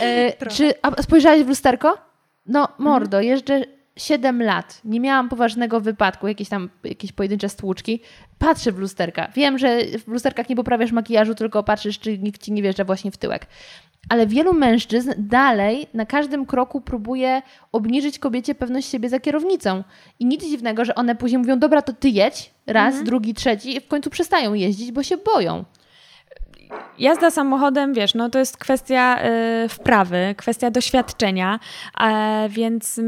E, 0.00 0.32
czy 0.56 0.72
a 0.82 1.02
spojrzałaś 1.02 1.42
w 1.42 1.48
lusterko? 1.48 1.98
No, 2.46 2.68
mordo, 2.78 3.16
mhm. 3.16 3.24
jeżdżę 3.24 3.64
7 3.96 4.42
lat. 4.42 4.80
Nie 4.84 5.00
miałam 5.00 5.28
poważnego 5.28 5.80
wypadku, 5.80 6.28
jakieś 6.28 6.48
tam 6.48 6.70
jakieś 6.84 7.12
pojedyncze 7.12 7.48
stłuczki. 7.48 8.00
Patrzę 8.38 8.72
w 8.72 8.78
lusterka. 8.78 9.28
Wiem, 9.34 9.58
że 9.58 9.78
w 9.84 10.08
lusterkach 10.08 10.48
nie 10.48 10.56
poprawiasz 10.56 10.92
makijażu, 10.92 11.34
tylko 11.34 11.62
patrzysz, 11.62 11.98
czy 11.98 12.18
nikt 12.18 12.42
ci 12.42 12.52
nie 12.52 12.62
wjeżdża 12.62 12.84
właśnie 12.84 13.10
w 13.10 13.16
tyłek. 13.16 13.46
Ale 14.08 14.26
wielu 14.26 14.54
mężczyzn 14.54 15.12
dalej 15.18 15.86
na 15.94 16.06
każdym 16.06 16.46
kroku 16.46 16.80
próbuje 16.80 17.42
obniżyć 17.72 18.18
kobiecie 18.18 18.54
pewność 18.54 18.88
siebie 18.88 19.08
za 19.08 19.20
kierownicą. 19.20 19.84
I 20.18 20.26
nic 20.26 20.44
dziwnego, 20.44 20.84
że 20.84 20.94
one 20.94 21.16
później 21.16 21.38
mówią, 21.38 21.58
dobra, 21.58 21.82
to 21.82 21.92
ty 21.92 22.08
jedź, 22.08 22.50
raz, 22.66 22.88
mhm. 22.88 23.06
drugi, 23.06 23.34
trzeci 23.34 23.76
i 23.76 23.80
w 23.80 23.88
końcu 23.88 24.10
przestają 24.10 24.54
jeździć, 24.54 24.92
bo 24.92 25.02
się 25.02 25.16
boją 25.16 25.64
jazda 26.98 27.30
samochodem, 27.30 27.94
wiesz, 27.94 28.14
no 28.14 28.30
to 28.30 28.38
jest 28.38 28.56
kwestia 28.56 29.18
y, 29.64 29.68
wprawy, 29.68 30.34
kwestia 30.36 30.70
doświadczenia, 30.70 31.60
więc 32.48 33.00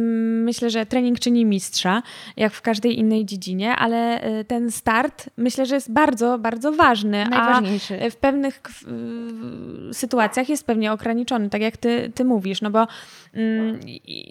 myślę, 0.45 0.71
że 0.71 0.87
trening 0.87 1.21
czyni 1.21 1.45
mistrza, 1.45 2.03
jak 2.37 2.53
w 2.53 2.63
każdej 2.63 2.99
innej 2.99 3.25
dziedzinie, 3.25 3.77
ale 3.77 4.25
y, 4.41 4.45
ten 4.45 4.71
start 4.71 5.31
myślę, 5.37 5.67
że 5.67 5.75
jest 5.75 5.93
bardzo, 5.93 6.39
bardzo 6.39 6.73
ważny. 6.73 7.27
Najważniejszy. 7.31 7.99
A 8.07 8.11
w 8.11 8.17
pewnych 8.17 8.61
y, 9.91 9.95
sytuacjach 9.95 10.49
jest 10.49 10.67
pewnie 10.67 10.93
ograniczony, 10.93 11.51
tak 11.51 11.63
jak 11.63 11.77
ty, 11.77 12.13
ty 12.15 12.25
mówisz, 12.25 12.61
no 12.63 12.71
bo 12.71 12.87
mm, 13.35 13.81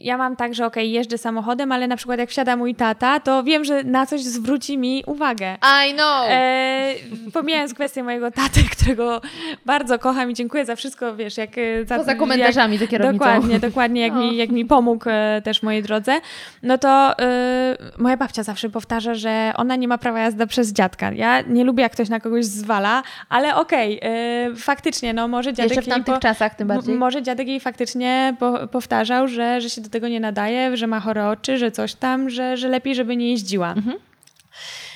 ja 0.02 0.18
mam 0.18 0.36
tak, 0.36 0.56
że 0.56 0.66
okej, 0.66 0.84
okay, 0.84 0.94
jeżdżę 0.94 1.18
samochodem, 1.18 1.72
ale 1.72 1.88
na 1.88 1.98
przykład 1.98 2.20
jak 2.20 2.30
wsiada 2.30 2.58
mój 2.58 2.76
tata, 2.76 3.20
to 3.20 3.44
wiem, 3.44 3.66
że 3.66 3.84
na 3.84 4.06
coś 4.06 4.22
zwróci 4.22 4.78
mi 4.78 5.04
uwagę. 5.06 5.58
I 5.90 5.94
know! 5.94 6.26
E, 6.30 6.94
pomijając 7.34 7.74
kwestię 7.74 8.04
mojego 8.04 8.32
taty, 8.32 8.64
którego 8.78 9.21
bardzo 9.66 10.00
kocham 10.00 10.32
i 10.32 10.34
dziękuję 10.34 10.66
za 10.66 10.76
wszystko, 10.76 11.16
wiesz, 11.16 11.38
jak... 11.38 11.58
E, 11.58 11.86
za, 11.86 11.98
Poza 11.98 12.16
komentarzami 12.16 12.74
jak, 12.74 12.82
do 12.82 12.88
kierownicą. 12.88 13.26
Dokładnie, 13.26 13.60
dokładnie, 13.70 14.02
jak, 14.02 14.14
mi, 14.14 14.38
jak 14.38 14.50
mi 14.50 14.66
pomógł 14.66 15.10
e, 15.10 15.42
też 15.44 15.60
w 15.60 15.64
mojej 15.64 15.84
drodze, 15.84 16.22
no 16.64 16.78
to 16.78 17.20
e, 17.20 17.78
moja 17.98 18.18
babcia 18.18 18.44
zawsze 18.44 18.70
powtarza, 18.70 19.14
że 19.16 19.54
ona 19.56 19.76
nie 19.76 19.88
ma 19.88 19.98
prawa 19.98 20.20
jazdy 20.20 20.48
przez 20.48 20.74
dziadka. 20.74 21.12
Ja 21.12 21.42
nie 21.42 21.64
lubię, 21.64 21.84
jak 21.84 21.92
ktoś 21.92 22.10
na 22.10 22.20
kogoś 22.20 22.46
zwala, 22.46 23.04
ale 23.30 23.56
okej, 23.56 24.00
okay, 24.00 24.56
faktycznie, 24.56 25.14
no 25.14 25.28
może 25.28 25.54
dziadek... 25.54 25.76
Jeszcze 25.76 25.92
w 25.92 25.94
tamtych 25.94 26.16
po, 26.16 26.22
czasach 26.22 26.56
tym 26.56 26.68
bardziej. 26.68 26.96
Może 26.96 27.22
dziadek 27.22 27.48
jej 27.48 27.60
faktycznie 27.60 28.36
po, 28.40 28.68
powtarzał, 28.68 29.28
że, 29.28 29.62
że 29.62 29.70
się 29.70 29.82
do 29.82 29.90
tego 29.90 30.08
nie 30.08 30.20
nadaje, 30.20 30.78
że 30.78 30.88
ma 30.88 31.00
chore 31.00 31.28
oczy, 31.28 31.58
że 31.58 31.72
coś 31.72 31.94
tam, 31.94 32.30
że, 32.30 32.58
że 32.58 32.68
lepiej, 32.68 32.96
żeby 32.96 33.18
nie 33.18 33.32
jeździła. 33.32 33.74
Mhm. 33.74 33.98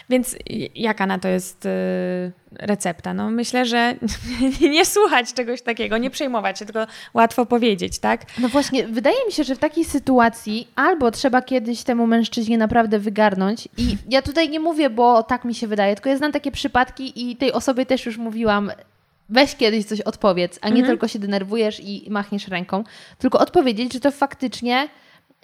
Więc 0.10 0.36
jaka 0.76 1.06
na 1.06 1.20
to 1.20 1.28
jest 1.28 1.66
y, 1.66 1.70
recepta? 2.52 3.14
No 3.14 3.30
myślę, 3.30 3.66
że 3.66 3.96
nie 4.62 4.86
słuchać 4.86 5.34
czegoś 5.34 5.62
takiego, 5.62 5.98
nie 5.98 6.10
przejmować 6.10 6.60
się, 6.60 6.66
tylko 6.66 6.88
łatwo 7.14 7.46
powiedzieć, 7.46 8.00
tak? 8.00 8.22
No 8.40 8.50
właśnie, 8.50 8.88
wydaje 8.88 9.26
mi 9.26 9.32
się, 9.32 9.44
że 9.44 9.56
w 9.56 9.60
takiej 9.60 9.86
sytuacji 9.86 10.68
albo 10.76 11.12
trzeba 11.12 11.42
kiedyś 11.42 11.84
temu 11.84 12.08
mężczyźnie 12.08 12.58
naprawdę 12.58 13.00
wygarnąć 13.00 13.68
i 13.78 13.98
ja 14.10 14.22
tutaj 14.22 14.50
nie 14.50 14.60
mówię, 14.60 14.90
bo 14.90 15.24
tak 15.24 15.46
mi 15.46 15.56
się 15.56 15.68
wydaje, 15.68 15.96
tylko 15.96 16.10
ja 16.10 16.18
znam 16.18 16.32
takie 16.32 16.52
przypadki 16.52 17.32
i 17.32 17.36
tej 17.36 17.52
osobie 17.54 17.86
też 17.86 18.06
już 18.06 18.18
mówiłam, 18.18 18.72
weź 19.30 19.56
kiedyś 19.56 19.86
coś 19.86 20.02
odpowiedz, 20.02 20.60
a 20.62 20.70
nie 20.70 20.76
mhm. 20.76 20.88
tylko 20.88 21.08
się 21.08 21.20
denerwujesz 21.20 21.80
i 21.80 22.08
machniesz 22.10 22.48
ręką, 22.48 22.84
tylko 23.18 23.40
odpowiedzieć, 23.40 23.94
że 23.94 24.00
to 24.00 24.12
faktycznie 24.12 24.90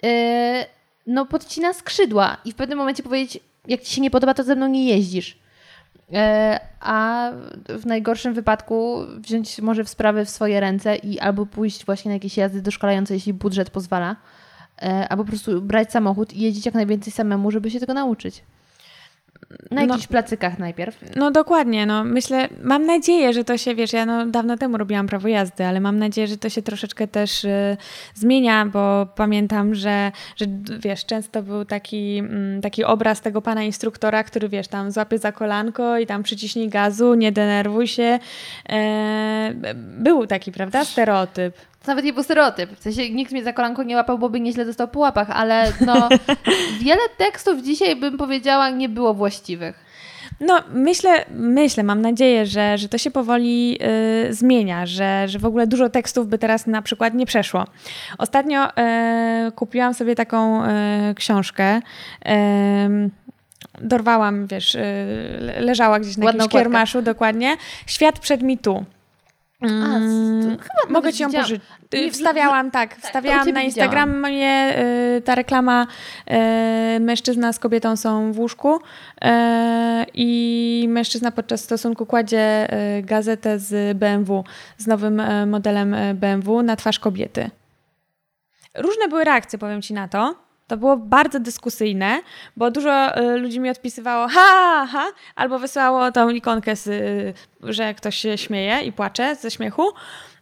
yy, 0.02 0.10
no 1.06 1.26
podcina 1.26 1.72
skrzydła 1.72 2.36
i 2.44 2.52
w 2.52 2.54
pewnym 2.54 2.78
momencie 2.78 3.02
powiedzieć, 3.02 3.40
jak 3.68 3.80
ci 3.80 3.94
się 3.94 4.00
nie 4.00 4.10
podoba, 4.10 4.34
to 4.34 4.44
ze 4.44 4.56
mną 4.56 4.68
nie 4.68 4.84
jeździsz. 4.84 5.38
E, 6.12 6.60
a 6.80 7.30
w 7.68 7.86
najgorszym 7.86 8.34
wypadku 8.34 8.98
wziąć 9.18 9.60
może 9.60 9.84
w 9.84 9.88
sprawy 9.88 10.24
w 10.24 10.30
swoje 10.30 10.60
ręce 10.60 10.96
i 10.96 11.20
albo 11.20 11.46
pójść 11.46 11.86
właśnie 11.86 12.08
na 12.08 12.14
jakieś 12.14 12.36
jazdy 12.36 12.62
doszkalające, 12.62 13.14
jeśli 13.14 13.32
budżet 13.32 13.70
pozwala, 13.70 14.16
e, 14.82 15.08
albo 15.08 15.24
po 15.24 15.28
prostu 15.28 15.62
brać 15.62 15.92
samochód 15.92 16.32
i 16.32 16.40
jeździć 16.40 16.66
jak 16.66 16.74
najwięcej 16.74 17.12
samemu, 17.12 17.50
żeby 17.50 17.70
się 17.70 17.80
tego 17.80 17.94
nauczyć. 17.94 18.42
Na 19.50 19.80
no. 19.80 19.86
jakichś 19.86 20.08
no, 20.08 20.10
placykach 20.10 20.58
najpierw. 20.58 21.16
No 21.16 21.30
dokładnie, 21.30 21.86
no 21.86 22.04
myślę, 22.04 22.48
mam 22.62 22.86
nadzieję, 22.86 23.32
że 23.32 23.44
to 23.44 23.58
się, 23.58 23.74
wiesz, 23.74 23.92
ja 23.92 24.06
no 24.06 24.26
dawno 24.26 24.56
temu 24.56 24.76
robiłam 24.76 25.06
prawo 25.06 25.28
jazdy, 25.28 25.64
ale 25.64 25.80
mam 25.80 25.98
nadzieję, 25.98 26.26
że 26.26 26.36
to 26.36 26.48
się 26.48 26.62
troszeczkę 26.62 27.08
też 27.08 27.44
y, 27.44 27.76
zmienia, 28.14 28.66
bo 28.66 29.06
pamiętam, 29.16 29.74
że, 29.74 30.12
że 30.36 30.46
wiesz, 30.78 31.06
często 31.06 31.42
był 31.42 31.64
taki, 31.64 32.18
mm, 32.18 32.60
taki 32.60 32.84
obraz 32.84 33.20
tego 33.20 33.42
pana 33.42 33.62
instruktora, 33.62 34.24
który 34.24 34.48
wiesz, 34.48 34.68
tam 34.68 34.90
złapie 34.90 35.18
za 35.18 35.32
kolanko 35.32 35.98
i 35.98 36.06
tam 36.06 36.22
przyciśnij 36.22 36.68
gazu, 36.68 37.14
nie 37.14 37.32
denerwuj 37.32 37.86
się. 37.86 38.18
E, 38.68 39.52
był 39.74 40.26
taki, 40.26 40.52
prawda, 40.52 40.84
stereotyp. 40.84 41.54
To 41.82 41.90
nawet 41.90 42.04
nie 42.04 42.12
był 42.12 42.22
stereotyp. 42.22 42.70
W 42.78 42.82
sensie 42.82 43.10
nikt 43.10 43.32
mnie 43.32 43.44
za 43.44 43.52
kolanką 43.52 43.82
nie 43.82 43.96
łapał, 43.96 44.18
bo 44.18 44.30
by 44.30 44.40
nieźle 44.40 44.64
dostał 44.64 44.88
po 44.88 44.98
łapach, 45.00 45.30
ale 45.30 45.72
no, 45.86 46.08
wiele 46.84 47.02
tekstów 47.18 47.62
dzisiaj 47.62 47.96
bym 47.96 48.18
powiedziała 48.18 48.70
nie 48.70 48.88
było 48.88 49.14
właściwych. 49.14 49.92
No, 50.40 50.60
myślę, 50.72 51.24
myślę, 51.30 51.82
mam 51.82 52.02
nadzieję, 52.02 52.46
że, 52.46 52.78
że 52.78 52.88
to 52.88 52.98
się 52.98 53.10
powoli 53.10 53.78
y, 54.28 54.34
zmienia, 54.34 54.86
że, 54.86 55.28
że 55.28 55.38
w 55.38 55.44
ogóle 55.44 55.66
dużo 55.66 55.88
tekstów 55.88 56.28
by 56.28 56.38
teraz 56.38 56.66
na 56.66 56.82
przykład 56.82 57.14
nie 57.14 57.26
przeszło. 57.26 57.64
Ostatnio 58.18 58.68
y, 58.68 59.52
kupiłam 59.52 59.94
sobie 59.94 60.14
taką 60.14 60.64
y, 60.64 60.68
książkę. 61.14 61.80
dorwałam, 63.80 64.46
wiesz, 64.46 64.76
leżała 65.60 66.00
gdzieś 66.00 66.16
na 66.16 66.26
Ładną 66.26 66.44
jakimś 66.44 66.52
kiermaszu, 66.52 67.02
dokładnie. 67.02 67.56
Świat 67.86 68.18
przed 68.18 68.42
mitu. 68.42 68.84
Mm, 69.62 70.56
mogę 70.88 71.12
ci 71.12 71.22
ją 71.22 71.32
pożyczyć. 71.32 71.62
Wstawiałam, 72.12 72.70
tak, 72.70 72.90
tak 72.94 73.04
wstawiałam 73.04 73.50
na 73.50 73.62
Instagramie 73.62 74.78
y, 75.16 75.22
ta 75.24 75.34
reklama 75.34 75.86
y, 76.96 77.00
mężczyzna 77.00 77.52
z 77.52 77.58
kobietą 77.58 77.96
są 77.96 78.32
w 78.32 78.38
łóżku 78.38 78.76
y, 78.76 79.28
i 80.14 80.86
mężczyzna 80.88 81.32
podczas 81.32 81.60
stosunku 81.60 82.06
kładzie 82.06 82.68
gazetę 83.02 83.58
z 83.58 83.98
BMW, 83.98 84.44
z 84.78 84.86
nowym 84.86 85.22
modelem 85.46 85.96
BMW 86.14 86.62
na 86.62 86.76
twarz 86.76 86.98
kobiety. 86.98 87.50
Różne 88.74 89.08
były 89.08 89.24
reakcje, 89.24 89.58
powiem 89.58 89.82
ci 89.82 89.94
na 89.94 90.08
to. 90.08 90.41
To 90.66 90.76
było 90.76 90.96
bardzo 90.96 91.40
dyskusyjne, 91.40 92.20
bo 92.56 92.70
dużo 92.70 93.18
y, 93.18 93.38
ludzi 93.38 93.60
mi 93.60 93.70
odpisywało 93.70 94.28
ha, 94.28 94.86
ha, 94.92 95.04
albo 95.36 95.58
wysyłało 95.58 96.12
tą 96.12 96.28
ikonkę, 96.28 96.76
z, 96.76 96.86
y, 96.86 97.72
że 97.72 97.94
ktoś 97.94 98.16
się 98.16 98.38
śmieje 98.38 98.80
i 98.80 98.92
płacze 98.92 99.34
ze 99.34 99.50
śmiechu. 99.50 99.82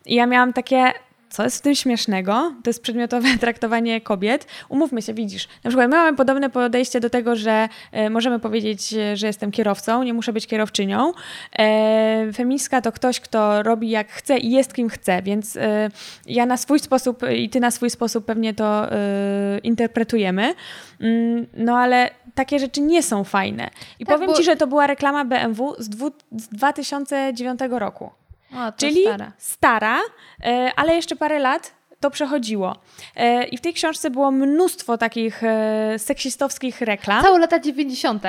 I 0.07 0.15
ja 0.15 0.27
miałam 0.27 0.53
takie, 0.53 0.93
co 1.31 1.45
jest 1.45 1.59
w 1.59 1.61
tym 1.61 1.75
śmiesznego? 1.75 2.33
To 2.65 2.71
jest 2.71 2.83
przedmiotowe 2.83 3.29
traktowanie 3.41 4.01
kobiet. 4.01 4.47
Umówmy 4.69 5.03
się, 5.03 5.15
widzisz. 5.15 5.49
Na 5.65 5.71
przykład 5.71 5.91
my 5.91 5.97
mamy 5.97 6.17
podobne 6.17 6.51
podejście 6.51 7.01
do 7.01 7.11
tego, 7.11 7.37
że 7.37 7.69
e, 7.93 8.11
możemy 8.11 8.41
powiedzieć, 8.41 8.89
że 9.15 9.27
jestem 9.27 9.51
kierowcą, 9.51 10.03
nie 10.03 10.15
muszę 10.15 10.33
być 10.33 10.47
kierowczynią. 10.47 11.13
E, 11.59 12.33
feministka 12.33 12.81
to 12.81 12.93
ktoś, 12.93 13.21
kto 13.21 13.63
robi 13.63 13.91
jak 13.91 14.09
chce 14.09 14.39
i 14.39 14.51
jest 14.51 14.75
kim 14.75 14.89
chce, 14.89 15.23
więc 15.23 15.57
e, 15.57 15.89
ja 16.27 16.47
na 16.47 16.57
swój 16.57 16.79
sposób 16.79 17.23
i 17.37 17.51
ty 17.51 17.61
na 17.61 17.71
swój 17.71 17.91
sposób 17.91 18.25
pewnie 18.25 18.55
to 18.55 18.93
e, 18.93 19.59
interpretujemy. 19.59 20.55
Mm, 21.01 21.47
no 21.55 21.79
ale 21.79 22.11
takie 22.35 22.59
rzeczy 22.59 22.81
nie 22.81 23.03
są 23.03 23.25
fajne. 23.25 23.71
I 23.99 24.05
tak, 24.05 24.15
powiem 24.15 24.31
bo... 24.31 24.37
ci, 24.37 24.45
że 24.45 24.57
to 24.57 24.67
była 24.67 24.87
reklama 24.87 25.25
BMW 25.25 25.75
z, 25.79 25.89
dwu, 25.89 26.11
z 26.33 26.49
2009 26.49 27.61
roku. 27.71 28.11
O, 28.55 28.73
Czyli 28.77 29.03
stara, 29.03 29.33
stara 29.39 29.99
e, 30.45 30.73
ale 30.77 30.95
jeszcze 30.95 31.17
parę 31.17 31.39
lat 31.39 31.81
to 32.01 32.11
przechodziło. 32.11 32.77
E, 33.17 33.45
I 33.45 33.57
w 33.57 33.61
tej 33.61 33.73
książce 33.73 34.11
było 34.11 34.31
mnóstwo 34.31 34.99
takich 34.99 35.45
e, 35.45 35.99
seksistowskich 35.99 36.81
reklam. 36.81 37.23
Całe 37.23 37.39
lata 37.39 37.59
90. 37.59 38.23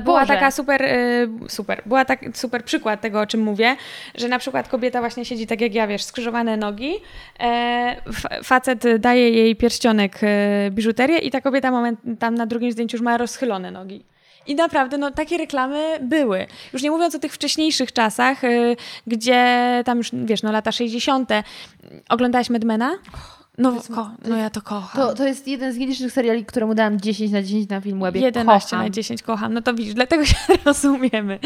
Była 0.00 0.26
taka 0.26 0.50
super, 0.50 0.88
super, 1.48 1.82
była 1.86 2.04
tak 2.04 2.20
super 2.34 2.64
przykład 2.64 3.00
tego, 3.00 3.20
o 3.20 3.26
czym 3.26 3.40
mówię, 3.40 3.76
że 4.14 4.28
na 4.28 4.38
przykład 4.38 4.68
kobieta 4.68 5.00
właśnie 5.00 5.24
siedzi 5.24 5.46
tak 5.46 5.60
jak 5.60 5.74
ja, 5.74 5.86
wiesz, 5.86 6.02
skrzyżowane 6.02 6.56
nogi, 6.56 6.94
facet 8.44 8.98
daje 8.98 9.30
jej 9.30 9.56
pierścionek 9.56 10.20
biżuterię 10.70 11.18
i 11.18 11.30
ta 11.30 11.40
kobieta 11.40 11.70
moment, 11.70 12.00
tam 12.18 12.34
na 12.34 12.46
drugim 12.46 12.72
zdjęciu 12.72 12.96
już 12.96 13.02
ma 13.02 13.18
rozchylone 13.18 13.70
nogi. 13.70 14.04
I 14.46 14.54
naprawdę, 14.54 14.98
no, 14.98 15.10
takie 15.10 15.38
reklamy 15.38 15.98
były. 16.02 16.46
Już 16.72 16.82
nie 16.82 16.90
mówiąc 16.90 17.14
o 17.14 17.18
tych 17.18 17.32
wcześniejszych 17.32 17.92
czasach, 17.92 18.44
y, 18.44 18.76
gdzie 19.06 19.82
tam 19.86 19.98
już, 19.98 20.10
wiesz, 20.12 20.42
no 20.42 20.52
lata 20.52 20.72
60. 20.72 21.30
Oglądałaś 22.08 22.50
Medmana? 22.50 22.98
No, 23.58 23.72
ko, 23.94 24.10
no 24.28 24.36
ja 24.36 24.50
to 24.50 24.62
kocham. 24.62 25.02
To, 25.02 25.14
to 25.14 25.24
jest 25.26 25.48
jeden 25.48 25.72
z 25.72 25.76
nielicznych 25.76 26.12
seriali, 26.12 26.44
któremu 26.44 26.74
dałam 26.74 27.00
10 27.00 27.32
na 27.32 27.42
10 27.42 27.68
na 27.68 27.80
Filmwebie. 27.80 28.20
11 28.20 28.70
kocham. 28.70 28.84
na 28.84 28.90
10 28.90 29.22
kocham. 29.22 29.54
No 29.54 29.62
to 29.62 29.74
widzisz, 29.74 29.94
dlatego 29.94 30.24
się 30.34 30.36
rozumiemy. 30.64 31.38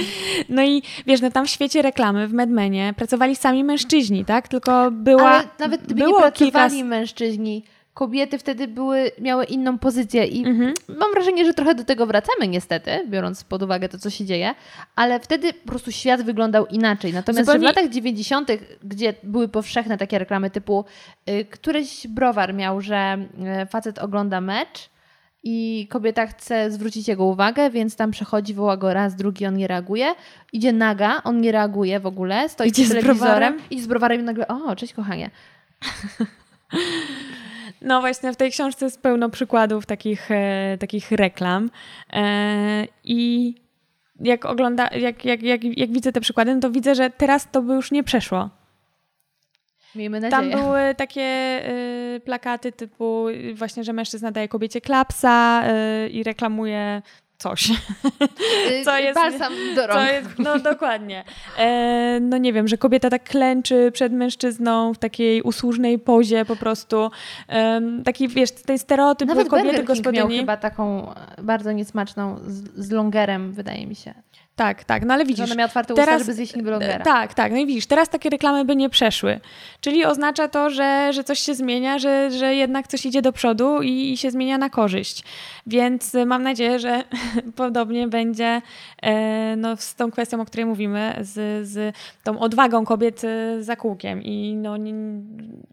No 0.48 0.62
i 0.64 0.82
wiesz, 1.06 1.20
no 1.20 1.30
tam 1.30 1.46
w 1.46 1.50
świecie 1.50 1.82
reklamy, 1.82 2.28
w 2.28 2.32
Medmenie 2.32 2.94
pracowali 2.96 3.36
sami 3.36 3.64
mężczyźni, 3.64 4.24
tak? 4.24 4.48
Tylko 4.48 4.90
była... 4.90 5.30
Ale 5.30 5.48
nawet 5.58 5.82
gdyby 5.82 6.00
było 6.04 6.20
nie 6.20 6.32
pracowali 6.32 6.70
kilka... 6.74 6.88
mężczyźni, 6.88 7.64
kobiety 7.98 8.38
wtedy 8.38 8.68
były, 8.68 9.10
miały 9.20 9.44
inną 9.44 9.78
pozycję 9.78 10.24
i 10.24 10.46
mhm. 10.46 10.74
mam 10.88 11.12
wrażenie, 11.12 11.44
że 11.44 11.54
trochę 11.54 11.74
do 11.74 11.84
tego 11.84 12.06
wracamy 12.06 12.48
niestety, 12.48 12.90
biorąc 13.08 13.44
pod 13.44 13.62
uwagę 13.62 13.88
to, 13.88 13.98
co 13.98 14.10
się 14.10 14.24
dzieje, 14.24 14.54
ale 14.96 15.20
wtedy 15.20 15.52
po 15.52 15.68
prostu 15.68 15.92
świat 15.92 16.22
wyglądał 16.22 16.66
inaczej. 16.66 17.12
Natomiast 17.12 17.46
Zupełnie... 17.46 17.60
w 17.60 17.76
latach 17.76 17.90
90., 17.90 18.50
gdzie 18.84 19.14
były 19.22 19.48
powszechne 19.48 19.98
takie 19.98 20.18
reklamy 20.18 20.50
typu 20.50 20.84
y, 21.30 21.44
któryś 21.44 22.06
browar 22.06 22.54
miał, 22.54 22.80
że 22.80 23.18
y, 23.62 23.66
facet 23.66 23.98
ogląda 23.98 24.40
mecz 24.40 24.90
i 25.42 25.86
kobieta 25.90 26.26
chce 26.26 26.70
zwrócić 26.70 27.08
jego 27.08 27.24
uwagę, 27.24 27.70
więc 27.70 27.96
tam 27.96 28.10
przechodzi, 28.10 28.54
woła 28.54 28.76
go 28.76 28.94
raz, 28.94 29.16
drugi, 29.16 29.46
on 29.46 29.56
nie 29.56 29.66
reaguje. 29.66 30.14
Idzie 30.52 30.72
naga, 30.72 31.22
on 31.24 31.40
nie 31.40 31.52
reaguje 31.52 32.00
w 32.00 32.06
ogóle, 32.06 32.48
stoi 32.48 32.68
idzie 32.68 32.84
z 32.84 32.88
telewizorem, 32.88 33.58
idzie 33.70 33.82
z 33.82 33.86
browarem 33.86 34.20
i 34.20 34.24
nagle, 34.24 34.48
o, 34.48 34.76
cześć 34.76 34.92
kochanie. 34.92 35.30
No 37.82 38.00
właśnie, 38.00 38.32
w 38.32 38.36
tej 38.36 38.50
książce 38.50 38.84
jest 38.84 39.02
pełno 39.02 39.28
przykładów 39.30 39.86
takich, 39.86 40.30
e, 40.30 40.76
takich 40.80 41.12
reklam. 41.12 41.70
E, 42.12 42.86
I 43.04 43.54
jak 44.20 44.44
ogląda, 44.44 44.88
jak, 44.92 45.24
jak, 45.24 45.42
jak, 45.42 45.64
jak 45.64 45.90
widzę 45.90 46.12
te 46.12 46.20
przykłady, 46.20 46.54
no 46.54 46.60
to 46.60 46.70
widzę, 46.70 46.94
że 46.94 47.10
teraz 47.10 47.50
to 47.50 47.62
by 47.62 47.74
już 47.74 47.90
nie 47.90 48.04
przeszło. 48.04 48.50
Miejmy 49.94 50.20
nadzieję. 50.20 50.50
Tam 50.52 50.62
były 50.62 50.94
takie 50.94 51.60
y, 52.16 52.20
plakaty 52.24 52.72
typu 52.72 53.26
właśnie, 53.54 53.84
że 53.84 53.92
mężczyzna 53.92 54.30
daje 54.30 54.48
kobiecie 54.48 54.80
klapsa 54.80 55.64
y, 56.06 56.08
i 56.08 56.22
reklamuje 56.22 57.02
coś. 57.38 57.68
Co 58.84 58.98
jest, 58.98 59.14
Balsam 59.14 59.52
do 59.74 59.86
rąk. 59.86 60.08
Jest, 60.10 60.38
no 60.38 60.58
dokładnie. 60.58 61.24
E, 61.58 62.18
no 62.20 62.38
nie 62.38 62.52
wiem, 62.52 62.68
że 62.68 62.78
kobieta 62.78 63.10
tak 63.10 63.24
klęczy 63.24 63.90
przed 63.92 64.12
mężczyzną 64.12 64.94
w 64.94 64.98
takiej 64.98 65.42
usłużnej 65.42 65.98
pozie 65.98 66.44
po 66.44 66.56
prostu. 66.56 67.10
E, 67.48 67.80
taki, 68.04 68.28
wiesz, 68.28 68.50
ten 68.50 68.78
stereotyp 68.78 69.28
Nawet 69.28 69.48
kobiety 69.48 69.68
Burger 69.68 69.84
gospodyni. 69.84 70.18
miał 70.18 70.28
chyba 70.28 70.56
taką 70.56 71.14
bardzo 71.42 71.72
niesmaczną 71.72 72.38
z, 72.46 72.86
z 72.86 72.90
longerem, 72.90 73.52
wydaje 73.52 73.86
mi 73.86 73.94
się. 73.94 74.14
Tak, 74.58 74.84
tak, 74.84 75.04
no 75.04 75.14
ale 75.14 75.24
widzisz. 75.24 75.46
Że 75.46 75.52
ona 75.52 75.58
miała 75.58 75.66
otwarte 75.66 75.94
teraz, 75.94 76.14
usta, 76.14 76.24
żeby 76.24 76.34
zjeść 76.34 76.56
niby 76.56 76.70
longera. 76.70 77.04
Tak, 77.04 77.34
tak, 77.34 77.52
no 77.52 77.58
i 77.58 77.66
widzisz, 77.66 77.86
teraz 77.86 78.08
takie 78.08 78.30
reklamy 78.30 78.64
by 78.64 78.76
nie 78.76 78.90
przeszły. 78.90 79.40
Czyli 79.80 80.04
oznacza 80.04 80.48
to, 80.48 80.70
że, 80.70 81.12
że 81.12 81.24
coś 81.24 81.38
się 81.38 81.54
zmienia, 81.54 81.98
że, 81.98 82.30
że 82.30 82.54
jednak 82.54 82.88
coś 82.88 83.06
idzie 83.06 83.22
do 83.22 83.32
przodu 83.32 83.82
i, 83.82 84.12
i 84.12 84.16
się 84.16 84.30
zmienia 84.30 84.58
na 84.58 84.70
korzyść. 84.70 85.24
Więc 85.66 86.14
mam 86.26 86.42
nadzieję, 86.42 86.78
że 86.78 87.04
podobnie 87.56 88.08
będzie 88.08 88.62
e, 89.02 89.56
no, 89.56 89.76
z 89.76 89.94
tą 89.94 90.10
kwestią, 90.10 90.40
o 90.40 90.44
której 90.44 90.66
mówimy, 90.66 91.14
z, 91.20 91.68
z 91.68 91.96
tą 92.24 92.38
odwagą 92.38 92.84
kobiet 92.84 93.24
e, 93.24 93.62
za 93.62 93.76
kółkiem. 93.76 94.22
I 94.22 94.56
no, 94.56 94.76
nie, 94.76 94.94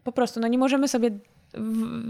po 0.04 0.12
prostu 0.12 0.40
no, 0.40 0.48
nie 0.48 0.58
możemy 0.58 0.88
sobie 0.88 1.10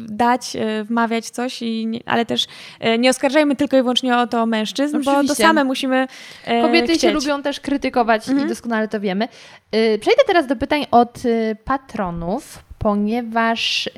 dać, 0.08 0.56
e, 0.56 0.84
wmawiać 0.84 1.30
coś, 1.30 1.62
i 1.62 2.00
ale 2.06 2.26
też 2.26 2.46
e, 2.80 2.98
nie 2.98 3.10
oskarżajmy 3.10 3.56
tylko 3.56 3.76
i 3.76 3.80
wyłącznie 3.80 4.16
o 4.16 4.26
to 4.26 4.46
mężczyzn, 4.46 4.96
Oczywiście. 4.96 5.22
bo 5.22 5.28
to 5.28 5.34
same 5.34 5.64
musimy 5.64 6.06
e, 6.44 6.62
Kobiety 6.62 6.88
chcieć. 6.88 7.00
się 7.00 7.10
lubią 7.10 7.42
też 7.42 7.60
krytykować 7.60 8.28
mhm. 8.28 8.46
i 8.46 8.48
doskonale 8.48 8.88
to 8.88 9.00
wiemy. 9.00 9.28
Przejdę 10.00 10.22
teraz 10.26 10.46
do 10.46 10.56
pytań 10.56 10.86
od 10.90 11.22
patronów, 11.64 12.64
ponieważ 12.78 13.90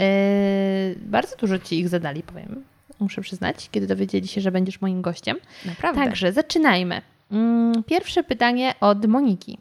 bardzo 0.96 1.36
dużo 1.36 1.58
Ci 1.58 1.78
ich 1.78 1.88
zadali, 1.88 2.22
powiem. 2.22 2.64
Muszę 3.00 3.20
przyznać, 3.20 3.68
kiedy 3.70 3.86
dowiedzieli 3.86 4.28
się, 4.28 4.40
że 4.40 4.52
będziesz 4.52 4.80
moim 4.80 5.02
gościem. 5.02 5.36
Naprawdę. 5.66 6.04
Także 6.04 6.32
zaczynajmy. 6.32 7.02
Mm, 7.32 7.84
pierwsze 7.84 8.22
pytanie 8.22 8.74
od 8.80 9.06
Moniki. 9.06 9.58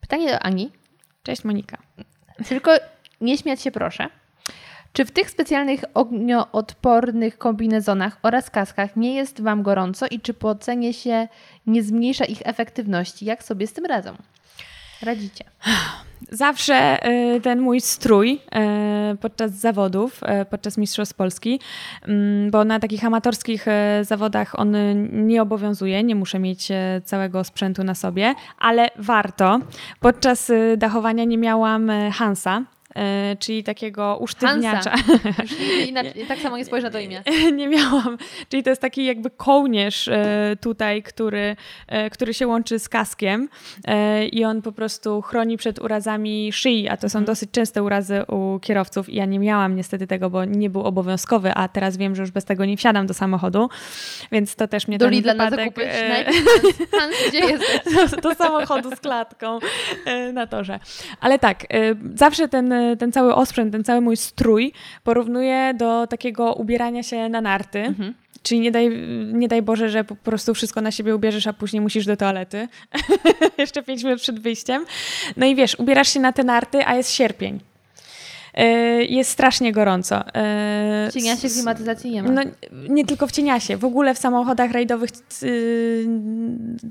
Pytanie 0.00 0.28
do 0.28 0.38
Ani. 0.38 0.70
Cześć 1.22 1.44
Monika. 1.44 1.78
Tylko 2.48 2.70
nie 3.20 3.38
śmiać 3.38 3.62
się 3.62 3.70
proszę. 3.70 4.08
Czy 4.92 5.04
w 5.04 5.10
tych 5.10 5.30
specjalnych 5.30 5.84
ognioodpornych 5.94 7.38
kombinezonach 7.38 8.18
oraz 8.22 8.50
kaskach 8.50 8.96
nie 8.96 9.14
jest 9.14 9.42
Wam 9.42 9.62
gorąco 9.62 10.06
i 10.06 10.20
czy 10.20 10.34
po 10.34 10.48
ocenie 10.48 10.94
się 10.94 11.28
nie 11.66 11.82
zmniejsza 11.82 12.24
ich 12.24 12.42
efektywności? 12.44 13.24
Jak 13.24 13.44
sobie 13.44 13.66
z 13.66 13.72
tym 13.72 13.86
radzą? 13.86 14.14
Radzicie? 15.02 15.44
Zawsze 16.30 17.06
y, 17.36 17.40
ten 17.40 17.60
mój 17.60 17.80
strój 17.80 18.40
y, 19.12 19.16
podczas 19.16 19.52
zawodów, 19.52 20.20
y, 20.42 20.44
podczas 20.44 20.78
Mistrzostw 20.78 21.16
Polski, 21.16 21.60
mm, 22.02 22.50
bo 22.50 22.64
na 22.64 22.80
takich 22.80 23.04
amatorskich 23.04 23.66
zawodach 24.02 24.58
on 24.58 24.76
nie 25.26 25.42
obowiązuje, 25.42 26.02
nie 26.02 26.14
muszę 26.14 26.38
mieć 26.38 26.68
całego 27.04 27.44
sprzętu 27.44 27.84
na 27.84 27.94
sobie, 27.94 28.34
ale 28.58 28.88
warto. 28.98 29.60
Podczas 30.00 30.52
dachowania 30.76 31.24
nie 31.24 31.38
miałam 31.38 31.90
Hansa, 32.12 32.62
czyli 33.38 33.64
takiego 33.64 34.18
usztywniacza. 34.20 34.94
I 36.16 36.26
tak 36.28 36.38
samo 36.38 36.56
nie 36.58 36.64
spojrzę 36.64 36.86
na 36.86 36.92
to 36.92 36.98
imię. 36.98 37.22
nie 37.60 37.68
miałam. 37.68 38.18
Czyli 38.48 38.62
to 38.62 38.70
jest 38.70 38.82
taki 38.82 39.04
jakby 39.04 39.30
kołnierz 39.30 40.08
e, 40.08 40.56
tutaj, 40.60 41.02
który, 41.02 41.56
e, 41.86 42.10
który 42.10 42.34
się 42.34 42.46
łączy 42.46 42.78
z 42.78 42.88
kaskiem 42.88 43.48
i 44.32 44.44
on 44.44 44.62
po 44.62 44.72
prostu 44.72 45.22
chroni 45.22 45.56
przed 45.56 45.78
urazami 45.78 46.52
szyi, 46.52 46.88
a 46.88 46.96
to 46.96 47.08
są 47.08 47.18
mhm. 47.18 47.24
dosyć 47.24 47.50
częste 47.50 47.82
urazy 47.82 48.22
u 48.26 48.58
kierowców 48.60 49.08
i 49.08 49.16
ja 49.16 49.24
nie 49.24 49.38
miałam 49.38 49.76
niestety 49.76 50.06
tego, 50.06 50.30
bo 50.30 50.44
nie 50.44 50.70
był 50.70 50.82
obowiązkowy, 50.82 51.52
a 51.54 51.68
teraz 51.68 51.96
wiem, 51.96 52.16
że 52.16 52.22
już 52.22 52.30
bez 52.30 52.44
tego 52.44 52.64
nie 52.64 52.76
wsiadam 52.76 53.06
do 53.06 53.14
samochodu, 53.14 53.68
więc 54.32 54.56
to 54.56 54.68
też 54.68 54.88
mnie 54.88 54.98
do 54.98 55.04
ten 55.04 55.14
Lidla 55.14 55.32
wypadek... 55.32 55.58
na 55.58 55.64
zakupy. 55.64 55.88
Gdzie 57.28 57.38
jesteś? 57.38 58.10
Do, 58.10 58.16
do 58.16 58.34
samochodu 58.34 58.96
z 58.96 59.00
klatką 59.00 59.58
na 60.32 60.46
torze. 60.46 60.80
Ale 61.20 61.38
tak, 61.38 61.66
zawsze 62.14 62.48
ten 62.48 62.74
ten 62.98 63.12
cały 63.12 63.34
osprzęt, 63.34 63.72
ten 63.72 63.84
cały 63.84 64.00
mój 64.00 64.16
strój 64.16 64.72
porównuję 65.04 65.74
do 65.74 66.06
takiego 66.06 66.52
ubierania 66.52 67.02
się 67.02 67.28
na 67.28 67.40
narty. 67.40 67.78
Mhm. 67.78 68.14
Czyli 68.42 68.60
nie 68.60 68.70
daj, 68.70 68.90
nie 69.32 69.48
daj 69.48 69.62
Boże, 69.62 69.88
że 69.88 70.04
po 70.04 70.16
prostu 70.16 70.54
wszystko 70.54 70.80
na 70.80 70.90
siebie 70.90 71.16
ubierzesz, 71.16 71.46
a 71.46 71.52
później 71.52 71.80
musisz 71.80 72.06
do 72.06 72.16
toalety. 72.16 72.68
Jeszcze 73.58 73.82
pięć 73.82 74.04
minut 74.04 74.20
przed 74.20 74.40
wyjściem. 74.40 74.84
No 75.36 75.46
i 75.46 75.54
wiesz, 75.54 75.78
ubierasz 75.78 76.08
się 76.08 76.20
na 76.20 76.32
te 76.32 76.44
narty, 76.44 76.86
a 76.86 76.94
jest 76.94 77.10
sierpień. 77.10 77.60
E, 78.54 78.66
jest 79.04 79.30
strasznie 79.30 79.72
gorąco. 79.72 80.34
E, 80.34 81.08
w 81.10 81.14
cieniasie 81.14 81.48
klimatyzacji 81.48 82.10
nie 82.10 82.22
ma. 82.22 82.30
No, 82.30 82.42
nie 82.88 83.04
tylko 83.06 83.26
w 83.26 83.32
cieniasie. 83.32 83.76
W 83.76 83.84
ogóle 83.84 84.14
w 84.14 84.18
samochodach 84.18 84.70
rajdowych 84.70 85.10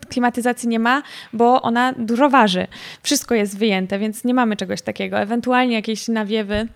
klimatyzacji 0.10 0.70
nie 0.70 0.80
ma, 0.80 1.04
bo 1.34 1.62
ona 1.62 1.94
dużo 1.98 2.30
waży. 2.30 2.68
Wszystko 3.04 3.36
jest 3.36 3.58
wyjęte, 3.58 4.00
więc 4.00 4.24
nie 4.24 4.34
mamy 4.34 4.56
czegoś 4.56 4.82
takiego. 4.82 5.20
Ewentualnie 5.20 5.76
jakieś 5.76 6.08
nawiewy 6.08 6.68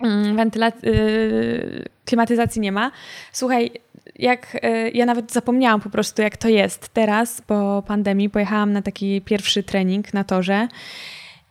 mm, 0.00 0.50
y, 0.84 1.88
klimatyzacji 2.04 2.60
nie 2.60 2.72
ma. 2.72 2.90
Słuchaj, 3.32 3.70
jak 4.16 4.54
y, 4.54 4.90
ja 4.94 5.06
nawet 5.06 5.32
zapomniałam 5.32 5.80
po 5.80 5.90
prostu, 5.90 6.22
jak 6.22 6.36
to 6.36 6.48
jest 6.48 6.88
teraz 6.88 7.40
po 7.40 7.82
pandemii. 7.86 8.30
Pojechałam 8.30 8.72
na 8.72 8.82
taki 8.82 9.20
pierwszy 9.20 9.62
trening 9.62 10.14
na 10.14 10.24
torze 10.24 10.68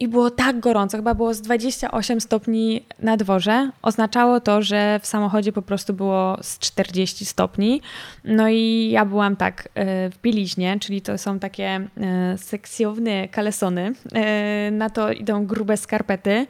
i 0.02 0.08
było 0.08 0.32
tak 0.32 0.60
gorąco, 0.60 0.98
chyba 0.98 1.14
było 1.14 1.34
z 1.34 1.42
28 1.42 2.22
stopni 2.22 2.86
na 3.00 3.18
dworze. 3.18 3.72
Oznaczało 3.82 4.40
to, 4.40 4.62
że 4.62 5.00
w 5.02 5.08
samochodzie 5.08 5.52
po 5.52 5.62
prostu 5.62 5.94
było 5.94 6.38
z 6.42 6.60
40 6.60 7.26
stopni. 7.26 7.82
No 8.24 8.50
i 8.50 8.90
ja 8.92 9.06
byłam 9.06 9.36
tak 9.36 9.70
e, 9.76 10.10
w 10.10 10.22
bieliźnie, 10.22 10.78
czyli 10.80 11.02
to 11.02 11.18
są 11.18 11.40
takie 11.40 11.66
e, 11.68 12.38
seksjowne 12.38 13.28
kalesony. 13.28 13.94
E, 14.14 14.72
na 14.72 14.90
to 14.90 15.12
idą 15.12 15.46
grube 15.46 15.78
skarpety. 15.78 16.48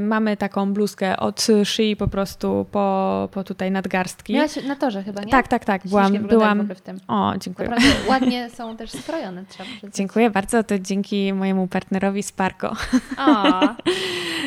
Mamy 0.00 0.36
taką 0.36 0.72
bluzkę 0.72 1.16
od 1.16 1.46
szyi 1.64 1.96
po 1.96 2.08
prostu 2.08 2.66
po, 2.72 3.28
po 3.32 3.44
tutaj 3.44 3.70
nadgarstki. 3.70 4.34
Miałaś 4.34 4.64
na 4.64 4.76
torze 4.76 5.02
chyba, 5.02 5.22
nie? 5.22 5.30
Tak, 5.30 5.48
tak, 5.48 5.64
tak. 5.64 5.82
Byłam, 5.86 6.12
byłam... 6.12 6.68
w 6.74 6.80
tym. 6.80 7.00
O, 7.08 7.32
dziękuję. 7.38 7.68
Naprawdę 7.68 7.94
ładnie 8.10 8.50
są 8.50 8.76
też 8.76 8.90
skrojone, 8.90 9.44
trzeba 9.48 9.64
przyznać. 9.70 9.94
Dziękuję 9.94 10.30
bardzo. 10.30 10.64
To 10.64 10.78
dzięki 10.78 11.32
mojemu 11.32 11.66
partnerowi 11.66 12.22
Spark 12.22 12.62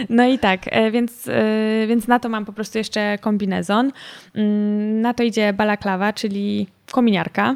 No 0.10 0.26
i 0.26 0.40
tak, 0.40 0.62
e, 0.66 0.92
więc, 0.92 1.28
e, 1.28 1.88
więc 1.88 2.08
na 2.08 2.20
to 2.20 2.30
mam 2.30 2.46
po 2.46 2.54
prostu 2.54 2.78
jeszcze 2.78 3.18
kombinezon. 3.18 3.92
Mm, 4.36 5.02
na 5.02 5.14
to 5.14 5.24
idzie 5.24 5.54
balaklawa, 5.54 6.14
czyli 6.14 6.68
kominiarka. 6.92 7.56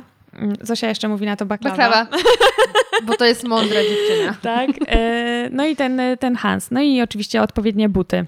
Zosia 0.61 0.87
jeszcze 0.87 1.07
mówi 1.07 1.25
na 1.25 1.35
to 1.35 1.45
baklawa. 1.45 1.77
Baklawa, 1.77 2.17
bo 3.07 3.13
to 3.13 3.25
jest 3.25 3.43
mądra 3.43 3.79
dziewczyna. 3.83 4.35
tak, 4.55 4.69
e, 4.87 5.49
no 5.51 5.65
i 5.65 5.75
ten, 5.75 6.01
ten 6.19 6.35
Hans. 6.35 6.71
No 6.71 6.81
i 6.81 7.01
oczywiście 7.01 7.41
odpowiednie 7.41 7.89
buty. 7.89 8.25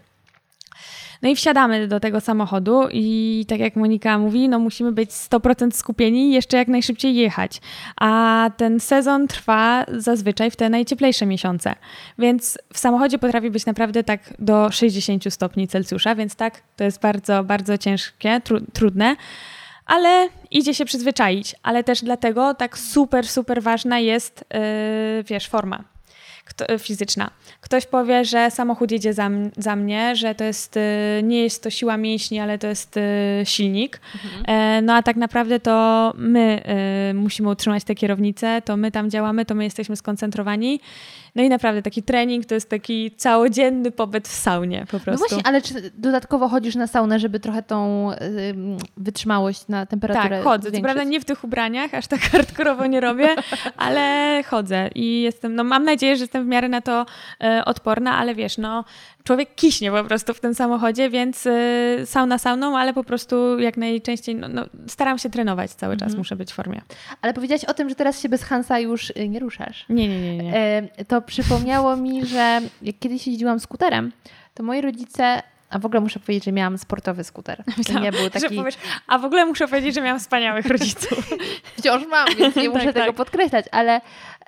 No 1.23 1.29
i 1.29 1.35
wsiadamy 1.35 1.87
do 1.87 1.99
tego 1.99 2.21
samochodu 2.21 2.81
i 2.91 3.45
tak 3.47 3.59
jak 3.59 3.75
Monika 3.75 4.17
mówi, 4.17 4.49
no 4.49 4.59
musimy 4.59 4.91
być 4.91 5.09
100% 5.09 5.71
skupieni 5.71 6.29
i 6.29 6.33
jeszcze 6.33 6.57
jak 6.57 6.67
najszybciej 6.67 7.15
jechać. 7.15 7.61
A 7.95 8.49
ten 8.57 8.79
sezon 8.79 9.27
trwa 9.27 9.85
zazwyczaj 9.97 10.51
w 10.51 10.55
te 10.55 10.69
najcieplejsze 10.69 11.25
miesiące. 11.25 11.75
Więc 12.19 12.57
w 12.73 12.79
samochodzie 12.79 13.17
potrafi 13.17 13.51
być 13.51 13.65
naprawdę 13.65 14.03
tak 14.03 14.33
do 14.39 14.71
60 14.71 15.33
stopni 15.33 15.67
Celsjusza, 15.67 16.15
więc 16.15 16.35
tak, 16.35 16.61
to 16.75 16.83
jest 16.83 17.01
bardzo, 17.01 17.43
bardzo 17.43 17.77
ciężkie, 17.77 18.41
tru 18.43 18.59
trudne 18.73 19.15
ale 19.85 20.29
idzie 20.51 20.73
się 20.73 20.85
przyzwyczaić, 20.85 21.55
ale 21.63 21.83
też 21.83 22.01
dlatego 22.01 22.53
tak 22.53 22.77
super, 22.77 23.27
super 23.27 23.61
ważna 23.61 23.99
jest, 23.99 24.45
yy, 24.53 25.23
wiesz, 25.23 25.47
forma 25.47 25.92
kto, 26.55 26.79
fizyczna. 26.79 27.29
Ktoś 27.61 27.85
powie, 27.85 28.25
że 28.25 28.51
samochód 28.51 28.91
jedzie 28.91 29.13
za, 29.13 29.29
za 29.57 29.75
mnie, 29.75 30.15
że 30.15 30.35
to 30.35 30.43
jest, 30.43 30.77
y, 30.77 30.79
nie 31.23 31.43
jest 31.43 31.63
to 31.63 31.69
siła 31.69 31.97
mięśni, 31.97 32.39
ale 32.39 32.57
to 32.57 32.67
jest 32.67 32.97
y, 32.97 33.01
silnik. 33.43 33.99
Mhm. 34.13 34.43
E, 34.47 34.81
no 34.81 34.93
a 34.93 35.03
tak 35.03 35.15
naprawdę 35.15 35.59
to 35.59 36.13
my 36.17 36.63
musimy 37.13 37.49
utrzymać 37.49 37.83
tę 37.83 37.95
kierownicę, 37.95 38.61
to 38.61 38.77
my 38.77 38.91
tam 38.91 39.09
działamy, 39.09 39.45
to 39.45 39.55
my 39.55 39.63
jesteśmy 39.63 39.95
skoncentrowani. 39.95 40.79
No 41.35 41.43
i 41.43 41.49
naprawdę 41.49 41.81
taki 41.81 42.03
trening 42.03 42.45
to 42.45 42.55
jest 42.55 42.69
taki 42.69 43.11
całodzienny 43.11 43.91
pobyt 43.91 44.27
w 44.27 44.33
saunie 44.33 44.85
po 44.91 44.99
prostu. 44.99 45.11
No 45.11 45.17
właśnie, 45.17 45.47
ale 45.47 45.61
czy 45.61 45.91
dodatkowo 45.97 46.49
chodzisz 46.49 46.75
na 46.75 46.87
saunę, 46.87 47.19
żeby 47.19 47.39
trochę 47.39 47.63
tą 47.63 48.09
wytrzymałość 48.97 49.67
na 49.67 49.85
temperaturę 49.85 50.37
Tak, 50.37 50.43
chodzę. 50.43 50.69
Zwiększyć? 50.69 50.81
Co 50.81 50.83
prawda 50.83 51.03
nie 51.03 51.21
w 51.21 51.25
tych 51.25 51.43
ubraniach, 51.43 51.93
aż 51.93 52.07
tak 52.07 52.21
hardkorowo 52.31 52.85
nie 52.85 52.99
robię, 52.99 53.35
ale 53.77 54.43
chodzę 54.43 54.89
i 54.95 55.21
jestem, 55.21 55.55
no 55.55 55.63
mam 55.63 55.83
nadzieję, 55.83 56.15
że 56.15 56.23
jestem 56.23 56.42
w 56.43 56.47
miarę 56.47 56.69
na 56.69 56.81
to 56.81 57.05
e, 57.43 57.65
odporna, 57.65 58.17
ale 58.17 58.35
wiesz, 58.35 58.57
no 58.57 58.83
człowiek 59.23 59.55
kiśnie 59.55 59.91
po 59.91 60.03
prostu 60.03 60.33
w 60.33 60.39
tym 60.39 60.53
samochodzie, 60.53 61.09
więc 61.09 61.45
y, 61.45 62.01
sauna 62.05 62.37
sauną, 62.37 62.77
ale 62.77 62.93
po 62.93 63.03
prostu 63.03 63.59
jak 63.59 63.77
najczęściej 63.77 64.35
no, 64.35 64.47
no, 64.47 64.65
staram 64.87 65.17
się 65.17 65.29
trenować 65.29 65.71
cały 65.71 65.97
czas, 65.97 66.07
mhm. 66.07 66.17
muszę 66.17 66.35
być 66.35 66.51
w 66.51 66.55
formie. 66.55 66.81
Ale 67.21 67.33
powiedziałaś 67.33 67.65
o 67.65 67.73
tym, 67.73 67.89
że 67.89 67.95
teraz 67.95 68.21
się 68.21 68.29
bez 68.29 68.43
Hansa 68.43 68.79
już 68.79 69.09
y, 69.09 69.29
nie 69.29 69.39
ruszasz. 69.39 69.85
Nie, 69.89 70.07
nie, 70.07 70.37
nie. 70.37 70.43
nie. 70.43 70.57
E, 70.57 71.05
to 71.05 71.21
przypomniało 71.21 71.95
mi, 71.95 72.25
że 72.25 72.61
jak 72.81 72.99
kiedyś 72.99 73.27
jeździłam 73.27 73.59
skuterem, 73.59 74.11
to 74.53 74.63
moi 74.63 74.81
rodzice 74.81 75.43
a 75.73 75.79
w 75.79 75.85
ogóle 75.85 76.01
muszę 76.01 76.19
powiedzieć, 76.19 76.43
że 76.43 76.51
miałam 76.51 76.77
sportowy 76.77 77.23
skuter. 77.23 77.63
Myślałam, 77.77 78.03
nie 78.03 78.11
był 78.11 78.29
taki... 78.29 78.55
Powiesz, 78.55 78.75
a 79.07 79.17
w 79.17 79.25
ogóle 79.25 79.45
muszę 79.45 79.67
powiedzieć, 79.67 79.95
że 79.95 80.01
miałam 80.01 80.19
wspaniałych 80.19 80.65
rodziców. 80.65 81.29
Wciąż 81.77 82.07
mam, 82.07 82.27
więc 82.37 82.55
nie 82.55 82.69
muszę 82.75 82.85
tak, 82.85 82.93
tego 82.93 83.05
tak. 83.05 83.15
podkreślać, 83.15 83.65
ale 83.71 84.01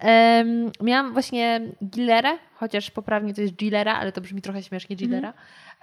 um, 0.03 0.71
miałam 0.81 1.13
właśnie 1.13 1.61
Gillerę, 1.85 2.37
chociaż 2.55 2.91
poprawnie 2.91 3.33
to 3.33 3.41
jest 3.41 3.53
Gillera, 3.53 3.95
ale 3.95 4.11
to 4.11 4.21
brzmi 4.21 4.41
trochę 4.41 4.63
śmiesznie 4.63 4.95
Gillera. 4.95 5.33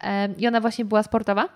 Um, 0.02 0.36
I 0.36 0.46
ona 0.46 0.60
właśnie 0.60 0.84
była 0.84 1.02
sportowa. 1.02 1.48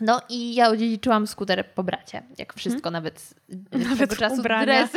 No 0.00 0.20
i 0.28 0.54
ja 0.54 0.68
odziedziczyłam 0.68 1.26
skuter 1.26 1.66
po 1.66 1.82
bracie, 1.82 2.22
jak 2.38 2.54
wszystko, 2.54 2.90
hmm. 2.90 2.92
nawet, 2.92 3.34
nawet 3.72 3.98
tego 3.98 4.16
czasu 4.16 4.40
ubrania. 4.40 4.88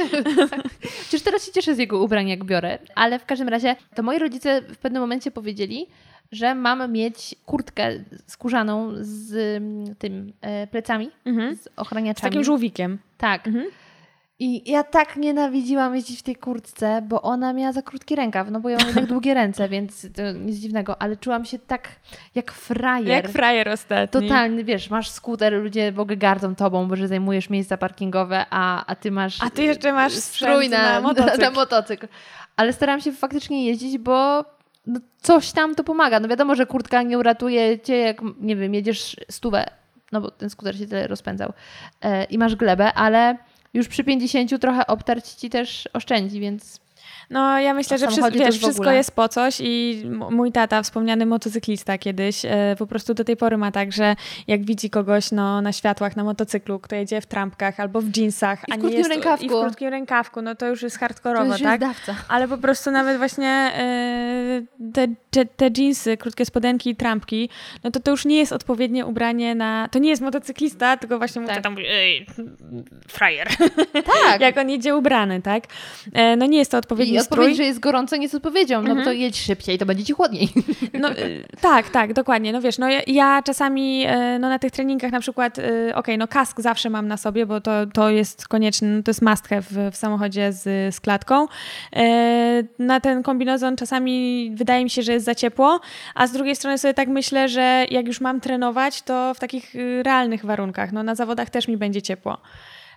Przecież 1.02 1.22
teraz 1.22 1.46
się 1.46 1.52
cieszę 1.52 1.76
z 1.76 1.78
jego 1.78 2.04
ubrań, 2.04 2.30
jak 2.30 2.44
biorę, 2.44 2.80
ale 2.96 3.20
w 3.20 3.26
każdym 3.26 3.50
razie 3.50 3.76
to 3.96 4.04
moi 4.04 4.20
rodzice 4.20 4.62
w 4.62 4.78
pewnym 4.78 5.02
momencie 5.02 5.32
powiedzieli, 5.32 5.88
że 6.32 6.56
mam 6.56 6.92
mieć 6.92 7.36
kurtkę 7.46 7.92
skórzaną 8.28 8.92
z 9.02 9.34
mm, 9.34 9.96
tym 9.96 10.34
e, 10.42 10.68
plecami, 10.68 11.12
mhm. 11.26 11.56
z 11.56 11.68
ochraniaczami. 11.76 12.20
Z 12.20 12.32
takim 12.32 12.44
żółwikiem. 12.44 12.98
Tak. 13.18 13.48
Mhm. 13.48 13.66
I 14.40 14.72
ja 14.72 14.84
tak 14.84 15.16
nienawidziłam 15.16 15.96
jeździć 15.96 16.20
w 16.20 16.24
tej 16.24 16.36
kurtce, 16.36 17.02
bo 17.02 17.22
ona 17.22 17.54
miała 17.54 17.72
za 17.72 17.82
krótki 17.82 18.16
rękaw, 18.16 18.52
no 18.52 18.60
bo 18.60 18.70
ja 18.70 18.78
mam 18.78 18.88
jednak 18.88 19.06
długie 19.16 19.34
ręce, 19.34 19.70
więc 19.70 20.08
to 20.16 20.32
nic 20.32 20.56
dziwnego, 20.56 21.02
ale 21.02 21.18
czułam 21.18 21.46
się 21.46 21.60
tak 21.60 21.90
jak 22.36 22.52
frajer. 22.52 23.08
Jak 23.08 23.30
frajer 23.30 23.70
ostatni. 23.70 24.22
Totalny, 24.22 24.64
wiesz, 24.64 24.90
masz 24.90 25.10
skuter, 25.10 25.54
ludzie 25.54 25.92
w 25.92 26.00
ogóle 26.00 26.18
gardzą 26.18 26.56
tobą, 26.56 26.88
bo 26.88 26.96
że 26.96 27.08
zajmujesz 27.08 27.50
miejsca 27.50 27.78
parkingowe, 27.78 28.46
a, 28.50 28.86
a 28.86 28.96
ty 28.96 29.12
masz... 29.12 29.44
A 29.44 29.50
ty 29.50 29.64
jeszcze 29.64 29.94
masz 29.94 30.14
strój 30.14 30.70
na, 30.70 30.94
na, 30.94 31.02
motocykl. 31.02 31.42
na 31.42 31.52
motocykl. 31.52 32.08
Ale 32.56 32.74
staram 32.74 33.02
się 33.02 33.12
faktycznie 33.12 33.66
jeździć, 33.66 33.98
bo 33.98 34.46
no 34.88 35.00
coś 35.22 35.52
tam 35.52 35.76
to 35.76 35.84
pomaga. 35.84 36.20
No 36.20 36.28
wiadomo, 36.28 36.56
że 36.56 36.66
kurtka 36.66 37.02
nie 37.02 37.18
uratuje 37.18 37.80
cię, 37.80 37.98
jak 37.98 38.22
nie 38.40 38.56
wiem, 38.56 38.74
jedziesz 38.74 39.16
stówę, 39.32 39.66
no 40.12 40.22
bo 40.22 40.32
ten 40.32 40.50
skuter 40.50 40.78
się 40.78 40.88
tyle 40.88 41.08
rozpędzał 41.08 41.54
e, 42.02 42.24
i 42.24 42.38
masz 42.38 42.56
glebę, 42.56 42.94
ale 42.94 43.38
już 43.76 43.88
przy 43.88 44.04
50 44.04 44.62
trochę 44.62 44.88
obtarć 44.88 45.26
ci 45.26 45.50
też 45.50 45.90
oszczędzi, 45.94 46.40
więc 46.40 46.80
no 47.30 47.60
ja 47.60 47.74
myślę, 47.74 47.98
że 47.98 48.08
wszystko, 48.08 48.32
wiesz, 48.32 48.58
wszystko 48.58 48.92
jest 48.92 49.12
po 49.12 49.28
coś 49.28 49.58
i 49.60 50.04
mój 50.32 50.52
tata, 50.52 50.84
wspomniany 50.84 51.26
motocyklista 51.26 51.98
kiedyś, 51.98 52.46
e, 52.46 52.76
po 52.78 52.88
prostu 52.88 53.14
do 53.14 53.24
tej 53.24 53.38
pory 53.38 53.58
ma 53.58 53.72
tak, 53.72 53.92
że 53.92 54.16
jak 54.48 54.66
widzi 54.66 54.90
kogoś 54.90 55.32
no, 55.32 55.62
na 55.62 55.72
światłach 55.72 56.16
na 56.16 56.24
motocyklu, 56.24 56.80
kto 56.80 56.96
jedzie 56.96 57.22
w 57.22 57.26
trampkach 57.26 57.80
albo 57.80 58.02
w 58.02 58.18
jeansach, 58.18 58.64
I 58.68 58.72
w 58.72 58.74
a 58.74 58.78
nie 58.78 58.98
jest 58.98 59.10
rękawku. 59.10 59.46
i 59.46 59.50
w 59.50 59.52
krótkim 59.52 59.90
rękawku, 59.90 60.42
no 60.42 60.56
to 60.56 60.68
już 60.68 60.82
jest 60.82 61.00
hardkorowo, 61.00 61.46
to 61.46 61.52
już 61.52 61.62
tak? 61.62 61.82
Jest. 61.82 62.12
Ale 62.28 62.48
po 62.48 62.58
prostu 62.58 62.92
nawet 62.92 63.18
właśnie 63.18 63.50
e, 63.50 64.62
te, 64.94 65.08
te, 65.32 65.46
te 65.46 65.82
jeansy, 65.82 66.18
krótkie 66.18 66.46
spodenki 66.46 66.90
i 66.90 66.96
trampki, 66.96 67.50
no 67.84 67.92
to 67.92 68.00
to 68.00 68.12
już 68.12 68.26
nie 68.26 68.38
jest 68.38 68.54
odpowiednie 68.54 69.06
ubranie 69.06 69.56
na... 69.56 69.90
To 69.92 70.00
nie 70.00 70.10
jest 70.10 70.22
motocyklista, 70.22 70.98
tylko 70.98 71.18
właśnie 71.18 71.48
tak. 71.48 71.58
mu 71.58 71.62
tam 71.62 71.74
mówi, 71.74 71.86
ej, 71.90 72.26
frajer. 73.08 73.48
Tak. 73.94 74.42
jak 74.48 74.58
on 74.58 74.70
jedzie 74.70 74.96
ubrany, 74.96 75.42
tak? 75.42 75.64
E, 76.14 76.36
no 76.36 76.46
nie 76.46 76.58
jest 76.58 76.72
to 76.72 76.78
odpowiedni 76.78 77.15
I 77.16 77.20
odpowiedź, 77.20 77.58
że 77.58 77.64
jest 77.64 77.80
gorąco, 77.80 78.16
nie 78.16 78.22
jest 78.22 78.36
odpowiedzią, 78.36 78.82
no 78.82 78.90
mhm. 78.90 79.06
to 79.06 79.12
jedź 79.12 79.42
szybciej, 79.42 79.78
to 79.78 79.86
będzie 79.86 80.04
ci 80.04 80.14
chłodniej. 80.14 80.50
No, 81.00 81.12
y, 81.12 81.46
tak, 81.62 81.90
tak, 81.90 82.14
dokładnie. 82.14 82.54
No 82.54 82.62
wiesz, 82.62 82.78
no 82.78 82.90
ja, 82.90 83.02
ja 83.08 83.42
czasami 83.44 84.08
y, 84.08 84.40
no, 84.40 84.50
na 84.50 84.60
tych 84.60 84.72
treningach 84.72 85.12
na 85.12 85.20
przykład, 85.20 85.58
y, 85.58 85.62
okej, 85.62 85.94
okay, 85.94 86.18
no 86.18 86.28
kask 86.28 86.62
zawsze 86.62 86.90
mam 86.90 87.08
na 87.08 87.18
sobie, 87.18 87.46
bo 87.46 87.62
to, 87.62 87.72
to 87.94 88.10
jest 88.10 88.48
konieczne, 88.48 88.88
no, 88.88 89.04
to 89.04 89.10
jest 89.10 89.22
must 89.22 89.48
w, 89.48 89.92
w 89.92 89.96
samochodzie 89.96 90.54
z, 90.54 90.96
z 90.96 91.00
klatką. 91.00 91.48
Na 92.80 93.00
ten 93.00 93.24
kombinezon 93.24 93.76
czasami 93.76 94.52
wydaje 94.56 94.84
mi 94.84 94.90
się, 94.90 95.02
że 95.02 95.14
jest 95.14 95.26
za 95.26 95.36
ciepło, 95.36 95.80
a 96.16 96.28
z 96.28 96.32
drugiej 96.32 96.56
strony 96.56 96.78
sobie 96.78 96.94
tak 96.94 97.08
myślę, 97.08 97.50
że 97.50 97.86
jak 97.92 98.08
już 98.08 98.22
mam 98.22 98.42
trenować, 98.42 99.02
to 99.02 99.34
w 99.34 99.40
takich 99.40 99.74
realnych 100.04 100.46
warunkach, 100.46 100.92
no 100.92 101.04
na 101.04 101.16
zawodach 101.16 101.50
też 101.50 101.68
mi 101.68 101.78
będzie 101.78 102.02
ciepło 102.02 102.38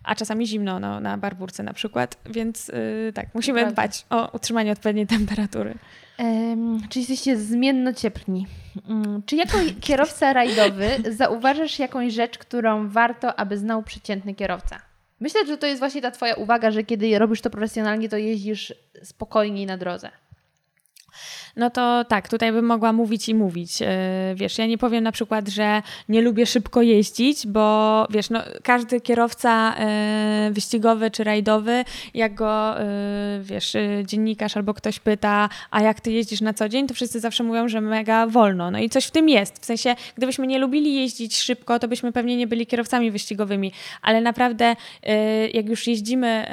a 0.09 0.15
czasami 0.15 0.47
zimno 0.47 0.81
no, 0.81 1.01
na 1.01 1.19
barburce 1.19 1.63
na 1.63 1.73
przykład, 1.73 2.17
więc 2.27 2.69
yy, 2.69 3.13
tak, 3.15 3.27
musimy 3.35 3.61
Prawda. 3.61 3.73
dbać 3.73 4.07
o 4.11 4.31
utrzymanie 4.33 4.73
odpowiedniej 4.73 5.07
temperatury. 5.07 5.75
Um, 6.19 6.81
czy 6.89 6.99
jesteście 6.99 7.37
zmienno 7.37 7.93
cieplni? 7.93 8.47
Um, 8.89 9.23
czy 9.27 9.37
jako 9.37 9.59
kierowca 9.81 10.33
rajdowy 10.33 10.89
zauważasz 11.11 11.79
jakąś 11.79 12.13
rzecz, 12.13 12.39
którą 12.39 12.89
warto, 12.89 13.41
aby 13.41 13.59
znał 13.59 13.83
przeciętny 13.83 14.35
kierowca? 14.35 14.79
Myślę, 15.21 15.47
że 15.47 15.59
to 15.59 15.67
jest 15.67 15.79
właśnie 15.79 16.03
ta 16.03 16.11
Twoja 16.11 16.35
uwaga, 16.35 16.71
że 16.71 16.85
kiedy 16.85 17.19
robisz 17.19 17.41
to 17.41 17.51
profesjonalnie, 17.51 18.09
to 18.09 18.17
jeździsz 18.17 18.75
spokojniej 19.03 19.67
na 19.67 19.77
drodze 19.77 20.11
no 21.59 21.71
to 21.71 22.05
tak, 22.05 22.29
tutaj 22.29 22.53
bym 22.53 22.65
mogła 22.65 22.93
mówić 22.93 23.29
i 23.29 23.35
mówić. 23.35 23.83
E, 23.83 23.87
wiesz, 24.35 24.59
ja 24.59 24.67
nie 24.67 24.79
powiem 24.79 25.05
na 25.05 25.13
przykład, 25.13 25.49
że 25.49 25.83
nie 26.09 26.23
lubię 26.23 26.47
szybko 26.47 26.83
jeździć, 26.83 27.47
bo 27.47 28.07
wiesz, 28.11 28.31
no, 28.31 28.41
każdy 28.63 29.01
kierowca 29.01 29.75
e, 29.79 30.51
wyścigowy 30.53 31.11
czy 31.11 31.25
rajdowy, 31.25 31.85
jak 32.15 32.35
go, 32.35 32.81
e, 32.81 32.85
wiesz, 33.43 33.77
dziennikarz 34.05 34.57
albo 34.57 34.75
ktoś 34.75 35.01
pyta, 35.01 35.49
a 35.71 35.83
jak 35.83 36.01
ty 36.01 36.13
jeździsz 36.13 36.41
na 36.41 36.55
co 36.55 36.69
dzień, 36.69 36.87
to 36.87 36.95
wszyscy 36.95 37.21
zawsze 37.21 37.45
mówią, 37.45 37.69
że 37.69 37.81
mega 37.81 38.27
wolno. 38.27 38.71
No 38.71 38.79
i 38.79 38.91
coś 38.91 39.07
w 39.07 39.11
tym 39.11 39.29
jest. 39.29 39.63
W 39.63 39.65
sensie, 39.65 39.95
gdybyśmy 40.17 40.47
nie 40.47 40.59
lubili 40.59 40.95
jeździć 40.95 41.39
szybko, 41.39 41.79
to 41.79 41.89
byśmy 41.89 42.13
pewnie 42.13 42.37
nie 42.37 42.47
byli 42.47 42.67
kierowcami 42.67 43.11
wyścigowymi, 43.11 43.73
ale 44.03 44.21
naprawdę 44.21 44.77
jak 45.53 45.69
już 45.69 45.87
jeździmy 45.87 46.47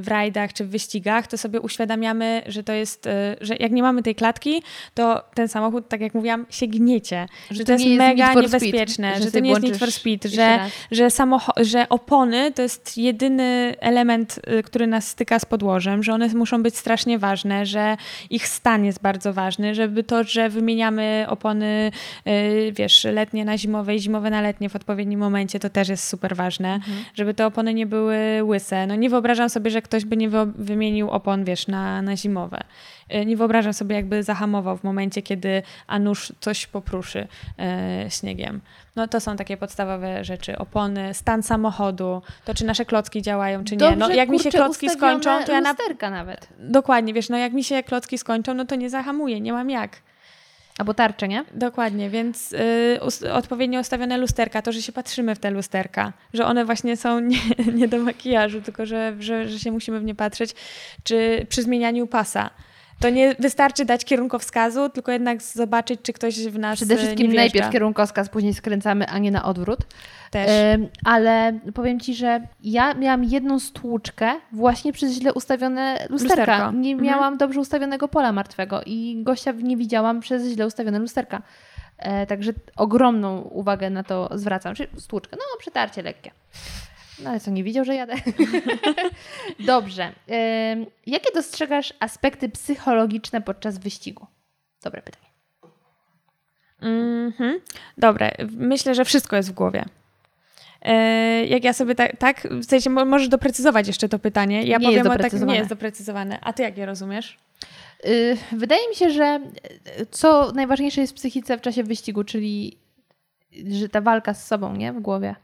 w 0.00 0.04
rajdach 0.08 0.52
czy 0.52 0.64
w 0.64 0.68
wyścigach, 0.70 1.26
to 1.26 1.38
sobie 1.38 1.60
uświadamiamy, 1.60 2.42
że 2.46 2.62
to 2.62 2.72
jest, 2.72 3.08
że 3.40 3.56
jak 3.56 3.72
nie 3.72 3.82
mamy 3.82 4.02
tej 4.02 4.14
klatki, 4.20 4.62
to 4.94 5.24
ten 5.34 5.48
samochód, 5.48 5.88
tak 5.88 6.00
jak 6.00 6.14
mówiłam, 6.14 6.46
się 6.50 6.66
gniecie. 6.66 7.26
Że, 7.50 7.56
że 7.56 7.64
to, 7.64 7.72
jest, 7.72 7.84
jest 7.84 7.98
mega 7.98 8.34
niebezpieczne, 8.34 9.14
że, 9.16 9.22
że 9.22 9.30
to 9.32 9.40
nie 9.40 9.50
jest 9.50 9.62
Need 9.62 9.76
for 9.76 9.92
Speed, 9.92 10.28
że, 10.28 10.58
że, 10.90 11.08
że 11.56 11.88
opony 11.88 12.52
to 12.52 12.62
jest 12.62 12.98
jedyny 12.98 13.74
element, 13.80 14.40
y, 14.58 14.62
który 14.62 14.86
nas 14.86 15.08
styka 15.08 15.38
z 15.38 15.44
podłożem, 15.44 16.02
że 16.02 16.12
one 16.12 16.28
muszą 16.28 16.62
być 16.62 16.76
strasznie 16.76 17.18
ważne, 17.18 17.66
że 17.66 17.96
ich 18.30 18.48
stan 18.48 18.84
jest 18.84 19.02
bardzo 19.02 19.32
ważny, 19.32 19.74
żeby 19.74 20.04
to, 20.04 20.24
że 20.24 20.48
wymieniamy 20.48 21.26
opony, 21.28 21.90
yy, 22.24 22.72
wiesz, 22.72 23.04
letnie 23.04 23.44
na 23.44 23.58
zimowe 23.58 23.94
i 23.94 24.00
zimowe 24.00 24.30
na 24.30 24.40
letnie 24.40 24.68
w 24.68 24.76
odpowiednim 24.76 25.20
momencie, 25.20 25.60
to 25.60 25.70
też 25.70 25.88
jest 25.88 26.08
super 26.08 26.36
ważne, 26.36 26.74
mhm. 26.74 27.04
żeby 27.14 27.34
te 27.34 27.46
opony 27.46 27.74
nie 27.74 27.86
były 27.86 28.18
łyse. 28.42 28.86
No 28.86 28.94
nie 28.94 29.10
wyobrażam 29.10 29.48
sobie, 29.48 29.70
że 29.70 29.82
ktoś 29.82 30.04
by 30.04 30.16
nie 30.16 30.30
wymienił 30.54 31.10
opon, 31.10 31.44
wiesz, 31.44 31.66
na, 31.66 32.02
na 32.02 32.16
zimowe. 32.16 32.60
E, 33.10 33.26
nie 33.26 33.36
wyobrażam 33.36 33.72
sobie, 33.72 33.96
jakby 33.96 34.22
zahamował 34.22 34.76
w 34.76 34.84
momencie, 34.84 35.22
kiedy 35.22 35.62
a 35.86 35.98
nóż 35.98 36.32
coś 36.40 36.66
popruszy 36.66 37.28
e, 37.58 38.06
śniegiem. 38.10 38.60
No 38.96 39.08
to 39.08 39.20
są 39.20 39.36
takie 39.36 39.56
podstawowe 39.56 40.24
rzeczy. 40.24 40.58
Opony, 40.58 41.14
stan 41.14 41.42
samochodu, 41.42 42.22
to 42.44 42.54
czy 42.54 42.64
nasze 42.64 42.84
klocki 42.84 43.22
działają, 43.22 43.64
czy 43.64 43.76
Dobrze, 43.76 43.90
nie. 43.90 44.00
No 44.00 44.10
jak 44.10 44.28
kurczę, 44.28 44.44
mi 44.44 44.52
się 44.52 44.58
klocki 44.58 44.90
skończą, 44.90 45.44
to 45.44 45.52
ja 45.52 45.60
na... 45.60 45.74
nawet. 46.10 46.48
Dokładnie, 46.58 47.14
wiesz, 47.14 47.28
no 47.28 47.38
jak 47.38 47.52
mi 47.52 47.64
się 47.64 47.82
klocki 47.82 48.18
skończą, 48.18 48.54
no 48.54 48.64
to 48.64 48.74
nie 48.74 48.90
zahamuję, 48.90 49.40
nie 49.40 49.52
mam 49.52 49.70
jak. 49.70 49.96
Albo 50.78 50.94
tarcze, 50.94 51.28
nie? 51.28 51.44
Dokładnie, 51.54 52.10
więc 52.10 52.52
y, 53.22 53.32
odpowiednio 53.32 53.80
ustawione 53.80 54.18
lusterka, 54.18 54.62
to, 54.62 54.72
że 54.72 54.82
się 54.82 54.92
patrzymy 54.92 55.34
w 55.34 55.38
te 55.38 55.50
lusterka, 55.50 56.12
że 56.34 56.46
one 56.46 56.64
właśnie 56.64 56.96
są 56.96 57.20
nie, 57.30 57.38
nie 57.74 57.88
do 57.88 57.98
makijażu, 57.98 58.62
tylko 58.62 58.86
że, 58.86 59.16
że, 59.18 59.48
że 59.48 59.58
się 59.58 59.72
musimy 59.72 60.00
w 60.00 60.04
nie 60.04 60.14
patrzeć, 60.14 60.54
czy 61.04 61.46
przy 61.48 61.62
zmienianiu 61.62 62.06
pasa 62.06 62.50
to 63.00 63.10
nie 63.10 63.34
wystarczy 63.34 63.84
dać 63.84 64.04
kierunkowskazu, 64.04 64.88
tylko 64.88 65.12
jednak 65.12 65.42
zobaczyć, 65.42 66.00
czy 66.02 66.12
ktoś 66.12 66.46
w 66.46 66.58
nas 66.58 66.76
Przede 66.76 66.96
wszystkim 66.96 67.32
najpierw 67.32 67.70
kierunkowskaz, 67.70 68.28
później 68.28 68.54
skręcamy, 68.54 69.06
a 69.08 69.18
nie 69.18 69.30
na 69.30 69.44
odwrót. 69.44 69.80
Też. 70.30 70.78
ale 71.04 71.58
powiem 71.74 72.00
Ci, 72.00 72.14
że 72.14 72.40
ja 72.62 72.94
miałam 72.94 73.24
jedną 73.24 73.60
stłuczkę 73.60 74.32
właśnie 74.52 74.92
przez 74.92 75.12
źle 75.12 75.34
ustawione 75.34 76.06
lusterka. 76.10 76.40
Lusterko. 76.40 76.72
Nie 76.72 76.92
mhm. 76.92 77.10
miałam 77.10 77.38
dobrze 77.38 77.60
ustawionego 77.60 78.08
pola 78.08 78.32
martwego 78.32 78.80
i 78.86 79.22
gościa 79.22 79.52
nie 79.52 79.76
widziałam 79.76 80.20
przez 80.20 80.46
źle 80.46 80.66
ustawione 80.66 80.98
lusterka. 80.98 81.42
E, 81.98 82.26
także 82.26 82.52
ogromną 82.76 83.40
uwagę 83.40 83.90
na 83.90 84.02
to 84.02 84.28
zwracam. 84.34 84.74
Czyli 84.74 84.88
stłuczkę, 84.98 85.36
no 85.36 85.58
przetarcie 85.58 86.02
lekkie. 86.02 86.30
No 87.22 87.30
ale 87.30 87.40
co, 87.40 87.50
nie 87.50 87.64
widział, 87.64 87.84
że 87.84 87.94
jadę? 87.94 88.14
Dobrze. 89.60 90.12
jakie 91.06 91.32
dostrzegasz 91.34 91.94
aspekty 92.00 92.48
psychologiczne 92.48 93.40
podczas 93.40 93.78
wyścigu? 93.78 94.26
Dobre 94.82 95.02
pytanie. 95.02 95.30
Mhm. 96.80 97.60
Dobre. 97.98 98.30
Myślę, 98.50 98.94
że 98.94 99.04
wszystko 99.04 99.36
jest 99.36 99.50
w 99.50 99.54
głowie. 99.54 99.84
E, 100.82 100.94
jak 101.46 101.64
ja 101.64 101.72
sobie 101.72 101.94
tak, 101.94 102.16
tak, 102.16 102.48
w 102.50 102.64
sensie 102.64 102.90
możesz 102.90 103.28
doprecyzować 103.28 103.86
jeszcze 103.86 104.08
to 104.08 104.18
pytanie. 104.18 104.62
Ja 104.62 104.78
nie 104.78 104.84
powiem 104.84 105.04
jest 105.04 105.20
o 105.20 105.22
tak, 105.22 105.32
nie 105.32 105.56
jest 105.56 105.68
doprecyzowane. 105.68 106.38
A 106.40 106.52
ty 106.52 106.62
jak 106.62 106.78
je 106.78 106.86
rozumiesz? 106.86 107.38
Y, 108.06 108.36
wydaje 108.52 108.88
mi 108.88 108.94
się, 108.94 109.10
że 109.10 109.40
y, 110.00 110.06
co 110.10 110.52
najważniejsze 110.52 111.00
jest 111.00 111.12
w 111.12 111.16
psychice 111.16 111.58
w 111.58 111.60
czasie 111.60 111.84
wyścigu, 111.84 112.24
czyli 112.24 112.78
że 113.70 113.88
ta 113.88 114.00
walka 114.00 114.34
z 114.34 114.46
sobą, 114.46 114.76
nie? 114.76 114.92
W 114.92 115.00
głowie. 115.00 115.34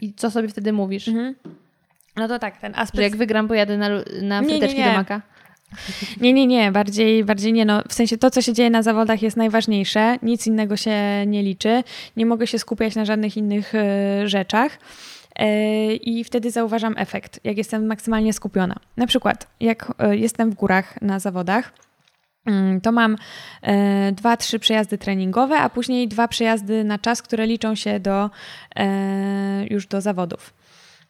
I 0.00 0.14
co 0.14 0.30
sobie 0.30 0.48
wtedy 0.48 0.72
mówisz? 0.72 1.08
Mhm. 1.08 1.34
No 2.16 2.28
to 2.28 2.38
tak, 2.38 2.60
ten 2.60 2.72
aspekt... 2.74 2.96
Że 2.96 3.02
jak 3.02 3.16
wygram, 3.16 3.48
pojadę 3.48 3.78
na, 3.78 3.88
na 4.22 4.42
fryteczki 4.42 4.76
nie, 4.76 4.82
nie, 4.82 4.88
nie. 4.88 4.92
do 4.92 4.98
maka? 4.98 5.22
Nie, 6.20 6.32
nie, 6.32 6.46
nie, 6.46 6.72
bardziej, 6.72 7.24
bardziej 7.24 7.52
nie. 7.52 7.64
No, 7.64 7.82
w 7.88 7.94
sensie 7.94 8.18
to, 8.18 8.30
co 8.30 8.42
się 8.42 8.52
dzieje 8.52 8.70
na 8.70 8.82
zawodach 8.82 9.22
jest 9.22 9.36
najważniejsze, 9.36 10.18
nic 10.22 10.46
innego 10.46 10.76
się 10.76 11.26
nie 11.26 11.42
liczy, 11.42 11.82
nie 12.16 12.26
mogę 12.26 12.46
się 12.46 12.58
skupiać 12.58 12.96
na 12.96 13.04
żadnych 13.04 13.36
innych 13.36 13.74
y, 13.74 14.28
rzeczach 14.28 14.78
y, 15.40 15.94
i 15.94 16.24
wtedy 16.24 16.50
zauważam 16.50 16.94
efekt, 16.96 17.40
jak 17.44 17.58
jestem 17.58 17.86
maksymalnie 17.86 18.32
skupiona. 18.32 18.76
Na 18.96 19.06
przykład, 19.06 19.46
jak 19.60 19.92
y, 20.12 20.16
jestem 20.16 20.50
w 20.50 20.54
górach 20.54 21.02
na 21.02 21.18
zawodach, 21.18 21.72
to 22.82 22.92
mam 22.92 23.16
e, 23.62 24.12
dwa, 24.12 24.36
trzy 24.36 24.58
przejazdy 24.58 24.98
treningowe, 24.98 25.58
a 25.58 25.68
później 25.68 26.08
dwa 26.08 26.28
przejazdy 26.28 26.84
na 26.84 26.98
czas, 26.98 27.22
które 27.22 27.46
liczą 27.46 27.74
się 27.74 28.00
do, 28.00 28.30
e, 28.76 29.66
już 29.70 29.86
do 29.86 30.00
zawodów. 30.00 30.54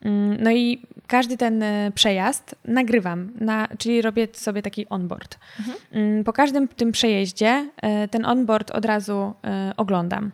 Mm, 0.02 0.36
no 0.42 0.50
i 0.50 0.82
każdy 1.06 1.36
ten 1.36 1.62
e, 1.62 1.92
przejazd 1.94 2.54
nagrywam, 2.64 3.30
na, 3.40 3.68
czyli 3.78 4.02
robię 4.02 4.28
sobie 4.32 4.62
taki 4.62 4.88
onboard. 4.88 5.38
Mhm. 5.58 5.78
Mm, 5.92 6.24
po 6.24 6.32
każdym 6.32 6.68
tym 6.68 6.92
przejeździe 6.92 7.70
e, 7.82 8.08
ten 8.08 8.26
onboard 8.26 8.70
od 8.70 8.84
razu 8.84 9.34
oglądam 9.76 10.30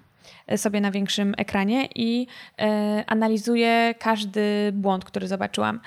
sobie 0.56 0.80
na 0.80 0.90
większym 0.90 1.34
ekranie 1.36 1.88
i 1.94 2.26
analizuję 3.06 3.94
każdy 3.98 4.72
błąd, 4.72 5.04
który 5.04 5.28
zobaczyłam. 5.28 5.80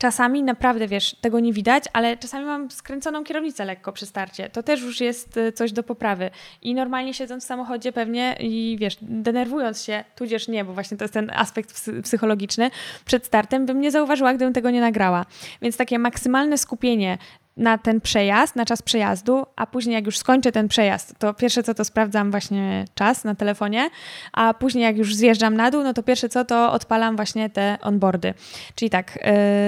Czasami 0.00 0.42
naprawdę, 0.42 0.88
wiesz, 0.88 1.16
tego 1.20 1.40
nie 1.40 1.52
widać, 1.52 1.84
ale 1.92 2.16
czasami 2.16 2.46
mam 2.46 2.70
skręconą 2.70 3.24
kierownicę 3.24 3.64
lekko 3.64 3.92
przy 3.92 4.06
starcie. 4.06 4.50
To 4.50 4.62
też 4.62 4.82
już 4.82 5.00
jest 5.00 5.36
y, 5.36 5.52
coś 5.52 5.72
do 5.72 5.82
poprawy. 5.82 6.30
I 6.62 6.74
normalnie 6.74 7.14
siedząc 7.14 7.44
w 7.44 7.46
samochodzie 7.46 7.92
pewnie 7.92 8.36
i 8.40 8.76
wiesz, 8.80 8.96
denerwując 9.02 9.82
się, 9.82 10.04
tudzież 10.16 10.48
nie, 10.48 10.64
bo 10.64 10.72
właśnie 10.72 10.96
to 10.96 11.04
jest 11.04 11.14
ten 11.14 11.30
aspekt 11.30 11.90
psychologiczny, 12.02 12.70
przed 13.04 13.26
startem 13.26 13.66
bym 13.66 13.80
nie 13.80 13.90
zauważyła, 13.90 14.34
gdybym 14.34 14.54
tego 14.54 14.70
nie 14.70 14.80
nagrała. 14.80 15.26
Więc 15.62 15.76
takie 15.76 15.98
maksymalne 15.98 16.58
skupienie 16.58 17.18
na 17.58 17.78
ten 17.78 18.00
przejazd, 18.00 18.56
na 18.56 18.64
czas 18.64 18.82
przejazdu, 18.82 19.46
a 19.56 19.66
później 19.66 19.94
jak 19.94 20.06
już 20.06 20.18
skończę 20.18 20.52
ten 20.52 20.68
przejazd, 20.68 21.14
to 21.18 21.34
pierwsze 21.34 21.62
co 21.62 21.74
to 21.74 21.84
sprawdzam 21.84 22.30
właśnie 22.30 22.84
czas 22.94 23.24
na 23.24 23.34
telefonie, 23.34 23.90
a 24.32 24.54
później 24.54 24.84
jak 24.84 24.96
już 24.96 25.14
zjeżdżam 25.14 25.54
na 25.54 25.70
dół, 25.70 25.82
no 25.82 25.94
to 25.94 26.02
pierwsze 26.02 26.28
co 26.28 26.44
to 26.44 26.72
odpalam 26.72 27.16
właśnie 27.16 27.50
te 27.50 27.78
onboardy. 27.82 28.34
Czyli 28.74 28.90
tak, 28.90 29.18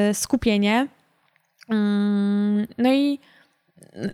yy, 0.09 0.15
skupienie. 0.15 0.87
Yy, 1.69 1.77
no 2.79 2.93
i 2.93 3.19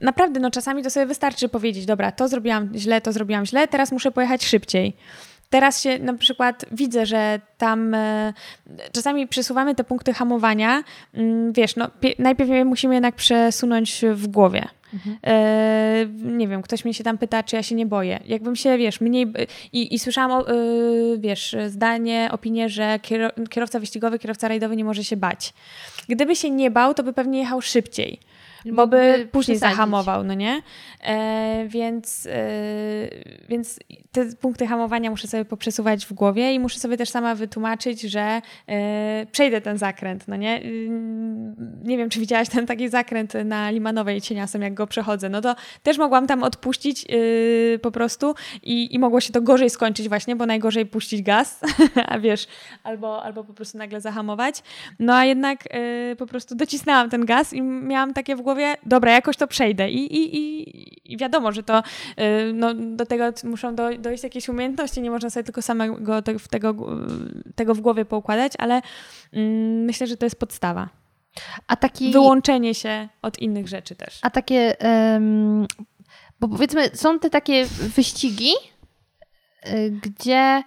naprawdę, 0.01 0.41
no 0.41 0.51
czasami 0.51 0.83
to 0.83 0.91
sobie 0.91 1.07
wystarczy 1.07 1.49
powiedzieć, 1.49 1.87
dobra, 1.87 2.13
to 2.13 2.29
zrobiłam 2.29 2.71
źle, 2.75 3.01
to 3.01 3.13
zrobiłam 3.13 3.47
źle, 3.47 3.69
teraz 3.69 3.93
muszę 3.93 4.11
pojechać 4.11 4.45
szybciej. 4.45 4.97
Teraz 5.51 5.83
się 5.83 5.99
na 5.99 6.15
przykład 6.15 6.65
widzę, 6.73 7.07
że 7.07 7.41
tam 7.59 7.95
e, 7.95 8.33
czasami 8.93 9.27
przesuwamy 9.27 9.75
te 9.75 9.85
punkty 9.85 10.13
hamowania. 10.13 10.85
Mm, 11.15 11.53
wiesz, 11.53 11.77
no, 11.77 11.91
najpierw 12.19 12.51
musimy 12.65 12.95
jednak 12.95 13.15
przesunąć 13.15 14.05
w 14.13 14.27
głowie. 14.27 14.69
Mhm. 14.95 15.17
E, 15.27 16.07
nie 16.23 16.49
wiem, 16.49 16.63
ktoś 16.63 16.85
mnie 16.85 16.95
się 16.95 17.05
tam 17.05 17.19
pyta, 17.19 17.43
czy 17.43 17.57
ja 17.57 17.63
się 17.63 17.75
nie 17.75 17.87
boję. 17.87 18.21
Jakbym 18.27 18.57
się, 18.57 18.79
wiesz, 18.79 19.01
mniej. 19.01 19.33
I, 19.73 19.95
i 19.95 19.99
słyszałam, 19.99 20.41
e, 20.41 20.45
wiesz, 21.19 21.57
zdanie, 21.69 22.29
opinię, 22.33 22.69
że 22.69 23.01
kierowca 23.51 23.81
wyścigowy, 23.81 24.19
kierowca 24.19 24.49
rajdowy 24.49 24.77
nie 24.77 24.85
może 24.85 25.05
się 25.05 25.17
bać. 25.17 25.53
Gdyby 26.09 26.37
się 26.37 26.51
nie 26.51 26.71
bał, 26.71 26.95
to 26.95 27.03
by 27.03 27.13
pewnie 27.13 27.39
jechał 27.39 27.63
szybciej 27.63 28.21
bo 28.73 28.87
by 28.87 29.29
później 29.33 29.57
przesadzić. 29.57 29.77
zahamował, 29.77 30.25
no 30.25 30.35
nie? 30.35 30.63
E, 31.05 31.65
więc, 31.69 32.27
e, 32.27 32.39
więc 33.49 33.79
te 34.13 34.27
punkty 34.41 34.67
hamowania 34.67 35.11
muszę 35.11 35.29
sobie 35.29 35.45
poprzesuwać 35.45 36.07
w 36.07 36.13
głowie 36.13 36.55
i 36.55 36.61
muszę 36.61 36.79
sobie 36.79 36.97
też 36.97 37.09
sama 37.09 37.35
wytłumaczyć, 37.35 38.01
że 38.01 38.43
e, 38.69 39.27
przejdę 39.33 39.61
ten 39.61 39.79
zakręt, 39.79 40.29
no 40.29 40.37
nie? 40.37 40.61
Nie 41.85 41.97
wiem, 41.99 42.11
czy 42.11 42.21
widziałaś 42.21 42.49
ten 42.49 42.67
taki 42.67 42.89
zakręt 42.89 43.35
na 43.45 43.71
Limanowej 43.71 44.21
cieniasem, 44.21 44.63
jak 44.63 44.75
go 44.75 44.87
przechodzę, 44.87 45.29
no 45.29 45.41
to 45.41 45.57
też 45.83 45.99
mogłam 45.99 46.27
tam 46.27 46.43
odpuścić 46.43 47.07
yy, 47.09 47.79
po 47.83 47.91
prostu 47.91 48.35
i, 48.63 48.95
i 48.95 48.99
mogło 48.99 49.21
się 49.21 49.33
to 49.33 49.41
gorzej 49.43 49.71
skończyć 49.71 50.09
właśnie, 50.09 50.37
bo 50.37 50.47
najgorzej 50.47 50.87
puścić 50.87 51.23
gaz, 51.23 51.61
a 52.07 52.19
wiesz, 52.19 52.47
albo, 52.85 53.23
albo 53.23 53.45
po 53.45 53.55
prostu 53.55 53.79
nagle 53.79 54.01
zahamować. 54.01 54.63
No 54.99 55.15
a 55.15 55.25
jednak 55.25 55.75
yy, 55.75 56.17
po 56.17 56.27
prostu 56.27 56.55
docisnęłam 56.55 57.11
ten 57.11 57.25
gaz 57.25 57.53
i 57.53 57.63
miałam 57.63 58.15
takie 58.15 58.37
w 58.37 58.41
głowie 58.41 58.56
głowie, 58.57 58.77
dobra, 58.87 59.13
jakoś 59.13 59.37
to 59.37 59.47
przejdę. 59.47 59.91
I, 59.91 60.17
i, 60.17 60.37
i, 60.37 61.13
i 61.13 61.17
wiadomo, 61.17 61.53
że 61.53 61.63
to 61.63 61.79
y, 61.79 61.83
no, 62.55 62.75
do 62.75 63.07
tego 63.07 63.25
muszą 63.45 63.75
do, 63.75 63.99
dojść 63.99 64.25
jakieś 64.25 64.49
umiejętności, 64.49 65.03
nie 65.03 65.11
można 65.11 65.31
sobie 65.31 65.45
tylko 65.45 65.63
samego 65.63 66.23
tego, 66.23 66.41
tego, 66.51 66.75
tego 67.55 67.75
w 67.75 67.81
głowie 67.81 68.05
poukładać, 68.05 68.53
ale 68.59 68.83
mm, 69.33 69.85
myślę, 69.85 70.07
że 70.07 70.17
to 70.17 70.27
jest 70.27 70.39
podstawa. 70.39 70.89
A 71.67 71.77
taki... 71.77 72.13
Wyłączenie 72.13 72.75
się 72.75 73.09
od 73.23 73.39
innych 73.39 73.69
rzeczy 73.69 73.95
też. 73.95 74.19
A 74.23 74.31
takie, 74.31 74.77
um, 74.81 75.67
bo 76.41 76.49
powiedzmy, 76.49 76.91
są 76.95 77.19
te 77.19 77.31
takie 77.31 77.67
wyścigi, 77.67 78.53
y, 79.67 79.91
gdzie 80.03 80.63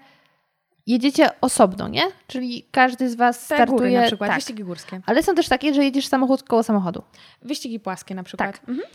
jedziecie 0.91 1.41
osobno, 1.41 1.87
nie? 1.87 2.03
Czyli 2.27 2.65
każdy 2.71 3.09
z 3.09 3.15
was 3.15 3.47
Te 3.47 3.55
startuje... 3.55 3.77
Góry 3.77 3.91
na 3.91 4.07
przykład, 4.07 4.29
tak. 4.29 4.37
wyścigi 4.37 4.63
górskie. 4.63 5.01
Ale 5.05 5.23
są 5.23 5.35
też 5.35 5.47
takie, 5.47 5.73
że 5.73 5.83
jedziesz 5.83 6.07
samochód 6.07 6.43
koło 6.43 6.63
samochodu. 6.63 7.03
Wyścigi 7.41 7.79
płaskie 7.79 8.15
na 8.15 8.23
przykład. 8.23 8.51
Tak. 8.51 8.69
Mhm. 8.69 8.87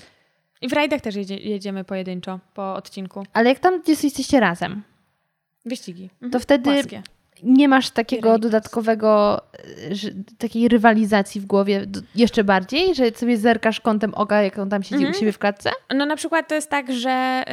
I 0.61 0.69
w 0.69 0.73
rajdach 0.73 1.01
też 1.01 1.15
jedzie, 1.15 1.37
jedziemy 1.37 1.85
pojedynczo 1.85 2.41
po 2.55 2.75
odcinku. 2.75 3.27
Ale 3.33 3.49
jak 3.49 3.59
tam 3.59 3.83
jesteście 3.89 4.41
razem, 4.41 4.83
Wyścigi. 5.67 6.11
Mhm. 6.13 6.33
To 6.33 6.41
wtedy 6.41 6.65
Płaskie 6.65 7.03
nie 7.45 7.69
masz 7.69 7.91
takiego 7.91 8.39
dodatkowego, 8.39 9.41
e, 9.55 10.39
takiej 10.39 10.69
rywalizacji 10.69 11.41
w 11.41 11.47
głowie 11.47 11.87
jeszcze 12.15 12.45
bardziej, 12.45 12.95
że 12.95 13.11
sobie 13.11 13.37
zerkasz 13.37 13.81
kątem 13.81 14.15
oka, 14.15 14.43
jak 14.43 14.59
on 14.59 14.71
tam 14.71 14.83
siedzi 14.83 14.95
mhm. 14.95 15.15
u 15.15 15.19
siebie 15.19 15.33
w 15.33 15.39
klatce? 15.39 15.71
No 15.95 16.07
na 16.07 16.17
przykład 16.17 16.49
to 16.49 16.55
jest 16.55 16.71
tak, 16.71 16.93
że 16.93 17.45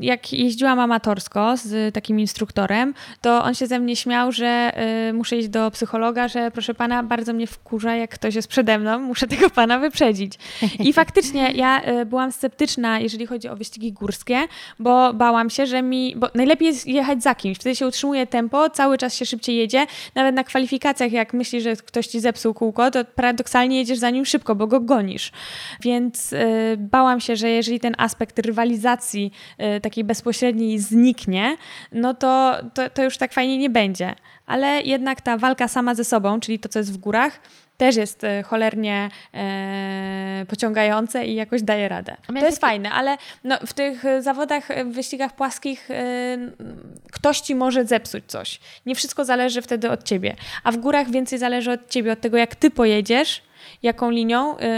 jak 0.00 0.32
jeździłam 0.32 0.80
amatorsko 0.80 1.56
z 1.56 1.94
takim 1.94 2.20
instruktorem, 2.20 2.94
to 3.20 3.44
on 3.44 3.54
się 3.54 3.66
ze 3.66 3.78
mnie 3.78 3.96
śmiał, 3.96 4.32
że 4.32 4.72
y, 5.08 5.12
muszę 5.12 5.36
iść 5.36 5.48
do 5.48 5.70
psychologa, 5.70 6.28
że 6.28 6.50
proszę 6.50 6.74
pana, 6.74 7.02
bardzo 7.02 7.32
mnie 7.32 7.46
wkurza, 7.46 7.94
jak 7.94 8.10
ktoś 8.10 8.34
jest 8.34 8.48
przede 8.48 8.78
mną, 8.78 8.98
muszę 9.12 9.26
tego 9.26 9.50
pana 9.50 9.78
wyprzedzić. 9.78 10.32
I 10.78 10.92
faktycznie 10.92 11.52
ja 11.52 11.88
y, 12.00 12.06
byłam 12.06 12.32
sceptyczna, 12.32 12.98
jeżeli 12.98 13.26
chodzi 13.26 13.48
o 13.48 13.56
wyścigi 13.56 13.92
górskie, 13.92 14.38
bo 14.78 15.14
bałam 15.14 15.50
się, 15.50 15.66
że 15.66 15.82
mi, 15.82 16.14
bo 16.16 16.28
najlepiej 16.34 16.66
jest 16.66 16.86
jechać 16.86 17.22
za 17.22 17.34
kimś, 17.34 17.58
wtedy 17.58 17.76
się 17.76 17.86
utrzymuje 17.86 18.26
tempo, 18.26 18.70
cały 18.76 18.98
czas 18.98 19.14
się 19.14 19.26
szybciej 19.26 19.56
jedzie. 19.56 19.86
Nawet 20.14 20.34
na 20.34 20.44
kwalifikacjach, 20.44 21.12
jak 21.12 21.34
myślisz, 21.34 21.62
że 21.62 21.76
ktoś 21.76 22.06
ci 22.06 22.20
zepsuł 22.20 22.54
kółko, 22.54 22.90
to 22.90 23.04
paradoksalnie 23.04 23.76
jedziesz 23.78 23.98
za 23.98 24.10
nim 24.10 24.24
szybko, 24.24 24.54
bo 24.54 24.66
go 24.66 24.80
gonisz. 24.80 25.32
Więc 25.80 26.32
y, 26.32 26.36
bałam 26.78 27.20
się, 27.20 27.36
że 27.36 27.50
jeżeli 27.50 27.80
ten 27.80 27.94
aspekt 27.98 28.38
rywalizacji 28.38 29.32
y, 29.76 29.80
takiej 29.80 30.04
bezpośredniej 30.04 30.78
zniknie, 30.78 31.56
no 31.92 32.14
to, 32.14 32.56
to, 32.74 32.90
to 32.90 33.04
już 33.04 33.18
tak 33.18 33.32
fajnie 33.32 33.58
nie 33.58 33.70
będzie. 33.70 34.14
Ale 34.46 34.82
jednak 34.82 35.20
ta 35.20 35.38
walka 35.38 35.68
sama 35.68 35.94
ze 35.94 36.04
sobą, 36.04 36.40
czyli 36.40 36.58
to, 36.58 36.68
co 36.68 36.78
jest 36.78 36.92
w 36.92 36.96
górach, 36.96 37.40
też 37.76 37.96
jest 37.96 38.24
e, 38.24 38.42
cholernie 38.42 39.08
e, 39.34 40.46
pociągające 40.48 41.26
i 41.26 41.34
jakoś 41.34 41.62
daje 41.62 41.88
radę. 41.88 42.16
To 42.26 42.46
jest 42.46 42.60
fajne, 42.60 42.90
ale 42.90 43.16
no, 43.44 43.58
w 43.66 43.72
tych 43.72 44.04
zawodach, 44.20 44.68
w 44.84 44.92
wyścigach 44.92 45.36
płaskich 45.36 45.90
e, 45.90 46.38
ktoś 47.12 47.40
ci 47.40 47.54
może 47.54 47.84
zepsuć 47.84 48.24
coś. 48.26 48.60
Nie 48.86 48.94
wszystko 48.94 49.24
zależy 49.24 49.62
wtedy 49.62 49.90
od 49.90 50.02
ciebie. 50.02 50.36
A 50.64 50.72
w 50.72 50.76
górach 50.76 51.10
więcej 51.10 51.38
zależy 51.38 51.72
od 51.72 51.88
ciebie, 51.88 52.12
od 52.12 52.20
tego 52.20 52.36
jak 52.36 52.54
ty 52.54 52.70
pojedziesz, 52.70 53.42
jaką 53.82 54.10
linią, 54.10 54.58
e, 54.58 54.68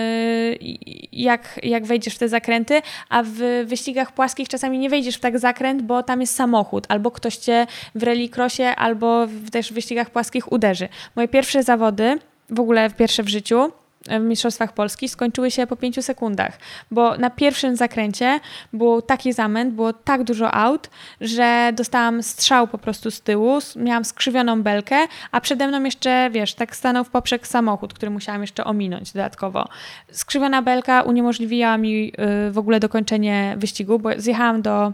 jak, 1.12 1.60
jak 1.62 1.86
wejdziesz 1.86 2.14
w 2.14 2.18
te 2.18 2.28
zakręty, 2.28 2.82
a 3.08 3.22
w 3.22 3.64
wyścigach 3.64 4.12
płaskich 4.12 4.48
czasami 4.48 4.78
nie 4.78 4.90
wejdziesz 4.90 5.16
w 5.16 5.20
tak 5.20 5.38
zakręt, 5.38 5.82
bo 5.82 6.02
tam 6.02 6.20
jest 6.20 6.34
samochód, 6.34 6.84
albo 6.88 7.10
ktoś 7.10 7.36
cię 7.36 7.66
w 7.94 8.02
rallycrossie, 8.02 8.62
albo 8.62 9.26
w, 9.26 9.50
też 9.50 9.70
w 9.70 9.74
wyścigach 9.74 10.10
płaskich 10.10 10.52
uderzy. 10.52 10.88
Moje 11.16 11.28
pierwsze 11.28 11.62
zawody 11.62 12.18
w 12.50 12.60
ogóle 12.60 12.90
pierwsze 12.90 13.22
w 13.22 13.28
życiu 13.28 13.72
w 14.08 14.20
Mistrzostwach 14.20 14.72
Polski 14.72 15.08
skończyły 15.08 15.50
się 15.50 15.66
po 15.66 15.76
pięciu 15.76 16.02
sekundach, 16.02 16.58
bo 16.90 17.16
na 17.16 17.30
pierwszym 17.30 17.76
zakręcie 17.76 18.40
był 18.72 19.02
taki 19.02 19.32
zamęt, 19.32 19.74
było 19.74 19.92
tak 19.92 20.24
dużo 20.24 20.54
aut, 20.54 20.90
że 21.20 21.70
dostałam 21.74 22.22
strzał 22.22 22.68
po 22.68 22.78
prostu 22.78 23.10
z 23.10 23.20
tyłu, 23.20 23.58
miałam 23.76 24.04
skrzywioną 24.04 24.62
belkę, 24.62 24.96
a 25.32 25.40
przede 25.40 25.68
mną 25.68 25.84
jeszcze, 25.84 26.30
wiesz, 26.30 26.54
tak 26.54 26.76
stanął 26.76 27.04
w 27.04 27.10
poprzek 27.10 27.46
samochód, 27.46 27.94
który 27.94 28.10
musiałam 28.10 28.40
jeszcze 28.40 28.64
ominąć 28.64 29.12
dodatkowo. 29.12 29.68
Skrzywiona 30.12 30.62
belka 30.62 31.02
uniemożliwiła 31.02 31.78
mi 31.78 32.12
y, 32.48 32.50
w 32.50 32.58
ogóle 32.58 32.80
dokończenie 32.80 33.54
wyścigu, 33.58 33.98
bo 33.98 34.10
zjechałam 34.16 34.62
do 34.62 34.92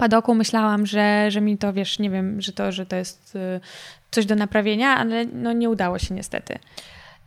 padoku, 0.00 0.34
myślałam, 0.34 0.86
że, 0.86 1.30
że 1.30 1.40
mi 1.40 1.58
to, 1.58 1.72
wiesz, 1.72 1.98
nie 1.98 2.10
wiem, 2.10 2.40
że 2.40 2.52
to, 2.52 2.72
że 2.72 2.86
to 2.86 2.96
jest 2.96 3.36
y, 3.36 3.60
coś 4.10 4.26
do 4.26 4.34
naprawienia, 4.34 4.96
ale 4.96 5.24
no 5.24 5.52
nie 5.52 5.70
udało 5.70 5.98
się 5.98 6.14
niestety. 6.14 6.58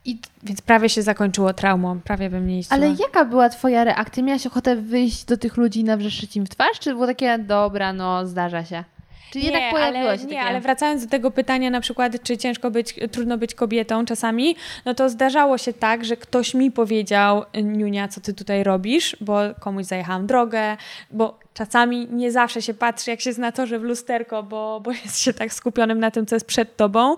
I, 0.06 0.20
więc 0.44 0.62
prawie 0.62 0.90
się 0.90 1.02
zakończyło 1.02 1.54
traumą, 1.54 2.00
prawie 2.00 2.30
bym 2.30 2.48
nie 2.48 2.58
jeździła. 2.58 2.78
Ale 2.78 2.95
jaka 3.00 3.26
była 3.26 3.50
twoja 3.50 3.84
reakcja? 3.84 4.24
Miałaś 4.24 4.48
ochotę 4.48 4.76
wyjść 4.76 5.26
do 5.26 5.38
tych 5.38 5.58
ludzi 5.58 5.80
i 5.80 5.84
nawrzeszyć 5.84 6.36
im 6.36 6.45
w 6.45 6.50
twarz? 6.50 6.80
Czy 6.80 6.90
było 6.90 7.08
takie, 7.08 7.40
dobra, 7.40 7.94
no 7.94 8.28
zdarza 8.28 8.66
się? 8.66 8.84
Czy 9.32 9.40
nie, 9.40 9.45
jednak 9.45 9.72
pojawiło 9.72 10.10
ale, 10.10 10.18
się 10.18 10.26
Nie, 10.26 10.36
takie... 10.36 10.41
ale 10.50 10.62
wracając 10.62 11.04
do 11.04 11.10
tego 11.10 11.32
pytania 11.32 11.70
na 11.70 11.82
przykład, 11.82 12.24
czy 12.24 12.38
ciężko 12.38 12.72
być, 12.72 12.95
trudno 13.12 13.38
być 13.38 13.56
kobietą 13.56 14.06
czasami, 14.06 14.56
no 14.86 14.94
to 14.94 15.10
zdarzało 15.10 15.58
się 15.58 15.74
tak, 15.74 16.06
że 16.06 16.18
ktoś 16.18 16.54
mi 16.54 16.72
powiedział, 16.72 17.45
Niunia, 17.64 18.08
co 18.08 18.22
ty 18.22 18.34
tutaj 18.34 18.64
robisz, 18.64 19.18
bo 19.22 19.40
komuś 19.60 19.86
zajechałam 19.86 20.28
drogę, 20.28 20.78
bo 21.12 21.43
czasami 21.54 22.08
nie 22.12 22.32
zawsze 22.32 22.62
się 22.62 22.74
patrzy, 22.74 23.12
jak 23.12 23.22
się 23.22 23.34
zna 23.34 23.52
to, 23.52 23.68
że 23.68 23.80
w 23.80 23.84
lusterko, 23.84 24.44
bo, 24.44 24.82
bo 24.84 24.92
jest 24.92 25.20
się 25.20 25.34
tak 25.34 25.54
skupionym 25.54 26.00
na 26.00 26.12
tym, 26.12 26.26
co 26.26 26.36
jest 26.36 26.46
przed 26.46 26.78
tobą. 26.78 27.16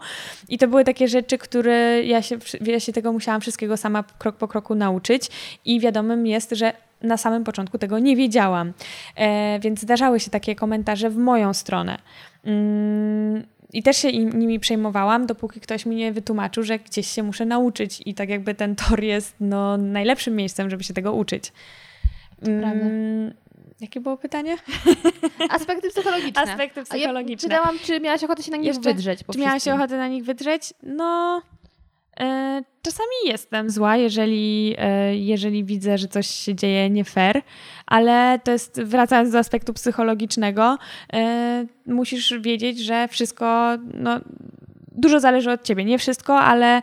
I 0.50 0.58
to 0.58 0.68
były 0.68 0.84
takie 0.84 1.08
rzeczy, 1.08 1.38
które 1.38 2.04
ja 2.04 2.22
się, 2.22 2.38
ja 2.62 2.80
się 2.80 2.94
tego 2.94 3.14
musiałam 3.14 3.42
wszystkiego 3.42 3.78
sama 3.78 4.04
krok 4.18 4.36
po 4.36 4.48
kroku 4.48 4.76
nauczyć 4.76 5.30
i 5.66 5.80
wiadomym 5.80 6.28
jest, 6.28 6.52
że 6.52 6.74
na 7.02 7.18
samym 7.18 7.44
początku 7.44 7.78
tego 7.78 8.00
nie 8.00 8.16
wiedziałam. 8.16 8.74
E, 9.16 9.60
więc 9.60 9.82
zdarzały 9.82 10.20
się 10.20 10.32
takie 10.32 10.56
komentarze 10.56 11.10
w 11.10 11.18
moją 11.18 11.54
stronę. 11.54 11.98
Mm, 12.44 13.44
I 13.74 13.84
też 13.84 13.98
się 13.98 14.12
nimi 14.14 14.60
przejmowałam, 14.60 15.26
dopóki 15.26 15.60
ktoś 15.60 15.86
mi 15.86 15.96
nie 15.96 16.14
wytłumaczył, 16.14 16.64
że 16.64 16.80
gdzieś 16.80 17.08
się 17.08 17.24
muszę 17.24 17.46
nauczyć 17.46 18.02
i 18.06 18.14
tak 18.14 18.30
jakby 18.30 18.56
ten 18.56 18.76
tor 18.76 19.04
jest 19.04 19.36
no, 19.40 19.78
najlepszym 19.78 20.36
miejscem, 20.36 20.70
żeby 20.70 20.84
się 20.84 20.94
tego 20.94 21.14
uczyć. 21.14 21.52
Mm, 22.42 23.34
jakie 23.82 24.00
było 24.00 24.18
pytanie? 24.18 24.58
Aspekty 25.50 25.90
psychologiczne. 25.90 26.42
Aspekty 26.42 26.84
psychologiczne. 26.84 27.50
Ja 27.50 27.58
czytałam, 27.58 27.80
czy 27.80 28.00
miałaś 28.00 28.24
ochotę 28.24 28.44
się 28.44 28.52
na 28.52 28.58
nich 28.58 28.68
Jeszcze, 28.68 28.94
wydrzeć? 28.94 29.20
czy 29.34 29.40
miałaś 29.40 29.68
ochotę 29.68 29.98
na 29.98 30.08
nich 30.08 30.24
wydrzeć? 30.24 30.74
No, 30.84 31.42
E, 32.20 32.62
czasami 32.82 33.10
jestem 33.26 33.70
zła, 33.70 33.98
jeżeli, 33.98 34.76
e, 34.78 35.16
jeżeli 35.16 35.64
widzę, 35.64 35.98
że 35.98 36.08
coś 36.08 36.28
się 36.28 36.56
dzieje 36.56 36.90
nie 36.90 37.04
fair, 37.04 37.42
ale 37.86 38.40
to 38.44 38.52
jest, 38.52 38.82
wracając 38.82 39.32
do 39.32 39.40
aspektu 39.40 39.74
psychologicznego, 39.74 40.78
e, 41.14 41.66
musisz 41.88 42.34
wiedzieć, 42.40 42.80
że 42.80 43.08
wszystko, 43.08 43.78
no, 43.94 44.20
dużo 44.92 45.20
zależy 45.20 45.52
od 45.52 45.64
ciebie. 45.64 45.86
Nie 45.86 45.98
wszystko, 45.98 46.40
ale 46.40 46.82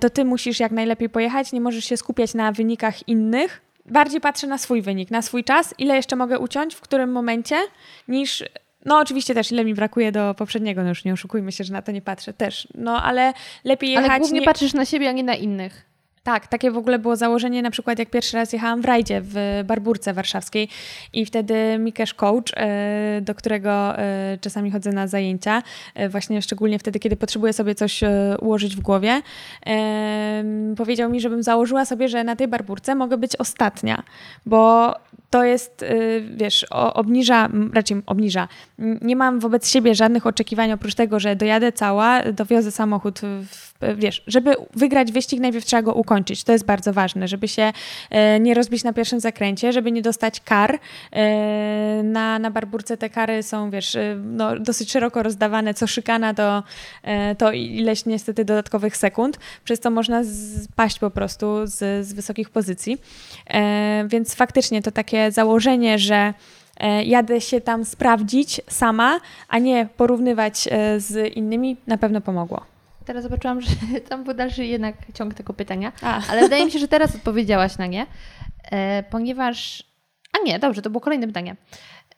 to 0.00 0.10
ty 0.10 0.24
musisz 0.24 0.60
jak 0.60 0.72
najlepiej 0.72 1.08
pojechać, 1.08 1.52
nie 1.52 1.60
możesz 1.60 1.84
się 1.84 1.96
skupiać 1.96 2.34
na 2.34 2.52
wynikach 2.52 3.08
innych. 3.08 3.62
Bardziej 3.86 4.20
patrzę 4.20 4.46
na 4.46 4.58
swój 4.58 4.82
wynik, 4.82 5.10
na 5.10 5.22
swój 5.22 5.44
czas, 5.44 5.74
ile 5.78 5.96
jeszcze 5.96 6.16
mogę 6.16 6.38
uciąć, 6.38 6.74
w 6.74 6.80
którym 6.80 7.12
momencie, 7.12 7.56
niż 8.08 8.44
no 8.84 8.98
oczywiście 8.98 9.34
też 9.34 9.52
ile 9.52 9.64
mi 9.64 9.74
brakuje 9.74 10.12
do 10.12 10.34
poprzedniego, 10.34 10.82
no 10.82 10.88
już 10.88 11.04
nie 11.04 11.12
oszukujmy 11.12 11.52
się, 11.52 11.64
że 11.64 11.72
na 11.72 11.82
to 11.82 11.92
nie 11.92 12.02
patrzę 12.02 12.32
też. 12.32 12.68
No 12.74 13.02
ale 13.02 13.32
lepiej 13.64 13.90
jechać... 13.90 14.10
Ale 14.10 14.18
głównie 14.18 14.40
nie... 14.40 14.46
patrzysz 14.46 14.74
na 14.74 14.84
siebie, 14.84 15.08
a 15.08 15.12
nie 15.12 15.24
na 15.24 15.34
innych. 15.34 15.91
Tak, 16.24 16.46
takie 16.46 16.70
w 16.70 16.76
ogóle 16.76 16.98
było 16.98 17.16
założenie, 17.16 17.62
na 17.62 17.70
przykład 17.70 17.98
jak 17.98 18.10
pierwszy 18.10 18.36
raz 18.36 18.52
jechałam 18.52 18.82
w 18.82 18.84
rajdzie 18.84 19.20
w 19.24 19.62
Barburce 19.66 20.12
Warszawskiej 20.14 20.68
i 21.12 21.26
wtedy 21.26 21.78
Mikesz 21.78 22.14
Coach, 22.14 22.52
e, 22.56 23.20
do 23.20 23.34
którego 23.34 23.98
e, 23.98 24.38
czasami 24.40 24.70
chodzę 24.70 24.92
na 24.92 25.06
zajęcia, 25.06 25.62
e, 25.94 26.08
właśnie 26.08 26.42
szczególnie 26.42 26.78
wtedy, 26.78 26.98
kiedy 26.98 27.16
potrzebuję 27.16 27.52
sobie 27.52 27.74
coś 27.74 28.00
ułożyć 28.40 28.76
w 28.76 28.80
głowie, 28.80 29.22
powiedział 30.76 31.10
mi, 31.10 31.20
żebym 31.20 31.42
założyła 31.42 31.84
sobie, 31.84 32.08
że 32.08 32.24
na 32.24 32.36
tej 32.36 32.48
Barburce 32.48 32.94
mogę 32.94 33.18
być 33.18 33.36
ostatnia, 33.36 34.02
bo 34.46 34.94
to 35.30 35.44
jest, 35.44 35.84
wiesz, 36.36 36.66
obniża, 36.70 37.48
raczej 37.74 38.02
obniża. 38.06 38.48
Nie 38.78 39.16
mam 39.16 39.40
wobec 39.40 39.68
siebie 39.68 39.94
żadnych 39.94 40.26
oczekiwań 40.26 40.72
oprócz 40.72 40.94
tego, 40.94 41.20
że 41.20 41.36
dojadę 41.36 41.72
cała, 41.72 42.22
dowiozę 42.32 42.70
samochód, 42.70 43.20
w, 43.20 43.71
wiesz, 43.96 44.22
żeby 44.26 44.54
wygrać 44.74 45.12
wyścig 45.12 45.40
najpierw 45.40 45.64
trzeba 45.64 45.82
go 45.82 45.94
ukończyć. 45.94 46.44
To 46.44 46.52
jest 46.52 46.64
bardzo 46.64 46.92
ważne, 46.92 47.28
żeby 47.28 47.48
się 47.48 47.72
e, 48.10 48.40
nie 48.40 48.54
rozbić 48.54 48.84
na 48.84 48.92
pierwszym 48.92 49.20
zakręcie, 49.20 49.72
żeby 49.72 49.92
nie 49.92 50.02
dostać 50.02 50.40
kar. 50.40 50.78
E, 51.12 52.02
na, 52.02 52.38
na 52.38 52.50
barburce 52.50 52.96
te 52.96 53.10
kary 53.10 53.42
są, 53.42 53.70
wiesz, 53.70 53.96
e, 53.96 54.16
no, 54.24 54.58
dosyć 54.58 54.92
szeroko 54.92 55.22
rozdawane, 55.22 55.74
co 55.74 55.86
szykana 55.86 56.34
to, 56.34 56.62
to 57.38 57.52
ileś 57.52 58.06
niestety 58.06 58.44
dodatkowych 58.44 58.96
sekund, 58.96 59.38
przez 59.64 59.80
to 59.80 59.90
można 59.90 60.22
spaść 60.64 60.98
po 60.98 61.10
prostu 61.10 61.46
z, 61.64 62.06
z 62.06 62.12
wysokich 62.12 62.50
pozycji. 62.50 62.98
Więc 64.06 64.34
faktycznie 64.34 64.82
to 64.82 64.90
takie 64.90 65.32
założenie, 65.32 65.98
że 65.98 66.34
jadę 67.04 67.40
się 67.40 67.60
tam 67.60 67.84
sprawdzić 67.84 68.60
sama, 68.68 69.20
a 69.48 69.58
nie 69.58 69.88
porównywać 69.96 70.68
z 70.96 71.36
innymi, 71.36 71.76
na 71.86 71.98
pewno 71.98 72.20
pomogło. 72.20 72.71
Teraz 73.04 73.22
zobaczyłam, 73.22 73.60
że 73.60 73.70
tam 74.08 74.24
był 74.24 74.34
dalszy 74.34 74.66
jednak 74.66 74.94
ciąg 75.14 75.34
tego 75.34 75.52
pytania, 75.52 75.92
a. 76.02 76.20
ale 76.30 76.42
wydaje 76.42 76.64
mi 76.64 76.70
się, 76.70 76.78
że 76.78 76.88
teraz 76.88 77.14
odpowiedziałaś 77.14 77.78
na 77.78 77.86
nie, 77.86 78.06
e, 78.70 79.02
ponieważ... 79.02 79.84
A 80.32 80.44
nie, 80.44 80.58
dobrze, 80.58 80.82
to 80.82 80.90
było 80.90 81.00
kolejne 81.00 81.26
pytanie. 81.26 81.56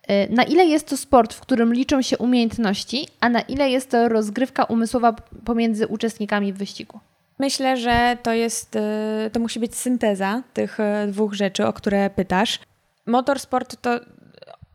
E, 0.03 0.29
na 0.29 0.43
ile 0.43 0.67
jest 0.67 0.89
to 0.89 0.97
sport, 0.97 1.35
w 1.35 1.41
którym 1.41 1.75
liczą 1.75 2.03
się 2.03 2.19
umiejętności, 2.19 3.09
a 3.21 3.29
na 3.29 3.41
ile 3.41 3.71
jest 3.71 3.91
to 3.91 4.09
rozgrywka 4.09 4.65
umysłowa 4.65 5.17
pomiędzy 5.45 5.87
uczestnikami 5.87 6.53
w 6.53 6.57
wyścigu? 6.57 7.01
Myślę, 7.39 7.77
że 7.77 8.19
to 8.23 8.33
jest, 8.33 8.77
e, 8.77 9.31
to 9.33 9.41
musi 9.41 9.61
być 9.61 9.75
synteza 9.75 10.43
tych 10.55 10.79
dwóch 11.09 11.35
rzeczy, 11.35 11.67
o 11.67 11.73
które 11.73 12.11
pytasz. 12.11 12.59
Motorsport 13.07 13.77
to 13.81 14.01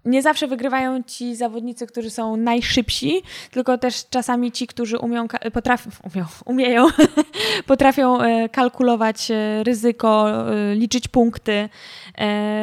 nie 0.05 0.21
zawsze 0.21 0.47
wygrywają 0.47 1.03
ci 1.03 1.35
zawodnicy, 1.35 1.87
którzy 1.87 2.09
są 2.09 2.37
najszybsi, 2.37 3.21
tylko 3.51 3.77
też 3.77 4.09
czasami 4.09 4.51
ci, 4.51 4.67
którzy 4.67 4.97
umią, 4.97 5.27
potrafią, 5.53 5.89
umią, 6.13 6.25
umieją, 6.45 6.87
potrafią 7.67 8.21
e, 8.21 8.49
kalkulować 8.49 9.31
e, 9.31 9.63
ryzyko, 9.63 10.29
e, 10.29 10.75
liczyć 10.75 11.07
punkty, 11.07 11.69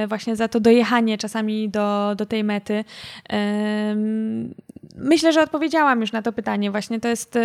właśnie 0.09 0.37
za 0.37 0.49
to 0.49 0.61
dojechanie 0.61 1.19
czasami 1.19 1.69
do, 1.69 2.15
do 2.17 2.27
tej 2.27 2.45
mety. 2.45 2.85
Myślę, 4.97 5.33
że 5.33 5.43
odpowiedziałam 5.43 6.01
już 6.01 6.13
na 6.13 6.23
to 6.23 6.33
pytanie. 6.33 6.71
Właśnie 6.71 7.01
to 7.01 7.09
jest 7.09 7.39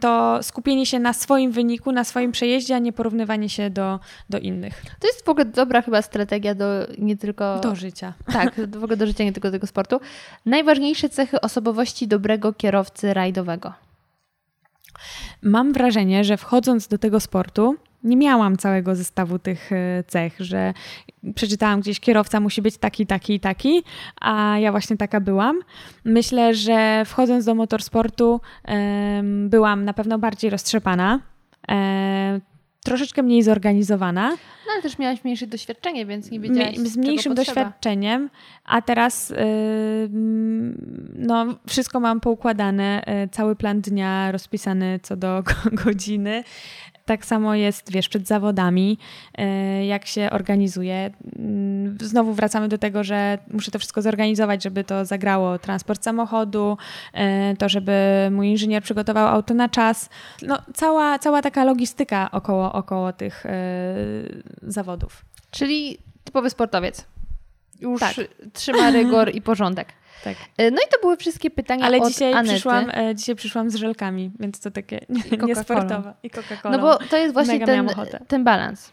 to 0.00 0.38
skupienie 0.42 0.86
się 0.86 0.98
na 0.98 1.12
swoim 1.12 1.52
wyniku, 1.52 1.92
na 1.92 2.04
swoim 2.04 2.32
przejeździe, 2.32 2.76
a 2.76 2.78
nie 2.78 2.92
porównywanie 2.92 3.48
się 3.48 3.70
do, 3.70 4.00
do 4.30 4.38
innych. 4.38 4.82
To 5.00 5.06
jest 5.06 5.24
w 5.24 5.28
ogóle 5.28 5.44
dobra 5.44 5.82
chyba 5.82 6.02
strategia 6.02 6.54
do 6.54 6.64
nie 6.98 7.16
tylko... 7.16 7.60
Do 7.60 7.74
życia. 7.74 8.12
Tak, 8.32 8.54
w 8.80 8.84
ogóle 8.84 8.96
do 8.96 9.06
życia, 9.06 9.24
nie 9.24 9.32
tylko 9.32 9.50
tego 9.50 9.66
sportu. 9.66 10.00
Najważniejsze 10.46 11.08
cechy 11.08 11.40
osobowości 11.40 12.08
dobrego 12.08 12.52
kierowcy 12.52 13.14
rajdowego. 13.14 13.72
Mam 15.42 15.72
wrażenie, 15.72 16.24
że 16.24 16.36
wchodząc 16.36 16.88
do 16.88 16.98
tego 16.98 17.20
sportu, 17.20 17.76
nie 18.04 18.16
miałam 18.16 18.56
całego 18.56 18.94
zestawu 18.94 19.38
tych 19.38 19.72
e, 19.72 20.04
cech, 20.06 20.34
że 20.38 20.74
przeczytałam 21.34 21.80
gdzieś, 21.80 22.00
kierowca 22.00 22.40
musi 22.40 22.62
być 22.62 22.78
taki, 22.78 23.06
taki 23.06 23.34
i 23.34 23.40
taki, 23.40 23.82
a 24.20 24.58
ja 24.58 24.70
właśnie 24.70 24.96
taka 24.96 25.20
byłam. 25.20 25.60
Myślę, 26.04 26.54
że 26.54 27.02
wchodząc 27.06 27.44
do 27.44 27.54
motorsportu, 27.54 28.40
byłam 29.48 29.84
na 29.84 29.92
pewno 29.92 30.18
bardziej 30.18 30.50
roztrzepana. 30.50 31.20
E, 31.70 32.40
troszeczkę 32.86 33.22
mniej 33.22 33.42
zorganizowana. 33.42 34.30
No 34.30 34.72
ale 34.72 34.82
też 34.82 34.98
miałaś 34.98 35.24
mniejsze 35.24 35.46
doświadczenie, 35.46 36.06
więc 36.06 36.30
nie 36.30 36.40
wiedziałaś, 36.40 36.76
Z 36.78 36.96
mniejszym 36.96 37.34
doświadczeniem, 37.34 38.30
a 38.64 38.82
teraz 38.82 39.30
yy, 39.30 39.36
no, 41.14 41.46
wszystko 41.68 42.00
mam 42.00 42.20
poukładane, 42.20 43.02
cały 43.32 43.56
plan 43.56 43.80
dnia 43.80 44.32
rozpisany 44.32 45.00
co 45.02 45.16
do 45.16 45.42
godziny. 45.84 46.44
Tak 47.06 47.26
samo 47.26 47.54
jest, 47.54 47.92
wiesz, 47.92 48.08
przed 48.08 48.26
zawodami, 48.26 48.98
e, 49.38 49.86
jak 49.86 50.06
się 50.06 50.30
organizuje. 50.30 51.10
Mm, 51.38 51.98
znowu 52.00 52.34
wracamy 52.34 52.68
do 52.68 52.78
tego, 52.78 53.04
że 53.04 53.38
muszę 53.52 53.70
to 53.70 53.78
wszystko 53.78 54.02
zorganizować, 54.02 54.62
żeby 54.62 54.84
to 54.84 55.04
zagrało 55.04 55.58
transport 55.58 56.04
samochodu, 56.04 56.78
e, 57.14 57.56
to, 57.56 57.68
żeby 57.68 57.92
mój 58.30 58.48
inżynier 58.48 58.82
przygotował 58.82 59.26
auto 59.26 59.54
na 59.54 59.68
czas. 59.68 60.08
No, 60.42 60.58
cała, 60.74 61.18
cała 61.18 61.42
taka 61.42 61.64
logistyka 61.64 62.30
około, 62.32 62.72
około 62.72 63.12
tych 63.12 63.46
e, 63.46 63.52
zawodów. 64.62 65.24
Czyli 65.50 65.98
typowy 66.24 66.50
sportowiec. 66.50 67.04
Już 67.80 68.00
tak. 68.00 68.14
trzyma 68.52 68.90
rygor 68.90 69.34
i 69.34 69.42
porządek. 69.50 69.88
Tak. 70.24 70.36
E, 70.56 70.70
no 70.70 70.76
i 70.76 70.90
to 70.92 71.00
były 71.00 71.16
wszystkie 71.16 71.50
pytania 71.50 71.84
Ale 71.84 71.98
od 71.98 72.08
dzisiaj 72.08 72.32
Anety. 72.32 72.54
Przyszłam, 72.54 72.90
e, 72.90 73.14
dzisiaj 73.14 73.36
przyszłam 73.36 73.70
z 73.70 73.74
żelkami, 73.74 74.30
więc 74.40 74.60
to 74.60 74.70
takie 74.70 75.06
niesportowe. 75.46 76.14
I 76.22 76.30
Coca-Cola. 76.30 76.70
No 76.70 76.78
bo 76.78 76.96
to 76.96 77.16
jest 77.16 77.34
właśnie 77.34 77.66
ten, 77.66 77.88
ten 78.28 78.44
balans. 78.44 78.92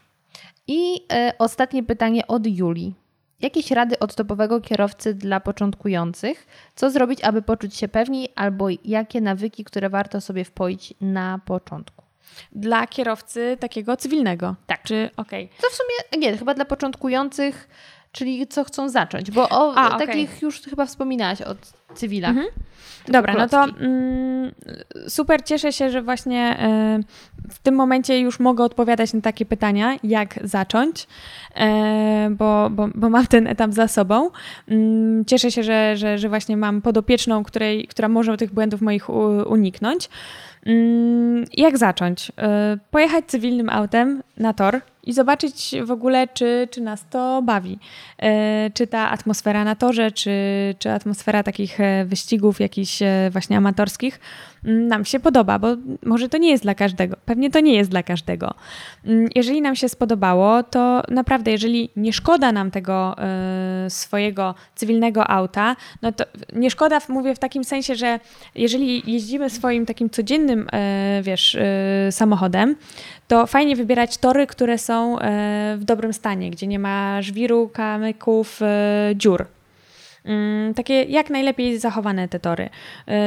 I 0.66 1.06
e, 1.12 1.32
ostatnie 1.38 1.82
pytanie 1.82 2.26
od 2.26 2.46
Julii. 2.46 2.94
Jakieś 3.40 3.70
rady 3.70 3.98
od 3.98 4.14
topowego 4.14 4.60
kierowcy 4.60 5.14
dla 5.14 5.40
początkujących? 5.40 6.46
Co 6.74 6.90
zrobić, 6.90 7.24
aby 7.24 7.42
poczuć 7.42 7.76
się 7.76 7.88
pewniej, 7.88 8.28
albo 8.34 8.66
jakie 8.84 9.20
nawyki, 9.20 9.64
które 9.64 9.90
warto 9.90 10.20
sobie 10.20 10.44
wpoić 10.44 10.94
na 11.00 11.40
początku? 11.44 12.04
Dla 12.52 12.86
kierowcy 12.86 13.56
takiego 13.60 13.96
cywilnego. 13.96 14.54
Tak. 14.66 14.82
Czy 14.82 15.10
okej. 15.16 15.44
Okay. 15.44 15.58
To 15.60 15.68
w 15.70 15.74
sumie 15.74 16.22
nie, 16.22 16.38
chyba 16.38 16.54
dla 16.54 16.64
początkujących 16.64 17.68
czyli 18.14 18.46
co 18.46 18.64
chcą 18.64 18.88
zacząć, 18.88 19.30
bo 19.30 19.48
o 19.48 19.74
A, 19.76 19.98
takich 19.98 20.30
okay. 20.30 20.38
już 20.42 20.60
chyba 20.60 20.86
wspominałaś 20.86 21.42
o 21.42 21.54
cywilach. 21.94 22.30
Mhm. 22.30 22.46
Dobra, 23.08 23.34
no 23.34 23.48
to 23.48 23.64
mm, 23.64 24.52
super 25.08 25.44
cieszę 25.44 25.72
się, 25.72 25.90
że 25.90 26.02
właśnie 26.02 26.58
y, 27.00 27.50
w 27.50 27.58
tym 27.58 27.74
momencie 27.74 28.20
już 28.20 28.40
mogę 28.40 28.64
odpowiadać 28.64 29.12
na 29.12 29.20
takie 29.20 29.46
pytania, 29.46 29.96
jak 30.02 30.38
zacząć, 30.44 31.02
y, 31.02 32.30
bo, 32.30 32.70
bo, 32.70 32.88
bo 32.94 33.10
mam 33.10 33.26
ten 33.26 33.46
etap 33.46 33.72
za 33.72 33.88
sobą. 33.88 34.30
Y, 34.70 35.24
cieszę 35.26 35.50
się, 35.50 35.62
że, 35.62 35.96
że, 35.96 36.18
że 36.18 36.28
właśnie 36.28 36.56
mam 36.56 36.82
podopieczną, 36.82 37.44
której, 37.44 37.86
która 37.86 38.08
może 38.08 38.36
tych 38.36 38.54
błędów 38.54 38.80
moich 38.80 39.10
uniknąć. 39.46 40.08
Mm, 40.66 41.44
jak 41.52 41.78
zacząć? 41.78 42.28
Y, 42.28 42.32
pojechać 42.90 43.24
cywilnym 43.26 43.70
autem 43.70 44.22
na 44.36 44.52
tor 44.52 44.80
i 45.06 45.12
zobaczyć 45.12 45.74
w 45.84 45.90
ogóle, 45.90 46.28
czy, 46.28 46.68
czy 46.70 46.80
nas 46.80 47.04
to 47.10 47.42
bawi. 47.42 47.78
Y, 48.22 48.26
czy 48.74 48.86
ta 48.86 49.10
atmosfera 49.10 49.64
na 49.64 49.76
torze, 49.76 50.12
czy, 50.12 50.30
czy 50.78 50.90
atmosfera 50.90 51.42
takich 51.42 51.80
e, 51.80 52.04
wyścigów 52.04 52.60
jakichś 52.60 53.02
e, 53.02 53.28
właśnie 53.32 53.56
amatorskich 53.56 54.20
nam 54.62 55.04
się 55.04 55.20
podoba, 55.20 55.58
bo 55.58 55.68
może 56.02 56.28
to 56.28 56.38
nie 56.38 56.50
jest 56.50 56.62
dla 56.62 56.74
każdego. 56.74 57.16
Pewnie 57.24 57.50
to 57.50 57.60
nie 57.60 57.74
jest 57.74 57.90
dla 57.90 58.02
każdego. 58.02 58.54
Mm, 59.04 59.28
jeżeli 59.34 59.62
nam 59.62 59.76
się 59.76 59.88
spodobało, 59.88 60.62
to 60.62 61.02
naprawdę, 61.08 61.50
jeżeli 61.50 61.90
nie 61.96 62.12
szkoda 62.12 62.52
nam 62.52 62.70
tego 62.70 63.16
swojego 63.88 64.54
cywilnego 64.74 65.30
auta, 65.30 65.76
no 66.02 66.12
to 66.12 66.24
nie 66.52 66.70
szkoda, 66.70 66.98
mówię 67.08 67.34
w 67.34 67.38
takim 67.38 67.64
sensie, 67.64 67.94
że 67.94 68.20
jeżeli 68.54 69.12
jeździmy 69.12 69.50
swoim 69.50 69.86
takim 69.86 70.10
codziennym, 70.10 70.66
wiesz, 71.22 71.56
samochodem, 72.10 72.76
to 73.28 73.46
fajnie 73.46 73.76
wybierać 73.76 74.18
tory, 74.18 74.46
które 74.46 74.78
są 74.78 74.93
w 75.78 75.84
dobrym 75.84 76.12
stanie, 76.12 76.50
gdzie 76.50 76.66
nie 76.66 76.78
ma 76.78 77.22
żwiru, 77.22 77.68
kamyków, 77.68 78.60
dziur. 79.14 79.46
Mm, 80.24 80.74
takie 80.74 81.02
jak 81.02 81.30
najlepiej 81.30 81.78
zachowane 81.78 82.28
te 82.28 82.40
tory, 82.40 82.70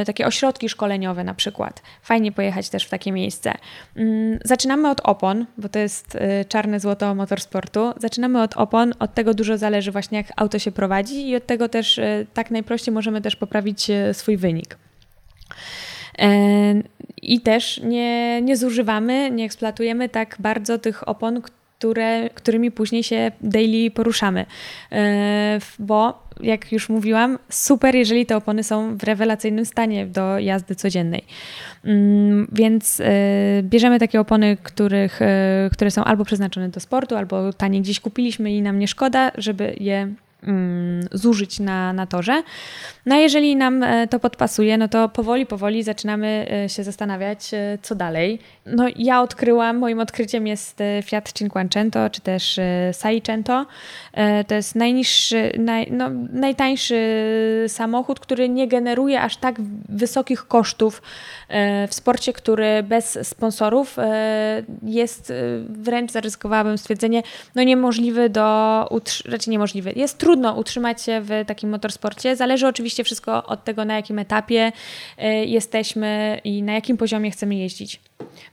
y, 0.02 0.04
takie 0.04 0.26
ośrodki 0.26 0.68
szkoleniowe 0.68 1.24
na 1.24 1.34
przykład. 1.34 1.82
Fajnie 2.02 2.32
pojechać 2.32 2.68
też 2.68 2.84
w 2.84 2.90
takie 2.90 3.12
miejsce. 3.12 3.54
Mm, 3.96 4.38
zaczynamy 4.44 4.90
od 4.90 5.00
opon, 5.00 5.46
bo 5.58 5.68
to 5.68 5.78
jest 5.78 6.18
czarne 6.48 6.80
złoto 6.80 7.14
motorsportu. 7.14 7.92
Zaczynamy 7.96 8.42
od 8.42 8.56
opon, 8.56 8.92
od 8.98 9.14
tego 9.14 9.34
dużo 9.34 9.58
zależy 9.58 9.92
właśnie 9.92 10.18
jak 10.18 10.26
auto 10.36 10.58
się 10.58 10.72
prowadzi 10.72 11.28
i 11.28 11.36
od 11.36 11.46
tego 11.46 11.68
też 11.68 12.00
tak 12.34 12.50
najprościej 12.50 12.94
możemy 12.94 13.20
też 13.20 13.36
poprawić 13.36 13.86
swój 14.12 14.36
wynik. 14.36 14.78
I 17.22 17.40
też 17.40 17.80
nie, 17.84 18.42
nie 18.42 18.56
zużywamy, 18.56 19.30
nie 19.30 19.44
eksploatujemy 19.44 20.08
tak 20.08 20.36
bardzo 20.38 20.78
tych 20.78 21.08
opon, 21.08 21.42
które, 21.78 22.30
którymi 22.30 22.70
później 22.70 23.02
się 23.02 23.32
daily 23.40 23.90
poruszamy. 23.90 24.46
Bo 25.78 26.28
jak 26.40 26.72
już 26.72 26.88
mówiłam, 26.88 27.38
super, 27.48 27.94
jeżeli 27.94 28.26
te 28.26 28.36
opony 28.36 28.64
są 28.64 28.96
w 28.96 29.02
rewelacyjnym 29.02 29.64
stanie 29.64 30.06
do 30.06 30.38
jazdy 30.38 30.74
codziennej. 30.74 31.24
Mm, 31.84 32.48
więc 32.52 33.00
e, 33.00 33.04
bierzemy 33.62 33.98
takie 33.98 34.20
opony, 34.20 34.56
których, 34.62 35.22
e, 35.22 35.70
które 35.72 35.90
są 35.90 36.04
albo 36.04 36.24
przeznaczone 36.24 36.68
do 36.68 36.80
sportu, 36.80 37.16
albo 37.16 37.52
tanie 37.52 37.80
gdzieś 37.80 38.00
kupiliśmy 38.00 38.52
i 38.52 38.62
nam 38.62 38.78
nie 38.78 38.88
szkoda, 38.88 39.30
żeby 39.38 39.76
je 39.80 40.14
mm, 40.42 41.08
zużyć 41.12 41.60
na, 41.60 41.92
na 41.92 42.06
torze. 42.06 42.42
No 43.06 43.14
a 43.14 43.18
jeżeli 43.18 43.56
nam 43.56 43.82
e, 43.82 44.08
to 44.08 44.20
podpasuje, 44.20 44.78
no 44.78 44.88
to 44.88 45.08
powoli, 45.08 45.46
powoli 45.46 45.82
zaczynamy 45.82 46.46
się 46.68 46.84
zastanawiać, 46.84 47.50
co 47.82 47.94
dalej. 47.94 48.38
No 48.72 48.84
ja 48.96 49.22
odkryłam, 49.22 49.78
moim 49.78 50.00
odkryciem 50.00 50.46
jest 50.46 50.78
Fiat 51.02 51.32
Cinquecento, 51.32 52.10
czy 52.10 52.20
też 52.20 52.60
Seicento. 52.92 53.66
E, 54.12 54.44
to 54.44 54.54
jest 54.54 54.74
najniższy, 54.74 55.52
naj, 55.58 55.88
no, 55.90 56.10
najtańszy 56.32 56.98
samochód, 57.68 58.20
który 58.20 58.48
nie 58.48 58.68
generuje 58.68 59.22
aż 59.22 59.36
tak 59.36 59.56
wysokich 59.88 60.46
kosztów 60.46 61.02
e, 61.48 61.88
w 61.88 61.94
sporcie, 61.94 62.32
który 62.32 62.82
bez 62.82 63.28
sponsorów 63.28 63.98
e, 63.98 64.62
jest 64.82 65.32
wręcz 65.68 66.12
zaryzykowałabym 66.12 66.78
stwierdzenie, 66.78 67.22
no 67.54 67.62
niemożliwy 67.62 68.28
do, 68.28 68.88
raczej 69.24 69.50
niemożliwy. 69.50 69.92
Jest 69.96 70.18
trudno 70.18 70.54
utrzymać 70.54 71.02
się 71.02 71.20
w 71.20 71.30
takim 71.46 71.70
motorsporcie. 71.70 72.36
Zależy 72.36 72.66
oczywiście 72.66 73.04
wszystko 73.04 73.46
od 73.46 73.64
tego, 73.64 73.84
na 73.84 73.96
jakim 73.96 74.18
etapie 74.18 74.72
jesteśmy 75.46 76.40
i 76.44 76.62
na 76.62 76.72
jakim 76.72 76.96
poziomie 76.96 77.30
chcemy 77.30 77.54
jeździć. 77.54 78.00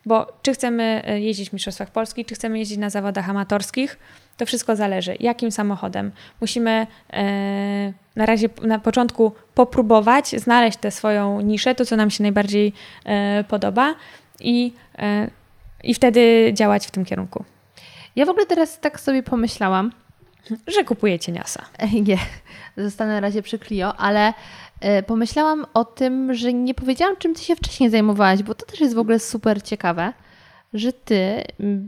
Bo 0.06 0.28
czy 0.42 0.54
chcemy 0.54 1.04
jeździć 1.20 1.50
w 1.50 1.54
Mistrzostwach 1.54 1.92
Polski, 1.92 2.26
czy 2.26 2.36
chcemy 2.36 2.60
jeździć 2.60 2.78
na 2.78 2.90
zawodach 2.90 3.30
amatorskich, 3.30 3.98
to 4.38 4.46
wszystko 4.46 4.76
zależy, 4.76 5.16
jakim 5.20 5.52
samochodem. 5.52 6.12
Musimy 6.42 6.88
e, 7.14 7.94
na 8.16 8.26
razie 8.26 8.50
na 8.62 8.80
początku 8.80 9.32
popróbować, 9.56 10.30
znaleźć 10.30 10.78
tę 10.78 10.92
swoją 10.92 11.42
niszę, 11.42 11.76
to 11.76 11.86
co 11.86 11.96
nam 11.96 12.12
się 12.12 12.24
najbardziej 12.24 12.74
e, 13.06 13.44
podoba 13.44 13.96
i, 14.40 14.74
e, 15.00 15.30
i 15.84 15.94
wtedy 15.94 16.52
działać 16.54 16.88
w 16.88 16.92
tym 16.92 17.06
kierunku. 17.06 17.44
Ja 18.16 18.26
w 18.26 18.30
ogóle 18.30 18.46
teraz 18.46 18.80
tak 18.80 19.00
sobie 19.00 19.24
pomyślałam, 19.24 19.92
że 20.68 20.84
kupujecie 20.84 21.32
Niasa. 21.32 21.66
Nie, 22.08 22.18
zostanę 22.78 23.14
na 23.14 23.20
razie 23.20 23.42
przy 23.42 23.60
Clio, 23.60 23.96
ale 23.96 24.34
pomyślałam 25.08 25.66
o 25.74 25.86
tym, 25.86 26.34
że 26.34 26.54
nie 26.54 26.74
powiedziałam, 26.74 27.18
czym 27.18 27.36
ty 27.36 27.42
się 27.42 27.56
wcześniej 27.56 27.90
zajmowałaś, 27.90 28.44
bo 28.44 28.56
to 28.56 28.66
też 28.66 28.80
jest 28.80 28.96
w 28.96 29.00
ogóle 29.00 29.20
super 29.20 29.64
ciekawe 29.64 30.14
że 30.76 30.94
ty 30.94 31.44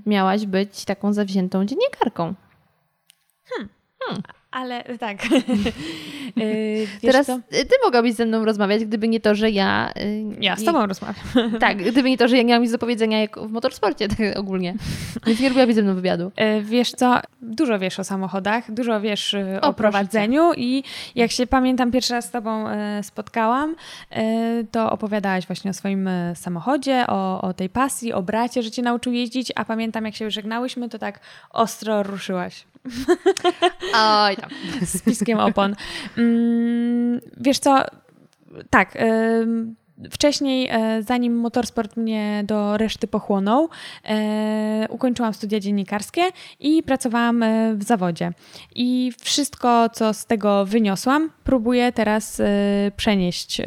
miałaś 0.05 0.45
być 0.45 0.85
taką 0.85 1.13
zawziętą 1.13 1.65
dziennikarką. 1.65 2.33
Hmm. 3.49 3.69
Hmm. 4.03 4.23
Ale 4.51 4.83
tak. 4.99 5.17
yy, 6.35 6.87
Teraz 7.01 7.27
co? 7.27 7.39
ty 7.49 7.75
mogłabyś 7.83 8.13
ze 8.13 8.25
mną 8.25 8.45
rozmawiać, 8.45 8.85
gdyby 8.85 9.07
nie 9.07 9.19
to, 9.19 9.35
że 9.35 9.51
ja. 9.51 9.91
Yy, 9.95 10.37
ja 10.39 10.55
z 10.55 10.63
tobą 10.63 10.85
rozmawiam. 10.85 11.25
Tak, 11.59 11.77
gdyby 11.77 12.09
nie 12.09 12.17
to, 12.17 12.27
że 12.27 12.37
ja 12.37 12.43
nie 12.43 12.53
mam 12.53 12.63
nic 12.63 12.71
do 12.71 12.77
powiedzenia 12.77 13.19
jak 13.19 13.39
w 13.39 13.51
motorsporcie 13.51 14.07
tak 14.07 14.19
ogólnie. 14.35 14.75
Więc 15.27 15.39
nie 15.39 15.49
robiłabyś 15.49 15.75
ze 15.75 15.83
mną 15.83 15.95
wywiadu. 15.95 16.31
Yy, 16.37 16.63
wiesz 16.63 16.91
co, 16.91 17.19
dużo 17.41 17.79
wiesz 17.79 17.99
o 17.99 18.03
samochodach, 18.03 18.71
dużo 18.71 19.01
wiesz 19.01 19.33
y, 19.33 19.59
o, 19.61 19.67
o 19.67 19.73
prowadzeniu 19.73 20.53
i 20.57 20.83
jak 21.15 21.31
się 21.31 21.47
pamiętam, 21.47 21.91
pierwszy 21.91 22.13
raz 22.13 22.25
z 22.25 22.31
tobą 22.31 22.69
y, 22.69 22.73
spotkałam, 23.03 23.75
y, 24.17 24.67
to 24.71 24.91
opowiadałaś 24.91 25.47
właśnie 25.47 25.71
o 25.71 25.73
swoim 25.73 26.09
samochodzie, 26.35 27.05
o, 27.07 27.41
o 27.41 27.53
tej 27.53 27.69
pasji, 27.69 28.13
o 28.13 28.21
bracie, 28.21 28.63
że 28.63 28.71
cię 28.71 28.81
nauczył 28.81 29.13
jeździć, 29.13 29.51
a 29.55 29.65
pamiętam 29.65 30.05
jak 30.05 30.15
się 30.15 30.31
żegnałyśmy, 30.31 30.89
to 30.89 30.99
tak 30.99 31.19
ostro 31.51 32.03
ruszyłaś. 32.03 32.65
Oj 34.25 34.35
tam. 34.35 34.49
Z 34.85 35.01
piskiem 35.01 35.39
opon. 35.39 35.75
Mm, 36.17 37.19
wiesz 37.37 37.59
co, 37.59 37.83
tak... 38.69 38.97
Wcześniej, 40.11 40.67
e, 40.71 41.03
zanim 41.03 41.35
motorsport 41.35 41.97
mnie 41.97 42.43
do 42.45 42.77
reszty 42.77 43.07
pochłonął, 43.07 43.69
e, 44.05 44.87
ukończyłam 44.89 45.33
studia 45.33 45.59
dziennikarskie 45.59 46.21
i 46.59 46.83
pracowałam 46.83 47.43
e, 47.43 47.75
w 47.75 47.83
zawodzie. 47.83 48.31
I 48.75 49.11
wszystko, 49.21 49.89
co 49.89 50.13
z 50.13 50.25
tego 50.25 50.65
wyniosłam, 50.65 51.29
próbuję 51.43 51.91
teraz 51.91 52.41
przenieść 52.97 53.61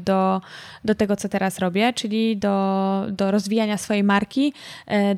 do, 0.00 0.40
do 0.84 0.94
tego, 0.94 1.16
co 1.16 1.28
teraz 1.28 1.58
robię, 1.58 1.92
czyli 1.92 2.36
do, 2.36 3.06
do 3.10 3.30
rozwijania 3.30 3.78
swojej 3.78 4.04
marki, 4.04 4.52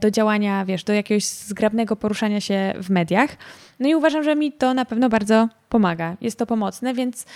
do 0.00 0.10
działania, 0.10 0.64
wiesz, 0.64 0.84
do 0.84 0.92
jakiegoś 0.92 1.24
zgrabnego 1.24 1.96
poruszania 1.96 2.40
się 2.40 2.74
w 2.82 2.90
mediach. 2.90 3.36
No 3.80 3.88
i 3.88 3.94
uważam, 3.94 4.24
że 4.24 4.36
mi 4.36 4.52
to 4.52 4.74
na 4.74 4.84
pewno 4.84 5.08
bardzo 5.08 5.48
pomaga. 5.68 6.16
Jest 6.20 6.38
to 6.38 6.46
pomocne, 6.46 6.94
więc 6.94 7.26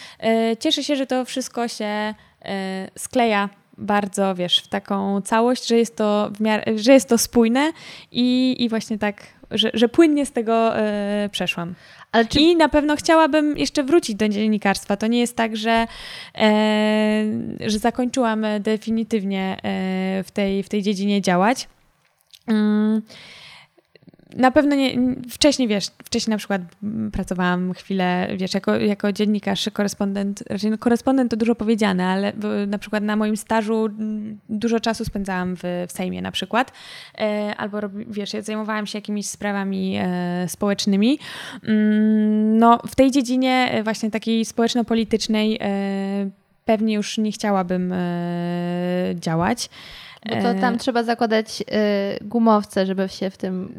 cieszę 0.61 0.85
się, 0.85 0.97
że 0.97 1.07
to 1.07 1.25
wszystko 1.25 1.69
się 1.69 2.15
E, 2.45 2.91
skleja 2.99 3.49
bardzo, 3.79 4.35
wiesz, 4.35 4.59
w 4.59 4.69
taką 4.69 5.21
całość, 5.21 5.67
że 5.67 5.77
jest 5.77 5.97
to, 5.97 6.31
miarę, 6.41 6.63
że 6.77 6.93
jest 6.93 7.09
to 7.09 7.19
spójne 7.19 7.73
i, 8.13 8.57
i 8.59 8.69
właśnie 8.69 8.99
tak, 8.99 9.27
że, 9.51 9.71
że 9.75 9.89
płynnie 9.89 10.27
z 10.27 10.33
tego 10.33 10.77
e, 10.77 11.29
przeszłam. 11.33 11.75
Czy... 12.29 12.41
I 12.41 12.57
na 12.57 12.69
pewno 12.69 12.97
chciałabym 12.97 13.59
jeszcze 13.59 13.85
wrócić 13.85 14.17
do 14.17 14.29
dziennikarstwa. 14.29 14.97
To 14.97 15.07
nie 15.07 15.21
jest 15.21 15.37
tak, 15.37 15.57
że, 15.57 15.87
e, 16.39 17.25
że 17.61 17.79
zakończyłam 17.79 18.47
definitywnie 18.61 19.57
e, 19.57 20.23
w, 20.25 20.31
tej, 20.31 20.63
w 20.63 20.69
tej 20.69 20.83
dziedzinie 20.83 21.23
działać. 21.23 21.69
Mm 22.47 23.03
na 24.37 24.51
pewno 24.51 24.77
nie, 24.77 24.97
wcześniej, 25.31 25.69
wiesz, 25.69 25.87
wcześniej 26.05 26.31
na 26.31 26.39
przykład 26.39 26.63
pracowałam 27.13 27.73
chwilę, 27.73 28.29
wiesz, 28.37 28.55
jako, 28.55 28.77
jako 28.77 29.13
dziennikarz, 29.13 29.71
korespondent, 29.73 30.45
raczej 30.51 30.71
no, 30.71 30.79
korespondent 30.79 31.31
to 31.31 31.37
dużo 31.37 31.55
powiedziane, 31.55 32.07
ale 32.07 32.33
na 32.67 32.79
przykład 32.79 33.03
na 33.03 33.17
moim 33.17 33.37
stażu 33.37 33.89
dużo 34.49 34.81
czasu 34.81 35.05
spędzałam 35.05 35.57
w, 35.57 35.61
w 35.89 35.93
Sejmie 35.93 36.23
na 36.23 36.33
przykład, 36.33 36.73
e, 37.19 37.55
albo, 37.57 37.79
wiesz, 38.09 38.31
zajmowałam 38.41 38.87
się 38.87 38.99
jakimiś 38.99 39.27
sprawami 39.27 39.97
e, 40.01 40.49
społecznymi. 40.49 41.19
Mm, 41.63 42.59
no, 42.59 42.79
w 42.87 42.95
tej 42.95 43.11
dziedzinie 43.11 43.69
e, 43.71 43.83
właśnie 43.83 44.11
takiej 44.11 44.45
społeczno-politycznej 44.45 45.59
pewnie 46.65 46.95
już 46.95 47.19
nie 47.19 47.33
chciałabym 47.33 47.95
działać. 49.15 49.71
Bo 50.27 50.35
to 50.35 50.61
tam 50.61 50.75
e... 50.75 50.77
trzeba 50.77 51.03
zakładać 51.03 51.61
y, 51.61 52.25
gumowce, 52.25 52.87
żeby 52.87 53.09
się 53.09 53.31
w 53.31 53.37
tym 53.37 53.75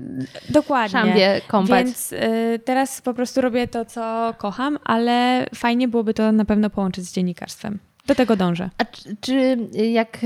Dokładnie. 0.49 0.89
szambie 0.89 1.41
kąpać. 1.47 1.85
Więc 1.85 2.13
y, 2.13 2.59
teraz 2.65 3.01
po 3.01 3.13
prostu 3.13 3.41
robię 3.41 3.67
to, 3.67 3.85
co 3.85 4.33
kocham, 4.37 4.79
ale 4.83 5.45
fajnie 5.55 5.87
byłoby 5.87 6.13
to 6.13 6.31
na 6.31 6.45
pewno 6.45 6.69
połączyć 6.69 7.05
z 7.05 7.13
dziennikarstwem. 7.13 7.79
Do 8.07 8.15
tego 8.15 8.35
dążę. 8.35 8.69
A 8.77 8.85
czy, 8.85 9.17
czy 9.21 9.57
jak 9.91 10.17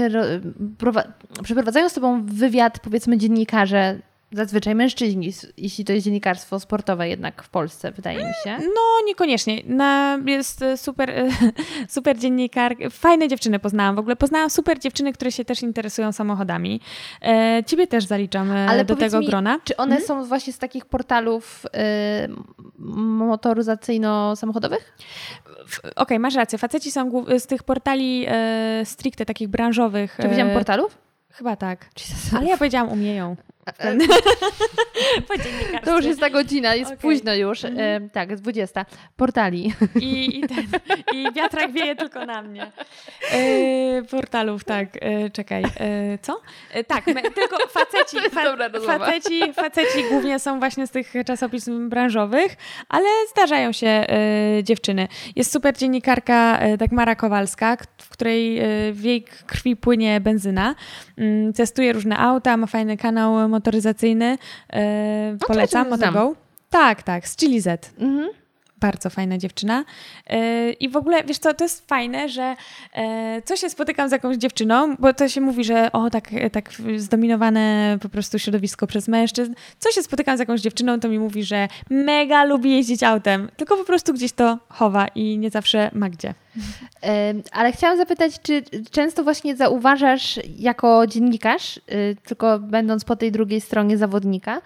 przeprowadzają 1.44 1.90
z 1.90 1.94
tobą 1.94 2.26
wywiad, 2.26 2.80
powiedzmy, 2.80 3.18
dziennikarze, 3.18 3.99
zazwyczaj 4.34 4.76
mężczyźni, 4.76 5.32
jeśli 5.58 5.86
to 5.86 5.94
jest 5.94 6.06
dziennikarstwo 6.06 6.60
sportowe 6.60 7.10
jednak 7.10 7.44
w 7.44 7.50
Polsce, 7.50 7.92
wydaje 7.92 8.18
mi 8.18 8.34
się. 8.44 8.58
No, 8.58 9.06
niekoniecznie. 9.06 9.64
Jest 10.26 10.62
e, 10.62 10.78
super, 10.78 11.10
e, 11.10 11.30
super 11.90 12.18
dziennikar, 12.18 12.76
fajne 12.92 13.28
dziewczyny 13.28 13.60
poznałam. 13.60 13.96
W 13.96 14.00
ogóle 14.00 14.16
poznałam 14.16 14.50
super 14.50 14.80
dziewczyny, 14.80 15.14
które 15.14 15.32
się 15.32 15.46
też 15.46 15.62
interesują 15.62 16.12
samochodami. 16.12 16.82
E, 17.22 17.64
ciebie 17.66 17.88
też 17.88 18.06
zaliczam 18.06 18.52
Ale 18.52 18.86
do 18.86 18.96
tego 18.96 19.20
mi, 19.20 19.28
grona. 19.28 19.60
Czy 19.64 19.78
one 19.78 19.96
mhm. 19.96 20.08
są 20.08 20.26
właśnie 20.26 20.54
z 20.54 20.58
takich 20.58 20.86
portalów 20.86 21.66
motoryzacyjno-samochodowych? 22.80 24.94
Okej, 25.80 25.96
okay, 25.96 26.20
masz 26.20 26.36
rację. 26.36 26.58
Faceci 26.58 26.92
są 26.92 27.26
z 27.38 27.48
tych 27.48 27.64
portali 27.64 28.26
stricte 28.84 29.26
takich 29.26 29.48
branżowych. 29.48 30.14
Czy 30.16 30.24
powiedziałam 30.24 30.54
portalów? 30.54 30.98
Chyba 31.30 31.56
tak. 31.56 31.90
Jesus. 32.00 32.34
Ale 32.34 32.48
ja 32.48 32.58
powiedziałam 32.58 32.92
umieją. 32.92 33.36
E, 33.65 33.98
to 35.85 35.95
już 35.95 36.06
jest 36.06 36.19
ta 36.19 36.30
godzina, 36.30 36.76
jest 36.76 36.91
okay. 36.91 37.02
późno 37.02 37.34
już. 37.34 37.65
Mm 37.65 37.84
e, 37.84 38.10
tak, 38.10 38.35
20. 38.35 38.85
Portali. 39.18 39.73
I, 40.02 40.40
i, 40.40 40.48
ten, 40.48 40.65
I 41.14 41.31
wiatrak 41.34 41.72
wieje 41.72 41.95
tylko 41.95 42.26
na 42.26 42.41
mnie. 42.41 42.72
E, 43.31 44.03
portalów, 44.11 44.64
tak. 44.64 44.88
E, 45.02 45.30
czekaj. 45.30 45.64
E, 45.64 46.18
co? 46.22 46.41
E, 46.72 46.84
tak, 46.84 47.07
me, 47.07 47.22
tylko 47.22 47.57
faceci, 47.69 48.18
fa, 48.30 48.98
faceci, 48.98 49.53
faceci 49.53 50.03
głównie 50.10 50.40
są 50.40 50.60
właśnie 50.60 50.88
z 50.88 50.91
tych 50.91 51.14
czasopism 51.26 51.90
branżowych, 51.90 52.56
ale 52.90 53.06
zdarzają 53.31 53.72
się 53.72 54.06
dziewczyny. 54.64 55.07
Jest 55.35 55.52
super 55.52 55.77
dziennikarka 55.77 56.60
Dagmara 56.77 57.15
Kowalska, 57.15 57.77
w 57.98 58.10
której 58.10 58.61
w 58.91 59.03
jej 59.03 59.23
krwi 59.23 59.76
płynie 59.76 60.22
benzyna. 60.22 60.76
Mm, 61.18 61.53
testuje 61.53 61.94
różne 61.94 62.18
auta, 62.18 62.57
ma 62.57 62.68
fajny 62.68 62.98
kanał 62.98 63.49
motoryzacyjny. 63.54 64.38
E, 64.74 65.38
polecam, 65.48 65.90
Motogo. 65.90 66.36
Tak, 66.70 67.04
tak, 67.04 67.28
z 67.28 67.36
Chili 67.36 67.62
Z. 67.62 67.94
Mhm 68.00 68.30
bardzo 68.84 69.10
fajna 69.10 69.38
dziewczyna. 69.38 69.86
E, 70.28 70.72
I 70.72 70.90
w 70.90 70.96
ogóle, 70.98 71.24
wiesz 71.24 71.38
co, 71.38 71.54
to 71.54 71.64
jest 71.64 71.88
fajne, 71.88 72.30
że 72.30 72.56
e, 72.94 73.42
co 73.46 73.56
się 73.56 73.70
spotykam 73.70 74.10
z 74.10 74.12
jakąś 74.12 74.38
dziewczyną, 74.38 74.96
bo 75.00 75.14
to 75.14 75.30
się 75.30 75.42
mówi, 75.42 75.64
że 75.64 75.92
o, 75.92 76.10
tak, 76.10 76.30
tak 76.52 76.70
zdominowane 76.98 77.98
po 78.02 78.10
prostu 78.10 78.40
środowisko 78.40 78.88
przez 78.88 79.08
mężczyzn. 79.08 79.54
Co 79.80 79.92
się 79.92 80.04
spotykam 80.04 80.38
z 80.38 80.40
jakąś 80.40 80.62
dziewczyną, 80.62 81.00
to 81.00 81.10
mi 81.10 81.20
mówi, 81.20 81.44
że 81.44 81.68
mega 81.90 82.44
lubi 82.44 82.72
jeździć 82.72 83.04
autem, 83.04 83.50
tylko 83.58 83.78
po 83.78 83.84
prostu 83.84 84.14
gdzieś 84.14 84.32
to 84.32 84.58
chowa 84.70 85.08
i 85.08 85.38
nie 85.38 85.50
zawsze 85.50 85.90
ma 85.94 86.10
gdzie. 86.10 86.34
Ale 87.52 87.72
chciałam 87.72 87.98
zapytać, 87.98 88.42
czy 88.42 88.64
często 88.92 89.24
właśnie 89.24 89.56
zauważasz 89.56 90.40
jako 90.58 91.08
dziennikarz, 91.08 91.78
y, 91.78 92.18
tylko 92.26 92.60
będąc 92.60 93.06
po 93.06 93.16
tej 93.16 93.32
drugiej 93.32 93.62
stronie 93.62 93.98
zawodnika, 93.98 94.58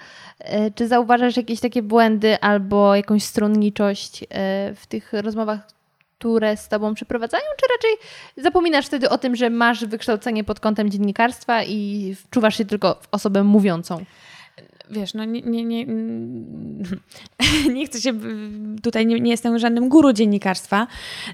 y, 0.41 0.45
czy 0.76 0.88
zauważasz 0.88 1.38
jakieś 1.38 1.59
takie 1.59 1.81
błędy 1.81 2.39
albo 2.39 2.95
jakąś 2.95 3.23
stronniczość 3.23 4.23
y, 4.23 4.27
w 4.76 4.88
tych 4.88 5.14
rozmowach, 5.14 5.59
które 6.19 6.57
z 6.57 6.68
Tobą 6.68 6.93
przeprowadzają, 6.93 7.43
czy 7.57 7.65
raczej 7.76 8.07
zapominasz 8.43 8.85
wtedy 8.85 9.09
o 9.09 9.18
tym, 9.18 9.35
że 9.35 9.49
masz 9.49 9.85
wykształcenie 9.85 10.43
pod 10.43 10.59
kątem 10.59 10.89
dziennikarstwa 10.89 11.64
i 11.64 12.15
wczuwasz 12.15 12.57
się 12.57 12.65
tylko 12.65 12.95
w 13.01 13.07
osobę 13.11 13.43
mówiącą? 13.43 14.05
Wiesz, 14.91 15.14
no 15.14 15.26
nie, 15.26 15.41
nie, 15.41 15.64
nie, 15.65 15.85
nie 17.73 17.85
chcę 17.85 18.01
się, 18.01 18.14
tutaj 18.84 19.05
nie, 19.05 19.19
nie 19.19 19.31
jestem 19.31 19.59
żadnym 19.59 19.89
guru 19.89 20.14
dziennikarstwa. 20.14 20.88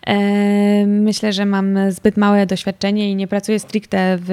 E, 0.08 0.86
myślę, 0.88 1.34
że 1.34 1.46
mam 1.46 1.92
zbyt 1.92 2.18
małe 2.18 2.46
doświadczenie 2.46 3.12
i 3.12 3.16
nie 3.16 3.28
pracuję 3.28 3.60
stricte 3.60 4.18
w, 4.22 4.26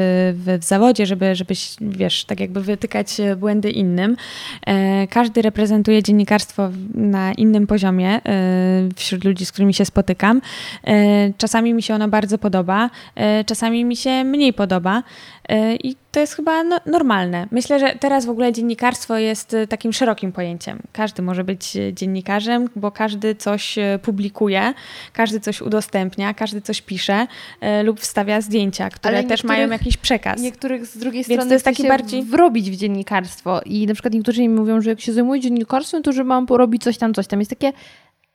w, 0.45 0.59
w 0.61 0.65
zawodzie, 0.65 1.07
żeby, 1.07 1.35
żeby, 1.35 1.55
wiesz, 1.81 2.25
tak 2.25 2.41
jakby 2.41 2.61
wytykać 2.61 3.17
błędy 3.37 3.71
innym. 3.71 4.17
E, 4.67 5.07
każdy 5.07 5.43
reprezentuje 5.43 6.03
dziennikarstwo 6.03 6.71
na 6.95 7.33
innym 7.33 7.67
poziomie 7.67 8.09
e, 8.09 8.89
wśród 8.97 9.25
ludzi, 9.25 9.47
z 9.47 9.53
którymi 9.53 9.75
się 9.75 9.85
spotykam. 9.85 10.41
Czasami 11.39 11.75
mi 11.75 11.83
się 11.83 11.95
ono 11.95 12.09
bardzo 12.09 12.39
podoba, 12.39 12.91
czasami 13.47 13.85
mi 13.85 13.97
się 13.97 14.25
mniej 14.25 14.53
podoba. 14.53 15.03
E, 15.51 15.77
I 15.77 15.97
to 16.13 16.21
jest 16.21 16.35
chyba 16.35 16.65
no, 16.65 16.81
normalne. 16.87 17.47
Myślę, 17.51 17.79
że 17.79 17.95
teraz 18.01 18.27
w 18.27 18.31
ogóle 18.31 18.53
dziennikarstwo 18.53 19.19
jest 19.19 19.55
e, 19.55 19.67
takim 19.67 19.93
szerokim 19.93 20.33
pojęciem. 20.33 20.79
Każdy 20.93 21.23
może 21.23 21.45
być 21.45 21.77
e, 21.77 21.95
dziennikarzem, 21.95 22.69
bo 22.77 22.91
każdy 22.91 23.35
coś 23.35 23.79
publikuje, 24.03 24.75
każdy 25.13 25.41
coś 25.41 25.61
udostępnia, 25.61 26.35
każdy 26.35 26.61
coś 26.61 26.83
pisze 26.83 27.27
lub 27.85 28.01
wstawia 28.01 28.41
zdjęcia, 28.41 28.91
które 28.91 29.25
też 29.25 29.45
mają 29.45 29.71
jakiś 29.71 29.97
przekaz. 29.97 30.41
Niektórych 30.41 30.87
z 30.87 30.99
drugiej 30.99 31.25
strony 31.25 31.47
to 31.47 31.53
jest 31.53 31.65
taki 31.65 31.89
bardziej 31.89 32.23
wrobić 32.23 32.71
w 32.71 32.77
dziennikarstwo 32.77 33.61
i 33.65 33.87
na 33.87 33.95
przykład 33.95 34.15
niektórzy 34.15 34.41
mi 34.41 34.49
mówią, 34.49 34.81
że 34.81 34.91
jak 34.91 35.01
się 35.01 35.13
zajmuję 35.13 35.41
dziennikarstwem, 35.41 36.03
to 36.03 36.13
że 36.13 36.25
mam 36.25 36.47
porobić 36.47 36.83
coś 36.83 36.99
tam, 36.99 37.15
coś 37.15 37.27
tam. 37.27 37.39
Jest 37.39 37.51
takie 37.51 37.73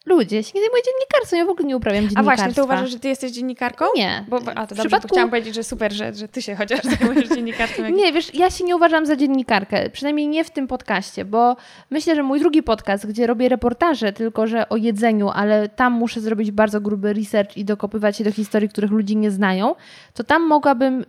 ludzie, 0.06 0.44
się 0.44 0.52
nie 0.56 0.62
zajmuję 0.62 0.84
dziennikarstwem, 0.84 1.40
ja 1.40 1.46
w 1.46 1.50
ogóle 1.50 1.68
nie 1.68 1.78
uprawiam 1.78 2.04
dziennikarstwa. 2.04 2.34
A 2.34 2.36
właśnie, 2.36 2.54
ty 2.54 2.64
uważasz, 2.64 2.90
że 2.90 3.00
ty 3.00 3.08
jesteś 3.08 3.32
dziennikarką? 3.32 3.86
Nie. 3.96 4.26
Bo, 4.28 4.38
a 4.38 4.42
to 4.42 4.52
dobrze, 4.54 4.76
przypadku... 4.76 5.08
chciałam 5.08 5.30
powiedzieć, 5.30 5.56
że 5.56 5.64
super, 5.64 5.94
że, 5.94 6.14
że 6.14 6.28
ty 6.28 6.42
się 6.42 6.56
chociaż 6.56 6.80
zajmujesz 7.00 7.30
dziennikarstwem. 7.30 7.96
Nie, 7.96 8.14
wiesz, 8.14 8.34
ja 8.34 8.50
się 8.50 8.64
nie 8.64 8.76
uważam 8.76 9.06
za 9.06 9.16
dziennikarkę, 9.16 9.90
przynajmniej 9.90 10.28
nie 10.28 10.44
w 10.44 10.50
tym 10.50 10.68
podcaście, 10.68 11.26
bo 11.26 11.56
myślę, 11.90 12.16
że 12.16 12.24
mój 12.24 12.40
drugi 12.40 12.64
podcast, 12.64 13.08
gdzie 13.08 13.28
robię 13.28 13.50
reportaże 13.50 14.14
tylko, 14.14 14.48
że 14.48 14.70
o 14.70 14.78
jedzeniu, 14.78 15.30
ale 15.30 15.70
tam 15.70 15.94
muszę 15.94 16.22
zrobić 16.22 16.52
bardzo 16.52 16.82
gruby 16.82 17.14
research 17.14 17.58
i 17.58 17.66
dokopywać 17.66 18.18
się 18.18 18.24
do 18.24 18.32
historii, 18.32 18.70
których 18.70 18.92
ludzi 18.92 19.18
nie 19.18 19.32
znają, 19.32 19.76
to 20.14 20.24
tam 20.24 20.48
mogłabym 20.48 21.06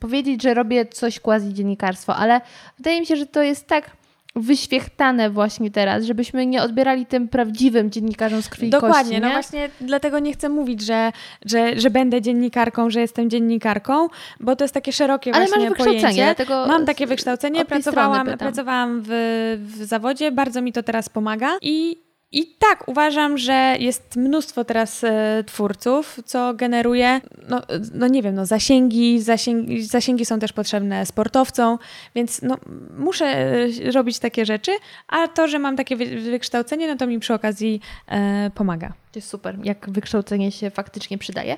powiedzieć, 0.00 0.42
że 0.42 0.54
robię 0.54 0.86
coś 0.86 1.20
quasi 1.20 1.54
dziennikarstwo, 1.54 2.16
ale 2.16 2.40
wydaje 2.76 3.00
mi 3.00 3.06
się, 3.06 3.16
że 3.16 3.26
to 3.26 3.42
jest 3.42 3.66
tak 3.66 3.90
wyświechtane 4.36 5.30
właśnie 5.30 5.70
teraz, 5.70 6.04
żebyśmy 6.04 6.46
nie 6.46 6.62
odbierali 6.62 7.06
tym 7.06 7.28
prawdziwym 7.28 7.90
dziennikarzom 7.90 8.42
z 8.42 8.48
krwi 8.48 8.70
Dokładnie, 8.70 9.20
kości, 9.20 9.20
no 9.20 9.30
właśnie 9.30 9.68
dlatego 9.80 10.18
nie 10.18 10.32
chcę 10.32 10.48
mówić, 10.48 10.82
że, 10.82 11.12
że, 11.46 11.80
że 11.80 11.90
będę 11.90 12.20
dziennikarką, 12.20 12.90
że 12.90 13.00
jestem 13.00 13.30
dziennikarką, 13.30 14.08
bo 14.40 14.56
to 14.56 14.64
jest 14.64 14.74
takie 14.74 14.92
szerokie 14.92 15.34
Ale 15.34 15.46
właśnie 15.46 15.70
masz 15.70 15.78
pojęcie. 15.78 16.34
Mam 16.68 16.86
takie 16.86 17.06
wykształcenie, 17.06 17.64
pracowałam, 17.64 18.26
pracowałam 18.38 19.02
w, 19.06 19.10
w 19.58 19.84
zawodzie, 19.84 20.32
bardzo 20.32 20.62
mi 20.62 20.72
to 20.72 20.82
teraz 20.82 21.08
pomaga 21.08 21.50
i 21.62 22.01
i 22.32 22.46
tak, 22.46 22.88
uważam, 22.88 23.38
że 23.38 23.76
jest 23.78 24.16
mnóstwo 24.16 24.64
teraz 24.64 25.04
e, 25.04 25.44
twórców, 25.46 26.20
co 26.24 26.54
generuje, 26.54 27.20
no, 27.48 27.62
no 27.94 28.08
nie 28.08 28.22
wiem, 28.22 28.34
no 28.34 28.46
zasięgi, 28.46 29.20
zasięgi, 29.20 29.82
zasięgi 29.82 30.24
są 30.24 30.38
też 30.38 30.52
potrzebne 30.52 31.06
sportowcom, 31.06 31.78
więc 32.14 32.42
no, 32.42 32.56
muszę 32.98 33.26
e, 33.26 33.92
robić 33.92 34.18
takie 34.18 34.46
rzeczy, 34.46 34.72
a 35.08 35.28
to, 35.28 35.48
że 35.48 35.58
mam 35.58 35.76
takie 35.76 35.96
wykształcenie, 35.96 36.88
no 36.88 36.96
to 36.96 37.06
mi 37.06 37.18
przy 37.18 37.34
okazji 37.34 37.80
e, 38.08 38.50
pomaga. 38.54 38.88
To 38.88 39.18
jest 39.18 39.28
super, 39.28 39.58
jak 39.62 39.90
wykształcenie 39.90 40.52
się 40.52 40.70
faktycznie 40.70 41.18
przydaje. 41.18 41.56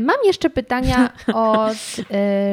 Mam 0.00 0.16
jeszcze 0.24 0.50
pytania 0.50 1.12
od 1.34 1.76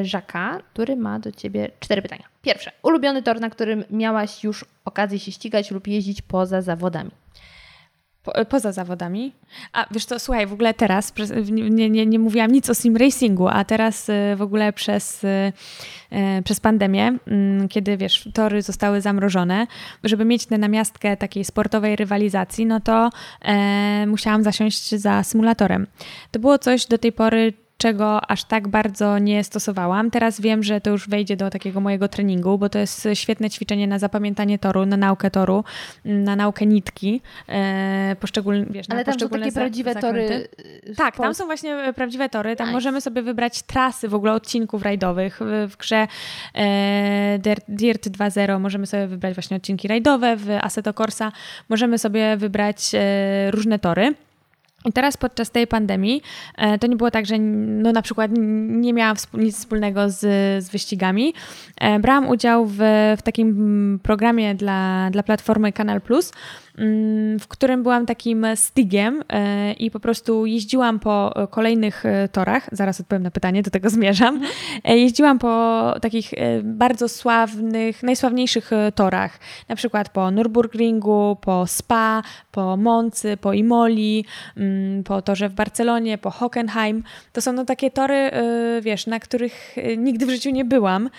Żaka, 0.02 0.60
który 0.74 0.96
ma 0.96 1.20
do 1.20 1.32
Ciebie 1.32 1.72
cztery 1.80 2.02
pytania. 2.02 2.24
Pierwsze, 2.42 2.72
ulubiony 2.84 3.24
tor, 3.24 3.40
na 3.40 3.50
którym 3.50 3.84
miałaś 3.90 4.44
już 4.44 4.66
okazję 4.86 5.20
się 5.20 5.32
ścigać 5.32 5.72
lub 5.72 5.88
jeździć 5.88 6.22
poza 6.22 6.62
zawodami? 6.62 7.12
Po, 8.24 8.36
e, 8.36 8.46
poza 8.46 8.72
zawodami. 8.72 9.34
A 9.74 9.86
wiesz 9.92 10.06
co, 10.06 10.20
słuchaj, 10.20 10.48
w 10.48 10.54
ogóle 10.54 10.74
teraz, 10.74 11.14
nie, 11.52 11.90
nie, 11.90 12.06
nie 12.06 12.20
mówiłam 12.20 12.52
nic 12.52 12.70
o 12.70 12.74
sim 12.74 12.98
racingu, 12.98 13.48
a 13.48 13.64
teraz 13.64 14.10
e, 14.10 14.36
w 14.36 14.42
ogóle 14.42 14.74
przez, 14.74 15.24
e, 15.24 16.42
przez 16.44 16.60
pandemię, 16.60 17.18
mm, 17.28 17.68
kiedy 17.68 17.98
wiesz, 17.98 18.30
tory 18.34 18.62
zostały 18.62 19.02
zamrożone, 19.02 19.68
żeby 20.04 20.26
mieć 20.26 20.46
tę 20.46 20.58
namiastkę 20.58 21.18
takiej 21.18 21.46
sportowej 21.46 21.96
rywalizacji, 21.96 22.66
no 22.66 22.80
to 22.80 23.10
e, 23.42 24.06
musiałam 24.08 24.44
zasiąść 24.44 24.96
za 24.96 25.24
symulatorem. 25.24 25.88
To 26.32 26.40
było 26.40 26.58
coś 26.58 26.86
do 26.86 26.98
tej 26.98 27.12
pory, 27.12 27.54
czego 27.82 28.30
aż 28.30 28.44
tak 28.44 28.68
bardzo 28.68 29.20
nie 29.20 29.44
stosowałam. 29.44 30.12
Teraz 30.12 30.42
wiem, 30.42 30.64
że 30.64 30.82
to 30.82 30.90
już 30.90 31.10
wejdzie 31.10 31.38
do 31.38 31.50
takiego 31.50 31.82
mojego 31.82 32.08
treningu, 32.08 32.58
bo 32.58 32.70
to 32.70 32.80
jest 32.80 33.08
świetne 33.14 33.50
ćwiczenie 33.50 33.88
na 33.88 34.00
zapamiętanie 34.00 34.60
toru, 34.60 34.86
na 34.86 34.98
naukę 34.98 35.32
toru, 35.32 35.64
na 36.06 36.36
naukę 36.36 36.66
nitki, 36.66 37.22
e, 37.50 38.16
poszczególne, 38.20 38.66
wiesz, 38.70 38.86
Ale 38.90 39.06
tam 39.06 39.20
są 39.20 39.30
takie 39.30 39.52
prawdziwe 39.52 39.96
tory. 39.96 40.50
E, 40.86 40.96
tak, 40.96 41.18
tam 41.18 41.34
są 41.34 41.46
właśnie 41.46 41.76
e, 41.76 41.94
prawdziwe 41.94 42.30
tory. 42.30 42.56
Tam 42.56 42.68
nice. 42.68 42.74
możemy 42.74 43.02
sobie 43.02 43.22
wybrać 43.22 43.62
trasy 43.62 44.08
w 44.08 44.16
ogóle 44.16 44.34
odcinków 44.34 44.84
rajdowych. 44.84 45.40
W, 45.42 45.72
w 45.72 45.78
grze 45.78 46.08
e, 46.56 47.40
Dirt 47.68 48.08
2.0 48.08 48.60
możemy 48.60 48.88
sobie 48.88 49.08
wybrać 49.08 49.34
właśnie 49.34 49.58
odcinki 49.58 49.88
rajdowe, 49.88 50.36
w 50.38 50.50
Assetto 50.62 50.94
Corsa 50.94 51.32
możemy 51.70 51.98
sobie 51.98 52.38
wybrać 52.38 52.92
e, 52.94 53.52
różne 53.52 53.80
tory. 53.80 54.14
I 54.86 54.94
teraz 54.94 55.18
podczas 55.18 55.52
tej 55.52 55.68
pandemii 55.68 56.22
e, 56.58 56.80
to 56.80 56.88
nie 56.88 56.96
było 56.96 57.12
tak, 57.12 57.26
że 57.26 57.40
no 57.40 57.92
na 57.92 58.02
przykład 58.02 58.32
nie 58.68 58.94
miałam 58.94 59.16
nic 59.34 59.58
wspólnego 59.58 60.10
z, 60.10 60.20
z 60.64 60.70
wyścigami. 60.70 61.34
E, 61.78 62.00
brałam 62.00 62.30
udział 62.30 62.66
w, 62.66 62.78
w 63.18 63.22
takim 63.22 64.00
programie 64.04 64.56
dla, 64.56 65.10
dla 65.12 65.24
platformy 65.24 65.72
Kanal 65.72 66.02
Plus, 66.02 66.32
Mm, 66.32 66.71
w 67.40 67.48
którym 67.48 67.84
byłam 67.84 68.06
takim 68.06 68.46
stigiem 68.56 69.24
e, 69.30 69.74
i 69.74 69.92
po 69.92 70.00
prostu 70.00 70.46
jeździłam 70.46 71.00
po 71.00 71.34
kolejnych 71.50 72.06
e, 72.06 72.28
torach. 72.28 72.70
Zaraz 72.72 73.02
odpowiem 73.02 73.24
na 73.24 73.32
pytanie, 73.32 73.64
do 73.64 73.72
tego 73.72 73.90
zmierzam. 73.90 74.42
E, 74.84 74.98
jeździłam 74.98 75.40
po 75.40 75.96
takich 76.02 76.32
bardzo 76.64 77.10
sławnych, 77.10 78.04
najsławniejszych 78.04 78.72
torach, 78.96 79.40
na 79.70 79.76
przykład 79.76 80.10
po 80.10 80.22
Nürburgringu, 80.22 81.36
po 81.36 81.68
Spa, 81.68 82.22
po 82.52 82.78
Moncy, 82.78 83.38
po 83.38 83.54
Imoli, 83.54 84.26
mm, 84.58 85.04
po 85.04 85.22
torze 85.22 85.50
w 85.50 85.54
Barcelonie, 85.54 86.18
po 86.18 86.32
Hockenheim. 86.32 87.04
To 87.34 87.42
są 87.42 87.54
no 87.54 87.66
takie 87.66 87.92
tory, 87.92 88.32
wiesz, 88.82 89.08
na 89.08 89.20
których 89.20 89.76
nigdy 89.98 90.26
w 90.26 90.30
życiu 90.30 90.50
nie 90.50 90.66
byłam. 90.66 91.10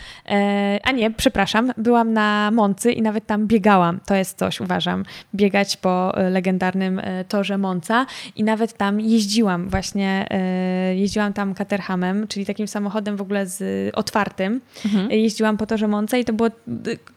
A 0.82 0.92
nie, 0.92 1.10
przepraszam, 1.10 1.72
byłam 1.76 2.12
na 2.12 2.50
Moncy 2.50 2.92
i 2.92 3.02
nawet 3.02 3.26
tam 3.26 3.46
biegałam. 3.46 4.00
To 4.06 4.14
jest 4.14 4.38
coś, 4.38 4.60
uważam 4.60 5.04
biegać 5.52 5.76
po 5.76 6.16
e, 6.16 6.30
legendarnym 6.30 6.98
e, 6.98 7.24
torze 7.24 7.58
Monca 7.58 8.06
i 8.36 8.44
nawet 8.44 8.72
tam 8.72 9.00
jeździłam 9.00 9.68
właśnie, 9.68 10.26
e, 10.30 10.96
jeździłam 10.96 11.32
tam 11.32 11.54
Caterhamem, 11.54 12.28
czyli 12.28 12.46
takim 12.46 12.68
samochodem 12.68 13.16
w 13.16 13.20
ogóle 13.20 13.46
z 13.46 13.90
otwartym. 13.94 14.60
Mhm. 14.84 15.10
Jeździłam 15.10 15.56
po 15.56 15.66
torze 15.66 15.88
Monca 15.88 16.16
i 16.16 16.24
to 16.24 16.32
było, 16.32 16.48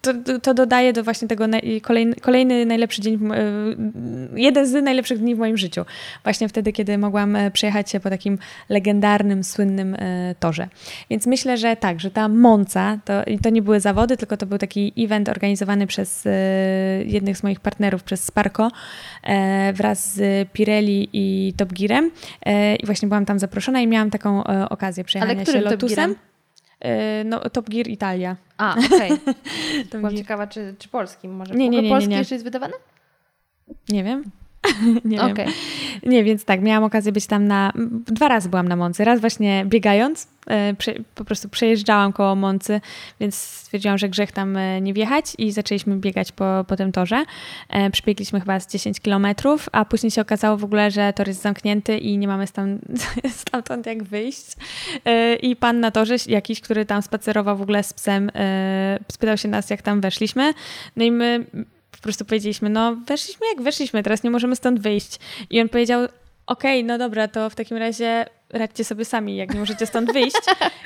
to, 0.02 0.14
to 0.41 0.53
dodaje 0.53 0.94
do 0.94 1.03
właśnie 1.03 1.28
tego 1.28 1.45
kolejny, 1.82 2.16
kolejny 2.16 2.66
najlepszy 2.66 3.02
dzień, 3.02 3.20
jeden 4.36 4.68
z 4.68 4.84
najlepszych 4.84 5.20
dni 5.20 5.36
w 5.36 5.38
moim 5.38 5.57
życiu. 5.57 5.86
Właśnie 6.24 6.49
wtedy, 6.49 6.74
kiedy 6.74 6.98
mogłam 6.98 7.38
przejechać 7.53 7.91
się 7.91 7.99
po 7.99 8.10
takim 8.10 8.38
legendarnym, 8.70 9.44
słynnym 9.44 9.98
torze. 10.40 10.68
Więc 11.10 11.28
myślę, 11.28 11.57
że 11.57 11.76
tak, 11.76 11.99
że 11.99 12.12
ta 12.12 12.28
Monca, 12.28 12.99
to, 13.06 13.14
to 13.44 13.49
nie 13.49 13.62
były 13.62 13.80
zawody, 13.80 14.18
tylko 14.18 14.38
to 14.38 14.45
był 14.45 14.57
taki 14.57 14.94
event 14.98 15.30
organizowany 15.30 15.88
przez 15.88 16.28
jednych 17.06 17.38
z 17.38 17.44
moich 17.44 17.60
partnerów, 17.60 18.03
przez 18.03 18.15
Sparko 18.18 18.72
e, 19.24 19.74
wraz 19.74 20.14
z 20.14 20.50
Pirelli 20.54 21.10
i 21.14 21.54
Top 21.58 21.74
Gearem 21.74 22.12
e, 22.46 22.76
i 22.76 22.86
właśnie 22.86 23.08
byłam 23.08 23.26
tam 23.26 23.40
zaproszona 23.40 23.82
i 23.82 23.88
miałam 23.88 24.10
taką 24.10 24.44
e, 24.44 24.70
okazję 24.70 25.04
przejechania 25.04 25.46
się 25.46 25.62
Lotusem. 25.62 26.16
No, 27.26 27.50
Top 27.50 27.70
Gear 27.70 27.88
Italia. 27.88 28.36
A, 28.58 28.76
okej. 28.86 29.12
Okay. 29.88 30.02
Byłam 30.02 30.18
ciekawa, 30.18 30.48
czy, 30.48 30.76
czy 30.80 30.90
polskim 30.90 31.32
może. 31.32 31.54
Nie, 31.54 31.70
nie, 31.70 31.78
nie, 31.78 31.84
nie, 31.84 31.90
Polski 31.90 32.10
nie. 32.10 32.18
jeszcze 32.18 32.36
jest 32.36 32.46
wydawany? 32.46 32.74
Nie 33.90 34.04
wiem. 34.04 34.24
nie 35.06 35.22
okay. 35.22 35.34
wiem. 35.34 35.54
Nie, 36.06 36.24
więc 36.24 36.46
tak, 36.46 36.62
miałam 36.62 36.84
okazję 36.84 37.12
być 37.12 37.28
tam 37.28 37.48
na... 37.48 37.74
Dwa 38.06 38.28
razy 38.28 38.50
byłam 38.50 38.68
na 38.68 38.76
Moncy. 38.76 39.06
Raz 39.06 39.22
właśnie 39.22 39.66
biegając, 39.66 40.28
e, 40.50 40.74
po 41.16 41.26
prostu 41.26 41.50
przejeżdżałam 41.50 42.14
koło 42.14 42.36
Moncy, 42.36 42.82
więc 43.20 43.36
stwierdziłam, 43.36 43.98
że 43.98 44.10
grzech 44.10 44.32
tam 44.32 44.58
e, 44.58 44.82
nie 44.82 44.94
wjechać 44.94 45.26
i 45.38 45.52
zaczęliśmy 45.52 45.96
biegać 45.96 46.32
po, 46.32 46.66
po 46.68 46.76
tym 46.76 46.92
torze. 46.92 47.24
E, 47.70 47.90
przybiegliśmy 47.90 48.40
chyba 48.40 48.60
z 48.60 48.68
10 48.68 49.00
kilometrów, 49.00 49.70
a 49.72 49.86
później 49.86 50.12
się 50.12 50.22
okazało 50.22 50.58
w 50.58 50.64
ogóle, 50.64 50.92
że 50.92 51.14
tor 51.14 51.28
jest 51.28 51.42
zamknięty 51.42 51.98
i 51.98 52.18
nie 52.18 52.28
mamy 52.28 52.48
tam, 52.48 52.80
stamtąd 53.42 53.86
jak 53.86 54.04
wyjść. 54.04 54.46
I 55.42 55.56
pan 55.56 55.80
na 55.80 55.92
torze 55.92 56.16
jakiś, 56.28 56.62
który 56.62 56.86
tam 56.86 57.02
spacerował 57.02 57.58
w 57.58 57.62
ogóle 57.62 57.84
z 57.84 57.94
psem, 57.94 58.32
spytał 59.12 59.38
się 59.38 59.48
nas, 59.48 59.70
jak 59.70 59.82
tam 59.82 60.02
weszliśmy. 60.02 60.54
No 60.96 61.04
i 61.04 61.12
my 61.12 61.46
prostu 62.06 62.26
powiedzieliśmy, 62.26 62.69
no 62.69 62.95
weszliśmy 62.95 63.48
jak 63.48 63.61
weszliśmy, 63.61 64.03
teraz 64.03 64.23
nie 64.23 64.32
możemy 64.32 64.56
stąd 64.56 64.80
wyjść. 64.80 65.19
I 65.49 65.61
on 65.61 65.69
powiedział, 65.69 66.07
okej, 66.45 66.80
okay, 66.80 66.84
no 66.84 66.98
dobra, 66.98 67.27
to 67.27 67.49
w 67.49 67.56
takim 67.56 67.77
razie 67.77 68.26
radźcie 68.49 68.84
sobie 68.84 69.06
sami, 69.06 69.36
jak 69.36 69.53
nie 69.53 69.60
możecie 69.60 69.86
stąd 69.86 70.14
wyjść. 70.14 70.38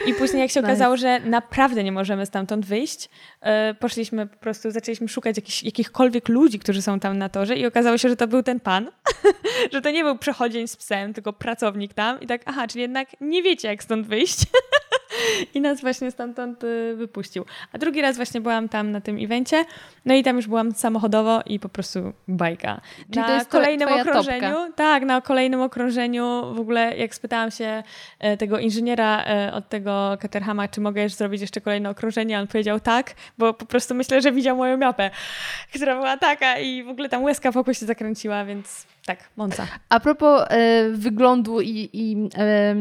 I 0.05 0.13
później 0.13 0.41
jak 0.41 0.51
się 0.51 0.59
okazało, 0.65 0.97
że 0.97 1.19
naprawdę 1.19 1.83
nie 1.83 1.91
możemy 1.91 2.25
stamtąd 2.25 2.65
wyjść, 2.65 3.09
e, 3.41 3.73
poszliśmy 3.73 4.27
po 4.27 4.37
prostu, 4.37 4.71
zaczęliśmy 4.71 5.07
szukać 5.07 5.37
jakichś, 5.37 5.63
jakichkolwiek 5.63 6.29
ludzi, 6.29 6.59
którzy 6.59 6.81
są 6.81 6.99
tam 6.99 7.17
na 7.17 7.29
torze 7.29 7.55
i 7.55 7.65
okazało 7.65 7.97
się, 7.97 8.09
że 8.09 8.15
to 8.15 8.27
był 8.27 8.43
ten 8.43 8.59
pan, 8.59 8.91
że 9.73 9.81
to 9.81 9.91
nie 9.91 10.03
był 10.03 10.17
przechodzień 10.17 10.67
z 10.67 10.75
psem, 10.75 11.13
tylko 11.13 11.33
pracownik 11.33 11.93
tam 11.93 12.21
i 12.21 12.27
tak, 12.27 12.41
aha, 12.45 12.67
czyli 12.67 12.81
jednak 12.81 13.09
nie 13.21 13.43
wiecie, 13.43 13.67
jak 13.67 13.83
stąd 13.83 14.07
wyjść. 14.07 14.39
I 15.53 15.61
nas 15.61 15.81
właśnie 15.81 16.11
stamtąd 16.11 16.63
y, 16.63 16.95
wypuścił. 16.95 17.45
A 17.73 17.77
drugi 17.77 18.01
raz 18.01 18.15
właśnie 18.15 18.41
byłam 18.41 18.69
tam 18.69 18.91
na 18.91 19.01
tym 19.01 19.17
evencie, 19.21 19.65
no 20.05 20.13
i 20.13 20.23
tam 20.23 20.35
już 20.35 20.47
byłam 20.47 20.71
samochodowo 20.71 21.41
i 21.45 21.59
po 21.59 21.69
prostu 21.69 22.13
bajka. 22.27 22.81
Czyli 22.97 23.21
na 23.21 23.27
to 23.27 23.33
jest 23.33 23.49
kolejnym 23.49 23.89
okrążeniu, 23.89 24.41
topka. 24.41 24.73
tak, 24.75 25.03
na 25.03 25.21
kolejnym 25.21 25.61
okrążeniu 25.61 26.53
w 26.53 26.59
ogóle 26.59 26.97
jak 26.97 27.15
spytałam 27.15 27.51
się 27.51 27.83
e, 28.19 28.37
tego 28.37 28.59
inżyniera 28.59 29.23
e, 29.25 29.53
od 29.53 29.69
tego 29.69 30.17
Caterhama, 30.21 30.67
czy 30.67 30.81
mogę 30.81 31.03
już 31.03 31.13
zrobić 31.13 31.41
jeszcze 31.41 31.61
kolejne 31.61 31.89
okrążenie, 31.89 32.39
on 32.39 32.47
powiedział 32.47 32.79
tak, 32.79 33.13
bo 33.37 33.53
po 33.53 33.65
prostu 33.65 33.95
myślę, 33.95 34.21
że 34.21 34.31
widział 34.31 34.57
moją 34.57 34.77
mapę, 34.77 35.11
która 35.75 35.95
była 35.95 36.17
taka 36.17 36.59
i 36.59 36.83
w 36.83 36.89
ogóle 36.89 37.09
tam 37.09 37.23
łezka 37.23 37.51
wokół 37.51 37.73
się 37.73 37.85
zakręciła, 37.85 38.45
więc 38.45 38.87
tak, 39.05 39.29
Monca. 39.37 39.67
A 39.89 39.99
propos 39.99 40.41
e, 40.49 40.89
wyglądu 40.91 41.61
i, 41.61 41.89
i 41.93 42.29
e, 42.37 42.75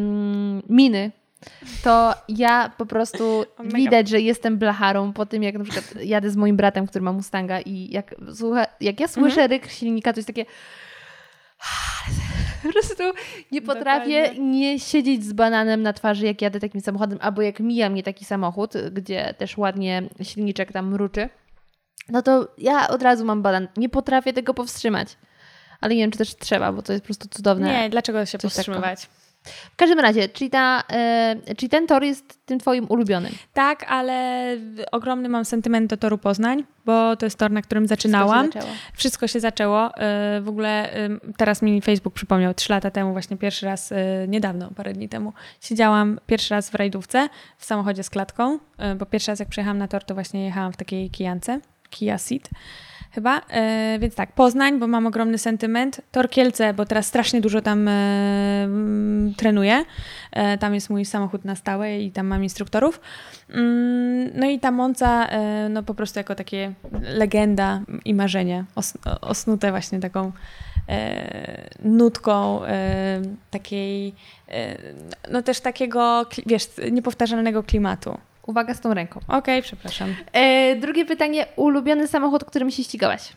miny 0.68 1.10
to 1.84 2.14
ja 2.28 2.70
po 2.78 2.86
prostu 2.86 3.44
widać, 3.74 4.08
że 4.08 4.20
jestem 4.20 4.58
blacharą 4.58 5.12
po 5.12 5.26
tym, 5.26 5.42
jak 5.42 5.58
na 5.58 5.64
przykład 5.64 6.04
jadę 6.04 6.30
z 6.30 6.36
moim 6.36 6.56
bratem, 6.56 6.86
który 6.86 7.04
ma 7.04 7.12
Mustanga 7.12 7.60
i 7.60 7.88
jak, 7.90 8.14
słucha, 8.34 8.66
jak 8.80 9.00
ja 9.00 9.08
słyszę 9.08 9.42
mhm. 9.42 9.50
ryk 9.50 9.70
silnika, 9.70 10.12
to 10.12 10.18
jest 10.18 10.26
takie 10.26 10.44
po 12.62 12.72
prostu 12.72 13.02
nie 13.52 13.62
potrafię 13.62 14.22
Dokładnie. 14.22 14.50
nie 14.50 14.80
siedzieć 14.80 15.24
z 15.24 15.32
bananem 15.32 15.82
na 15.82 15.92
twarzy, 15.92 16.26
jak 16.26 16.42
jadę 16.42 16.60
takim 16.60 16.80
samochodem, 16.80 17.18
albo 17.22 17.42
jak 17.42 17.60
mija 17.60 17.90
mnie 17.90 18.02
taki 18.02 18.24
samochód, 18.24 18.72
gdzie 18.92 19.34
też 19.38 19.58
ładnie 19.58 20.02
silniczek 20.22 20.72
tam 20.72 20.90
mruczy, 20.90 21.28
no 22.08 22.22
to 22.22 22.48
ja 22.58 22.88
od 22.88 23.02
razu 23.02 23.24
mam 23.24 23.42
banan. 23.42 23.68
Nie 23.76 23.88
potrafię 23.88 24.32
tego 24.32 24.54
powstrzymać. 24.54 25.16
Ale 25.80 25.94
nie 25.94 26.00
wiem, 26.00 26.10
czy 26.10 26.18
też 26.18 26.36
trzeba, 26.36 26.72
bo 26.72 26.82
to 26.82 26.92
jest 26.92 27.02
po 27.02 27.06
prostu 27.06 27.28
cudowne. 27.28 27.72
Nie, 27.72 27.90
dlaczego 27.90 28.26
się 28.26 28.38
powstrzymywać? 28.38 29.00
Taką. 29.00 29.27
W 29.72 29.76
każdym 29.76 30.00
razie, 30.00 30.28
czyli, 30.28 30.50
ta, 30.50 30.82
yy, 31.46 31.54
czyli 31.54 31.68
ten 31.68 31.86
tor 31.86 32.04
jest 32.04 32.46
tym 32.46 32.58
twoim 32.58 32.86
ulubionym? 32.88 33.32
Tak, 33.52 33.84
ale 33.88 34.56
ogromny 34.92 35.28
mam 35.28 35.44
sentyment 35.44 35.90
do 35.90 35.96
toru 35.96 36.18
Poznań, 36.18 36.64
bo 36.84 37.16
to 37.16 37.26
jest 37.26 37.38
tor, 37.38 37.50
na 37.50 37.62
którym 37.62 37.86
zaczynałam. 37.86 38.44
Wszystko 38.44 38.60
się 38.60 38.60
zaczęło. 38.60 38.92
Wszystko 38.94 39.26
się 39.26 39.40
zaczęło. 39.40 39.84
Yy, 40.34 40.40
w 40.40 40.48
ogóle 40.48 40.90
teraz 41.36 41.62
mi 41.62 41.82
Facebook 41.82 42.14
przypomniał, 42.14 42.54
trzy 42.54 42.72
lata 42.72 42.90
temu 42.90 43.12
właśnie 43.12 43.36
pierwszy 43.36 43.66
raz, 43.66 43.92
niedawno, 44.28 44.70
parę 44.76 44.92
dni 44.92 45.08
temu, 45.08 45.32
siedziałam 45.60 46.20
pierwszy 46.26 46.54
raz 46.54 46.70
w 46.70 46.74
rajdówce 46.74 47.28
w 47.58 47.64
samochodzie 47.64 48.02
z 48.02 48.10
klatką, 48.10 48.58
bo 48.96 49.06
pierwszy 49.06 49.30
raz 49.30 49.38
jak 49.38 49.48
przyjechałam 49.48 49.78
na 49.78 49.88
tor, 49.88 50.04
to 50.04 50.14
właśnie 50.14 50.44
jechałam 50.44 50.72
w 50.72 50.76
takiej 50.76 51.10
kijance, 51.10 51.60
Kia 51.90 52.18
Ceed 52.18 52.50
chyba. 53.10 53.40
E, 53.50 53.98
więc 54.00 54.14
tak, 54.14 54.32
Poznań, 54.32 54.78
bo 54.78 54.86
mam 54.86 55.06
ogromny 55.06 55.38
sentyment. 55.38 56.00
Torkielce, 56.12 56.74
bo 56.74 56.86
teraz 56.86 57.06
strasznie 57.06 57.40
dużo 57.40 57.60
tam 57.60 57.88
e, 57.88 57.92
mm, 58.64 59.34
trenuję. 59.34 59.84
E, 60.32 60.58
tam 60.58 60.74
jest 60.74 60.90
mój 60.90 61.04
samochód 61.04 61.44
na 61.44 61.54
stałe 61.54 61.98
i 61.98 62.10
tam 62.10 62.26
mam 62.26 62.42
instruktorów. 62.42 63.00
Mm, 63.50 64.30
no 64.34 64.46
i 64.46 64.60
ta 64.60 64.70
Monca, 64.70 65.26
e, 65.26 65.68
no 65.68 65.82
po 65.82 65.94
prostu 65.94 66.18
jako 66.18 66.34
takie 66.34 66.72
legenda 67.02 67.80
i 68.04 68.14
marzenie, 68.14 68.64
os, 68.74 68.98
osnute 69.20 69.70
właśnie 69.70 70.00
taką 70.00 70.32
e, 70.88 71.68
nutką 71.82 72.64
e, 72.64 73.22
takiej, 73.50 74.14
no 75.30 75.42
też 75.42 75.60
takiego, 75.60 76.26
wiesz, 76.46 76.70
niepowtarzalnego 76.92 77.62
klimatu. 77.62 78.18
Uwaga 78.48 78.74
z 78.74 78.80
tą 78.80 78.94
ręką. 78.94 79.20
Okej, 79.20 79.38
okay, 79.38 79.62
przepraszam. 79.62 80.14
E, 80.32 80.76
drugie 80.76 81.04
pytanie. 81.04 81.46
Ulubiony 81.56 82.08
samochód, 82.08 82.44
którym 82.44 82.70
się 82.70 82.84
ścigałaś? 82.84 83.32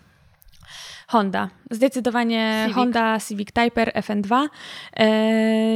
Honda. 1.08 1.50
Zdecydowanie 1.72 2.60
Civic. 2.64 2.76
Honda 2.76 3.20
Civic 3.28 3.52
Typer 3.52 3.92
FN2. 3.96 4.48
E, 4.94 5.08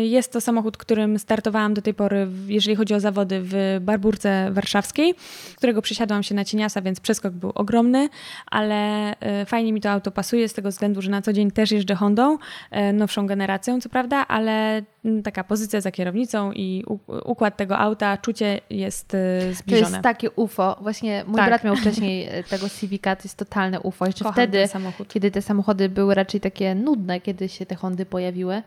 jest 0.05 0.33
to 0.33 0.41
samochód, 0.41 0.77
którym 0.77 1.19
startowałam 1.19 1.73
do 1.73 1.81
tej 1.81 1.93
pory, 1.93 2.27
jeżeli 2.47 2.75
chodzi 2.75 2.93
o 2.93 2.99
zawody 2.99 3.39
w 3.43 3.77
Barburce 3.81 4.51
Warszawskiej, 4.51 5.15
którego 5.55 5.81
przesiadłam 5.81 6.23
się 6.23 6.35
na 6.35 6.45
Cieniasa, 6.45 6.81
więc 6.81 6.99
przeskok 6.99 7.33
był 7.33 7.51
ogromny, 7.55 8.09
ale 8.51 9.11
e, 9.19 9.45
fajnie 9.45 9.73
mi 9.73 9.81
to 9.81 9.91
auto 9.91 10.11
pasuje 10.11 10.49
z 10.49 10.53
tego 10.53 10.69
względu, 10.69 11.01
że 11.01 11.11
na 11.11 11.21
co 11.21 11.33
dzień 11.33 11.51
też 11.51 11.71
jeżdżę 11.71 11.95
Hondą, 11.95 12.37
e, 12.71 12.93
nowszą 12.93 13.27
generacją 13.27 13.81
co 13.81 13.89
prawda, 13.89 14.27
ale 14.27 14.81
taka 15.23 15.43
pozycja 15.43 15.81
za 15.81 15.91
kierownicą 15.91 16.51
i 16.51 16.83
układ 17.25 17.57
tego 17.57 17.77
auta, 17.77 18.17
czucie 18.17 18.61
jest 18.69 19.17
zbliżone. 19.51 19.87
To 19.87 19.91
jest 19.91 20.03
takie 20.03 20.31
UFO. 20.31 20.77
Właśnie 20.81 21.23
mój 21.27 21.35
tak. 21.35 21.45
brat 21.45 21.63
miał 21.63 21.75
wcześniej 21.85 22.29
tego 22.49 22.69
Civica, 22.69 23.15
to 23.15 23.21
jest 23.23 23.37
totalne 23.37 23.79
UFO. 23.79 24.05
Jeszcze 24.05 24.23
Kocham 24.23 24.33
wtedy, 24.33 24.67
kiedy 25.07 25.31
te 25.31 25.41
samochody 25.41 25.84
były 25.89 26.15
raczej 26.15 26.41
takie 26.41 26.75
nudne, 26.75 27.21
kiedy 27.21 27.49
się 27.49 27.65
te 27.65 27.75
Hondy 27.75 28.05
pojawiły, 28.05 28.61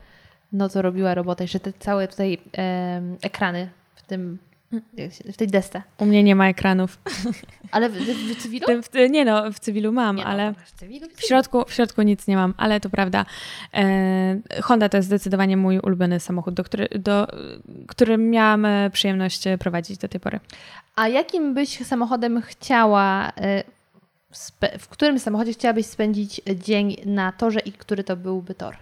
no 0.52 0.68
to 0.68 0.82
robiła 0.82 1.14
robotę. 1.14 1.44
Jeszcze 1.44 1.60
te 1.60 1.72
całe 1.72 2.08
tutaj 2.08 2.38
e, 2.58 3.02
ekrany 3.22 3.70
w 3.94 4.02
tym 4.02 4.38
w 5.32 5.36
tej 5.36 5.48
desce. 5.48 5.82
U 5.98 6.06
mnie 6.06 6.22
nie 6.22 6.36
ma 6.36 6.48
ekranów. 6.48 6.98
Ale 7.70 7.88
w, 7.88 7.92
w, 7.92 8.34
w 8.34 8.42
cywilu? 8.42 8.66
W, 8.82 9.10
nie 9.10 9.24
no, 9.24 9.52
w 9.52 9.58
cywilu 9.58 9.92
mam, 9.92 10.16
Nie 10.16 10.24
no, 10.24 10.30
ale 10.30 10.54
w, 10.64 10.72
cywilu, 10.72 11.06
w, 11.16 11.26
środku, 11.26 11.64
w 11.68 11.72
środku 11.72 12.02
nic 12.02 12.26
nie 12.26 12.36
mam, 12.36 12.54
ale 12.56 12.80
to 12.80 12.90
prawda. 12.90 13.26
E, 13.74 14.40
Honda 14.62 14.88
to 14.88 14.96
jest 14.96 15.06
zdecydowanie 15.06 15.56
mój 15.56 15.78
ulubiony 15.78 16.20
samochód, 16.20 16.54
do, 16.54 16.64
który, 16.64 16.88
do, 16.88 17.26
którym 17.86 18.30
miałam 18.30 18.64
e, 18.64 18.90
przyjemność 18.90 19.46
e, 19.46 19.58
prowadzić 19.58 19.98
do 19.98 20.08
tej 20.08 20.20
pory. 20.20 20.40
A 20.96 21.08
jakim 21.08 21.54
byś 21.54 21.86
samochodem 21.86 22.42
chciała, 22.42 23.32
e, 23.36 23.62
w 24.78 24.88
którym 24.88 25.18
samochodzie 25.18 25.52
chciałabyś 25.52 25.86
spędzić 25.86 26.40
dzień 26.54 26.96
na 27.06 27.32
torze 27.32 27.60
i 27.60 27.72
który 27.72 28.04
to 28.04 28.16
byłby 28.16 28.54
tor? 28.54 28.76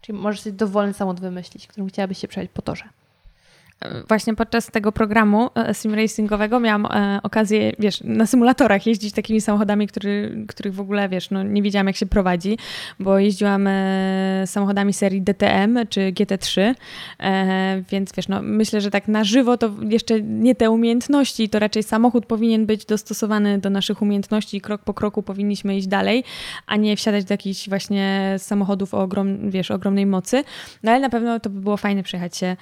Czyli 0.00 0.18
możesz 0.18 0.40
sobie 0.40 0.56
dowolny 0.56 0.94
samochód 0.94 1.20
wymyślić, 1.20 1.66
którym 1.66 1.88
chciałabyś 1.88 2.18
się 2.18 2.28
przejechać 2.28 2.54
po 2.54 2.62
torze 2.62 2.84
właśnie 4.08 4.34
podczas 4.34 4.66
tego 4.66 4.92
programu 4.92 5.50
e, 5.54 5.74
sim 5.74 5.94
racingowego 5.94 6.60
miałam 6.60 6.86
e, 6.86 7.20
okazję, 7.22 7.72
wiesz, 7.78 8.00
na 8.04 8.26
symulatorach 8.26 8.86
jeździć 8.86 9.14
takimi 9.14 9.40
samochodami, 9.40 9.86
który, 9.86 10.44
których 10.48 10.74
w 10.74 10.80
ogóle, 10.80 11.08
wiesz, 11.08 11.30
no, 11.30 11.42
nie 11.42 11.62
wiedziałam 11.62 11.86
jak 11.86 11.96
się 11.96 12.06
prowadzi, 12.06 12.58
bo 13.00 13.18
jeździłam 13.18 13.66
e, 13.66 14.42
samochodami 14.46 14.92
serii 14.92 15.22
DTM 15.22 15.78
czy 15.88 16.00
GT3, 16.00 16.74
e, 17.20 17.82
więc 17.90 18.12
wiesz, 18.16 18.28
no 18.28 18.42
myślę, 18.42 18.80
że 18.80 18.90
tak 18.90 19.08
na 19.08 19.24
żywo 19.24 19.56
to 19.56 19.70
jeszcze 19.88 20.22
nie 20.22 20.54
te 20.54 20.70
umiejętności, 20.70 21.48
to 21.48 21.58
raczej 21.58 21.82
samochód 21.82 22.26
powinien 22.26 22.66
być 22.66 22.84
dostosowany 22.84 23.58
do 23.58 23.70
naszych 23.70 24.02
umiejętności 24.02 24.56
i 24.56 24.60
krok 24.60 24.82
po 24.82 24.94
kroku 24.94 25.22
powinniśmy 25.22 25.76
iść 25.76 25.86
dalej, 25.86 26.24
a 26.66 26.76
nie 26.76 26.96
wsiadać 26.96 27.24
do 27.24 27.34
jakichś 27.34 27.68
właśnie 27.68 28.34
samochodów 28.38 28.94
o 28.94 29.02
ogrom, 29.02 29.50
wiesz, 29.50 29.70
ogromnej 29.70 30.06
mocy, 30.06 30.44
no 30.82 30.90
ale 30.90 31.00
na 31.00 31.08
pewno 31.08 31.40
to 31.40 31.50
by 31.50 31.60
było 31.60 31.76
fajne 31.76 32.02
przejechać 32.02 32.36
się 32.36 32.56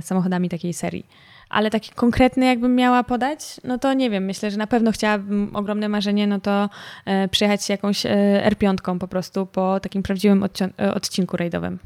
samochodami 0.00 0.48
takiej 0.54 0.72
serii. 0.72 1.06
Ale 1.48 1.70
taki 1.70 1.90
konkretny, 1.90 2.46
jakbym 2.46 2.74
miała 2.74 3.04
podać, 3.04 3.60
no 3.64 3.78
to 3.78 3.94
nie 3.94 4.10
wiem. 4.10 4.24
Myślę, 4.24 4.50
że 4.50 4.56
na 4.56 4.66
pewno 4.66 4.92
chciałabym 4.92 5.56
ogromne 5.56 5.88
marzenie, 5.88 6.26
no 6.26 6.40
to 6.40 6.70
e, 7.04 7.28
przyjechać 7.28 7.68
jakąś 7.68 8.06
e, 8.06 8.50
R5 8.50 8.98
po 8.98 9.08
prostu 9.08 9.46
po 9.46 9.80
takim 9.80 10.02
prawdziwym 10.02 10.44
e, 10.80 10.94
odcinku 10.94 11.36
rajdowym. 11.36 11.78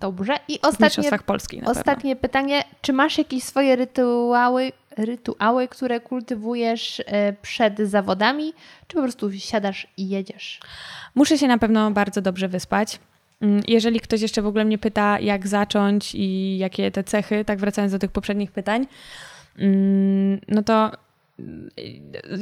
Dobrze. 0.00 0.36
I 0.48 0.60
ostatnie, 0.62 1.10
Polski 1.26 1.62
ostatnie 1.64 2.16
pytanie. 2.16 2.64
Czy 2.82 2.92
masz 2.92 3.18
jakieś 3.18 3.42
swoje 3.42 3.76
rytuały, 3.76 4.72
rytuały, 4.96 5.68
które 5.68 6.00
kultywujesz 6.00 7.02
e, 7.06 7.32
przed 7.32 7.78
zawodami, 7.78 8.52
czy 8.86 8.96
po 8.96 9.02
prostu 9.02 9.32
siadasz 9.32 9.86
i 9.96 10.08
jedziesz? 10.08 10.60
Muszę 11.14 11.38
się 11.38 11.48
na 11.48 11.58
pewno 11.58 11.90
bardzo 11.90 12.22
dobrze 12.22 12.48
wyspać. 12.48 12.98
Mm, 13.40 13.60
jeżeli 13.68 14.00
ktoś 14.00 14.20
jeszcze 14.20 14.42
w 14.42 14.46
ogóle 14.46 14.64
mnie 14.64 14.78
pyta, 14.78 15.20
jak 15.20 15.48
zacząć 15.48 16.14
i 16.14 16.58
jakie 16.58 16.90
te 16.90 17.04
cechy, 17.04 17.44
tak 17.44 17.58
wracając 17.58 17.92
do 17.92 17.98
tych 17.98 18.10
poprzednich 18.10 18.52
pytań, 18.52 18.86
mm, 19.58 20.40
no 20.48 20.62
to 20.62 20.90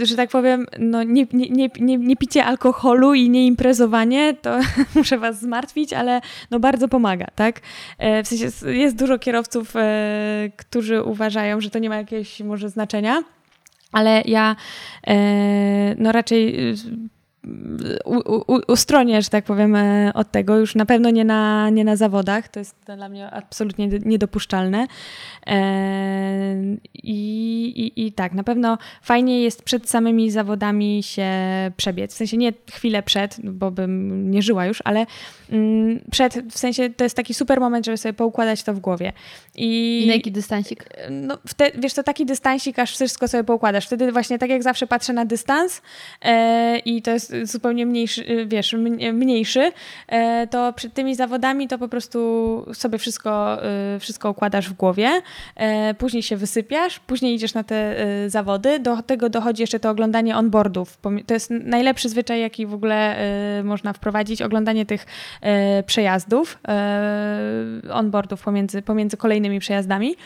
że 0.02 0.16
tak 0.16 0.30
powiem, 0.30 0.66
no 0.78 1.02
nie, 1.02 1.26
nie, 1.32 1.68
nie, 1.80 1.98
nie 1.98 2.16
picie 2.16 2.44
alkoholu 2.44 3.14
i 3.14 3.30
nie 3.30 3.46
imprezowanie, 3.46 4.34
to 4.34 4.58
muszę 4.94 5.18
was 5.18 5.40
zmartwić, 5.40 5.92
ale 5.92 6.20
no 6.50 6.60
bardzo 6.60 6.88
pomaga, 6.88 7.26
tak? 7.34 7.60
E, 7.98 8.22
w 8.22 8.28
sensie 8.28 8.70
jest 8.70 8.96
dużo 8.96 9.18
kierowców, 9.18 9.76
e, 9.76 10.50
którzy 10.56 11.02
uważają, 11.02 11.60
że 11.60 11.70
to 11.70 11.78
nie 11.78 11.88
ma 11.88 11.96
jakiegoś 11.96 12.40
może 12.40 12.68
znaczenia, 12.68 13.22
ale 13.92 14.22
ja 14.24 14.56
e, 15.06 15.94
no 15.98 16.12
raczej 16.12 16.74
ustronie, 18.68 19.22
że 19.22 19.30
tak 19.30 19.44
powiem, 19.44 19.74
e, 19.74 20.10
od 20.14 20.30
tego. 20.30 20.58
Już 20.58 20.74
na 20.74 20.86
pewno 20.86 21.10
nie 21.10 21.24
na, 21.24 21.70
nie 21.70 21.84
na 21.84 21.96
zawodach. 21.96 22.48
To 22.48 22.58
jest 22.58 22.76
dla 22.96 23.08
mnie 23.08 23.30
absolutnie 23.30 23.88
niedopuszczalne. 23.88 24.86
E, 25.46 25.56
I, 26.94 27.92
i, 27.96 28.06
I 28.06 28.12
tak, 28.12 28.32
na 28.32 28.44
pewno 28.44 28.78
fajnie 29.02 29.42
jest 29.42 29.62
przed 29.62 29.90
samymi 29.90 30.30
zawodami 30.30 31.02
się 31.02 31.30
przebiec. 31.76 32.14
W 32.14 32.16
sensie 32.16 32.36
nie 32.36 32.52
chwilę 32.70 33.02
przed, 33.02 33.36
bo 33.44 33.70
bym 33.70 34.30
nie 34.30 34.42
żyła 34.42 34.66
już, 34.66 34.82
ale 34.84 35.06
mm, 35.50 36.00
przed, 36.10 36.52
w 36.52 36.58
sensie 36.58 36.90
to 36.90 37.04
jest 37.04 37.16
taki 37.16 37.34
super 37.34 37.60
moment, 37.60 37.86
żeby 37.86 37.98
sobie 37.98 38.12
poukładać 38.12 38.62
to 38.62 38.74
w 38.74 38.80
głowie. 38.80 39.12
I, 39.54 40.02
I 40.04 40.06
na 40.06 40.14
jaki 40.14 40.32
dystansik? 40.32 40.84
No, 41.10 41.38
wtedy, 41.46 41.78
wiesz, 41.80 41.94
to 41.94 42.02
taki 42.02 42.26
dystansik, 42.26 42.78
aż 42.78 42.92
wszystko 42.92 43.28
sobie 43.28 43.44
poukładasz. 43.44 43.86
Wtedy 43.86 44.12
właśnie 44.12 44.38
tak 44.38 44.50
jak 44.50 44.62
zawsze 44.62 44.86
patrzę 44.86 45.12
na 45.12 45.24
dystans 45.24 45.82
e, 46.22 46.78
i 46.78 47.02
to 47.02 47.10
jest 47.10 47.35
zupełnie 47.42 47.86
mniejszy, 47.86 48.30
y, 48.30 48.46
wiesz, 48.46 48.72
mniejszy, 49.12 49.72
e, 50.08 50.46
to 50.46 50.72
przed 50.72 50.94
tymi 50.94 51.14
zawodami 51.14 51.68
to 51.68 51.78
po 51.78 51.88
prostu 51.88 52.66
sobie 52.72 52.98
wszystko, 52.98 53.58
y, 53.96 54.00
wszystko 54.00 54.30
układasz 54.30 54.68
w 54.68 54.72
głowie, 54.72 55.10
e, 55.56 55.94
później 55.94 56.22
się 56.22 56.36
wysypiasz, 56.36 56.98
później 56.98 57.34
idziesz 57.34 57.54
na 57.54 57.64
te 57.64 58.06
y, 58.24 58.30
zawody, 58.30 58.78
do 58.78 59.02
tego 59.02 59.28
dochodzi 59.28 59.62
jeszcze 59.62 59.80
to 59.80 59.90
oglądanie 59.90 60.36
onboardów. 60.36 60.98
To 61.26 61.34
jest 61.34 61.50
najlepszy 61.50 62.08
zwyczaj, 62.08 62.40
jaki 62.40 62.66
w 62.66 62.74
ogóle 62.74 63.16
można 63.64 63.92
wprowadzić, 63.92 64.42
oglądanie 64.42 64.86
tych 64.86 65.06
przejazdów, 65.86 66.58
onboardów 67.92 68.42
pomiędzy, 68.42 68.82
pomiędzy 68.82 69.16
kolejnymi 69.16 69.60
przejazdami. 69.60 70.16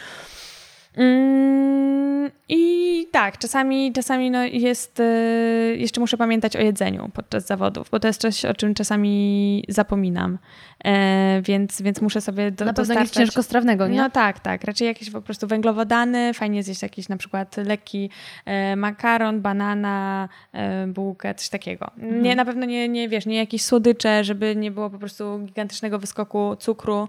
Mm, 0.96 2.30
I 2.48 3.06
tak, 3.12 3.38
czasami, 3.38 3.92
czasami 3.92 4.30
no 4.30 4.44
jest, 4.44 5.00
y, 5.00 5.76
jeszcze 5.78 6.00
muszę 6.00 6.16
pamiętać 6.16 6.56
o 6.56 6.60
jedzeniu 6.60 7.10
podczas 7.14 7.46
zawodów, 7.46 7.90
bo 7.90 8.00
to 8.00 8.08
jest 8.08 8.20
coś, 8.20 8.44
o 8.44 8.54
czym 8.54 8.74
czasami 8.74 9.64
zapominam, 9.68 10.38
e, 10.84 11.42
więc, 11.42 11.82
więc 11.82 12.00
muszę 12.00 12.20
sobie 12.20 12.50
do, 12.50 12.64
na 12.64 12.72
pewno 12.72 12.94
dostarczać... 12.94 13.04
nic 13.04 13.26
ciężkostrawnego, 13.26 13.88
nie? 13.88 13.96
No 13.96 14.10
tak, 14.10 14.40
tak, 14.40 14.64
raczej 14.64 14.86
jakieś 14.86 15.10
po 15.10 15.22
prostu 15.22 15.46
węglowodany, 15.46 16.34
fajnie 16.34 16.62
zjeść 16.62 16.82
jakiś 16.82 17.08
na 17.08 17.16
przykład 17.16 17.56
lekki 17.56 18.10
e, 18.44 18.76
makaron, 18.76 19.40
banana, 19.40 20.28
e, 20.52 20.86
bułkę, 20.86 21.34
coś 21.34 21.48
takiego. 21.48 21.90
Mhm. 21.98 22.22
Nie, 22.22 22.36
na 22.36 22.44
pewno 22.44 22.66
nie, 22.66 22.88
nie, 22.88 23.08
wiesz, 23.08 23.26
nie 23.26 23.36
jakieś 23.36 23.62
słodycze, 23.62 24.24
żeby 24.24 24.56
nie 24.56 24.70
było 24.70 24.90
po 24.90 24.98
prostu 24.98 25.38
gigantycznego 25.38 25.98
wyskoku 25.98 26.56
cukru, 26.58 27.08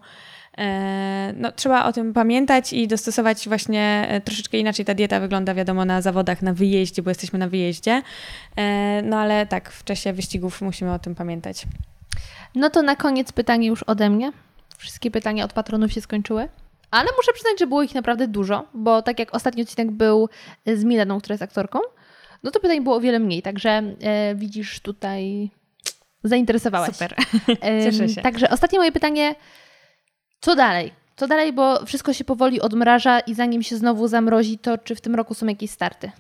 no, 1.36 1.52
trzeba 1.52 1.86
o 1.86 1.94
tym 1.94 2.14
pamiętać 2.14 2.74
i 2.74 2.88
dostosować 2.88 3.48
właśnie 3.48 4.08
e, 4.10 4.22
troszeczkę 4.22 4.58
inaczej 4.58 4.86
ta 4.86 4.94
dieta 4.94 5.20
wygląda, 5.20 5.54
wiadomo, 5.54 5.86
na 5.86 6.02
zawodach, 6.02 6.42
na 6.42 6.54
wyjeździe, 6.54 7.02
bo 7.02 7.10
jesteśmy 7.10 7.40
na 7.40 7.48
wyjeździe. 7.48 8.02
E, 8.56 9.02
no 9.02 9.18
ale 9.18 9.46
tak, 9.46 9.72
w 9.72 9.84
czasie 9.84 10.14
wyścigów 10.14 10.62
musimy 10.62 10.94
o 10.94 11.00
tym 11.00 11.16
pamiętać. 11.16 11.66
No 12.56 12.70
to 12.70 12.82
na 12.82 12.96
koniec 12.96 13.32
pytanie 13.32 13.68
już 13.68 13.84
ode 13.84 14.10
mnie. 14.10 14.32
Wszystkie 14.78 15.12
pytania 15.12 15.46
od 15.46 15.54
patronów 15.54 15.94
się 15.94 16.02
skończyły. 16.02 16.50
Ale 16.92 17.10
muszę 17.18 17.34
przyznać, 17.34 17.60
że 17.60 17.68
było 17.68 17.84
ich 17.84 17.96
naprawdę 17.96 18.28
dużo, 18.28 18.68
bo 18.74 19.02
tak 19.02 19.20
jak 19.20 19.36
ostatni 19.36 19.64
odcinek 19.64 19.92
był 19.92 20.30
z 20.66 20.84
Mileną, 20.84 21.20
która 21.20 21.34
jest 21.34 21.44
aktorką, 21.44 21.80
no 22.44 22.52
to 22.52 22.60
pytań 22.60 22.84
było 22.84 22.96
o 22.96 23.00
wiele 23.00 23.20
mniej, 23.20 23.42
także 23.42 23.70
e, 23.70 24.36
widzisz 24.36 24.80
tutaj 24.80 25.50
zainteresowałaś. 26.24 26.94
Super, 26.94 27.16
cieszę 27.84 28.10
się. 28.10 28.22
Także 28.22 28.50
ostatnie 28.50 28.80
moje 28.80 28.92
pytanie 28.92 29.36
co 30.42 30.56
dalej? 30.56 30.92
Co 31.16 31.28
dalej, 31.28 31.54
bo 31.54 31.86
wszystko 31.86 32.14
się 32.14 32.24
powoli 32.24 32.62
odmraża 32.62 33.20
i 33.20 33.34
zanim 33.34 33.64
się 33.64 33.78
znowu 33.78 34.08
zamrozi, 34.08 34.58
to 34.58 34.78
czy 34.78 34.96
w 34.96 35.02
tym 35.02 35.16
roku 35.16 35.34
są 35.34 35.46
jakieś 35.46 35.72
starty? 35.72 36.12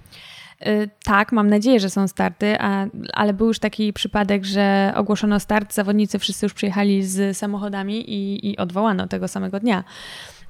Y, 0.68 0.90
tak, 1.04 1.32
mam 1.32 1.50
nadzieję, 1.50 1.80
że 1.80 1.90
są 1.90 2.08
starty, 2.08 2.60
a, 2.60 2.86
ale 3.14 3.34
był 3.34 3.48
już 3.48 3.60
taki 3.60 3.94
przypadek, 3.94 4.46
że 4.46 4.94
ogłoszono 4.96 5.40
start, 5.40 5.74
zawodnicy 5.74 6.20
wszyscy 6.20 6.46
już 6.46 6.54
przyjechali 6.54 7.04
z 7.04 7.38
samochodami 7.38 8.10
i, 8.10 8.50
i 8.50 8.58
odwołano 8.58 9.08
tego 9.08 9.28
samego 9.28 9.60
dnia. 9.60 9.84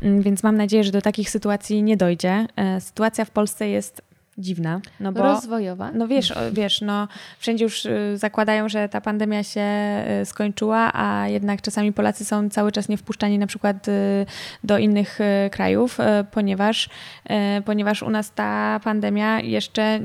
Mm, 0.01 0.21
więc 0.21 0.43
mam 0.43 0.57
nadzieję, 0.57 0.83
że 0.83 0.91
do 0.91 1.01
takich 1.01 1.29
sytuacji 1.29 1.83
nie 1.83 1.97
dojdzie. 1.97 2.47
E, 2.55 2.81
sytuacja 2.81 3.25
w 3.25 3.31
Polsce 3.31 3.69
jest 3.69 4.01
dziwna. 4.41 4.81
No 4.99 5.11
bo, 5.11 5.23
Rozwojowa. 5.23 5.91
No 5.93 6.07
wiesz, 6.07 6.33
wiesz, 6.51 6.81
no 6.81 7.07
wszędzie 7.39 7.63
już 7.63 7.85
y, 7.85 8.17
zakładają, 8.17 8.69
że 8.69 8.89
ta 8.89 9.01
pandemia 9.01 9.43
się 9.43 9.65
y, 10.21 10.25
skończyła, 10.25 10.91
a 10.93 11.27
jednak 11.27 11.61
czasami 11.61 11.93
Polacy 11.93 12.25
są 12.25 12.49
cały 12.49 12.71
czas 12.71 12.89
nie 12.89 12.97
wpuszczani 12.97 13.39
na 13.39 13.47
przykład 13.47 13.87
y, 13.87 14.25
do 14.63 14.77
innych 14.77 15.19
krajów, 15.51 15.97
ponieważ, 16.31 16.89
ponieważ 17.65 18.03
u 18.03 18.09
nas 18.09 18.31
ta 18.31 18.79
pandemia 18.83 19.39
jeszcze 19.39 19.99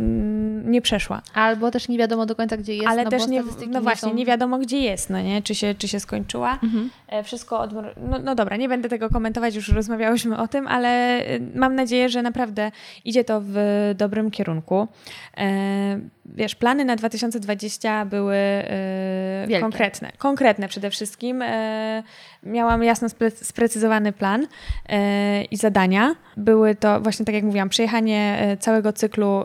nie 0.65 0.83
przeszła. 0.83 1.23
Albo 1.35 1.71
też 1.71 1.89
nie 1.89 1.99
wiadomo 1.99 2.27
do 2.27 2.35
końca, 2.35 2.57
gdzie 2.57 2.75
jest. 2.75 2.89
Ale 2.89 3.05
no 3.05 3.11
też 3.11 3.27
nie, 3.27 3.43
no 3.71 3.83
właśnie, 3.83 4.15
nie 4.15 4.27
wiadomo, 4.27 4.59
gdzie 4.59 4.79
jest, 4.79 5.11
no 5.11 5.21
nie? 5.21 5.43
Czy 5.43 5.55
się, 5.55 5.75
czy 5.75 5.89
się 5.89 6.01
skończyła. 6.01 6.59
Mhm. 6.63 6.91
E, 7.09 7.23
wszystko 7.23 7.61
od... 7.61 7.73
no, 7.73 8.19
no 8.25 8.35
dobra, 8.35 8.57
nie 8.57 8.69
będę 8.69 8.89
tego 8.89 9.11
komentować, 9.11 9.55
już 9.55 9.69
rozmawiałyśmy 9.69 10.39
o 10.39 10.49
tym, 10.49 10.67
ale 10.67 11.23
mam 11.55 11.75
nadzieję, 11.75 12.09
że 12.09 12.23
naprawdę 12.23 12.71
idzie 13.05 13.25
to 13.25 13.41
w 13.45 13.55
dobrym 13.97 14.26
dobrym 14.27 14.31
kierunku. 14.31 14.89
E, 15.37 16.01
wiesz, 16.25 16.55
plany 16.55 16.85
na 16.85 16.97
2020 16.97 18.05
były 18.05 18.35
e, 18.35 19.61
konkretne. 19.61 20.13
Konkretne 20.19 20.69
przede 20.69 20.91
wszystkim. 20.91 21.43
E, 21.43 22.03
miałam 22.43 22.85
jasno 22.85 23.09
sprecyzowany 23.43 24.13
plan 24.13 24.47
i 25.51 25.57
zadania. 25.57 26.15
Były 26.37 26.75
to 26.75 27.01
właśnie, 27.01 27.27
tak 27.27 27.35
jak 27.35 27.45
mówiłam, 27.45 27.69
przejechanie 27.69 28.57
całego 28.61 28.93
cyklu 28.93 29.43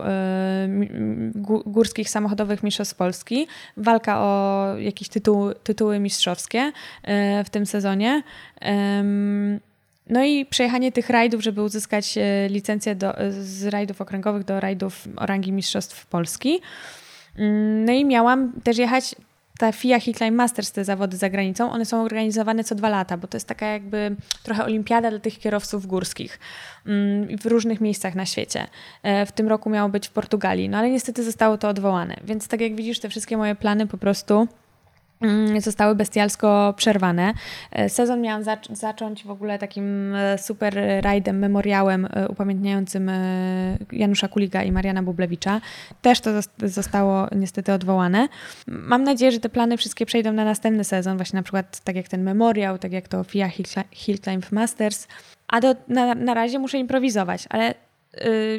górskich 1.66 2.10
samochodowych 2.10 2.62
mistrzostw 2.62 2.94
Polski, 2.94 3.46
walka 3.76 4.20
o 4.20 4.66
jakieś 4.78 5.08
tytuły, 5.08 5.54
tytuły 5.54 5.98
mistrzowskie 5.98 6.72
w 7.44 7.50
tym 7.50 7.66
sezonie 7.66 8.22
No 10.12 10.24
i 10.24 10.46
przejechanie 10.46 10.92
tych 10.92 11.10
rajdów, 11.10 11.42
żeby 11.42 11.62
uzyskać 11.62 12.18
e, 12.18 12.48
licencję 12.48 12.94
do, 12.94 13.14
z 13.40 13.64
rajdów 13.64 14.00
okręgowych 14.00 14.44
do 14.44 14.60
rajdów 14.60 15.08
o 15.16 15.26
rangi 15.26 15.52
Mistrzostw 15.52 16.06
Polski. 16.06 16.60
Mm, 17.38 17.84
no 17.84 17.92
i 17.92 18.04
miałam 18.04 18.52
też 18.64 18.78
jechać 18.78 19.14
ta 19.58 19.72
FIA 19.72 20.00
Hillclimb 20.00 20.36
Masters, 20.36 20.72
te 20.72 20.84
zawody 20.84 21.16
za 21.16 21.30
granicą, 21.30 21.72
one 21.72 21.84
są 21.84 22.02
organizowane 22.02 22.64
co 22.64 22.74
dwa 22.74 22.88
lata, 22.88 23.16
bo 23.16 23.28
to 23.28 23.36
jest 23.36 23.48
taka 23.48 23.66
jakby 23.66 24.16
trochę 24.42 24.64
olimpiada 24.64 25.10
dla 25.10 25.20
tych 25.20 25.38
kierowców 25.38 25.86
górskich 25.86 26.40
mm, 26.86 27.38
w 27.38 27.46
różnych 27.46 27.80
miejscach 27.80 28.14
na 28.14 28.26
świecie. 28.26 28.66
E, 29.02 29.26
w 29.26 29.32
tym 29.32 29.48
roku 29.48 29.70
miało 29.70 29.88
być 29.88 30.08
w 30.08 30.10
Portugalii, 30.10 30.68
no 30.68 30.78
ale 30.78 30.90
niestety 30.90 31.24
zostało 31.24 31.58
to 31.58 31.68
odwołane. 31.68 32.16
Więc 32.24 32.48
tak 32.48 32.60
jak 32.60 32.74
widzisz, 32.74 33.00
te 33.00 33.08
wszystkie 33.08 33.36
moje 33.36 33.54
plany 33.54 33.86
po 33.86 33.98
prostu 33.98 34.48
zostały 35.58 35.94
bestialsko 35.94 36.74
przerwane. 36.76 37.34
E, 37.70 37.88
sezon 37.88 38.20
miałam 38.20 38.42
zac 38.42 38.68
zacząć 38.70 39.24
w 39.24 39.30
ogóle 39.30 39.58
takim 39.58 40.14
e, 40.14 40.38
super 40.38 40.74
rajdem, 41.00 41.38
memoriałem 41.38 42.08
e, 42.10 42.28
upamiętniającym 42.28 43.10
Janusza 43.92 44.28
Kuliga 44.28 44.62
i 44.62 44.72
Mariana 44.72 45.02
Bublewicza. 45.02 45.60
Też 46.02 46.20
to 46.20 46.30
zostało 46.64 47.26
niestety 47.36 47.72
odwołane. 47.72 48.28
Mam 48.66 49.04
nadzieję, 49.04 49.32
że 49.32 49.40
te 49.40 49.48
plany 49.48 49.76
wszystkie 49.76 50.06
przejdą 50.06 50.32
na 50.32 50.44
następny 50.44 50.84
sezon, 50.84 51.16
właśnie 51.16 51.36
na 51.36 51.42
przykład 51.42 51.80
tak 51.80 51.96
jak 51.96 52.08
ten 52.08 52.22
memoriał, 52.22 52.78
tak 52.78 52.92
jak 52.92 53.08
to 53.08 53.24
FIA 53.24 53.48
Hill 53.92 54.18
Climb 54.18 54.52
Masters. 54.52 55.08
A 55.48 55.60
do, 55.60 55.74
na, 55.88 56.14
na 56.14 56.34
razie 56.34 56.58
muszę 56.58 56.78
improwizować, 56.78 57.44
ale 57.50 57.74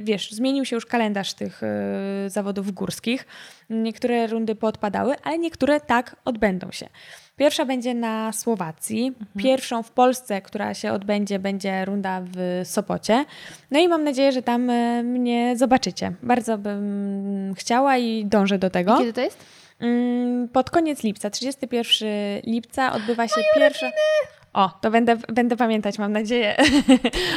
wiesz, 0.02 0.32
zmienił 0.32 0.66
się 0.66 0.76
już 0.76 0.86
kalendarz 0.86 1.34
tych 1.34 1.62
y, 1.64 2.30
zawodów 2.30 2.72
górskich. 2.72 3.28
Niektóre 3.70 4.28
rundy 4.28 4.56
podpadały, 4.56 5.16
ale 5.24 5.40
niektóre 5.40 5.80
tak 5.80 6.16
odbędą 6.26 6.72
się. 6.72 6.90
Pierwsza 7.38 7.66
będzie 7.66 7.94
na 7.94 8.32
Słowacji. 8.32 9.08
Mhm. 9.08 9.28
Pierwszą 9.38 9.84
w 9.84 9.92
Polsce, 9.92 10.42
która 10.42 10.74
się 10.74 10.92
odbędzie, 10.92 11.40
będzie 11.40 11.86
runda 11.86 12.22
w 12.26 12.62
Sopocie. 12.64 13.26
No 13.72 13.80
i 13.80 13.88
mam 13.88 14.04
nadzieję, 14.04 14.32
że 14.32 14.42
tam 14.42 14.70
y, 14.70 15.04
mnie 15.04 15.58
zobaczycie. 15.58 16.14
Bardzo 16.24 16.58
bym 16.58 17.54
chciała 17.58 17.98
i 17.98 18.26
dążę 18.26 18.58
do 18.58 18.70
tego. 18.70 18.96
I 18.96 18.98
kiedy 18.98 19.14
to 19.14 19.22
jest? 19.22 19.46
Mm, 19.80 20.48
pod 20.48 20.70
koniec 20.70 21.04
lipca, 21.04 21.30
31 21.30 22.10
lipca 22.44 22.94
odbywa 22.94 23.28
się 23.28 23.36
Moje 23.38 23.48
pierwsza. 23.56 23.86
Urodziny! 23.86 24.43
O, 24.54 24.70
to 24.82 24.92
będę, 24.92 25.18
będę 25.18 25.58
pamiętać, 25.58 26.00
mam 26.00 26.12
nadzieję. 26.12 26.56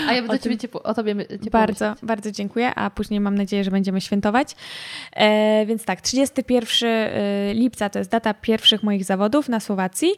A 0.09 0.13
ja 0.13 0.23
będę 0.23 0.35
o 0.37 0.39
ciebie 0.39 0.59
ciepło, 0.59 0.83
o 0.83 0.95
tobie 0.95 1.15
ciepło 1.29 1.51
Bardzo, 1.51 1.95
bardzo 2.03 2.33
dziękuję, 2.33 2.75
a 2.75 2.91
później 2.91 3.21
mam 3.21 3.35
nadzieję, 3.35 3.65
że 3.65 3.71
będziemy 3.71 4.01
świętować. 4.01 4.57
E, 5.13 5.67
więc 5.67 5.85
tak, 5.85 6.01
31 6.01 6.91
e, 6.91 7.55
lipca 7.55 7.89
to 7.89 7.99
jest 7.99 8.11
data 8.11 8.35
pierwszych 8.35 8.83
moich 8.83 9.05
zawodów 9.05 9.49
na 9.49 9.61
Słowacji, 9.61 10.11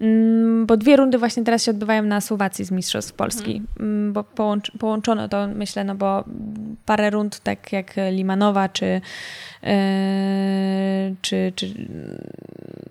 mm, 0.00 0.66
bo 0.66 0.76
dwie 0.76 0.96
rundy 0.96 1.18
właśnie 1.18 1.44
teraz 1.44 1.64
się 1.64 1.70
odbywają 1.70 2.02
na 2.02 2.20
Słowacji 2.20 2.64
z 2.64 2.70
Mistrzostw 2.70 3.12
Polski, 3.12 3.56
mhm. 3.56 3.66
Mm, 3.80 4.12
bo 4.12 4.24
połącz, 4.24 4.70
połączono 4.78 5.28
to, 5.28 5.48
myślę, 5.48 5.84
no 5.84 5.94
bo 5.94 6.24
parę 6.86 7.10
rund, 7.10 7.40
tak 7.40 7.72
jak 7.72 7.94
Limanowa, 8.10 8.68
czy, 8.68 9.00
e, 9.62 11.14
czy, 11.22 11.52
czy 11.56 11.74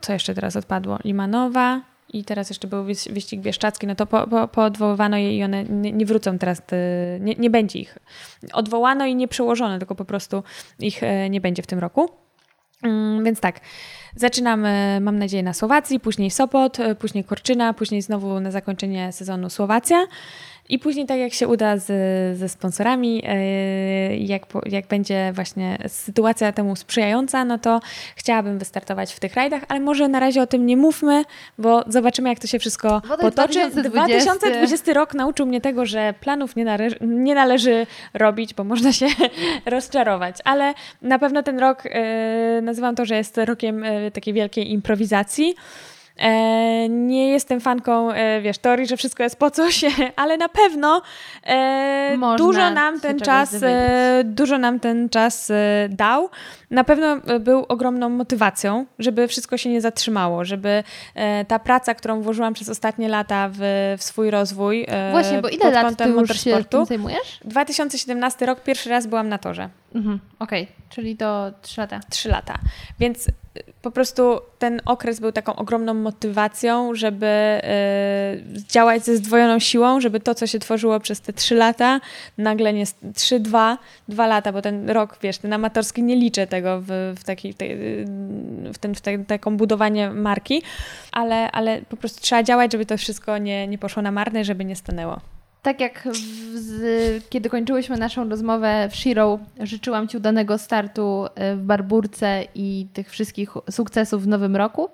co 0.02 0.14
jeszcze 0.14 0.35
teraz 0.35 0.56
odpadło? 0.56 0.99
Limanowa, 1.03 1.92
i 2.14 2.23
teraz 2.23 2.49
jeszcze 2.49 2.68
był 2.68 2.84
wyścig 3.10 3.41
Bieszczacki, 3.41 3.88
no 3.88 3.95
to 3.95 4.06
po, 4.06 4.27
po, 4.27 4.48
poodwoływano 4.48 5.18
je 5.18 5.38
i 5.38 5.44
one 5.44 5.64
nie, 5.64 5.91
nie 5.91 6.06
wrócą 6.06 6.38
teraz, 6.38 6.61
nie, 7.19 7.35
nie 7.35 7.49
będzie 7.49 7.80
ich. 7.80 7.98
Odwołano 8.53 9.06
i 9.06 9.15
nie 9.15 9.27
przełożono, 9.27 9.77
tylko 9.77 9.95
po 9.95 10.06
prostu 10.06 10.44
ich 10.80 11.03
e, 11.03 11.30
nie 11.30 11.41
będzie 11.41 11.64
w 11.64 11.68
tym 11.68 11.80
roku. 11.80 12.10
Mm, 12.84 13.23
więc 13.23 13.40
tak, 13.40 13.60
zaczynamy, 14.15 14.99
mam 15.02 15.19
nadzieję, 15.19 15.44
na 15.44 15.53
Słowacji, 15.53 15.99
później 15.99 16.31
Sopot, 16.31 16.80
e, 16.80 16.95
później 16.95 17.23
Korczyna, 17.23 17.73
później 17.73 18.02
znowu 18.02 18.40
na 18.40 18.52
zakończenie 18.52 19.11
sezonu 19.11 19.49
Słowacja. 19.49 20.06
I 20.69 20.80
później, 20.80 21.06
tak 21.06 21.19
jak 21.19 21.34
się 21.34 21.48
uda 21.48 21.77
z, 21.77 21.88
ze 22.38 22.49
sponsorami, 22.49 23.22
e, 23.26 24.18
jak, 24.18 24.45
jak 24.65 24.88
będzie 24.88 25.31
właśnie 25.34 25.77
sytuacja 25.88 26.52
temu 26.52 26.76
sprzyjająca, 26.76 27.45
no 27.45 27.57
to 27.57 27.80
chciałabym 28.15 28.60
wystartować 28.60 29.14
w 29.14 29.19
tych 29.19 29.34
rajdach, 29.34 29.64
ale 29.68 29.80
może 29.80 30.07
na 30.07 30.19
razie 30.19 30.41
o 30.41 30.48
tym 30.48 30.65
nie 30.65 30.77
mówmy, 30.77 31.23
bo 31.57 31.84
zobaczymy, 31.88 32.30
jak 32.30 32.40
to 32.40 32.48
się 32.48 32.60
wszystko 32.60 33.02
potoczy. 33.02 33.60
2020. 33.60 34.35
2020 34.35 34.94
rok 34.94 35.14
nauczył 35.14 35.45
mnie 35.45 35.61
tego, 35.61 35.85
że 35.85 36.14
planów 36.19 36.56
nie, 36.56 36.65
należy, 36.65 36.98
nie 37.02 37.35
należy 37.35 37.88
robić, 38.14 38.53
bo 38.53 38.64
można 38.64 38.94
się 38.94 39.07
rozczarować. 39.65 40.38
Ale 40.44 40.73
na 41.02 41.19
pewno 41.19 41.44
ten 41.44 41.60
rok, 41.60 41.84
e, 41.85 42.61
nazywam 42.61 42.95
to, 42.95 43.06
że 43.06 43.15
jest 43.15 43.38
rokiem 43.38 43.84
e, 43.84 44.11
takiej 44.11 44.34
wielkiej 44.34 44.72
improwizacji. 44.72 45.56
E, 46.18 46.90
nie 46.90 47.30
jestem 47.30 47.61
fanką, 47.61 48.11
e, 48.11 48.41
wiesz, 48.41 48.57
teorii, 48.57 48.88
że 48.88 48.98
wszystko 48.98 49.23
jest 49.23 49.40
po 49.40 49.52
coś, 49.52 49.85
ale 50.15 50.38
na 50.38 50.49
pewno 50.49 51.02
e, 51.45 52.18
dużo 52.38 52.69
nam 52.69 52.99
ten 52.99 53.19
czas, 53.19 53.64
e, 53.64 54.22
dużo 54.26 54.57
nam 54.57 54.80
ten 54.80 55.10
czas 55.10 55.52
dał. 55.90 56.30
Na 56.72 56.84
pewno 56.84 57.18
był 57.40 57.65
ogromną 57.68 58.10
motywacją, 58.10 58.85
żeby 58.99 59.27
wszystko 59.27 59.57
się 59.57 59.69
nie 59.69 59.81
zatrzymało, 59.81 60.45
żeby 60.45 60.84
ta 61.48 61.60
praca, 61.60 61.94
którą 61.94 62.22
włożyłam 62.22 62.53
przez 62.53 62.69
ostatnie 62.69 63.10
lata 63.10 63.49
w, 63.53 63.60
w 63.98 64.03
swój 64.03 64.31
rozwój 64.31 64.88
Właśnie, 65.11 65.41
bo 65.41 65.49
ile 65.49 65.72
lat 65.72 65.98
ty 65.98 66.10
już 66.10 66.41
się 66.41 66.64
tym 66.69 66.85
zajmujesz? 66.85 67.40
2017 67.45 68.45
rok, 68.45 68.61
pierwszy 68.61 68.90
raz 68.90 69.07
byłam 69.07 69.30
na 69.30 69.38
torze. 69.38 69.69
Mhm, 69.95 70.19
Okej, 70.40 70.64
okay. 70.64 70.76
czyli 70.90 71.18
to 71.18 71.52
trzy 71.61 71.81
lata. 71.81 71.99
Trzy 72.10 72.30
lata. 72.30 72.60
Więc 72.99 73.27
po 73.81 73.91
prostu 73.91 74.39
ten 74.59 74.81
okres 74.85 75.19
był 75.19 75.31
taką 75.31 75.55
ogromną 75.55 75.93
motywacją, 75.93 76.95
żeby 76.95 77.25
y, 77.25 78.63
działać 78.67 79.03
ze 79.03 79.17
zdwojoną 79.17 79.59
siłą, 79.59 80.01
żeby 80.01 80.19
to, 80.19 80.35
co 80.35 80.47
się 80.47 80.59
tworzyło 80.59 80.99
przez 80.99 81.21
te 81.21 81.34
trzy 81.34 81.55
lata, 81.55 82.01
nagle 82.38 82.73
nie 82.73 82.84
trzy, 83.15 83.39
dwa, 83.39 83.77
dwa 84.07 84.27
lata, 84.27 84.51
bo 84.51 84.61
ten 84.61 84.89
rok, 84.89 85.17
wiesz, 85.21 85.38
ten 85.38 85.53
amatorski 85.53 86.03
nie 86.03 86.15
liczę 86.15 86.47
tego 86.47 86.81
w, 86.81 87.15
w, 87.19 87.23
taki, 87.23 87.53
w, 88.73 88.77
ten, 88.77 88.95
w 88.95 89.01
te, 89.01 89.17
taką 89.19 89.57
budowanie 89.57 90.09
marki, 90.09 90.63
ale, 91.11 91.51
ale 91.51 91.81
po 91.81 91.97
prostu 91.97 92.21
trzeba 92.21 92.43
działać, 92.43 92.71
żeby 92.71 92.85
to 92.85 92.97
wszystko 92.97 93.38
nie, 93.38 93.67
nie 93.67 93.77
poszło 93.77 94.01
na 94.01 94.11
marne, 94.11 94.43
żeby 94.43 94.65
nie 94.65 94.75
stanęło. 94.75 95.32
Tak 95.64 95.80
jak 95.80 96.07
w, 96.11 96.57
z, 96.60 97.30
kiedy 97.30 97.49
kończyłyśmy 97.49 97.98
naszą 97.98 98.30
rozmowę 98.30 98.90
w 98.91 98.95
Shiro, 98.95 99.40
życzyłam 99.60 100.07
Ci 100.07 100.18
udanego 100.18 100.57
startu 100.57 101.26
e, 101.35 101.56
w 101.56 101.61
Barburce 101.61 102.44
i 102.56 102.88
tych 102.94 103.10
wszystkich 103.10 103.49
sukcesów 103.72 104.23
w 104.23 104.27
nowym 104.27 104.56
roku 104.56 104.90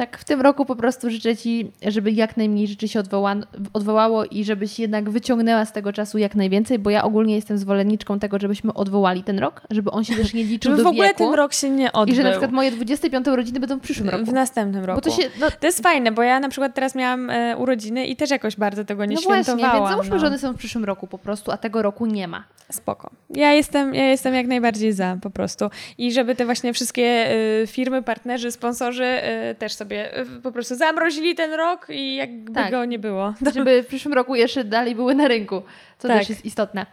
tak 0.00 0.18
w 0.18 0.24
tym 0.24 0.40
roku 0.40 0.64
po 0.64 0.76
prostu 0.76 1.10
życzę 1.10 1.36
Ci, 1.36 1.70
żeby 1.86 2.12
jak 2.12 2.36
najmniej 2.36 2.68
rzeczy 2.68 2.88
się 2.88 3.00
odwoła, 3.00 3.34
odwołało 3.72 4.24
i 4.24 4.44
żebyś 4.44 4.78
jednak 4.78 5.10
wyciągnęła 5.10 5.64
z 5.64 5.72
tego 5.72 5.92
czasu 5.92 6.18
jak 6.18 6.34
najwięcej, 6.34 6.78
bo 6.78 6.90
ja 6.90 7.04
ogólnie 7.04 7.34
jestem 7.34 7.58
zwolenniczką 7.58 8.18
tego, 8.18 8.38
żebyśmy 8.38 8.74
odwołali 8.74 9.22
ten 9.22 9.38
rok, 9.38 9.62
żeby 9.70 9.90
on 9.90 10.04
się 10.04 10.16
też 10.16 10.34
nie 10.34 10.44
liczył 10.44 10.70
żeby 10.70 10.82
do 10.82 10.88
w 10.88 10.92
ogóle 10.92 11.08
wieku. 11.08 11.18
ten 11.18 11.34
rok 11.34 11.52
się 11.52 11.70
nie 11.70 11.92
odbył. 11.92 12.12
I 12.12 12.16
że 12.16 12.22
na 12.22 12.30
przykład 12.30 12.52
moje 12.52 12.70
25 12.70 13.28
urodziny 13.28 13.60
będą 13.60 13.78
w 13.78 13.80
przyszłym 13.80 14.08
roku. 14.08 14.24
W 14.24 14.32
następnym 14.32 14.84
roku. 14.84 15.00
Bo 15.04 15.10
to, 15.10 15.22
się, 15.22 15.28
no... 15.40 15.46
to 15.60 15.66
jest 15.66 15.82
fajne, 15.82 16.12
bo 16.12 16.22
ja 16.22 16.40
na 16.40 16.48
przykład 16.48 16.74
teraz 16.74 16.94
miałam 16.94 17.30
e, 17.30 17.56
urodziny 17.56 18.06
i 18.06 18.16
też 18.16 18.30
jakoś 18.30 18.56
bardzo 18.56 18.84
tego 18.84 19.04
nie 19.04 19.14
no 19.14 19.20
świętowałam. 19.20 19.60
Właśnie, 19.60 19.78
więc 19.78 19.90
załóżmy, 19.90 20.14
no. 20.14 20.18
że 20.18 20.26
one 20.26 20.38
są 20.38 20.52
w 20.52 20.56
przyszłym 20.56 20.84
roku 20.84 21.06
po 21.06 21.18
prostu, 21.18 21.50
a 21.50 21.56
tego 21.56 21.82
roku 21.82 22.06
nie 22.06 22.28
ma. 22.28 22.44
Spoko. 22.72 23.10
Ja 23.30 23.52
jestem, 23.52 23.94
ja 23.94 24.08
jestem 24.08 24.34
jak 24.34 24.46
najbardziej 24.46 24.92
za 24.92 25.16
po 25.22 25.30
prostu. 25.30 25.70
I 25.98 26.12
żeby 26.12 26.34
te 26.34 26.44
właśnie 26.44 26.72
wszystkie 26.72 27.32
y, 27.62 27.66
firmy, 27.66 28.02
partnerzy, 28.02 28.52
sponsorzy 28.52 29.04
y, 29.50 29.54
też 29.54 29.72
sobie 29.72 29.89
y, 29.96 30.42
po 30.42 30.52
prostu 30.52 30.74
zamrozili 30.74 31.34
ten 31.34 31.52
rok 31.52 31.86
i 31.90 32.16
jakby 32.16 32.52
tak. 32.52 32.70
go 32.70 32.84
nie 32.84 32.98
było. 32.98 33.34
Żeby 33.54 33.82
w 33.82 33.86
przyszłym 33.86 34.14
roku 34.14 34.34
jeszcze 34.34 34.64
dalej 34.64 34.94
były 34.94 35.14
na 35.14 35.28
rynku, 35.28 35.62
co 35.98 36.08
tak. 36.08 36.18
też 36.18 36.28
jest 36.28 36.44
istotne. 36.44 36.86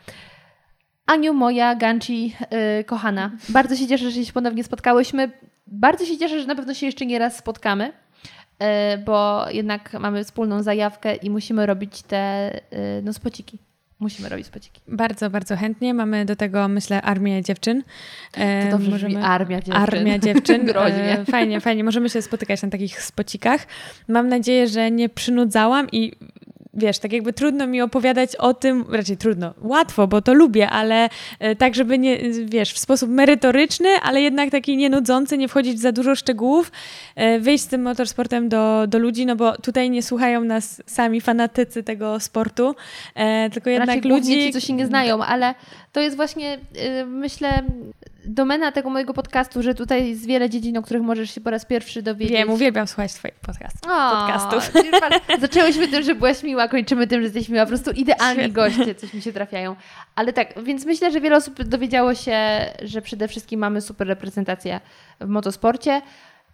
Aniu, 1.06 1.34
moja 1.34 1.76
Ganci 1.76 2.36
kochana, 2.86 3.32
bardzo 3.50 3.76
się 3.76 3.88
cieszę, 3.88 4.12
że 4.12 4.26
się 4.26 4.34
ponownie 4.34 4.64
spotkałyśmy. 4.64 5.32
Bardzo 5.68 6.06
się 6.06 6.18
cieszę, 6.18 6.42
że 6.42 6.48
na 6.48 6.56
pewno 6.56 6.74
się 6.74 6.86
jeszcze 6.86 7.06
nie 7.06 7.20
raz 7.20 7.38
spotkamy 7.38 7.92
bo 9.06 9.46
jednak 9.50 9.94
mamy 9.94 10.24
wspólną 10.24 10.64
zajawkę 10.64 11.16
i 11.16 11.30
musimy 11.30 11.66
robić 11.66 12.02
te 12.02 12.52
no, 13.04 13.14
spociki. 13.14 13.60
Musimy 14.00 14.30
robić 14.30 14.48
spociki. 14.48 14.82
Bardzo, 14.88 15.30
bardzo 15.30 15.56
chętnie. 15.56 15.94
Mamy 15.94 16.26
do 16.26 16.36
tego, 16.36 16.68
myślę, 16.68 17.02
armię 17.02 17.44
dziewczyn. 17.44 17.84
To 18.32 18.72
dobrze 18.72 18.92
Możemy... 18.92 19.24
armia 19.24 19.58
dziewczyn. 19.62 19.84
Armia 19.84 20.20
dziewczyn. 20.20 20.66
Groźnie. 20.72 21.26
Fajnie, 21.32 21.62
fajnie. 21.62 21.84
Możemy 21.84 22.10
się 22.10 22.22
spotykać 22.22 22.62
na 22.62 22.70
takich 22.70 23.02
spocikach. 23.02 23.68
Mam 24.08 24.28
nadzieję, 24.30 24.68
że 24.68 24.92
nie 24.92 25.10
przynudzałam 25.10 25.88
i 25.92 26.12
wiesz, 26.78 27.00
tak 27.00 27.14
jakby 27.14 27.34
trudno 27.34 27.68
mi 27.68 27.82
opowiadać 27.82 28.36
o 28.36 28.54
tym, 28.54 28.86
raczej 28.92 29.18
trudno, 29.18 29.54
łatwo, 29.62 30.08
bo 30.08 30.22
to 30.22 30.34
lubię, 30.34 30.70
ale 30.70 31.10
e, 31.40 31.56
tak, 31.56 31.76
żeby 31.76 32.00
nie, 32.00 32.18
wiesz, 32.46 32.74
w 32.74 32.80
sposób 32.80 33.10
merytoryczny, 33.10 33.90
ale 34.04 34.22
jednak 34.22 34.52
taki 34.52 34.78
nienudzący, 34.78 35.38
nie 35.38 35.48
wchodzić 35.48 35.76
w 35.76 35.80
za 35.80 35.92
dużo 35.92 36.16
szczegółów, 36.16 36.72
e, 37.16 37.40
wyjść 37.40 37.64
z 37.64 37.68
tym 37.68 37.82
motorsportem 37.82 38.50
do, 38.50 38.88
do 38.88 39.00
ludzi, 39.00 39.26
no 39.26 39.36
bo 39.36 39.58
tutaj 39.58 39.90
nie 39.90 40.04
słuchają 40.04 40.44
nas 40.44 40.84
sami 40.86 41.22
fanatycy 41.22 41.84
tego 41.84 42.20
sportu, 42.20 42.76
e, 43.16 43.50
tylko 43.50 43.70
jednak 43.70 43.96
raczej 43.96 44.12
ludzi... 44.12 44.32
ci, 44.32 44.54
co 44.54 44.60
się 44.60 44.74
nie 44.74 44.88
znają, 44.88 45.24
ale 45.24 45.56
to 45.92 46.00
jest 46.00 46.16
właśnie, 46.16 46.60
myślę, 47.08 47.64
domena 48.28 48.72
tego 48.72 48.90
mojego 48.90 49.14
podcastu, 49.14 49.62
że 49.64 49.76
tutaj 49.76 50.10
jest 50.10 50.26
wiele 50.26 50.50
dziedzin, 50.50 50.78
o 50.78 50.82
których 50.82 51.04
możesz 51.04 51.36
się 51.36 51.42
po 51.42 51.50
raz 51.50 51.66
pierwszy 51.66 52.02
dowiedzieć. 52.02 52.38
Wiem, 52.38 52.50
uwielbiam 52.50 52.88
słuchać 52.88 53.14
Twoich 53.14 53.34
O, 53.44 53.46
podcastów. 53.46 54.72
pan- 55.00 55.40
Zaczęłyśmy 55.42 55.88
tym, 55.88 56.04
że 56.04 56.16
byłaś 56.16 56.44
miła, 56.44 56.68
kończymy 56.68 57.08
tym, 57.08 57.20
że 57.20 57.24
jesteś 57.24 57.50
miła. 57.50 57.66
Po 57.66 57.70
prostu 57.70 57.92
idealni 57.92 58.34
Świetnie. 58.44 58.54
goście, 58.54 58.96
coś 58.96 59.14
mi 59.14 59.22
się 59.22 59.34
trafiają. 59.34 59.76
Ale 60.16 60.34
tak, 60.34 60.64
więc 60.64 60.86
myślę, 60.86 61.12
że 61.12 61.22
wiele 61.22 61.36
osób 61.38 61.64
dowiedziało 61.64 62.16
się, 62.16 62.38
że 62.82 63.02
przede 63.02 63.28
wszystkim 63.28 63.60
mamy 63.60 63.82
super 63.82 64.08
reprezentację 64.08 64.80
w 65.22 65.28
motosporcie 65.28 66.02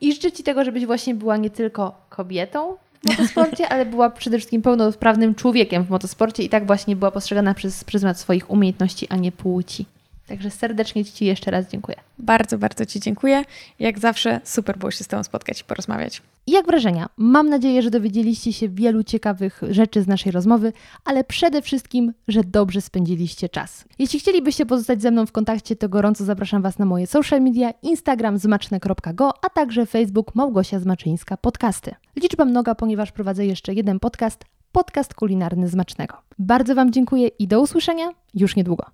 i 0.01 0.13
życzę 0.13 0.31
Ci 0.31 0.43
tego, 0.43 0.63
żebyś 0.63 0.85
właśnie 0.85 1.15
była 1.15 1.37
nie 1.37 1.49
tylko 1.49 2.05
kobietą 2.09 2.75
w 3.03 3.09
motosporcie, 3.09 3.69
ale 3.69 3.85
była 3.85 4.09
przede 4.09 4.37
wszystkim 4.37 4.61
pełnoprawnym 4.61 5.35
człowiekiem 5.35 5.83
w 5.83 5.89
motosporcie 5.89 6.43
i 6.43 6.49
tak 6.49 6.67
właśnie 6.67 6.95
była 6.95 7.11
postrzegana 7.11 7.53
przez 7.53 7.83
pryzmat 7.83 8.19
swoich 8.19 8.49
umiejętności, 8.51 9.07
a 9.09 9.15
nie 9.15 9.31
płci. 9.31 9.85
Także 10.27 10.51
serdecznie 10.51 11.05
Ci 11.05 11.25
jeszcze 11.25 11.51
raz 11.51 11.69
dziękuję. 11.71 11.97
Bardzo, 12.19 12.57
bardzo 12.57 12.85
Ci 12.85 12.99
dziękuję. 12.99 13.43
Jak 13.79 13.99
zawsze 13.99 14.41
super 14.43 14.77
było 14.77 14.91
się 14.91 15.03
z 15.03 15.07
Tobą 15.07 15.23
spotkać 15.23 15.61
i 15.61 15.63
porozmawiać. 15.63 16.21
Jak 16.47 16.65
wrażenia? 16.65 17.09
Mam 17.17 17.49
nadzieję, 17.49 17.81
że 17.81 17.89
dowiedzieliście 17.89 18.53
się 18.53 18.69
wielu 18.69 19.03
ciekawych 19.03 19.61
rzeczy 19.69 20.01
z 20.01 20.07
naszej 20.07 20.31
rozmowy, 20.31 20.73
ale 21.05 21.23
przede 21.23 21.61
wszystkim, 21.61 22.13
że 22.27 22.43
dobrze 22.43 22.81
spędziliście 22.81 23.49
czas. 23.49 23.85
Jeśli 23.99 24.19
chcielibyście 24.19 24.65
pozostać 24.65 25.01
ze 25.01 25.11
mną 25.11 25.25
w 25.25 25.31
kontakcie, 25.31 25.75
to 25.75 25.89
gorąco 25.89 26.25
zapraszam 26.25 26.61
Was 26.61 26.79
na 26.79 26.85
moje 26.85 27.07
social 27.07 27.41
media, 27.41 27.73
Instagram 27.81 28.37
zmaczne.go, 28.37 29.33
a 29.45 29.49
także 29.49 29.85
Facebook 29.85 30.35
Małgosia 30.35 30.79
Zmaczyńska 30.79 31.37
Podcasty. 31.37 31.95
Liczba 32.15 32.45
mnoga, 32.45 32.75
ponieważ 32.75 33.11
prowadzę 33.11 33.45
jeszcze 33.45 33.73
jeden 33.73 33.99
podcast, 33.99 34.45
podcast 34.71 35.13
kulinarny 35.13 35.67
Zmacznego. 35.67 36.17
Bardzo 36.39 36.75
Wam 36.75 36.91
dziękuję 36.91 37.27
i 37.27 37.47
do 37.47 37.61
usłyszenia 37.61 38.05
już 38.33 38.55
niedługo. 38.55 38.85